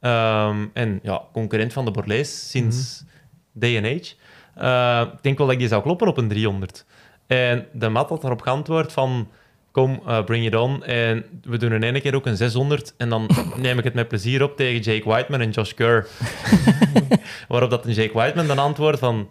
ehm, 0.01 0.67
en 0.73 1.01
ja, 1.03 1.23
concurrent 1.33 1.73
van 1.73 1.85
de 1.85 1.91
Borlees 1.91 2.51
sinds 2.51 3.05
day 3.53 3.77
and 3.77 3.87
age, 3.87 4.15
eh, 4.55 5.13
ik 5.13 5.23
denk 5.23 5.39
wel 5.39 5.47
dat 5.47 5.55
ik 5.55 5.61
die 5.61 5.71
zou 5.71 5.83
kloppen 5.83 6.09
op 6.09 6.17
een 6.17 6.29
300. 6.29 6.85
En 7.27 7.67
de 7.73 7.89
mat 7.89 8.09
had 8.09 8.21
daarop 8.21 8.43
geantwoord 8.43 8.93
van, 8.93 9.29
kom, 9.71 10.03
eh, 10.07 10.25
bring 10.25 10.47
it 10.47 10.55
on. 10.55 10.85
En 10.85 11.25
we 11.43 11.57
doen 11.57 11.73
in 11.73 11.83
ene 11.83 12.01
keer 12.01 12.15
ook 12.15 12.27
een 12.27 12.37
600 12.37 12.95
en 12.97 13.09
dan 13.09 13.31
neem 13.57 13.79
ik 13.79 13.85
het 13.85 13.95
met 13.95 14.09
plezier 14.09 14.43
op 14.43 14.57
tegen 14.57 14.81
Jake 14.81 15.09
Whiteman 15.09 15.41
en 15.41 15.51
Josh 15.51 15.73
Kerr. 15.73 16.07
Waarop 17.49 17.71
dat 17.71 17.87
een 17.87 17.93
Jake 17.93 18.13
Whiteman 18.13 18.47
dan 18.47 18.59
antwoordt 18.59 18.99
van, 18.99 19.31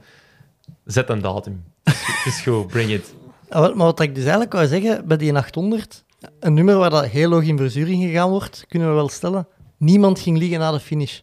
zet 0.85 1.09
een 1.09 1.21
datum. 1.21 1.63
Het 1.83 2.25
is 2.25 2.41
goed, 2.41 2.67
bring 2.67 2.89
it. 2.89 3.13
Maar 3.49 3.73
wat 3.75 3.99
ik 3.99 4.09
dus 4.15 4.23
eigenlijk 4.23 4.53
wou 4.53 4.67
zeggen, 4.67 5.07
bij 5.07 5.17
die 5.17 5.35
800, 5.35 6.03
een 6.39 6.53
nummer 6.53 6.77
waar 6.77 6.89
dat 6.89 7.05
heel 7.05 7.31
hoog 7.31 7.43
in 7.43 7.57
verzuring 7.57 8.03
gegaan 8.03 8.29
wordt, 8.29 8.65
kunnen 8.67 8.87
we 8.87 8.93
wel 8.93 9.09
stellen, 9.09 9.47
niemand 9.77 10.19
ging 10.19 10.37
liggen 10.37 10.59
na 10.59 10.71
de 10.71 10.79
finish. 10.79 11.19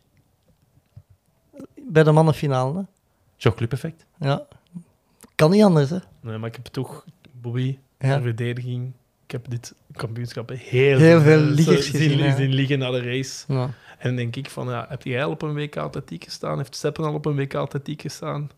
Bij 1.88 2.02
de 2.02 2.12
mannenfinale. 2.12 2.78
Hè? 2.78 2.82
Chocolip 3.36 3.72
effect. 3.72 4.06
Ja. 4.18 4.46
Kan 5.34 5.50
niet 5.50 5.62
anders, 5.62 5.90
hè. 5.90 5.98
Nee, 6.20 6.38
maar 6.38 6.48
ik 6.48 6.54
heb 6.56 6.64
toch, 6.66 7.04
Bobby, 7.40 7.78
Ja. 7.98 8.20
verdediging, 8.20 8.92
ik 9.24 9.30
heb 9.30 9.50
dit 9.50 9.74
kampioenschap 9.92 10.48
heel, 10.48 10.98
Heel 10.98 11.20
veel 11.20 11.38
liggers 11.40 11.90
zien, 11.90 12.00
gezien, 12.00 12.18
ja. 12.18 12.36
zien 12.36 12.52
liggen 12.52 12.78
na 12.78 12.90
de 12.90 13.02
race. 13.02 13.44
Ja. 13.52 13.62
En 13.98 14.08
dan 14.08 14.16
denk 14.16 14.36
ik 14.36 14.50
van, 14.50 14.68
ja, 14.68 14.86
heb 14.88 15.02
jij 15.02 15.24
al 15.24 15.30
op 15.30 15.42
een 15.42 15.54
WK 15.54 15.76
atletiek 15.76 16.24
gestaan? 16.24 16.56
Heeft 16.56 16.76
Seppen 16.76 17.04
al 17.04 17.14
op 17.14 17.26
een 17.26 17.36
WK 17.36 17.54
atletiek 17.54 18.00
gestaan? 18.00 18.50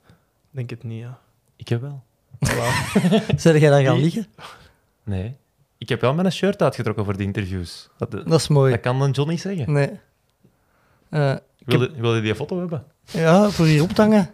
Denk 0.50 0.70
het 0.70 0.82
niet, 0.84 1.00
ja. 1.00 1.18
Ik 1.60 1.68
heb 1.68 1.80
wel. 1.80 2.02
Zeg 3.36 3.60
jij 3.60 3.70
daar 3.70 3.82
gaan 3.82 3.94
Die- 3.94 4.02
liggen? 4.02 4.26
Nee. 5.02 5.36
Ik 5.78 5.88
heb 5.88 6.00
wel 6.00 6.14
mijn 6.14 6.32
shirt 6.32 6.62
uitgetrokken 6.62 7.04
voor 7.04 7.16
de 7.16 7.22
interviews. 7.22 7.88
Dat, 7.96 8.10
dat 8.10 8.26
Dat 8.28 8.40
is 8.40 8.48
mooi. 8.48 8.76
kan 8.78 8.98
dan 8.98 9.10
John 9.10 9.30
niet 9.30 9.40
zeggen. 9.40 9.72
Nee. 9.72 9.90
Eh, 11.08 11.34
Wilde, 11.64 11.90
wilde 11.96 12.16
je 12.16 12.22
die 12.22 12.34
foto 12.34 12.58
hebben? 12.58 12.84
ja, 13.04 13.50
voor 13.50 13.66
hier 13.66 13.82
op 13.82 13.90
te 13.90 14.00
hangen. 14.02 14.30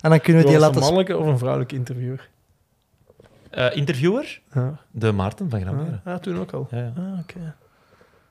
En 0.00 0.10
dan 0.10 0.20
kunnen 0.20 0.42
we 0.42 0.48
die 0.48 0.58
laten... 0.58 0.74
een 0.76 0.80
mannelijke 0.82 1.18
of 1.18 1.26
een 1.26 1.38
vrouwelijke 1.38 1.74
interviewer? 1.74 2.28
Eh, 3.50 3.76
interviewer? 3.76 4.40
Ja. 4.54 4.80
De 4.90 5.12
Maarten 5.12 5.50
van 5.50 5.60
Gramere. 5.60 6.00
Ah, 6.04 6.16
toen 6.16 6.38
ook 6.38 6.52
al. 6.52 6.68
Ja, 6.70 6.78
ja. 6.78 6.92
Ah, 6.96 7.18
oké. 7.20 7.54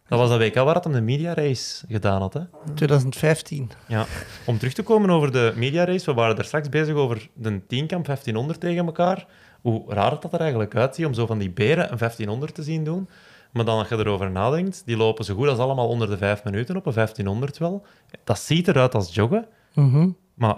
Dat 0.09 0.19
was 0.19 0.29
dat 0.29 0.39
WK 0.39 0.55
waar 0.55 0.79
hij 0.81 0.91
de 0.91 1.01
media 1.01 1.33
race 1.33 1.85
gedaan 1.87 2.21
had. 2.21 2.33
Hè? 2.33 2.41
2015. 2.75 3.71
Ja. 3.87 4.05
Om 4.45 4.57
terug 4.57 4.73
te 4.73 4.83
komen 4.83 5.09
over 5.09 5.31
de 5.31 5.53
media 5.55 5.85
race, 5.85 6.05
we 6.05 6.13
waren 6.13 6.37
er 6.37 6.43
straks 6.45 6.69
bezig 6.69 6.95
over 6.95 7.29
de 7.33 7.61
tienkamp 7.67 8.05
1500 8.05 8.59
tegen 8.59 8.85
elkaar. 8.85 9.25
Hoe 9.61 9.83
raar 9.87 10.11
het 10.11 10.21
dat 10.21 10.33
er 10.33 10.39
eigenlijk 10.39 10.75
uitziet 10.75 11.05
om 11.05 11.13
zo 11.13 11.25
van 11.25 11.37
die 11.37 11.49
beren 11.49 11.91
een 11.91 11.97
1500 11.97 12.55
te 12.55 12.63
zien 12.63 12.83
doen. 12.83 13.09
Maar 13.51 13.65
dan 13.65 13.77
als 13.79 13.89
je 13.89 13.97
erover 13.97 14.31
nadenkt, 14.31 14.81
die 14.85 14.97
lopen 14.97 15.25
zo 15.25 15.35
goed 15.35 15.47
als 15.47 15.57
allemaal 15.57 15.87
onder 15.87 16.09
de 16.09 16.17
vijf 16.17 16.43
minuten 16.43 16.75
op 16.77 16.85
een 16.85 16.93
1500 16.93 17.57
wel. 17.57 17.85
Dat 18.23 18.39
ziet 18.39 18.67
eruit 18.67 18.95
als 18.95 19.15
joggen, 19.15 19.45
Mhm. 19.73 20.09
maar 20.33 20.57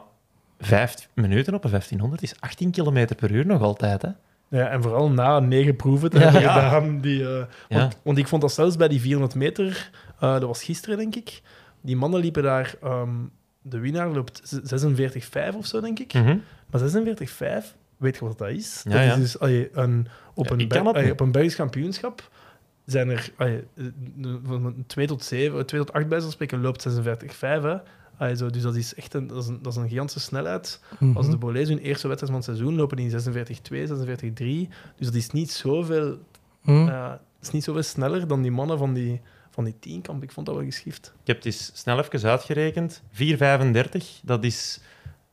vijf 0.60 1.10
minuten 1.14 1.54
op 1.54 1.64
een 1.64 1.70
1500 1.70 2.22
is 2.22 2.34
18 2.40 2.72
km 2.72 3.08
per 3.16 3.32
uur 3.32 3.46
nog 3.46 3.62
altijd. 3.62 4.02
Hè? 4.02 4.10
Ja, 4.52 4.70
en 4.70 4.82
vooral 4.82 5.10
na 5.12 5.40
negen 5.40 5.76
proeven 5.76 6.10
te 6.10 6.18
hebben 6.20 6.42
gedaan. 6.42 7.00
Die, 7.02 7.18
Ja. 7.20 7.48
want, 7.70 7.98
want 8.04 8.18
ik 8.18 8.28
vond 8.28 8.42
dat 8.42 8.52
zelfs 8.54 8.76
bij 8.76 8.88
die 8.88 9.02
400 9.02 9.36
meter, 9.36 9.90
eh, 10.20 10.32
dat 10.32 10.44
was 10.44 10.64
gisteren 10.64 10.98
denk 10.98 11.16
ik, 11.16 11.42
die 11.82 11.96
mannen 11.96 12.20
liepen 12.20 12.44
daar, 12.44 12.74
ehm, 12.82 13.10
de 13.62 13.80
winnaar 13.80 14.10
loopt 14.10 14.42
z- 14.44 14.60
46,5 14.64 15.56
of 15.56 15.66
zo 15.66 15.82
denk 15.82 16.00
ik. 16.00 16.14
Mhm. 16.14 16.38
Maar 16.70 16.80
46,5, 16.80 17.76
weet 17.98 18.18
je 18.18 18.26
wat 18.26 18.38
dat 18.38 18.50
is? 18.50 18.84
Dat 18.84 18.94
is 19.02 19.16
dus 19.16 19.40
allee, 19.40 19.70
een, 19.74 20.08
op, 20.34 20.50
een 20.50 20.68
allee, 20.96 21.12
op 21.12 21.20
een 21.20 21.32
Belgisch 21.32 21.56
kampioenschap 21.56 22.30
zijn 22.86 23.10
er 23.10 23.30
allee, 23.38 23.64
eh, 23.76 23.86
van 24.44 24.84
2 24.88 25.08
tot 25.08 25.24
7, 25.24 25.66
2 25.66 25.82
tot 25.82 25.94
8 25.94 26.08
bij 26.08 26.22
zo'n 26.22 26.32
spreken 26.32 26.62
loopt 26.62 26.82
46,5. 26.82 27.84
Dus 28.28 28.62
dat 28.62 28.76
is 28.76 28.94
echt 28.96 29.14
een, 29.14 29.28
dat 29.28 29.44
is 29.44 29.48
een, 29.48 29.60
dat 29.62 29.72
is 29.72 29.78
een 29.78 29.90
gigantische 29.90 30.20
snelheid. 30.20 30.82
Mhm. 31.00 31.18
Als 31.18 31.30
de 31.30 31.38
Bolees 31.38 31.68
hun 31.68 31.78
eerste 31.78 32.08
wedstrijd 32.08 32.34
van 32.34 32.42
het 32.42 32.44
seizoen 32.44 32.76
lopen 32.76 32.98
in 32.98 33.10
46-2, 33.10 34.68
46-3. 34.68 34.74
Dus 34.96 35.06
dat 35.06 35.14
is 35.14 35.30
niet 35.30 35.52
zoveel, 35.52 36.18
dat 36.66 37.20
is 37.42 37.52
niet 37.52 37.64
zoveel 37.64 37.84
sneller 37.84 38.28
dan 38.28 38.42
die 38.42 38.52
mannen 38.52 38.78
van 38.78 38.94
die, 38.94 39.22
van 39.50 39.64
die 39.64 39.80
tienkamp. 39.80 40.24
Ik 40.24 40.32
vond 40.32 40.46
dat 40.46 40.56
wel 40.56 40.66
geschift. 40.66 41.14
Ik 41.22 41.28
heb 41.28 41.36
het 41.36 41.46
eens 41.46 41.72
snel 41.74 42.00
even 42.00 42.30
uitgerekend. 42.30 43.02
4,35, 43.12 43.18
dat 44.24 44.44
is... 44.44 44.80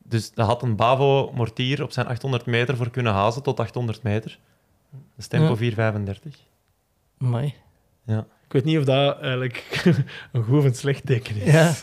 Dus 0.03 0.33
dat 0.33 0.45
had 0.45 0.61
een 0.63 0.75
Bavo-mortier 0.75 1.83
op 1.83 1.91
zijn 1.91 2.07
800 2.07 2.45
meter 2.45 2.75
voor 2.77 2.89
kunnen 2.89 3.13
hazen 3.13 3.43
tot 3.43 3.59
800 3.59 4.03
meter. 4.03 4.39
Dat 4.91 4.99
is 5.17 5.27
tempo 5.27 5.57
Ja. 5.59 5.93
4,35. 5.93 6.35
Amai. 7.19 7.53
Ik 8.45 8.55
weet 8.55 8.63
niet 8.63 8.77
of 8.77 8.83
dat 8.83 9.19
eigenlijk 9.19 9.81
een 10.31 10.43
goed 10.43 10.57
of 10.57 10.63
een 10.63 10.75
slecht 10.75 11.05
teken 11.05 11.35
is. 11.35 11.51
Ja. 11.51 11.73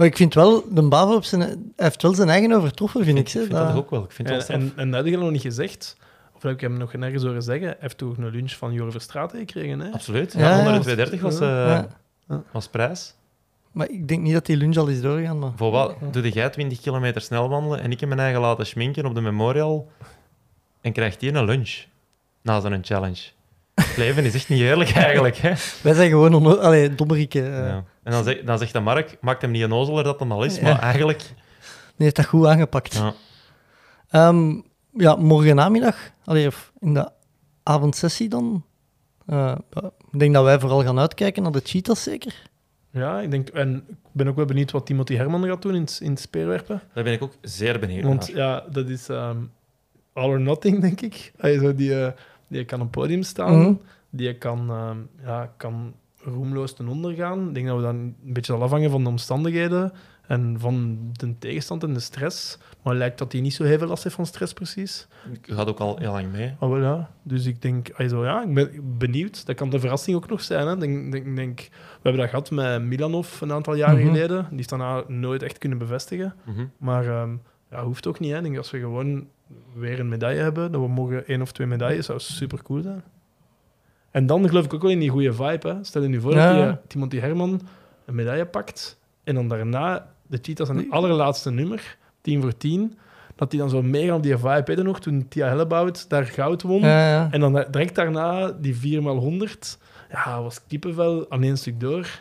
Maar 0.00 0.08
ik 0.08 0.16
vind 0.16 0.34
wel, 0.34 0.64
de 0.70 0.82
Bavo 0.82 1.14
op 1.14 1.24
zijn, 1.24 1.40
hij 1.40 1.56
heeft 1.76 2.02
wel 2.02 2.14
zijn 2.14 2.28
eigen 2.28 2.52
overtroffen, 2.52 3.04
vind 3.04 3.18
ik. 3.18 3.22
Ik 3.24 3.28
Ze. 3.30 3.38
vind 3.38 3.50
dat 3.50 3.74
ook 3.74 3.90
wel. 3.90 4.04
Ik 4.04 4.10
vind 4.12 4.30
En, 4.30 4.42
straf. 4.42 4.56
en, 4.56 4.72
en 4.76 4.90
dat 4.90 5.04
heb 5.04 5.12
je 5.12 5.18
nog 5.20 5.30
niet 5.30 5.40
gezegd, 5.40 5.96
of 6.36 6.42
heb 6.42 6.52
ik 6.52 6.60
hem 6.60 6.76
nog 6.78 6.92
nergens 6.92 7.22
horen 7.22 7.42
zeggen, 7.42 7.66
hij 7.66 7.76
heeft 7.80 7.98
toch 7.98 8.16
een 8.16 8.30
lunch 8.30 8.52
van 8.52 8.72
Jorre 8.72 8.90
Verstraeten 8.90 9.38
gekregen. 9.38 9.80
Hè? 9.80 9.90
Absoluut. 9.92 10.32
Ja, 10.32 10.38
Ja, 10.40 10.50
ja. 10.50 10.58
onder 10.58 10.72
de 10.72 10.80
230 10.80 11.20
was, 11.20 11.40
eh, 11.40 11.48
Ja. 12.28 12.42
was 12.52 12.68
prijs. 12.68 13.14
Maar 13.72 13.90
ik 13.90 14.08
denk 14.08 14.22
niet 14.22 14.32
dat 14.32 14.46
die 14.46 14.56
lunch 14.56 14.76
al 14.76 14.86
is 14.86 15.00
doorgegaan. 15.00 15.38
Maar... 15.38 15.50
Voor 15.56 15.70
wat 15.70 15.94
doe 16.10 16.28
jij 16.28 16.50
20 16.50 16.80
kilometer 16.80 17.20
snel 17.20 17.48
wandelen 17.48 17.80
en 17.80 17.90
ik 17.90 18.00
heb 18.00 18.08
mijn 18.08 18.20
eigen 18.20 18.40
laten 18.40 18.66
schminken 18.66 19.04
op 19.06 19.14
de 19.14 19.20
Memorial 19.20 19.88
en 20.80 20.92
krijgt 20.92 21.20
hij 21.20 21.34
een 21.34 21.44
lunch 21.44 21.84
na 22.42 22.60
zo'n 22.60 22.78
challenge? 22.82 23.20
Het 23.74 23.96
leven 23.96 24.24
is 24.24 24.34
echt 24.34 24.48
niet 24.48 24.60
eerlijk 24.60 24.90
eigenlijk. 25.06 25.36
Hè? 25.36 25.52
Wij 25.82 25.94
zijn 25.94 26.08
gewoon 26.10 26.34
onno- 26.34 26.56
Allee, 26.58 26.94
dommerikken. 26.94 27.44
eh. 27.44 27.66
Ja. 27.68 27.84
En 28.10 28.16
dan, 28.16 28.24
zeg, 28.24 28.42
dan 28.44 28.58
zegt 28.58 28.72
de 28.72 28.80
Mark, 28.80 29.16
maakt 29.20 29.42
hem 29.42 29.50
niet 29.50 29.62
een 29.62 29.72
ozeler 29.72 30.04
dat 30.04 30.18
hem 30.20 30.32
al 30.32 30.44
is, 30.44 30.56
Ja. 30.56 30.62
maar 30.62 30.78
eigenlijk... 30.78 31.18
Die 31.20 32.08
heeft 32.08 32.16
dat 32.16 32.26
goed 32.26 32.46
aangepakt. 32.46 32.94
Ja. 32.94 33.14
Ehm, 34.10 34.60
ja, 34.92 35.16
morgen 35.16 35.54
namiddag, 35.56 35.96
allee, 36.24 36.46
of 36.46 36.72
in 36.80 36.94
de 36.94 37.10
avondsessie 37.62 38.28
dan. 38.28 38.64
eh, 39.26 39.54
ja, 39.70 39.90
ik 40.12 40.18
denk 40.18 40.34
dat 40.34 40.44
wij 40.44 40.60
vooral 40.60 40.82
gaan 40.82 40.98
uitkijken 40.98 41.42
naar 41.42 41.52
de 41.52 41.60
cheetahs, 41.64 42.02
zeker. 42.02 42.48
Ja, 42.90 43.20
ik 43.20 43.30
denk, 43.30 43.48
en 43.48 43.84
ik 43.88 43.96
ben 44.12 44.28
ook 44.28 44.36
wel 44.36 44.44
benieuwd 44.44 44.70
wat 44.70 44.86
Timothy 44.86 45.14
Herman 45.16 45.44
gaat 45.46 45.62
doen 45.62 45.74
in, 45.74 45.80
het- 45.80 45.98
in 46.02 46.10
het 46.10 46.20
speerwerpen. 46.20 46.80
Daar 46.94 47.04
ben 47.04 47.12
ik 47.12 47.22
ook 47.22 47.32
zeer 47.40 47.78
benieuwd 47.78 48.04
Want 48.04 48.28
naar. 48.28 48.36
ja, 48.36 48.64
dat 48.70 48.88
is 48.88 49.08
ehm, 49.08 49.36
all 50.12 50.28
or 50.28 50.40
nothing, 50.40 50.80
denk 50.80 51.00
ik. 51.00 51.32
Hij 51.36 51.58
zo 51.58 51.74
die, 51.74 52.04
eh, 52.04 52.12
die 52.48 52.64
kan 52.64 52.80
op 52.80 52.90
podium 52.90 53.22
staan, 53.22 53.58
Mhm. 53.58 53.72
die 54.10 54.34
kan, 54.38 54.70
ehm, 54.70 54.96
ja, 55.26 55.52
kan 55.56 55.94
roemloos 56.24 56.74
ten 56.74 56.88
onder 56.88 57.14
gaan. 57.14 57.48
Ik 57.48 57.54
denk 57.54 57.66
dat 57.66 57.76
we 57.76 57.82
dan 57.82 57.96
een 57.96 58.14
beetje 58.32 58.52
zal 58.52 58.62
afhangen 58.62 58.90
van 58.90 59.02
de 59.04 59.08
omstandigheden 59.10 59.92
en 60.26 60.56
van 60.58 60.98
de 61.12 61.38
tegenstand 61.38 61.82
en 61.82 61.92
de 61.94 62.00
stress. 62.00 62.58
Maar 62.58 62.92
het 62.92 63.02
lijkt 63.02 63.18
dat 63.18 63.32
hij 63.32 63.40
niet 63.40 63.54
zo 63.54 63.64
heel 63.64 63.78
veel 63.78 63.86
last 63.86 64.02
heeft 64.02 64.14
van 64.14 64.26
stress, 64.26 64.52
precies. 64.52 65.08
Ik 65.32 65.54
gaat 65.54 65.68
ook 65.68 65.78
al 65.78 65.98
heel 65.98 66.12
lang 66.12 66.32
mee. 66.32 66.54
Maar 66.60 66.70
wel, 66.70 66.80
ja. 66.82 67.10
Dus 67.22 67.46
ik 67.46 67.62
denk, 67.62 67.90
also, 67.96 68.24
ja, 68.24 68.42
ik 68.42 68.54
ben 68.54 68.70
benieuwd. 68.98 69.46
Dat 69.46 69.56
kan 69.56 69.70
de 69.70 69.80
verrassing 69.80 70.16
ook 70.16 70.28
nog 70.28 70.40
zijn. 70.42 70.66
Hè. 70.66 70.76
Denk, 70.76 71.12
denk, 71.12 71.36
denk, 71.36 71.58
we 71.70 72.00
hebben 72.02 72.20
dat 72.20 72.28
gehad 72.30 72.50
met 72.50 72.82
Milanov 72.82 73.40
een 73.40 73.52
aantal 73.52 73.74
jaren 73.74 73.98
Mhm. 73.98 74.06
geleden. 74.06 74.46
Die 74.50 74.58
is 74.58 74.66
daarna 74.66 75.02
nooit 75.08 75.42
echt 75.42 75.58
kunnen 75.58 75.78
bevestigen. 75.78 76.34
Mhm. 76.44 76.64
Maar 76.78 77.06
ehm, 77.06 77.36
ja, 77.70 77.84
hoeft 77.84 78.06
ook 78.06 78.20
niet. 78.20 78.30
Hè. 78.30 78.36
Ik 78.36 78.42
denk 78.42 78.56
als 78.56 78.70
we 78.70 78.78
gewoon 78.78 79.26
weer 79.74 80.00
een 80.00 80.08
medaille 80.08 80.40
hebben, 80.40 80.72
dat 80.72 80.80
we 80.80 80.88
mogen 80.88 81.26
één 81.26 81.42
of 81.42 81.52
twee 81.52 81.66
medailles, 81.66 82.06
zou 82.06 82.18
super 82.20 82.62
cool 82.62 82.82
zijn. 82.82 83.02
En 84.10 84.26
dan 84.26 84.48
geloof 84.48 84.64
ik 84.64 84.74
ook 84.74 84.82
wel 84.82 84.90
in 84.90 84.98
die 84.98 85.08
goede 85.10 85.32
vibe. 85.32 85.68
Hè. 85.68 85.84
Stel 85.84 86.02
je 86.02 86.08
nu 86.08 86.20
voor 86.20 86.34
Ja. 86.34 86.52
dat 86.56 86.66
die, 86.68 86.86
Timothy 86.86 87.18
Herman 87.18 87.60
een 88.04 88.14
medaille 88.14 88.46
pakt 88.46 88.98
en 89.24 89.34
dan 89.34 89.48
daarna 89.48 90.06
de 90.26 90.38
Cheetahs 90.42 90.70
zijn 90.70 90.90
allerlaatste 90.90 91.50
nummer, 91.50 91.96
10 92.20 92.40
voor 92.40 92.56
10, 92.56 92.98
dat 93.36 93.52
hij 93.52 93.60
dan 93.60 93.70
zo 93.70 93.82
mega 93.82 94.14
op 94.14 94.22
die 94.22 94.36
vibe 94.36 94.82
nog, 94.82 95.00
toen 95.00 95.28
Tia 95.28 95.48
Hellebout 95.48 96.08
daar 96.08 96.24
goud 96.26 96.62
won. 96.62 96.80
Ja, 96.80 97.08
ja. 97.10 97.28
En 97.30 97.40
dan 97.40 97.64
direct 97.70 97.94
daarna 97.94 98.52
die 98.52 98.74
4x100. 98.74 99.78
Ja, 100.10 100.42
was 100.42 100.66
kippenvel 100.66 101.30
aan 101.30 101.42
één 101.42 101.56
stuk 101.56 101.80
door. 101.80 102.20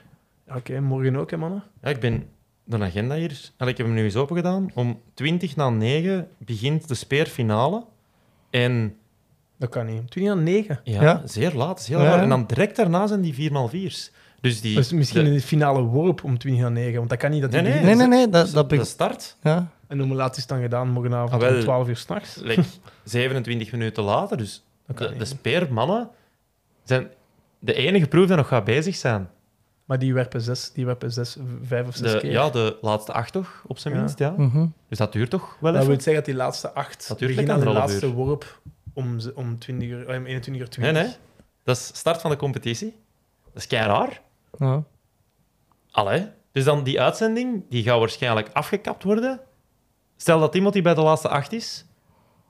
Oké, 0.55 0.79
morgen 0.79 1.15
ook, 1.15 1.31
hè, 1.31 1.37
mannen. 1.37 1.63
Ja, 1.81 1.89
ik 1.89 1.99
ben 1.99 2.23
de 2.63 2.77
agenda 2.79 3.15
hier... 3.15 3.51
Ik 3.57 3.77
heb 3.77 3.77
hem 3.77 3.93
nu 3.93 4.03
eens 4.03 4.15
open 4.15 4.35
gedaan. 4.35 4.69
Om 4.73 5.01
20 5.13 5.55
na 5.55 5.69
9 5.69 6.27
begint 6.37 6.87
de 6.87 6.93
speerfinale. 6.95 7.83
En 8.49 8.95
Dat 9.59 9.69
kan 9.69 9.85
niet. 9.85 10.11
20 10.11 10.33
aan 10.33 10.43
9. 10.43 10.79
ja, 10.83 11.01
Ja. 11.01 11.21
zeer 11.25 11.53
laat. 11.53 11.79
Is 11.79 11.87
heel 11.87 11.99
Ja. 12.01 12.09
laat. 12.09 12.21
En 12.21 12.29
dan 12.29 12.45
direct 12.47 12.75
daarna 12.75 13.07
zijn 13.07 13.21
die 13.21 13.33
4x4's. 13.33 14.11
Dus 14.41 14.61
die... 14.61 14.75
Dus 14.75 14.91
misschien 14.91 15.23
de, 15.23 15.29
in 15.29 15.35
de 15.35 15.41
finale 15.41 15.81
worp 15.81 16.23
om 16.23 16.37
20 16.37 16.63
aan 16.65 16.73
9. 16.73 16.97
Want 16.97 17.09
dat 17.09 17.17
kan 17.19 17.31
niet 17.31 17.41
dat 17.41 17.51
die 17.51 17.61
Nee, 17.61 17.71
nee. 17.73 17.83
Nee, 17.83 17.95
nee, 17.95 18.07
nee. 18.07 18.29
Dat, 18.29 18.51
dat 18.51 18.69
de 18.69 18.83
start, 18.83 19.35
ja. 19.43 19.67
En 19.87 19.99
hoe 19.99 20.15
laat 20.15 20.31
is 20.35 20.41
het 20.41 20.49
dan 20.49 20.61
gedaan? 20.61 20.89
Morgenavond 20.89 21.31
Ah, 21.33 21.39
wel. 21.49 21.55
om 21.55 21.61
12 21.61 21.87
uur 21.87 21.97
s'nachts? 21.97 22.35
like, 22.43 22.63
27 23.03 23.71
minuten 23.71 24.03
later. 24.03 24.37
Dus 24.37 24.63
Dat 24.87 24.97
de, 24.97 25.15
de 25.17 25.25
speermannen 25.25 26.09
zijn 26.83 27.07
de 27.59 27.73
enige 27.73 28.07
proef 28.07 28.27
die 28.27 28.35
nog 28.35 28.47
gaat 28.47 28.63
bezig 28.63 28.95
zijn. 28.95 29.29
Maar 29.85 29.99
die 29.99 30.13
werpen 30.13 30.41
zes, 30.41 30.71
die 30.73 30.85
werpen 30.85 31.11
zes, 31.11 31.37
vijf 31.63 31.87
of 31.87 31.95
zes 31.95 32.11
De, 32.11 32.19
keer. 32.19 32.31
ja, 32.31 32.49
de 32.49 32.77
laatste 32.81 33.13
acht 33.13 33.31
toch, 33.31 33.63
op 33.67 33.77
zijn 33.77 33.93
Ja. 33.93 33.99
minst. 33.99 34.19
Ja. 34.19 34.33
Mhm. 34.37 34.65
Dus 34.89 34.97
dat 34.97 35.13
duurt 35.13 35.29
toch 35.29 35.57
wel 35.59 35.71
dat 35.71 35.81
even? 35.81 35.93
wil 35.93 36.01
zeggen 36.03 36.15
dat 36.15 36.25
die 36.25 36.35
laatste 36.43 36.71
acht 36.73 37.07
Dat 37.07 37.19
duurt 37.19 37.31
beginnen 37.31 37.55
aan 37.55 37.61
de 37.73 37.79
laatste 37.79 38.11
worp 38.13 38.59
om, 38.93 39.19
ze- 39.19 39.35
om, 39.35 39.59
20 39.59 39.87
uur, 39.87 40.07
eh, 40.07 40.17
om 40.17 40.25
21 40.25 40.63
uur 40.63 40.69
20. 40.69 40.93
Nee, 40.93 41.03
nee. 41.03 41.13
Dat 41.63 41.75
is 41.77 41.85
start 41.93 42.21
van 42.21 42.31
de 42.31 42.37
competitie. 42.37 42.95
Dat 43.45 43.55
is 43.61 43.67
kei 43.67 43.85
raar. 43.87 44.21
Ja. 44.57 44.83
Allee. 45.91 46.27
Dus 46.51 46.63
dan 46.63 46.83
die 46.83 47.01
uitzending, 47.01 47.63
die 47.69 47.83
gaat 47.83 47.99
waarschijnlijk 47.99 48.49
afgekapt 48.53 49.03
worden. 49.03 49.39
Stel 50.17 50.39
dat 50.39 50.55
iemand 50.55 50.73
die 50.73 50.83
bij 50.83 50.93
de 50.93 51.01
laatste 51.01 51.29
acht 51.29 51.53
is. 51.53 51.85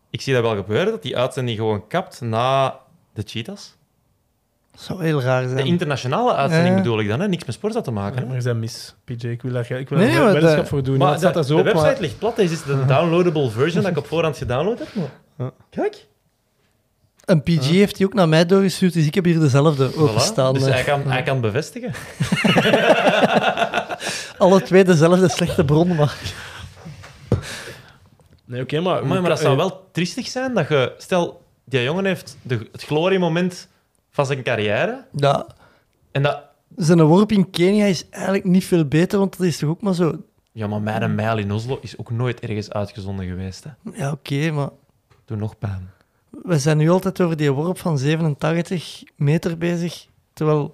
Ik 0.10 0.22
zie 0.22 0.34
dat 0.34 0.42
wel 0.42 0.56
gebeuren, 0.56 0.92
dat 0.92 1.02
die 1.02 1.18
uitzending 1.18 1.58
gewoon 1.58 1.88
kapt 1.88 2.22
na 2.22 2.80
de 3.14 3.22
cheetahs. 3.26 3.78
Dat 4.72 4.82
zou 4.82 5.04
heel 5.04 5.22
raar 5.22 5.42
De 5.42 5.50
zijn. 5.50 5.66
internationale 5.66 6.34
uitzending 6.34 6.76
Ja. 6.76 6.82
bedoel 6.82 7.00
ik 7.00 7.08
dan, 7.08 7.20
hè? 7.20 7.28
niks 7.28 7.46
met 7.46 7.56
sport 7.56 7.84
te 7.84 7.92
maken. 7.92 8.20
Hè? 8.22 8.26
maar 8.26 8.38
je 8.38 8.44
bent 8.44 8.60
mis, 8.60 8.96
PJ. 9.04 9.28
Ik 9.28 9.42
wil 9.42 9.52
daar, 9.54 9.72
ik 9.72 9.90
wil 9.90 9.98
Nee, 9.98 10.16
daar 10.16 10.32
weddenschap 10.34 10.64
de- 10.64 10.70
voor 10.70 10.84
doen. 10.84 10.98
Maar 10.98 11.18
staat 11.18 11.34
de, 11.34 11.44
zo 11.44 11.58
de 11.58 11.64
website 11.64 11.86
maar- 11.92 12.00
ligt 12.00 12.20
plat. 12.20 12.36
Deze 12.36 12.54
is 12.54 12.64
de 12.64 12.86
downloadable 12.86 13.50
version 13.50 13.82
dat 13.84 13.92
ik 13.92 13.98
op 13.98 14.06
voorhand 14.08 14.38
gedownload 14.38 14.80
heb. 14.80 14.94
Maar... 14.96 15.10
Ja. 15.38 15.52
Kijk. 15.70 16.08
Een 17.30 17.44
PG 17.44 17.70
heeft 17.70 17.98
die 17.98 18.06
ook 18.06 18.14
naar 18.14 18.30
mij 18.30 18.46
doorgestuurd, 18.46 18.94
dus 18.94 19.06
ik 19.06 19.16
heb 19.16 19.26
hier 19.26 19.40
dezelfde 19.40 19.92
Voilà. 19.92 19.96
openstaan. 19.96 20.54
Dus 20.54 20.66
eh. 20.66 20.74
hij 20.74 20.84
kan, 20.84 21.02
hij 21.12 21.24
kan 21.24 21.42
bevestigen. 21.42 21.92
Alle 24.38 24.62
twee 24.62 24.84
dezelfde 24.84 25.30
slechte 25.30 25.66
bron, 25.66 25.96
maar... 25.96 26.18
Nee, 28.46 28.62
oké, 28.62 28.80
maar... 28.80 29.06
Maar, 29.06 29.22
maar 29.22 29.30
dat 29.30 29.40
zou 29.40 29.58
wel 29.58 29.90
triestig 29.92 30.28
zijn 30.28 30.54
dat 30.54 30.68
je... 30.68 30.94
Stel, 30.98 31.42
die 31.66 31.84
jongen 31.84 32.06
heeft 32.06 32.38
de, 32.42 32.68
het 32.72 32.84
gloriemoment 32.84 33.68
van 34.10 34.26
zijn 34.26 34.44
carrière. 34.44 35.06
Ja, 35.16 35.46
En 36.12 36.22
dat... 36.24 36.42
zijn 36.76 37.02
worp 37.04 37.32
in 37.32 37.50
Kenia 37.50 37.86
is 37.86 38.10
eigenlijk 38.10 38.46
niet 38.46 38.66
veel 38.66 38.86
beter, 38.86 39.20
want 39.20 39.38
dat 39.38 39.48
is 39.48 39.58
toch 39.58 39.70
ook 39.70 39.82
maar 39.82 39.94
zo... 39.94 40.22
Ja, 40.52 40.68
maar 40.68 40.82
mijn 40.82 41.16
mijl 41.16 41.38
in 41.38 41.52
Oslo 41.52 41.80
is 41.82 41.98
ook 41.98 42.12
nooit 42.12 42.40
ergens 42.40 42.70
uitgezonden 42.72 43.26
geweest. 43.28 43.64
Hè. 43.64 43.70
Ja, 43.94 44.12
oké, 44.12 44.52
maar 44.52 44.70
Doe 45.26 45.38
nog 45.38 45.58
pijn. 45.58 45.90
We 46.44 46.60
zijn 46.60 46.78
nu 46.78 46.90
altijd 46.90 47.22
over 47.22 47.38
die 47.38 47.52
worp 47.52 47.78
van 47.80 47.98
87 47.98 49.04
meter 49.16 49.58
bezig, 49.58 50.06
terwijl... 50.34 50.74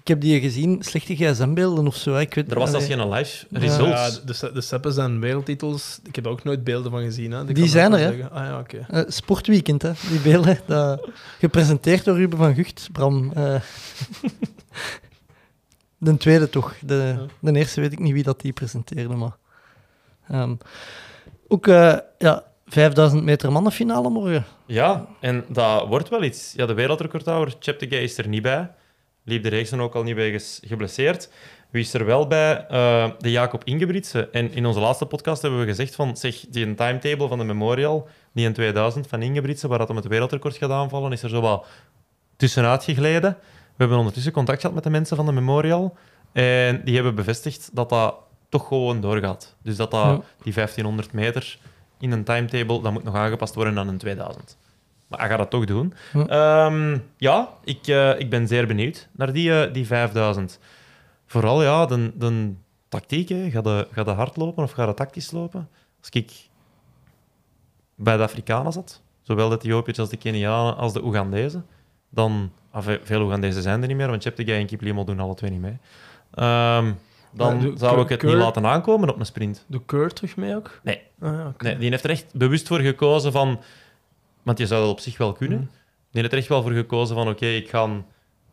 Ik 0.00 0.10
heb 0.10 0.20
die 0.20 0.40
gezien, 0.40 0.82
slechte 0.82 1.14
gsm-beelden 1.16 1.86
of 1.86 1.96
zo. 1.96 2.16
Ik 2.16 2.34
weet, 2.34 2.50
Er 2.50 2.58
was 2.58 2.70
zelfs 2.70 2.84
allee. 2.90 2.98
geen 2.98 3.08
live 3.12 3.46
Ja. 3.50 3.58
results. 3.58 4.16
Ja, 4.16 4.26
de, 4.26 4.32
se- 4.32 4.52
de 4.52 4.60
seppen 4.60 4.92
zijn 4.92 5.20
wereldtitels. 5.20 6.00
Ik 6.04 6.14
heb 6.14 6.24
er 6.24 6.30
ook 6.30 6.44
nooit 6.44 6.64
beelden 6.64 6.90
van 6.90 7.02
gezien. 7.02 7.30
Hè. 7.32 7.44
Dat 7.44 7.54
Die 7.54 7.66
zijn 7.68 7.92
er, 7.92 7.98
hè? 7.98 8.30
Ah 8.30 8.44
ja, 8.44 8.58
oké. 8.58 8.86
Eh, 8.88 9.02
sportweekend, 9.06 9.82
hè, 9.82 9.90
die 10.10 10.20
beelden. 10.20 10.58
Dat, 10.66 11.08
gepresenteerd 11.38 12.04
door 12.04 12.16
Ruben 12.16 12.38
van 12.38 12.54
Gucht, 12.54 12.88
Bram. 12.92 13.32
eh. 13.34 13.54
de 15.98 16.16
tweede 16.16 16.48
toch. 16.50 16.74
De, 16.80 17.26
de 17.40 17.52
eerste 17.52 17.80
weet 17.80 17.92
ik 17.92 17.98
niet 17.98 18.12
wie 18.12 18.22
dat 18.22 18.40
die 18.40 18.52
presenteerde, 18.52 19.14
maar... 19.14 19.36
ehm, 20.28 20.54
ook 21.48 21.66
eh, 21.66 21.96
ja, 22.18 22.44
5000 22.74 23.22
meter 23.22 23.52
mannenfinale 23.52 24.10
morgen. 24.10 24.44
Ja, 24.66 25.06
en 25.20 25.44
dat 25.48 25.86
wordt 25.86 26.08
wel 26.08 26.22
iets. 26.22 26.52
Ja, 26.56 26.66
de 26.66 26.74
wereldrecordhouder 26.74 27.54
Cheptegei 27.58 28.02
is 28.02 28.18
er 28.18 28.28
niet 28.28 28.42
bij. 28.42 28.70
Liep 29.24 29.42
de 29.42 29.48
reeks 29.48 29.70
dan 29.70 29.80
ook 29.80 29.94
al 29.94 30.02
niet 30.02 30.14
wegens 30.14 30.60
geblesseerd. 30.64 31.30
Wie 31.70 31.82
is 31.82 31.94
er 31.94 32.04
wel 32.04 32.26
bij? 32.26 32.66
Eh, 32.66 33.10
de 33.18 33.30
Jacob 33.30 33.64
Ingebrigtsen. 33.64 34.32
En 34.32 34.52
in 34.52 34.66
onze 34.66 34.80
laatste 34.80 35.06
podcast 35.06 35.42
hebben 35.42 35.60
we 35.60 35.66
gezegd 35.66 35.94
van, 35.94 36.16
zeg, 36.16 36.44
die 36.48 36.74
timetable 36.74 37.28
van 37.28 37.38
de 37.38 37.44
Memorial, 37.44 38.08
die 38.32 38.46
in 38.46 38.52
2000 38.52 39.06
van 39.06 39.22
Ingebrigtsen, 39.22 39.68
waar 39.68 39.78
dat 39.78 39.88
hem 39.88 39.96
het 39.96 40.06
wereldrecord 40.06 40.56
gaat 40.56 40.70
aanvallen, 40.70 41.12
is 41.12 41.22
er 41.22 41.28
zo 41.28 41.40
wat 41.40 41.66
tussenuit 42.36 42.84
gegleden. 42.84 43.36
We 43.40 43.76
hebben 43.76 43.98
ondertussen 43.98 44.32
contact 44.32 44.60
gehad 44.60 44.74
met 44.74 44.84
de 44.84 44.90
mensen 44.90 45.16
van 45.16 45.26
de 45.26 45.32
Memorial. 45.32 45.96
En 46.32 46.80
die 46.84 46.94
hebben 46.94 47.14
bevestigd 47.14 47.70
dat 47.72 47.88
dat 47.88 48.14
toch 48.48 48.68
gewoon 48.68 49.00
doorgaat. 49.00 49.56
Dus 49.62 49.76
dat, 49.76 49.90
dat 49.90 50.24
die 50.42 50.52
1500 50.52 51.12
meter 51.12 51.58
in 51.98 52.12
een 52.12 52.24
timetable, 52.24 52.82
dat 52.82 52.92
moet 52.92 53.04
nog 53.04 53.14
aangepast 53.14 53.54
worden 53.54 53.78
aan 53.78 53.88
een 53.88 53.98
2000. 53.98 54.56
Maar 55.06 55.18
hij 55.18 55.28
gaat 55.28 55.38
dat 55.38 55.50
toch 55.50 55.64
doen. 55.64 55.94
Ja. 56.12 56.26
Ehm, 56.66 56.98
ja, 57.16 57.48
ik, 57.64 57.86
eh, 57.86 58.18
ik 58.18 58.30
ben 58.30 58.48
zeer 58.48 58.66
benieuwd 58.66 59.08
naar 59.12 59.32
die, 59.32 59.62
eh, 59.62 59.72
die 59.72 59.86
5000. 59.86 60.58
Vooral 61.26 61.62
ja, 61.62 61.86
de, 61.86 62.12
de 62.18 62.52
tactiek. 62.88 63.28
Hè. 63.28 63.50
Ga, 63.50 63.60
de, 63.60 63.88
ga 63.90 64.02
de 64.04 64.10
hard 64.10 64.36
lopen 64.36 64.62
of 64.62 64.72
ga 64.72 64.86
de 64.86 64.94
tactisch 64.94 65.30
lopen? 65.30 65.68
Als 66.00 66.08
ik 66.10 66.32
bij 67.94 68.16
de 68.16 68.22
Afrikanen 68.22 68.72
zat, 68.72 69.02
zowel 69.22 69.48
de 69.48 69.54
Ethiopiërs 69.56 69.98
als 69.98 70.08
de 70.08 70.16
Kenianen 70.16 70.76
als 70.76 70.92
de 70.92 71.04
Oegandezen, 71.04 71.66
dan... 72.10 72.52
ah, 72.70 72.82
ve- 72.82 73.00
veel 73.02 73.22
Oegandezen 73.22 73.62
zijn 73.62 73.82
er 73.82 73.88
niet 73.88 73.96
meer, 73.96 74.08
want 74.10 74.22
Cheptegei 74.22 74.60
en 74.60 74.66
Kiplimo 74.66 75.04
doen 75.04 75.20
alle 75.20 75.34
twee 75.34 75.50
niet 75.50 75.60
mee. 75.60 75.78
Ehm, 76.34 76.92
dan 77.34 77.74
zou 77.76 78.00
ik 78.00 78.08
het 78.08 78.22
niet 78.22 78.34
laten 78.34 78.66
aankomen 78.66 79.08
op 79.08 79.18
een 79.18 79.26
sprint. 79.26 79.64
Doe 79.66 79.80
Keur 79.86 80.12
terug 80.12 80.36
mee 80.36 80.56
ook? 80.56 80.80
Nee. 80.82 81.00
Ah, 81.20 81.32
ja. 81.32 81.54
Nee, 81.58 81.78
die 81.78 81.90
heeft 81.90 82.04
er 82.04 82.10
echt 82.10 82.26
bewust 82.32 82.66
voor 82.66 82.80
gekozen 82.80 83.32
van... 83.32 83.60
Want 84.42 84.58
je 84.58 84.66
zou 84.66 84.80
dat 84.82 84.90
op 84.90 85.00
zich 85.00 85.18
wel 85.18 85.32
kunnen. 85.32 85.58
Mhm. 85.58 85.66
Die 86.10 86.20
heeft 86.20 86.32
er 86.32 86.38
echt 86.38 86.48
wel 86.48 86.62
voor 86.62 86.72
gekozen 86.72 87.16
van... 87.16 87.28
Oké, 87.28 87.46
ik 87.46 87.68
ga 87.68 87.88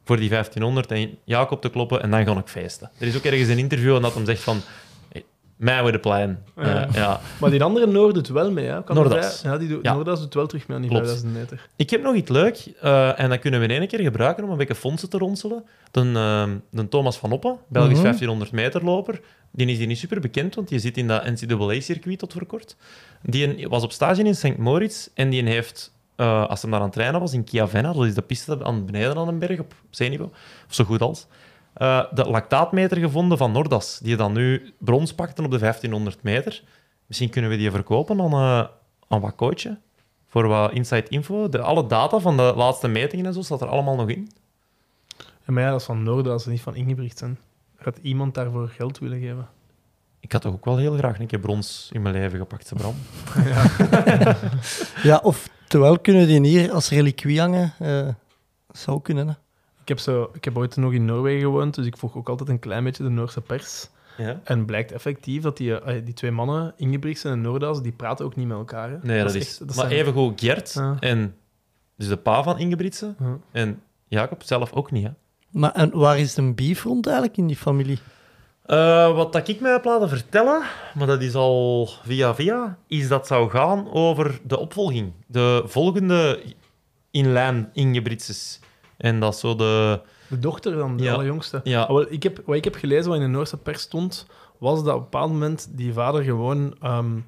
voor 0.03 0.17
die 0.17 0.29
1500 0.29 0.91
en 0.91 1.17
Jacob 1.23 1.61
te 1.61 1.69
kloppen 1.69 2.01
en 2.01 2.11
dan 2.11 2.25
ga 2.25 2.37
ik 2.37 2.47
feesten. 2.47 2.91
Er 2.97 3.07
is 3.07 3.17
ook 3.17 3.23
ergens 3.23 3.49
een 3.49 3.57
interview 3.57 3.95
en 3.95 4.01
dat 4.01 4.13
hem 4.13 4.25
zegt 4.25 4.41
van... 4.41 4.61
Mij 5.61 5.83
with 5.83 5.93
a 5.95 5.97
plan. 5.97 6.37
Ja. 6.55 6.87
Ja. 6.93 7.19
Maar 7.39 7.49
die 7.49 7.63
andere 7.63 7.87
Noord 7.87 8.13
doet 8.13 8.27
wel 8.27 8.51
mee, 8.51 8.65
hè? 8.65 8.83
Kan 8.83 8.95
Noordas. 8.95 9.39
vrij- 9.39 9.51
Ja, 9.51 9.57
die 9.57 9.67
doet, 9.67 9.83
Ja. 9.83 9.93
Noordas 9.93 10.19
doet 10.19 10.33
wel 10.33 10.45
terug 10.47 10.67
mee 10.67 10.75
aan 10.77 10.81
die 10.83 10.91
Klopt. 10.91 11.07
5000 11.07 11.41
meter. 11.49 11.67
Ik 11.75 11.89
heb 11.89 12.01
nog 12.01 12.15
iets 12.15 12.29
leuk 12.29 12.73
eh, 12.81 13.19
en 13.19 13.29
dat 13.29 13.39
kunnen 13.39 13.59
we 13.59 13.65
in 13.65 13.79
één 13.79 13.87
keer 13.87 13.99
gebruiken 13.99 14.43
om 14.43 14.49
een 14.49 14.57
beetje 14.57 14.75
fondsen 14.75 15.09
te 15.09 15.17
ronselen. 15.17 15.63
De, 15.91 15.99
eh, 16.15 16.49
de 16.69 16.87
Thomas 16.87 17.17
van 17.17 17.31
Oppen, 17.31 17.57
Belgisch 17.67 17.91
Mhm. 17.93 18.01
1500 18.01 18.51
meter 18.51 18.83
loper, 18.83 19.19
die 19.51 19.67
is 19.67 19.77
hier 19.77 19.87
niet 19.87 19.97
super 19.97 20.19
bekend, 20.21 20.55
want 20.55 20.67
die 20.67 20.79
zit 20.79 20.97
in 20.97 21.07
dat 21.07 21.23
NCAA-circuit 21.25 22.19
tot 22.19 22.33
voor 22.33 22.45
kort. 22.45 22.75
Die 23.21 23.67
was 23.69 23.83
op 23.83 23.91
stage 23.91 24.23
in 24.23 24.35
St. 24.35 24.57
Moritz 24.57 25.07
en 25.13 25.29
die 25.29 25.43
heeft, 25.43 25.93
eh, 26.15 26.45
als 26.47 26.61
hij 26.61 26.71
daar 26.71 26.79
aan 26.79 26.85
het 26.85 26.95
trainen 26.95 27.19
was 27.19 27.33
in 27.33 27.41
Chiavenna, 27.45 27.93
dat 27.93 28.05
is 28.05 28.13
de 28.13 28.21
piste 28.21 28.63
aan 28.63 28.85
beneden 28.85 29.17
aan 29.17 29.27
een 29.27 29.39
berg 29.39 29.59
op 29.59 29.73
zeeniveau, 29.89 30.31
of 30.67 30.73
zo 30.73 30.83
goed 30.83 31.01
als, 31.01 31.27
eh, 31.73 32.03
de 32.13 32.25
lactaatmeter 32.25 32.97
gevonden 32.97 33.37
van 33.37 33.51
Nordas, 33.51 33.99
die 34.03 34.15
dan 34.15 34.33
nu 34.33 34.73
brons 34.77 35.13
pakte 35.13 35.43
op 35.43 35.51
de 35.51 35.57
1500 35.57 36.23
meter. 36.23 36.63
Misschien 37.05 37.29
kunnen 37.29 37.49
we 37.49 37.57
die 37.57 37.71
verkopen 37.71 38.21
aan, 38.21 38.31
eh 38.31 38.67
aan 39.07 39.21
wat 39.21 39.35
coachen 39.35 39.81
voor 40.27 40.47
wat 40.47 40.71
inside 40.71 41.07
info. 41.07 41.49
De, 41.49 41.59
alle 41.59 41.87
data 41.87 42.19
van 42.19 42.37
de 42.37 42.53
laatste 42.55 42.87
metingen 42.87 43.25
en 43.25 43.33
zo 43.33 43.41
staat 43.41 43.61
er 43.61 43.67
allemaal 43.67 43.95
nog 43.95 44.09
in. 44.09 44.31
Ja, 45.17 45.53
maar 45.53 45.63
ja, 45.63 45.69
dat 45.71 45.79
is 45.79 45.85
van 45.85 46.03
Noordas, 46.03 46.45
niet 46.45 46.61
van 46.61 46.75
Ingebrigtsen. 46.75 47.39
Gaat 47.77 47.97
iemand 48.01 48.33
daarvoor 48.33 48.67
geld 48.69 48.99
willen 48.99 49.19
geven? 49.19 49.47
Ik 50.19 50.31
had 50.31 50.41
toch 50.41 50.53
ook 50.53 50.65
wel 50.65 50.77
heel 50.77 50.97
graag 50.97 51.19
een 51.19 51.27
keer 51.27 51.39
brons 51.39 51.89
in 51.93 52.01
mijn 52.01 52.15
leven 52.15 52.39
gepakt, 52.39 52.67
ze 52.67 52.75
Bram. 52.75 52.95
Ja, 55.03 55.19
of 55.23 55.49
terwijl 55.67 55.99
kunnen 55.99 56.27
die 56.27 56.47
hier 56.47 56.71
als 56.71 56.89
reliquie 56.89 57.39
hangen. 57.39 57.73
eh, 57.79 58.07
zou 58.71 59.01
kunnen, 59.01 59.27
hè. 59.27 59.33
Ik 59.91 59.97
heb, 59.97 60.05
zo, 60.05 60.29
ik 60.33 60.43
heb 60.43 60.57
ooit 60.57 60.75
nog 60.75 60.93
in 60.93 61.05
Noorwegen 61.05 61.41
gewoond, 61.41 61.75
dus 61.75 61.85
ik 61.85 61.97
volg 61.97 62.15
ook 62.15 62.29
altijd 62.29 62.49
een 62.49 62.59
klein 62.59 62.83
beetje 62.83 63.03
de 63.03 63.09
Noorse 63.09 63.41
pers. 63.41 63.89
Ja? 64.17 64.39
En 64.43 64.65
blijkt 64.65 64.91
effectief 64.91 65.41
dat 65.41 65.57
die, 65.57 65.79
eh, 65.79 66.05
die 66.05 66.13
twee 66.13 66.31
mannen, 66.31 66.73
Ingebrigtsen 66.77 67.31
en 67.31 67.41
Noordas, 67.41 67.81
die 67.81 67.91
praten 67.91 68.25
ook 68.25 68.35
niet 68.35 68.47
met 68.47 68.57
elkaar. 68.57 68.89
Hè? 68.89 68.97
Nee, 69.01 69.23
dat, 69.23 69.33
is... 69.35 69.41
echt- 69.47 69.59
dat 69.59 69.75
maar 69.75 69.85
zijn- 69.87 69.99
even 69.99 70.13
goed 70.13 70.41
Gert 70.41 70.73
Ja. 70.73 70.97
en... 70.99 71.35
Dus 71.97 72.07
de 72.07 72.17
pa 72.17 72.43
van 72.43 72.57
Ingebrigtsen 72.59 73.15
Ja. 73.19 73.37
en 73.51 73.81
Jacob 74.07 74.43
zelf 74.43 74.71
ook 74.73 74.91
niet, 74.91 75.03
hè. 75.03 75.11
Maar 75.49 75.71
en 75.71 75.89
waar 75.97 76.19
is 76.19 76.33
de 76.33 76.53
beef 76.53 76.83
rond 76.83 77.05
eigenlijk 77.05 77.37
in 77.37 77.47
die 77.47 77.55
familie? 77.57 77.99
Eh, 78.65 79.15
wat 79.15 79.33
dat 79.33 79.47
ik 79.47 79.59
mij 79.59 79.71
heb 79.71 79.85
laten 79.85 80.09
vertellen, 80.09 80.61
maar 80.95 81.07
dat 81.07 81.21
is 81.21 81.35
al 81.35 81.89
via 82.03 82.35
via, 82.35 82.77
is 82.87 83.07
dat 83.07 83.27
zou 83.27 83.49
gaan 83.49 83.91
over 83.91 84.39
de 84.43 84.57
opvolging. 84.59 85.11
De 85.27 85.63
volgende 85.65 86.43
in 87.11 87.31
lijn. 87.31 87.69
En 89.01 89.19
dat 89.19 89.33
is 89.33 89.39
zo 89.39 89.55
de... 89.55 89.99
De 90.27 90.39
dochter 90.39 90.75
dan, 90.75 90.97
de 90.97 91.03
Ja. 91.03 91.13
allerjongste. 91.13 91.61
Ja. 91.63 91.81
Ah, 91.81 91.87
wel, 91.89 92.11
ik 92.11 92.23
heb, 92.23 92.41
wat 92.45 92.55
ik 92.55 92.63
heb 92.63 92.75
gelezen 92.75 93.05
wat 93.09 93.15
in 93.19 93.21
de 93.23 93.29
Noorse 93.29 93.57
pers 93.57 93.81
stond, 93.81 94.27
was 94.57 94.83
dat 94.83 94.93
op 94.93 94.99
een 94.99 95.03
bepaald 95.03 95.31
moment 95.31 95.67
die 95.71 95.93
vader 95.93 96.23
gewoon... 96.23 96.75
ehm, 96.81 97.19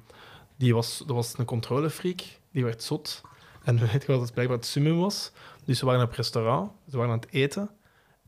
die 0.56 0.74
was, 0.74 0.98
dat 1.06 1.16
was 1.16 1.38
een 1.38 1.44
controlefreak, 1.44 2.20
die 2.52 2.64
werd 2.64 2.82
zot. 2.82 3.20
En 3.64 3.78
weet 3.92 4.04
je 4.06 4.12
wat 4.12 4.20
het 4.20 4.32
blijkbaar 4.32 4.56
het 4.56 4.66
summum 4.66 4.98
was? 4.98 5.32
Dus 5.64 5.78
ze 5.78 5.86
waren 5.86 6.02
op 6.04 6.12
restaurant, 6.12 6.70
ze 6.90 6.96
waren 6.96 7.12
aan 7.12 7.18
het 7.20 7.28
eten. 7.32 7.70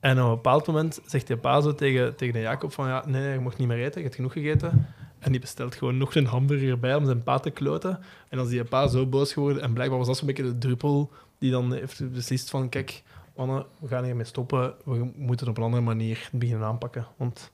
En 0.00 0.18
op 0.22 0.28
een 0.28 0.34
bepaald 0.34 0.66
moment 0.66 1.00
zegt 1.06 1.26
die 1.26 1.36
pa 1.36 1.60
zo 1.60 1.74
tegen, 1.74 2.16
tegen 2.16 2.34
de 2.34 2.40
Jacob 2.40 2.72
van 2.72 2.88
ja, 2.88 3.02
nee, 3.06 3.32
je 3.32 3.40
mag 3.40 3.56
niet 3.56 3.68
meer 3.68 3.78
eten, 3.84 3.94
je 3.96 4.02
hebt 4.02 4.14
genoeg 4.14 4.32
gegeten. 4.32 4.86
En 5.18 5.30
die 5.32 5.40
bestelt 5.40 5.74
gewoon 5.74 5.96
nog 5.96 6.14
een 6.14 6.26
hamburger 6.26 6.78
bij 6.78 6.94
om 6.94 7.04
zijn 7.04 7.22
pa 7.22 7.38
te 7.38 7.50
kloten. 7.50 7.90
En 8.28 8.36
dan 8.36 8.46
is 8.46 8.50
die 8.52 8.64
pa 8.64 8.86
zo 8.88 9.06
boos 9.06 9.32
geworden. 9.32 9.62
En 9.62 9.72
blijkbaar 9.72 9.98
was 9.98 10.06
dat 10.06 10.16
zo'n 10.16 10.26
beetje 10.26 10.42
de 10.42 10.58
druppel 10.58 11.10
die 11.38 11.50
dan 11.50 11.72
heeft 11.72 12.12
beslist 12.12 12.50
van 12.50 12.68
kijk, 12.68 13.02
Anne, 13.36 13.66
we 13.78 13.88
gaan 13.88 14.04
hiermee 14.04 14.24
stoppen. 14.24 14.74
We 14.84 15.12
moeten 15.16 15.46
het 15.46 15.48
op 15.48 15.56
een 15.56 15.62
andere 15.62 15.82
manier 15.82 16.28
beginnen 16.32 16.66
aanpakken. 16.66 17.06
Want 17.16 17.50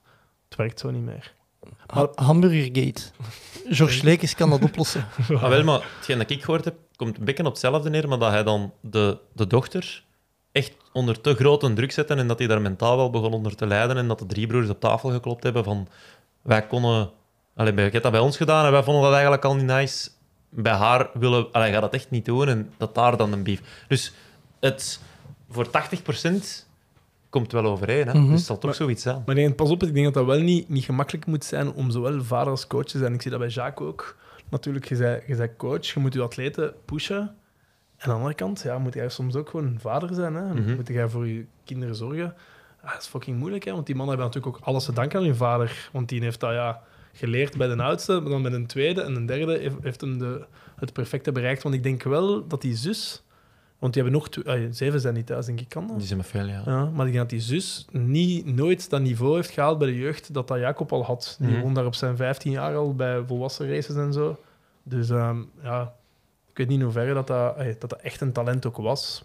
het 0.48 0.56
werkt 0.58 0.80
zo 0.80 0.90
niet 0.90 1.02
meer. 1.02 1.34
Ha 1.86 2.08
Hamburgergate. 2.14 3.02
George 3.68 4.04
Lekes 4.04 4.34
kan 4.34 4.50
dat 4.50 4.62
oplossen. 4.62 5.06
Ah, 5.34 5.48
wel, 5.48 5.64
maar 5.64 5.86
hetgeen 5.96 6.18
dat 6.18 6.30
ik 6.30 6.44
gehoord 6.44 6.64
heb, 6.64 6.74
komt 6.96 7.18
een 7.18 7.24
beetje 7.24 7.44
op 7.44 7.50
hetzelfde 7.50 7.90
neer, 7.90 8.08
maar 8.08 8.18
dat 8.18 8.30
hij 8.30 8.42
dan 8.42 8.72
de, 8.80 9.18
de 9.32 9.46
dochter 9.46 10.04
echt 10.52 10.72
onder 10.92 11.20
te 11.20 11.34
grote 11.34 11.72
druk 11.72 11.92
zetten 11.92 12.18
en 12.18 12.26
dat 12.26 12.38
hij 12.38 12.48
daar 12.48 12.60
mentaal 12.60 12.96
wel 12.96 13.10
begon 13.10 13.32
onder 13.32 13.54
te 13.56 13.66
lijden 13.66 13.96
en 13.96 14.08
dat 14.08 14.18
de 14.18 14.26
drie 14.26 14.46
broers 14.46 14.68
op 14.68 14.80
tafel 14.80 15.10
geklopt 15.10 15.42
hebben 15.42 15.64
van 15.64 15.88
wij 16.42 16.66
konden... 16.66 17.10
Allee, 17.56 17.72
bij- 17.74 17.84
je 17.84 17.90
hebt 17.90 18.02
dat 18.02 18.12
bij 18.12 18.20
ons 18.20 18.36
gedaan 18.36 18.64
en 18.66 18.72
wij 18.72 18.82
vonden 18.82 19.02
dat 19.02 19.12
eigenlijk 19.12 19.44
al 19.44 19.54
niet 19.54 19.64
nice. 19.66 20.10
Bij 20.48 20.72
haar 20.72 21.10
willen... 21.14 21.52
Allee, 21.52 21.72
gaat 21.72 21.80
dat 21.80 21.94
echt 21.94 22.10
niet 22.10 22.24
doen 22.24 22.48
en 22.48 22.72
dat 22.76 22.94
daar 22.94 23.16
dan 23.16 23.32
een 23.32 23.42
beef. 23.42 23.84
Dus 23.88 24.12
het, 24.60 25.00
voor 25.52 25.66
80% 25.66 26.66
komt 27.30 27.52
wel 27.52 27.64
overeen. 27.64 28.06
Hè? 28.06 28.14
Mhm. 28.14 28.22
Dus 28.22 28.30
het 28.36 28.44
zal 28.46 28.56
toch 28.58 28.64
Maar- 28.64 28.74
zoiets 28.74 29.02
zijn. 29.02 29.22
Maar 29.26 29.34
denk, 29.34 29.56
pas 29.56 29.70
op, 29.70 29.82
ik 29.82 29.92
denk 29.92 30.04
dat 30.04 30.14
dat 30.14 30.24
wel 30.26 30.40
niet, 30.40 30.68
niet 30.68 30.84
gemakkelijk 30.84 31.26
moet 31.26 31.44
zijn 31.44 31.72
om 31.72 31.90
zowel 31.90 32.22
vader 32.24 32.50
als 32.50 32.66
coach 32.66 32.84
te 32.84 32.98
zijn. 32.98 33.14
Ik 33.14 33.22
zie 33.22 33.30
dat 33.30 33.40
bij 33.40 33.48
Jacques 33.48 33.88
ook. 33.88 34.16
Natuurlijk, 34.50 34.88
je 34.88 34.96
bent, 34.96 35.22
je 35.26 35.36
bent 35.36 35.56
coach, 35.56 35.86
je 35.86 36.00
moet 36.00 36.14
je 36.14 36.22
atleten 36.22 36.74
pushen. 36.84 37.18
En 37.18 38.08
aan 38.08 38.08
de 38.08 38.14
andere 38.14 38.34
kant 38.34 38.62
ja, 38.62 38.78
moet 38.78 38.94
jij 38.94 39.08
soms 39.08 39.34
ook 39.34 39.48
gewoon 39.48 39.76
vader 39.80 40.14
zijn. 40.14 40.34
Hè? 40.34 40.54
Mhm. 40.54 40.74
Moet 40.74 40.88
jij 40.88 41.08
voor 41.08 41.26
je 41.28 41.44
kinderen 41.64 41.94
zorgen. 41.94 42.34
Ah, 42.82 42.92
dat 42.92 43.00
is 43.00 43.06
fucking 43.06 43.38
moeilijk, 43.38 43.64
hè? 43.64 43.72
want 43.72 43.86
die 43.86 43.94
mannen 43.94 44.14
hebben 44.16 44.34
natuurlijk 44.34 44.62
ook 44.62 44.68
alles 44.68 44.84
te 44.84 44.92
danken 44.92 45.18
aan 45.18 45.24
hun 45.24 45.36
vader. 45.36 45.88
Want 45.92 46.08
die 46.08 46.20
heeft 46.22 46.40
dat 46.40 46.52
ja, 46.52 46.82
geleerd 47.12 47.56
bij 47.56 47.68
de 47.68 47.82
oudste, 47.82 48.20
maar 48.20 48.30
dan 48.30 48.42
bij 48.42 48.52
een 48.52 48.66
tweede 48.66 49.02
en 49.02 49.14
een 49.16 49.26
derde 49.26 49.58
heeft, 49.58 49.76
heeft 49.82 50.00
hem 50.00 50.18
de, 50.18 50.44
het 50.76 50.92
perfecte 50.92 51.32
bereikt. 51.32 51.62
Want 51.62 51.74
ik 51.74 51.82
denk 51.82 52.02
wel 52.02 52.46
dat 52.46 52.60
die 52.60 52.76
zus, 52.76 53.22
want 53.82 53.94
die 53.94 54.02
hebben 54.02 54.20
nog 54.20 54.28
twee, 54.30 54.44
ah, 54.66 54.66
zeven 54.70 55.00
zijn 55.00 55.14
niet 55.14 55.26
thuis, 55.26 55.46
denk 55.46 55.60
ik, 55.60 55.68
kan 55.68 55.86
dat? 55.86 55.96
Die 55.98 56.06
zijn 56.06 56.18
met 56.18 56.26
veel, 56.28 56.46
ja. 56.46 56.62
Ja, 56.64 56.84
maar 56.84 57.06
ik 57.06 57.12
denk 57.12 57.16
dat 57.16 57.30
die 57.30 57.40
zus 57.40 57.86
niet, 57.90 58.46
nooit 58.54 58.90
dat 58.90 59.00
niveau 59.00 59.34
heeft 59.34 59.50
gehaald 59.50 59.78
bij 59.78 59.86
de 59.88 59.96
jeugd 59.98 60.34
dat 60.34 60.48
dat 60.48 60.58
Jacob 60.58 60.92
al 60.92 61.04
had. 61.04 61.36
Die 61.40 61.48
Mhm. 61.50 61.60
won 61.60 61.74
daar 61.74 61.86
op 61.86 61.94
zijn 61.94 62.16
15 62.16 62.52
jaar 62.52 62.74
al 62.76 62.94
bij 62.94 63.22
volwassen 63.26 63.68
races 63.68 63.94
en 63.96 64.12
zo. 64.12 64.38
Dus 64.82 65.10
ehm, 65.10 65.42
ja, 65.62 65.94
ik 66.50 66.56
weet 66.56 66.68
niet 66.68 66.78
in 66.78 66.84
hoeverre 66.84 67.14
dat 67.14 67.26
dat, 67.26 67.56
dat, 67.58 67.80
dat 67.80 67.92
echt 68.00 68.20
een 68.20 68.32
talent 68.32 68.66
ook 68.66 68.76
was. 68.76 69.24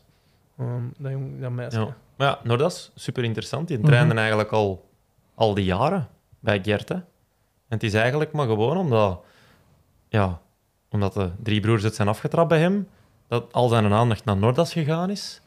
Ehm 0.57 0.83
dat, 0.97 1.11
jong- 1.11 1.41
dat 1.41 1.51
meisje. 1.51 1.79
Ja. 1.79 1.95
Maar 2.15 2.27
ja, 2.27 2.39
Nordas, 2.43 2.91
super 2.95 3.23
interessant. 3.23 3.67
Die 3.67 3.77
Mhm. 3.77 3.87
trainde 3.87 4.15
eigenlijk 4.15 4.51
al, 4.51 4.89
al 5.35 5.53
die 5.53 5.65
jaren 5.65 6.07
bij 6.39 6.59
Gert. 6.63 6.89
Hè? 6.89 6.95
En 6.95 7.03
het 7.67 7.83
is 7.83 7.93
eigenlijk 7.93 8.31
maar 8.31 8.47
gewoon 8.47 8.77
omdat, 8.77 9.23
ja, 10.09 10.41
omdat 10.89 11.13
de 11.13 11.29
drie 11.43 11.59
broers 11.59 11.83
het 11.83 11.95
zijn 11.95 12.07
afgetrapt 12.07 12.49
bij 12.49 12.59
hem, 12.59 12.87
dat 13.28 13.53
al 13.53 13.67
zijn 13.67 13.93
aandacht 13.93 14.25
naar 14.25 14.38
Nordas 14.38 14.73
gegaan 14.73 15.09
is. 15.09 15.41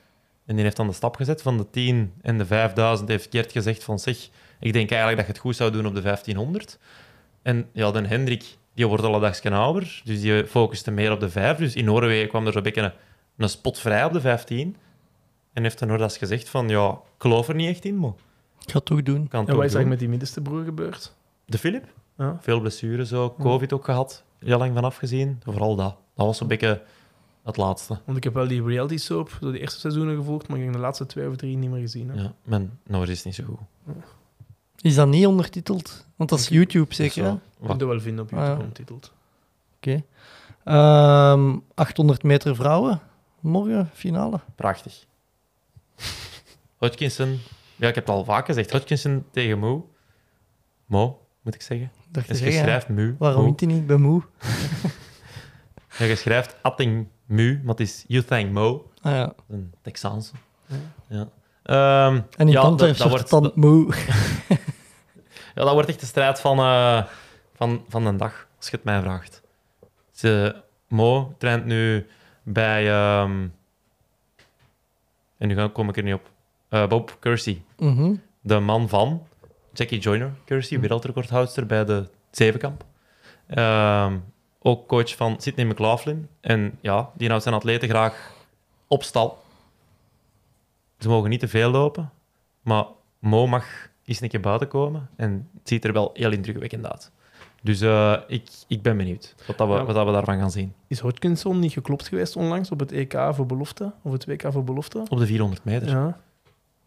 En 0.46 0.54
die 0.54 0.64
heeft 0.64 0.76
dan 0.76 0.86
de 0.86 0.92
stap 0.92 1.16
gezet 1.16 1.42
van 1.42 1.56
de 1.56 1.70
10 1.70 2.12
en 2.22 2.38
de 2.38 2.46
5000. 2.46 3.08
Heeft 3.08 3.28
Gert 3.30 3.52
gezegd 3.52 3.84
van 3.84 3.98
zeg, 3.98 4.28
ik 4.60 4.72
denk 4.72 4.90
eigenlijk 4.90 5.16
dat 5.16 5.26
je 5.26 5.32
het 5.32 5.40
goed 5.40 5.56
zou 5.56 5.70
doen 5.70 5.86
op 5.86 5.94
de 5.94 6.00
1500. 6.00 6.78
En 7.42 7.68
ja, 7.72 7.90
dan 7.90 8.04
Hendrik, 8.04 8.44
die 8.74 8.86
wordt 8.86 9.04
al 9.04 9.14
een 9.14 9.20
dagje 9.20 9.50
ouder, 9.50 10.02
dus 10.04 10.20
die 10.20 10.46
focuste 10.46 10.90
meer 10.90 11.12
op 11.12 11.20
de 11.20 11.30
5. 11.30 11.56
Dus 11.56 11.74
in 11.74 11.84
Noorwegen 11.84 12.28
kwam 12.28 12.46
er 12.46 12.52
zo'n 12.52 12.62
beetje 12.62 12.82
een, 12.82 12.92
een 13.36 13.48
spot 13.48 13.78
vrij 13.78 14.04
op 14.04 14.12
de 14.12 14.20
15. 14.20 14.76
En 15.52 15.62
heeft 15.62 15.78
de 15.78 15.86
Nordas 15.86 16.16
gezegd 16.18 16.48
van, 16.48 16.68
ja, 16.68 16.90
ik 16.90 17.22
geloof 17.22 17.48
er 17.48 17.54
niet 17.54 17.68
echt 17.68 17.84
in, 17.84 17.98
maar 17.98 18.12
Ik 18.60 18.70
ga 18.70 18.76
het 18.76 18.84
toch 18.84 19.02
doen. 19.02 19.22
ik 19.22 19.28
kan 19.28 19.40
het 19.40 19.48
En 19.48 19.56
wat 19.56 19.64
is 19.64 19.74
er 19.74 19.86
met 19.86 19.98
die 19.98 20.08
middenste 20.08 20.40
broer 20.40 20.64
gebeurd? 20.64 21.14
De 21.44 21.58
Philip? 21.58 21.84
Ja. 22.18 22.38
Veel 22.40 22.60
blessures, 22.60 23.08
zo. 23.08 23.34
Covid 23.38 23.72
ook 23.72 23.84
gehad. 23.84 24.24
Heel 24.38 24.58
lang 24.58 24.74
vanaf 24.74 24.96
gezien. 24.96 25.40
Vooral 25.44 25.76
dat. 25.76 25.96
Dat 26.14 26.26
was 26.26 26.40
een 26.40 26.46
beetje 26.46 26.82
het 27.50 27.56
laatste. 27.64 27.98
Want 28.04 28.16
ik 28.18 28.24
heb 28.24 28.34
wel 28.34 28.48
die 28.48 28.62
reality 28.64 28.96
soap, 28.96 29.36
door 29.40 29.52
die 29.52 29.60
eerste 29.60 29.80
seizoenen 29.80 30.16
gevolgd, 30.16 30.48
maar 30.48 30.58
ik 30.58 30.64
heb 30.64 30.72
de 30.72 30.78
laatste 30.78 31.06
twee 31.06 31.28
of 31.28 31.36
drie 31.36 31.56
niet 31.56 31.70
meer 31.70 31.80
gezien. 31.80 32.10
Hè. 32.10 32.22
Ja, 32.22 32.32
mijn 32.42 32.78
Noors 32.86 33.10
is 33.10 33.24
niet 33.24 33.34
zo 33.34 33.44
goed. 33.44 33.94
Is 34.80 34.94
dat 34.94 35.08
niet 35.08 35.26
ondertiteld? 35.26 36.06
Want 36.16 36.30
dat 36.30 36.38
is 36.38 36.48
YouTube 36.48 36.94
zeker, 36.94 37.22
wat- 37.24 37.38
kunt 37.66 37.78
dat 37.80 37.88
wel 37.88 38.00
vinden 38.00 38.24
op 38.24 38.30
Ah, 38.32 38.36
YouTube 38.38 38.54
ja. 38.56 38.60
ondertiteld. 38.62 39.12
Oké. 39.76 40.02
Ehm, 40.64 41.56
800 41.74 42.22
meter 42.22 42.56
vrouwen. 42.56 43.00
Morgen, 43.40 43.90
finale. 43.92 44.40
Prachtig. 44.54 45.06
Hodgkinson. 46.76 47.38
Ja, 47.76 47.88
ik 47.88 47.94
heb 47.94 48.06
het 48.06 48.14
al 48.14 48.24
vaak 48.24 48.46
gezegd. 48.46 48.70
Hodgkinson 48.72 49.24
tegen 49.30 49.58
Moe. 49.58 49.82
Mo, 50.86 51.26
moet 51.42 51.54
ik 51.54 51.62
zeggen. 51.62 51.90
Dacht 52.08 52.26
je 52.26 52.32
Dus 52.32 52.40
je 52.42 52.50
zeggen, 52.50 52.62
hè? 52.62 52.68
schrijft 52.68 52.88
Mu. 52.88 53.16
Waarom 53.18 53.38
Moe. 53.38 53.46
wint 53.46 53.60
hij 53.60 53.68
niet? 53.68 53.78
Ik 53.78 53.86
ben 53.86 54.00
moe. 54.00 54.22
Ja, 55.98 56.04
je 56.06 56.16
schrijft 56.16 56.56
Atting 56.62 57.06
Mu, 57.30 57.60
maar 57.64 57.74
het 57.74 57.80
is 57.80 58.04
You 58.06 58.24
Thank 58.24 58.50
Mo. 58.50 58.90
Ah, 59.02 59.12
ja. 59.12 59.32
Een 59.48 59.72
Texaanse. 59.82 60.32
Ja. 61.08 61.28
Ehm, 61.62 62.14
En 62.36 62.46
in 62.46 62.48
ja, 62.48 62.60
Tante 62.62 62.92
dat, 62.96 63.08
wordt, 63.08 63.28
tand 63.28 63.56
moe. 63.56 63.94
ja, 65.54 65.62
dat 65.64 65.72
wordt 65.72 65.88
echt 65.88 66.00
de 66.00 66.06
strijd 66.06 66.40
van, 66.40 66.58
eh, 66.58 67.04
van, 67.54 67.84
van 67.88 68.04
de 68.04 68.16
dag, 68.16 68.46
als 68.56 68.68
je 68.70 68.76
het 68.76 68.84
mij 68.84 69.00
vraagt. 69.00 69.42
Ze, 70.10 70.56
Mo 70.88 71.34
traint 71.38 71.64
nu 71.64 72.06
bij... 72.42 72.88
ehm, 72.90 73.46
en 75.38 75.48
nu 75.48 75.68
kom 75.68 75.88
ik 75.88 75.96
er 75.96 76.02
niet 76.02 76.14
op. 76.14 76.30
Eh, 76.68 76.86
Bob 76.86 77.16
Kersey, 77.20 77.62
Mhm. 77.78 78.14
de 78.40 78.58
man 78.58 78.88
van 78.88 79.26
Jackie 79.72 79.98
Joyner 80.00 80.32
Kersey, 80.44 80.80
wereldrecordhoudster 80.80 81.66
bij 81.66 81.84
de 81.84 82.08
Zevenkamp. 82.30 82.84
Ehm, 83.46 84.16
ook 84.62 84.86
coach 84.88 85.16
van 85.16 85.40
Sidney 85.40 85.64
McLaughlin. 85.66 86.28
En 86.40 86.78
ja, 86.80 87.10
die 87.14 87.28
houdt 87.28 87.42
zijn 87.42 87.54
atleten 87.54 87.88
graag 87.88 88.32
op 88.86 89.02
stal. 89.02 89.42
Ze 90.98 91.08
mogen 91.08 91.30
niet 91.30 91.40
te 91.40 91.48
veel 91.48 91.70
lopen, 91.70 92.10
maar 92.62 92.84
Mo 93.18 93.46
mag 93.46 93.66
eens 94.04 94.20
een 94.20 94.28
keer 94.28 94.40
buiten 94.40 94.68
komen. 94.68 95.08
En 95.16 95.48
het 95.58 95.68
ziet 95.68 95.84
er 95.84 95.92
wel 95.92 96.10
heel 96.14 96.32
indrukwekkend 96.32 96.86
uit. 96.86 97.10
Dus 97.62 97.80
eh, 97.80 98.16
ik, 98.26 98.48
ik 98.66 98.82
ben 98.82 98.96
benieuwd 98.96 99.34
wat, 99.46 99.58
dat 99.58 99.68
we, 99.68 99.74
Ja. 99.74 99.84
wat 99.84 99.94
dat 99.94 100.06
we 100.06 100.12
daarvan 100.12 100.38
gaan 100.38 100.50
zien. 100.50 100.74
Is 100.86 100.98
Hodgkinson 100.98 101.58
niet 101.58 101.72
geklopt 101.72 102.08
geweest 102.08 102.36
onlangs 102.36 102.70
op 102.70 102.78
het 102.80 102.92
EK 102.92 103.18
voor 103.30 103.46
belofte? 103.46 103.92
Of 104.02 104.12
het 104.12 104.24
WK 104.26 104.52
voor 104.52 104.64
belofte? 104.64 105.04
Op 105.08 105.18
de 105.18 105.26
400 105.26 105.64
meter. 105.64 105.88
Ja. 105.88 106.02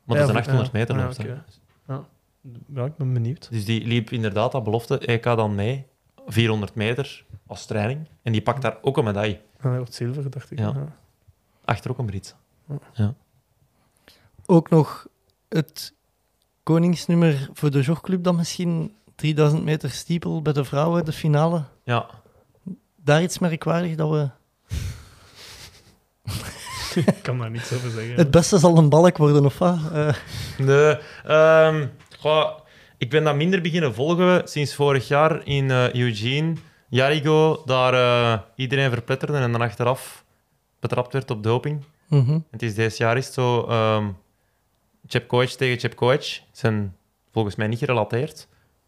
Maar 0.03 0.17
dat 0.17 0.17
Ja, 0.17 0.21
is 0.21 0.27
een 0.27 0.43
voor- 0.53 0.61
800 0.63 0.71
ja. 0.71 0.79
meter 0.79 1.23
oké. 1.25 1.43
ja, 2.75 2.85
ik 2.85 2.95
ben 2.97 3.13
benieuwd. 3.13 3.47
Dus 3.51 3.65
die 3.65 3.85
liep 3.85 4.09
inderdaad 4.09 4.51
dat 4.51 4.63
belofte 4.63 4.97
EK 4.99 5.23
dan 5.23 5.55
mee. 5.55 5.85
400 6.27 6.75
meter 6.75 7.25
als 7.53 7.65
training. 7.65 8.07
En 8.21 8.31
die 8.31 8.41
pakt 8.41 8.61
daar 8.61 8.77
ook 8.81 8.97
een 8.97 9.03
medaille. 9.03 9.39
Ja, 9.61 9.69
hij 9.69 9.77
wordt 9.77 9.93
zilver, 9.93 10.29
dacht 10.29 10.51
ik. 10.51 10.59
Ja. 10.59 10.65
Ja. 10.75 10.95
Achter 11.65 11.91
ook 11.91 11.97
een 11.97 12.05
Britse. 12.05 12.33
Ook 14.45 14.69
nog 14.69 15.07
het 15.49 15.93
koningsnummer 16.63 17.49
voor 17.53 17.71
de 17.71 17.81
jogclub 17.81 18.23
dan 18.23 18.35
misschien 18.35 18.95
3000 19.15 19.63
meter 19.63 19.89
stiepel 19.91 20.41
bij 20.41 20.53
de 20.53 20.63
vrouwen, 20.63 21.05
de 21.05 21.11
finale. 21.11 21.63
Ja, 21.83 22.09
Daar 22.95 23.21
iets 23.21 23.39
merkwaardig 23.39 23.95
dat 23.95 24.09
we... 24.09 24.29
Ik 27.05 27.19
kan 27.21 27.37
daar 27.37 27.51
niets 27.51 27.73
over 27.73 27.91
zeggen. 27.91 28.15
Het 28.15 28.31
beste 28.31 28.57
zal 28.57 28.77
een 28.77 28.89
balk 28.89 29.17
worden, 29.17 29.45
of 29.45 29.57
wat? 29.57 29.77
Eh, 29.93 30.13
Nee, 30.57 30.97
ehm, 31.25 31.87
goh, 32.19 32.59
ik 32.97 33.09
ben 33.09 33.23
dat 33.23 33.35
minder 33.35 33.61
beginnen 33.61 33.93
volgen 33.93 34.47
sinds 34.47 34.75
vorig 34.75 35.07
jaar 35.07 35.45
in 35.45 35.71
eh, 35.71 35.93
Eugene. 35.93 36.53
Jarigo, 36.93 37.61
daar 37.65 37.93
eh, 37.93 38.41
iedereen 38.55 38.91
verpletterde 38.91 39.37
en 39.37 39.51
dan 39.51 39.61
achteraf 39.61 40.25
betrapt 40.79 41.13
werd 41.13 41.31
op 41.31 41.43
doping. 41.43 41.83
mhm. 42.07 42.39
Het 42.51 42.61
is 42.61 42.75
deze 42.75 43.03
jaar 43.03 43.17
is 43.17 43.33
zo 43.33 43.65
ehm 43.65 44.11
Chepkoech 45.07 45.51
tegen 45.51 45.79
Chepkoech. 45.79 46.41
Zijn 46.51 46.95
volgens 47.31 47.55
mij 47.55 47.67
niet 47.67 47.79
gerelateerd. 47.79 48.47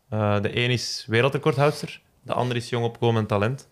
Eh, 0.10 0.42
de 0.42 0.64
een 0.64 0.70
is 0.70 1.06
wereldrecordhoudster, 1.08 2.02
de 2.22 2.34
ander 2.34 2.56
is 2.56 2.70
jong 2.70 2.86
opkomend 2.86 3.28
talent. 3.28 3.70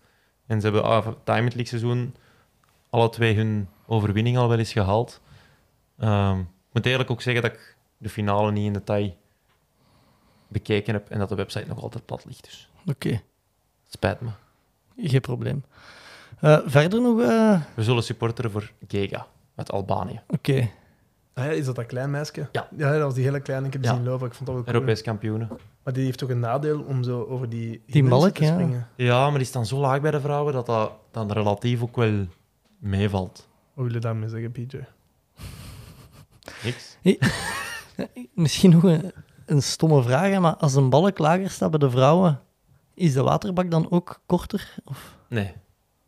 En 0.47 0.61
ze 0.61 0.65
hebben 0.65 0.83
ah, 0.83 1.07
Time 1.23 1.47
League 1.47 1.65
seizoen 1.65 2.15
alle 2.89 3.09
twee 3.09 3.35
hun 3.35 3.69
overwinning 3.85 4.37
al 4.37 4.49
wel 4.49 4.59
eens 4.59 4.71
gehaald. 4.71 5.21
Ehm, 5.97 6.39
ik 6.39 6.73
moet 6.73 6.85
eerlijk 6.85 7.11
ook 7.11 7.21
zeggen 7.21 7.43
dat 7.43 7.51
ik 7.51 7.75
de 7.97 8.09
finale 8.09 8.51
niet 8.51 8.65
in 8.65 8.73
detail 8.73 9.17
bekeken 10.47 10.93
heb 10.93 11.09
en 11.09 11.19
dat 11.19 11.29
de 11.29 11.35
website 11.35 11.67
nog 11.67 11.81
altijd 11.81 12.05
plat 12.05 12.25
ligt. 12.25 12.43
Dus 12.43 12.69
Oké, 12.85 13.21
spijt 13.93 14.21
me. 14.21 14.29
geen 14.97 15.21
probleem. 15.21 15.63
Eh, 16.39 16.59
verder 16.65 17.01
nog... 17.01 17.21
eh, 17.21 17.61
We 17.75 17.83
zullen 17.83 18.03
supporteren 18.03 18.51
voor 18.51 18.71
Gega 18.87 19.27
uit 19.55 19.71
Albanië. 19.71 20.21
Oké, 20.27 20.69
Ah 21.35 21.45
ja, 21.45 21.51
is 21.51 21.65
dat 21.65 21.75
dat 21.75 21.85
klein 21.85 22.11
meisje? 22.11 22.47
Ja. 22.51 22.67
Ja, 22.77 22.91
dat 22.91 23.01
was 23.01 23.13
die 23.13 23.23
hele 23.23 23.39
kleine. 23.39 23.67
Ik 23.67 23.73
heb 23.73 23.81
die 23.81 23.91
Ja. 23.91 23.97
zien 23.97 24.05
lopen. 24.05 24.27
Ik 24.27 24.33
vond 24.33 24.45
dat 24.45 24.55
wel 24.55 24.63
cool. 24.63 24.75
Europees 24.75 25.01
kampioenen. 25.01 25.49
Maar 25.83 25.93
die 25.93 26.05
heeft 26.05 26.17
toch 26.17 26.29
een 26.29 26.39
nadeel 26.39 26.81
om 26.81 27.03
zo 27.03 27.23
over 27.23 27.49
die... 27.49 27.81
Die 27.85 28.03
te 28.09 28.43
ja. 28.43 28.53
springen. 28.53 28.87
Ja, 28.95 29.29
maar 29.29 29.37
die 29.37 29.47
staan 29.47 29.65
zo 29.65 29.77
laag 29.77 30.01
bij 30.01 30.11
de 30.11 30.21
vrouwen 30.21 30.53
dat 30.53 30.65
dat 30.65 30.91
dan 31.11 31.31
relatief 31.31 31.81
ook 31.81 31.95
wel 31.95 32.27
meevalt. 32.77 33.47
Wat 33.73 33.85
wil 33.85 33.93
je 33.93 33.99
daarmee 33.99 34.29
zeggen, 34.29 34.51
PJ? 34.51 34.77
Niks. 36.63 36.97
misschien 38.33 38.71
nog 38.71 38.83
een, 38.83 39.11
een 39.45 39.61
stomme 39.61 40.03
vraag, 40.03 40.29
hè, 40.31 40.39
maar 40.39 40.55
als 40.55 40.75
een 40.75 40.89
balk 40.89 41.17
lager 41.17 41.49
staat 41.49 41.69
bij 41.69 41.79
de 41.79 41.89
vrouwen, 41.89 42.39
is 42.93 43.13
de 43.13 43.23
waterbak 43.23 43.71
dan 43.71 43.91
ook 43.91 44.21
korter? 44.25 44.75
Of... 44.85 45.17
Nee. 45.29 45.53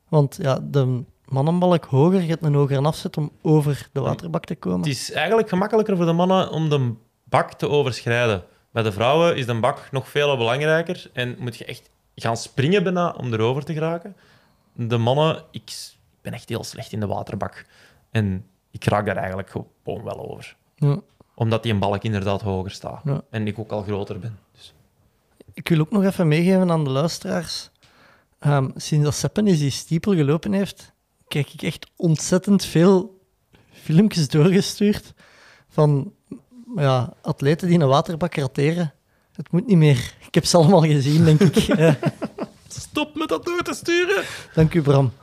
Want 0.08 0.38
ja, 0.42 0.60
de 0.60 1.04
mannenbalk 1.26 1.86
hoger, 1.86 2.22
je 2.22 2.28
hebt 2.28 2.44
een 2.44 2.54
hogere 2.54 2.82
afzet 2.82 3.18
om 3.18 3.32
over 3.42 3.90
de 3.92 4.00
waterbak 4.00 4.46
te 4.46 4.56
komen. 4.56 4.80
Het 4.80 4.88
is 4.88 5.12
eigenlijk 5.12 5.50
gemakkelijker 5.50 5.96
voor 5.96 6.06
de 6.06 6.12
mannen 6.12 6.50
om 6.50 6.70
de 6.70 6.94
bak 7.24 7.54
te 7.54 7.70
overschrijden. 7.70 8.44
Bij 8.72 8.84
de 8.84 8.92
vrouwen 8.92 9.36
is 9.36 9.46
de 9.46 9.60
bak 9.60 9.88
nog 9.92 10.10
veel 10.10 10.38
belangrijker 10.38 11.10
en 11.14 11.36
moet 11.40 11.56
je 11.56 11.66
echt 11.66 11.90
gaan 12.16 12.38
springen 12.38 12.84
bijna 12.84 13.12
om 13.12 13.34
erover 13.34 13.66
te 13.66 13.74
geraken. 13.74 14.16
De 14.74 14.98
mannen, 14.98 15.44
ik 15.52 15.94
ben 16.22 16.34
echt 16.34 16.50
heel 16.50 16.64
slecht 16.64 16.92
in 16.92 17.00
de 17.00 17.08
waterbak. 17.08 17.66
En 18.12 18.46
ik 18.72 18.84
raak 18.84 19.06
daar 19.06 19.18
eigenlijk 19.18 19.50
gewoon 19.50 20.04
wel 20.04 20.30
over. 20.32 20.56
Ja. 20.76 21.00
Omdat 21.36 21.64
die 21.64 21.74
een 21.74 21.80
balk 21.80 22.04
inderdaad 22.04 22.42
hoger 22.42 22.72
staat. 22.72 23.02
Ja. 23.04 23.22
En 23.30 23.48
ik 23.48 23.60
ook 23.60 23.72
al 23.72 23.84
groter 23.84 24.20
ben. 24.20 24.40
Ik 25.56 25.70
wil 25.70 25.80
ook 25.80 25.92
nog 25.92 26.04
even 26.04 26.28
meegeven 26.28 26.72
aan 26.72 26.84
de 26.84 26.90
luisteraars. 26.90 27.70
Ehm, 28.40 28.70
sinds 28.76 29.06
dat 29.06 29.16
Seppen 29.16 29.48
is 29.48 29.60
die 29.60 29.70
stiepel 29.70 30.16
gelopen 30.16 30.54
heeft, 30.54 30.94
krijg 31.28 31.54
ik 31.54 31.62
echt 31.62 31.88
ontzettend 31.96 32.66
veel 32.66 33.22
filmpjes 33.72 34.28
doorgestuurd 34.28 35.14
van 35.68 36.14
ja, 36.76 37.14
atleten 37.22 37.68
die 37.68 37.80
een 37.80 37.88
waterbak 37.88 38.36
rateren. 38.36 38.94
Het 39.32 39.52
moet 39.52 39.68
niet 39.68 39.78
meer. 39.78 40.14
Ik 40.28 40.34
heb 40.34 40.46
ze 40.46 40.58
allemaal 40.58 40.82
gezien, 40.82 41.26
denk 41.26 41.40
ik. 41.40 41.56
Stop 42.68 43.16
met 43.16 43.30
dat 43.30 43.46
door 43.46 43.62
te 43.62 43.74
sturen! 43.74 44.24
dank 44.54 44.74
u, 44.74 44.82
Bram. 44.82 45.14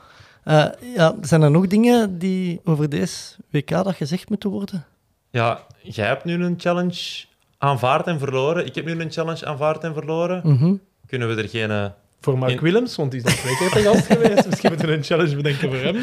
Eh, 0.43 0.65
ja, 0.95 1.15
zijn 1.21 1.41
er 1.41 1.51
nog 1.51 1.67
dingen 1.67 2.19
die 2.19 2.61
over 2.63 2.89
deze 2.89 3.35
WK 3.49 3.69
dat 3.69 3.95
gezegd 3.95 4.29
moeten 4.29 4.49
worden? 4.49 4.85
Ja, 5.29 5.65
jij 5.81 6.07
hebt 6.07 6.25
nu 6.25 6.43
een 6.43 6.59
challenge 6.59 7.25
aanvaard 7.63 8.07
en 8.07 8.19
verloren. 8.19 8.65
Ik 8.65 8.75
heb 8.75 8.85
nu 8.85 8.99
een 9.01 9.11
challenge 9.11 9.45
aanvaard 9.45 9.83
en 9.83 9.93
verloren. 9.93 10.41
Mhm. 10.43 10.75
Kunnen 11.07 11.35
we 11.35 11.41
er 11.41 11.49
geen... 11.49 11.71
eh, 11.71 11.85
Voor 12.21 12.37
Mark 12.37 12.51
In- 12.51 12.59
Willems, 12.59 12.95
want 12.95 13.11
die 13.11 13.19
is 13.19 13.25
nog 13.25 13.33
twee 13.35 13.55
keer 13.57 13.69
te 13.69 13.79
gast 13.89 14.05
geweest. 14.05 14.47
Misschien 14.49 14.69
moeten 14.69 14.87
we 14.89 14.95
een 14.95 15.03
challenge 15.03 15.35
bedenken 15.35 15.69
voor 15.69 15.77
hem. 15.79 15.95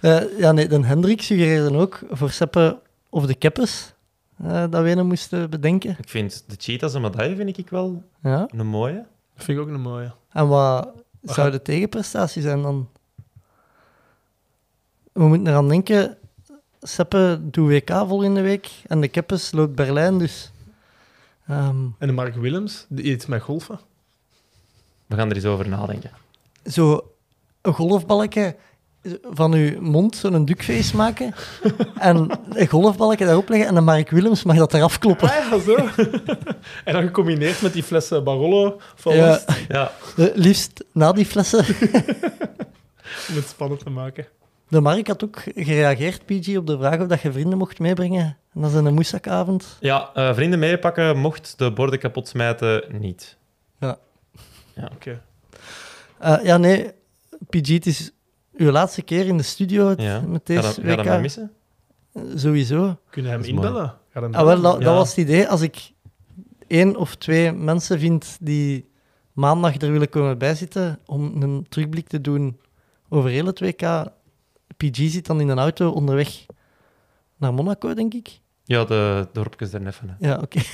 Eh, 0.00 0.38
ja, 0.38 0.52
nee, 0.52 0.68
de 0.68 0.84
Hendrik 0.86 1.22
suggereerde 1.22 1.76
ook 1.76 1.98
voor 2.10 2.30
Seppen 2.30 2.78
of 3.08 3.26
de 3.26 3.34
Keppes 3.34 3.92
eh, 4.44 4.64
dat 4.70 4.82
we 4.82 4.90
een 4.90 5.06
moesten 5.06 5.50
bedenken. 5.50 5.96
Ik 6.00 6.08
vind 6.08 6.44
de 6.46 6.54
cheetahs 6.58 6.94
en 6.94 7.00
medaille 7.00 7.36
vind 7.36 7.58
ik 7.58 7.70
wel 7.70 8.02
Ja. 8.22 8.48
een 8.56 8.66
mooie. 8.66 9.04
Dat 9.34 9.44
vind 9.44 9.58
ik 9.58 9.64
ook 9.64 9.70
een 9.70 9.80
mooie. 9.80 10.10
En 10.32 10.48
wat 10.48 10.88
zou 11.22 11.50
de 11.50 11.62
tegenprestatie 11.62 12.42
zijn 12.42 12.62
dan? 12.62 12.88
We 15.12 15.24
moeten 15.28 15.46
eraan 15.46 15.68
denken, 15.68 16.16
Seppe 16.80 17.38
doet 17.42 17.68
WK 17.68 17.90
volgende 18.08 18.40
week 18.40 18.68
en 18.86 19.00
de 19.00 19.08
Keppes 19.08 19.52
loopt 19.52 19.74
Berlijn, 19.74 20.18
dus... 20.18 20.50
ehm, 21.48 21.76
En 21.98 22.06
de 22.06 22.12
Mark 22.12 22.34
Willems, 22.34 22.86
die 22.88 23.04
iets 23.04 23.26
met 23.26 23.42
golfen. 23.42 23.80
We 25.06 25.16
gaan 25.16 25.30
er 25.30 25.36
eens 25.36 25.44
over 25.44 25.68
nadenken. 25.68 26.10
zo 26.64 27.12
een 27.62 27.72
golfbalkje 27.72 28.56
van 29.22 29.52
uw 29.52 29.80
mond, 29.80 30.16
zo'n 30.16 30.44
duckface 30.44 30.96
maken 30.96 31.34
en 31.98 32.30
een 32.52 32.66
golfbalkje 32.68 33.24
daarop 33.24 33.48
leggen 33.48 33.68
en 33.68 33.74
de 33.74 33.80
Mark 33.80 34.10
Willems 34.10 34.42
mag 34.44 34.56
dat 34.56 34.74
eraf 34.74 34.98
kloppen. 34.98 35.28
Ah 35.30 35.50
ja, 35.50 35.58
zo. 35.58 35.74
en 36.84 36.92
dan 36.92 37.02
gecombineerd 37.02 37.62
met 37.62 37.72
die 37.72 37.82
flessen 37.82 38.24
Barolo 38.24 38.80
van 38.94 39.14
Ja, 39.14 39.40
Eh, 40.16 40.26
liefst 40.34 40.84
na 40.92 41.12
die 41.12 41.26
flessen. 41.26 41.64
om 43.28 43.34
het 43.34 43.48
spannend 43.48 43.80
te 43.80 43.90
maken. 43.90 44.26
De 44.68 44.80
Mark 44.80 45.06
had 45.06 45.24
ook 45.24 45.42
gereageerd, 45.54 46.24
PG, 46.26 46.56
op 46.56 46.66
de 46.66 46.76
vraag 46.78 47.00
of 47.00 47.06
dat 47.06 47.20
je 47.20 47.32
vrienden 47.32 47.58
mocht 47.58 47.78
meebrengen. 47.78 48.36
En 48.54 48.60
dat 48.60 48.70
is 48.70 48.76
een 48.76 48.94
moesakavond. 48.94 49.76
ja 49.80 50.10
eh, 50.14 50.34
vrienden 50.34 50.58
meepakken 50.58 51.18
mocht 51.18 51.54
de 51.58 51.72
borden 51.72 51.98
kapot 51.98 52.28
smijten 52.28 52.84
niet. 53.00 53.36
Oké. 54.94 55.22
Eh, 56.18 56.36
ja, 56.42 56.56
nee, 56.56 56.90
PG, 57.48 57.68
het 57.68 57.86
is 57.86 58.10
uw 58.56 58.70
laatste 58.70 59.02
keer 59.02 59.26
in 59.26 59.36
de 59.36 59.42
studio 59.42 59.88
het- 59.88 60.02
Ja. 60.02 60.20
met 60.20 60.40
Ga 60.44 60.54
deze 60.54 60.80
ga 60.80 60.86
dat 60.86 60.96
WK. 60.98 61.04
maar 61.04 61.20
missen? 61.20 61.52
Eh, 62.12 62.22
Sowieso. 62.34 62.96
Kunnen 63.10 63.30
we 63.32 63.36
hem 63.38 63.46
inbellen? 63.56 63.94
Ga 64.10 64.20
hem 64.22 64.34
Ah, 64.34 64.44
wel, 64.44 64.60
dat, 64.60 64.78
Ja. 64.78 64.84
dat 64.84 64.94
was 64.94 65.08
het 65.08 65.16
idee. 65.18 65.48
Als 65.48 65.60
ik 65.60 65.90
één 66.66 66.96
of 66.96 67.14
twee 67.14 67.52
mensen 67.52 67.98
vind 67.98 68.36
die 68.40 68.90
maandag 69.32 69.76
er 69.80 69.92
willen 69.92 70.08
komen 70.08 70.38
bijzitten 70.38 70.98
om 71.06 71.42
een 71.42 71.66
terugblik 71.68 72.08
te 72.08 72.20
doen 72.20 72.60
over 73.08 73.30
heel 73.30 73.46
het 73.46 73.60
WK. 73.60 74.06
PG 74.76 74.96
zit 75.10 75.26
dan 75.26 75.40
in 75.40 75.48
een 75.48 75.58
auto 75.58 75.90
onderweg 75.90 76.46
naar 77.36 77.54
Monaco, 77.54 77.94
denk 77.94 78.14
ik. 78.14 78.40
Ja, 78.64 78.84
de 78.84 79.28
dorpjes 79.32 79.70
neffen. 79.72 80.16
Ja, 80.20 80.38
oké. 80.42 80.60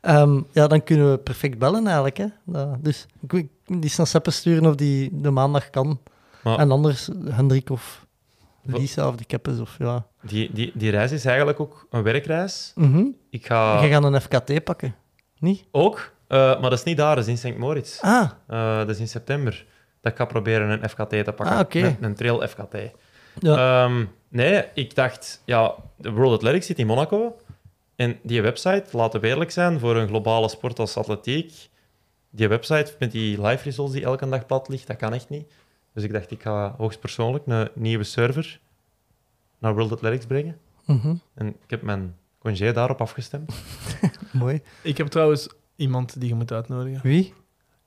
Ehm, 0.00 0.40
ja, 0.52 0.66
dan 0.66 0.82
kunnen 0.84 1.10
we 1.10 1.18
perfect 1.18 1.58
bellen 1.58 1.86
eigenlijk. 1.86 2.16
Hè. 2.16 2.26
Dus 2.80 3.06
ik 3.20 3.32
wil 3.32 3.48
die 3.80 3.90
Seppe 3.90 4.30
sturen 4.30 4.66
of 4.66 4.74
die 4.74 5.20
de 5.20 5.30
maandag 5.30 5.70
kan. 5.70 6.00
Maar- 6.42 6.58
En 6.58 6.70
anders 6.70 7.08
Hendrik 7.30 7.70
of 7.70 8.06
Wat- 8.62 8.80
Lisa 8.80 9.08
of 9.08 9.16
de 9.16 9.24
Keppes 9.24 9.58
of 9.58 9.76
ja. 9.78 10.06
Die, 10.22 10.52
die, 10.52 10.72
die 10.74 10.90
reis 10.90 11.12
is 11.12 11.24
eigenlijk 11.24 11.60
ook 11.60 11.86
een 11.90 12.02
werkreis. 12.02 12.72
Mhm. 12.74 13.04
Ik 13.30 13.46
ga 13.46 13.82
Je 13.82 13.88
gaat 13.88 14.04
een 14.04 14.20
FKT 14.20 14.64
pakken, 14.64 14.94
niet? 15.38 15.64
ook, 15.70 16.12
eh, 16.28 16.38
maar 16.38 16.70
dat 16.70 16.72
is 16.78 16.82
niet 16.82 16.96
daar, 16.96 17.16
dat 17.16 17.26
is 17.28 17.42
in 17.42 17.52
St. 17.52 17.58
Moritz. 17.58 18.00
Ah, 18.00 18.30
Eh, 18.46 18.76
dat 18.78 18.88
is 18.88 18.98
in 18.98 19.08
september. 19.08 19.66
Dat 20.00 20.12
ik 20.12 20.18
ga 20.18 20.24
proberen 20.24 20.70
een 20.70 20.88
FKT 20.88 21.10
te 21.10 21.32
pakken. 21.36 21.82
Ah. 21.82 21.88
Een, 21.88 21.96
een 22.00 22.14
trail 22.14 22.48
FKT. 22.48 22.76
ja. 23.40 23.84
Ehm, 23.84 24.04
nee, 24.28 24.64
ik 24.74 24.94
dacht, 24.94 25.42
ja, 25.44 25.74
de 25.96 26.10
World 26.10 26.32
Athletics 26.34 26.66
zit 26.66 26.78
in 26.78 26.86
Monaco. 26.86 27.36
En 27.96 28.18
die 28.22 28.42
website, 28.42 28.84
laten 28.96 29.20
we 29.20 29.26
eerlijk 29.26 29.50
zijn, 29.50 29.78
voor 29.78 29.96
een 29.96 30.08
globale 30.08 30.48
sport 30.48 30.78
als 30.78 30.96
atletiek, 30.96 31.68
die 32.30 32.48
website 32.48 32.94
met 32.98 33.12
die 33.12 33.42
live 33.42 33.64
results 33.64 33.92
die 33.92 34.04
elke 34.04 34.28
dag 34.28 34.46
plat 34.46 34.68
ligt, 34.68 34.86
dat 34.86 34.96
kan 34.96 35.14
echt 35.14 35.28
niet. 35.28 35.52
Dus 35.94 36.04
ik 36.04 36.12
dacht, 36.12 36.30
ik 36.30 36.42
ga 36.42 36.74
hoogstpersoonlijk 36.76 37.46
een 37.46 37.68
nieuwe 37.74 38.04
server 38.04 38.60
naar 39.58 39.74
World 39.74 39.92
Athletics 39.92 40.26
brengen. 40.26 40.58
Mhm. 40.84 41.14
En 41.34 41.46
ik 41.48 41.70
heb 41.70 41.82
mijn 41.82 42.16
congé 42.38 42.72
daarop 42.72 43.00
afgestemd. 43.00 43.54
Mooi. 44.32 44.62
Ik 44.82 44.96
heb 44.96 45.06
trouwens 45.06 45.48
iemand 45.76 46.20
die 46.20 46.28
je 46.28 46.34
moet 46.34 46.52
uitnodigen. 46.52 47.00
Wie? 47.02 47.34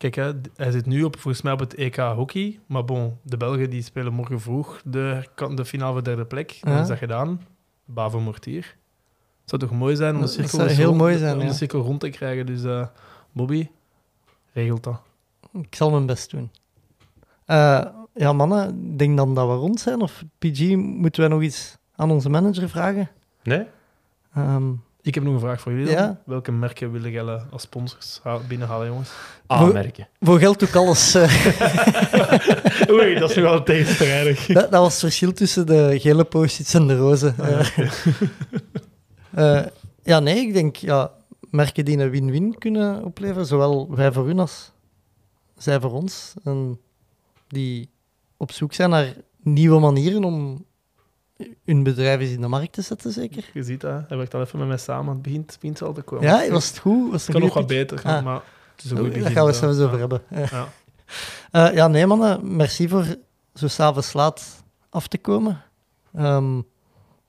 Kijk, 0.01 0.15
hè, 0.15 0.31
hij 0.55 0.71
zit 0.71 0.85
nu 0.85 1.03
op, 1.03 1.19
volgens 1.19 1.43
mij 1.43 1.53
op 1.53 1.59
het 1.59 1.75
EK 1.75 1.95
hockey. 1.95 2.59
Maar 2.65 2.85
bon, 2.85 3.17
de 3.23 3.37
Belgen 3.37 3.69
die 3.69 3.81
spelen 3.81 4.13
morgen 4.13 4.39
vroeg 4.39 4.81
de, 4.85 5.27
de 5.55 5.65
finale 5.65 5.91
voor 5.91 6.03
derde 6.03 6.25
plek. 6.25 6.57
Dan 6.61 6.73
Ja. 6.73 6.81
is 6.81 6.87
dat 6.87 6.97
gedaan. 6.97 7.41
Bavo 7.85 8.19
Mortier. 8.19 8.75
Het 9.41 9.49
zou 9.49 9.61
toch 9.61 9.71
mooi 9.71 9.95
zijn 9.95 10.15
om 10.15 10.21
de 10.21 10.27
cirkel, 10.27 10.49
zou 10.49 10.67
eens 10.67 10.77
heel 10.77 10.87
rond, 10.87 10.97
mooi 10.97 11.17
zijn, 11.17 11.35
om 11.35 11.41
ja. 11.41 11.47
de 11.47 11.53
cirkel 11.53 11.81
rond 11.81 11.99
te 11.99 12.09
krijgen. 12.09 12.45
Dus 12.45 12.63
eh, 12.63 12.87
Bobby, 13.31 13.67
regelt 14.53 14.83
dat. 14.83 15.01
Ik 15.51 15.75
zal 15.75 15.91
mijn 15.91 16.05
best 16.05 16.31
doen. 16.31 16.51
Eh, 17.45 17.85
ja, 18.13 18.33
mannen, 18.33 18.97
denk 18.97 19.17
dan 19.17 19.35
dat 19.35 19.47
we 19.47 19.53
rond 19.53 19.79
zijn. 19.79 20.01
Of 20.01 20.23
PG, 20.39 20.75
moeten 20.75 21.21
wij 21.21 21.29
nog 21.29 21.41
iets 21.41 21.77
aan 21.95 22.11
onze 22.11 22.29
manager 22.29 22.69
vragen? 22.69 23.09
Nee? 23.43 23.65
Ehm, 24.33 24.71
Ik 25.03 25.15
heb 25.15 25.23
nog 25.23 25.33
een 25.33 25.39
vraag 25.39 25.61
voor 25.61 25.71
jullie. 25.71 25.95
dan. 25.95 26.03
Ja? 26.03 26.21
Welke 26.25 26.51
merken 26.51 26.91
willen 26.91 27.11
jullie 27.11 27.39
als 27.51 27.61
sponsors 27.61 28.19
ha- 28.23 28.39
binnenhalen, 28.47 28.87
jongens? 28.87 29.09
Aanmerken. 29.47 30.07
voor 30.19 30.39
geld 30.39 30.59
doe 30.59 30.67
ik 30.67 30.75
alles. 30.75 31.13
eh. 31.15 32.89
Oei, 32.91 33.19
dat 33.19 33.29
is 33.29 33.35
nu 33.35 33.41
wel 33.41 33.63
tegenstrijdig. 33.63 34.45
dat, 34.57 34.71
dat 34.71 34.81
was 34.81 34.91
het 34.91 34.99
verschil 35.01 35.33
tussen 35.33 35.65
de 35.65 35.99
gele 35.99 36.23
post-its 36.23 36.73
en 36.73 36.87
de 36.87 36.97
roze. 36.97 37.33
Eh, 37.37 37.69
eh, 39.59 39.65
ja, 40.03 40.19
nee, 40.19 40.47
ik 40.47 40.53
denk 40.53 40.75
ja, 40.75 41.11
merken 41.49 41.85
die 41.85 41.97
een 41.97 42.09
win-win 42.09 42.57
kunnen 42.57 43.03
opleveren. 43.03 43.45
Zowel 43.45 43.95
wij 43.95 44.11
voor 44.11 44.25
hun 44.27 44.39
als 44.39 44.71
zij 45.57 45.79
voor 45.79 45.91
ons. 45.91 46.33
En 46.43 46.79
die 47.47 47.89
op 48.37 48.51
zoek 48.51 48.73
zijn 48.73 48.89
naar 48.89 49.13
nieuwe 49.43 49.79
manieren 49.79 50.23
om 50.23 50.65
hun 51.65 51.83
bedrijf 51.83 52.19
eens 52.19 52.29
in 52.31 52.41
de 52.41 52.47
markt 52.47 52.73
te 52.73 52.81
zetten, 52.81 53.11
zeker. 53.11 53.43
Je 53.53 53.63
ziet 53.63 53.81
dat, 53.81 54.03
hij 54.07 54.17
werkt 54.17 54.33
al 54.33 54.41
even 54.41 54.59
met 54.59 54.67
mij 54.67 54.77
samen. 54.77 55.13
Het 55.13 55.21
begint, 55.21 55.51
het 55.51 55.59
begint 55.59 55.81
al 55.81 55.93
te 55.93 56.01
komen. 56.01 56.25
Ja, 56.27 56.49
was 56.49 56.67
het 56.67 56.77
goed? 56.77 57.11
Was 57.11 57.21
het 57.27 57.31
kan 57.31 57.41
nog 57.41 57.53
wat 57.53 57.67
beter, 57.67 58.01
Ah. 58.03 58.23
maar 58.23 58.41
het 58.75 58.83
is 58.83 58.91
een 58.91 58.97
goed 58.97 59.05
Daar 59.05 59.17
begin. 59.17 59.31
gaan 59.35 59.45
we 59.45 59.51
het 59.51 59.59
ja. 59.59 59.71
zelfs 59.73 59.79
over 59.79 59.93
Ja. 59.93 59.99
hebben. 59.99 60.21
Eh, 60.29 60.49
Ja. 61.51 61.69
ja, 61.71 61.87
nee, 61.87 62.05
mannen. 62.07 62.55
Merci 62.55 62.87
voor 62.89 63.05
zo 63.53 63.67
s'avonds 63.67 64.13
laat 64.13 64.63
af 64.89 65.07
te 65.07 65.17
komen. 65.17 65.61
Ehm, 66.15 66.59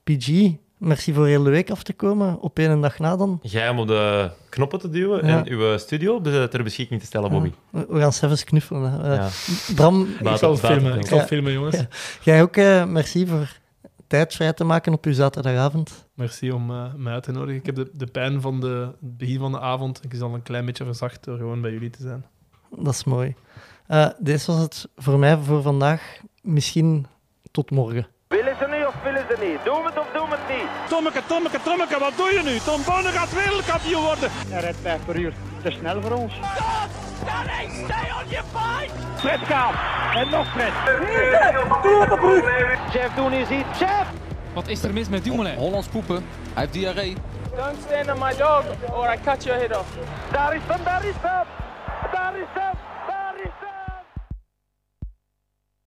PG, 0.05 0.51
merci 0.79 1.13
voor 1.15 1.27
heel 1.27 1.43
de 1.43 1.51
week 1.51 1.71
af 1.71 1.83
te 1.83 1.93
komen. 1.93 2.41
Op 2.41 2.59
één 2.59 2.81
dag 2.81 2.99
na 2.99 3.17
dan. 3.17 3.39
Jij 3.43 3.69
om 3.69 3.79
op 3.79 3.87
de 3.87 4.31
knoppen 4.49 4.79
te 4.79 4.89
duwen 4.91 5.27
Ja. 5.27 5.39
en 5.45 5.49
uw 5.49 5.79
studio 5.79 6.21
be- 6.21 6.47
ter 6.51 6.63
beschikking 6.63 7.01
te 7.01 7.07
stellen, 7.07 7.31
Bobby. 7.31 7.53
We 7.71 7.87
we 7.89 8.01
gaan 8.01 8.13
zelfs 8.13 8.45
knuffelen. 8.45 9.05
Eh, 9.05 9.15
Ja. 9.15 9.29
Bram, 9.75 10.07
Ik 10.21 10.37
zal 10.37 10.57
filmen, 10.57 10.99
ik 10.99 11.07
zal 11.07 11.21
filmen, 11.21 11.53
jongens. 11.53 11.77
Ja. 11.77 11.87
jij 12.23 12.43
ook 12.43 12.57
eh, 12.57 12.85
merci 12.85 13.27
voor 13.27 13.57
tijd 14.13 14.35
vrij 14.35 14.53
te 14.53 14.65
maken 14.65 14.93
op 14.93 15.05
uw 15.05 15.13
zaterdagavond. 15.13 16.09
Merci 16.15 16.53
om 16.53 16.71
eh, 16.71 16.95
mij 16.95 17.13
uit 17.13 17.23
te 17.23 17.33
nodigen. 17.33 17.61
Ik 17.61 17.67
heb 17.67 17.75
de, 17.75 17.91
de 17.93 18.07
pijn 18.07 18.41
van 18.41 18.61
de, 18.61 18.89
het 19.01 19.17
begin 19.17 19.39
van 19.39 19.53
de 19.53 19.61
avond. 19.61 20.05
Ik 20.05 20.13
is 20.13 20.21
al 20.21 20.35
een 20.35 20.43
klein 20.43 20.65
beetje 20.65 20.85
verzacht 20.85 21.25
door 21.25 21.37
gewoon 21.37 21.61
bij 21.61 21.71
jullie 21.71 21.91
te 21.91 22.03
zijn. 22.03 22.25
Dat 22.71 22.95
is 22.95 23.05
mooi. 23.05 23.35
Eh 23.87 24.09
deze 24.19 24.53
was 24.53 24.61
het 24.61 24.89
voor 24.97 25.19
mij 25.19 25.37
voor 25.37 25.63
vandaag. 25.63 26.21
Misschien 26.43 27.07
tot 27.51 27.71
morgen. 27.71 28.07
Willen 28.29 28.57
ze 28.59 28.67
niet 28.77 28.87
of 28.87 29.03
willen 29.03 29.25
ze 29.29 29.37
niet? 29.47 29.65
Doen 29.65 29.83
we 29.83 29.89
het 29.91 29.99
of 29.99 30.11
doen 30.15 30.29
we 30.29 30.37
het 30.39 30.57
niet? 30.57 30.89
Tommeke, 30.89 31.23
Tommeke, 31.27 31.59
Tommeke, 31.65 31.99
wat 31.99 32.17
doe 32.17 32.31
je 32.31 32.43
nu? 32.45 32.59
Tom 32.59 32.81
Bonne 32.85 33.09
gaat 33.09 33.33
wereldkampioen 33.35 34.03
worden. 34.03 34.29
Hij 34.31 34.61
rijdt 34.61 34.79
5 34.83 35.05
per 35.05 35.17
uur. 35.17 35.33
Te 35.63 35.71
snel 35.71 36.01
voor 36.03 36.13
ons. 36.13 36.35
Fred 39.17 39.41
Kaap. 39.49 39.75
En 40.15 40.29
nog 40.31 40.47
Fred. 40.53 40.73
Jeff 42.93 43.15
Doen 43.15 43.33
is 43.33 43.49
hier. 43.49 43.65
Jeff! 43.79 44.11
Wat 44.55 44.69
is 44.69 44.83
er 44.83 44.93
mis 44.93 45.09
met 45.09 45.25
Dumoulin? 45.25 45.57
Hollands 45.57 45.89
poepen. 45.89 46.25
Hij 46.55 46.63
heeft 46.63 46.73
diarree. 46.73 47.17
Don't 47.57 47.77
stand 47.87 48.11
on 48.11 48.19
my 48.19 48.37
dog 48.37 48.65
or 48.93 49.13
I 49.13 49.19
cut 49.25 49.45
your 49.45 49.59
head 49.59 49.77
off. 49.77 49.89
Daar 50.33 50.55
is 50.55 50.61
hem, 50.67 50.85
daar 50.85 51.05
is 51.05 51.15
hem. 51.21 51.47
Daar 52.13 52.35
is 52.37 52.47
hem. 52.55 52.92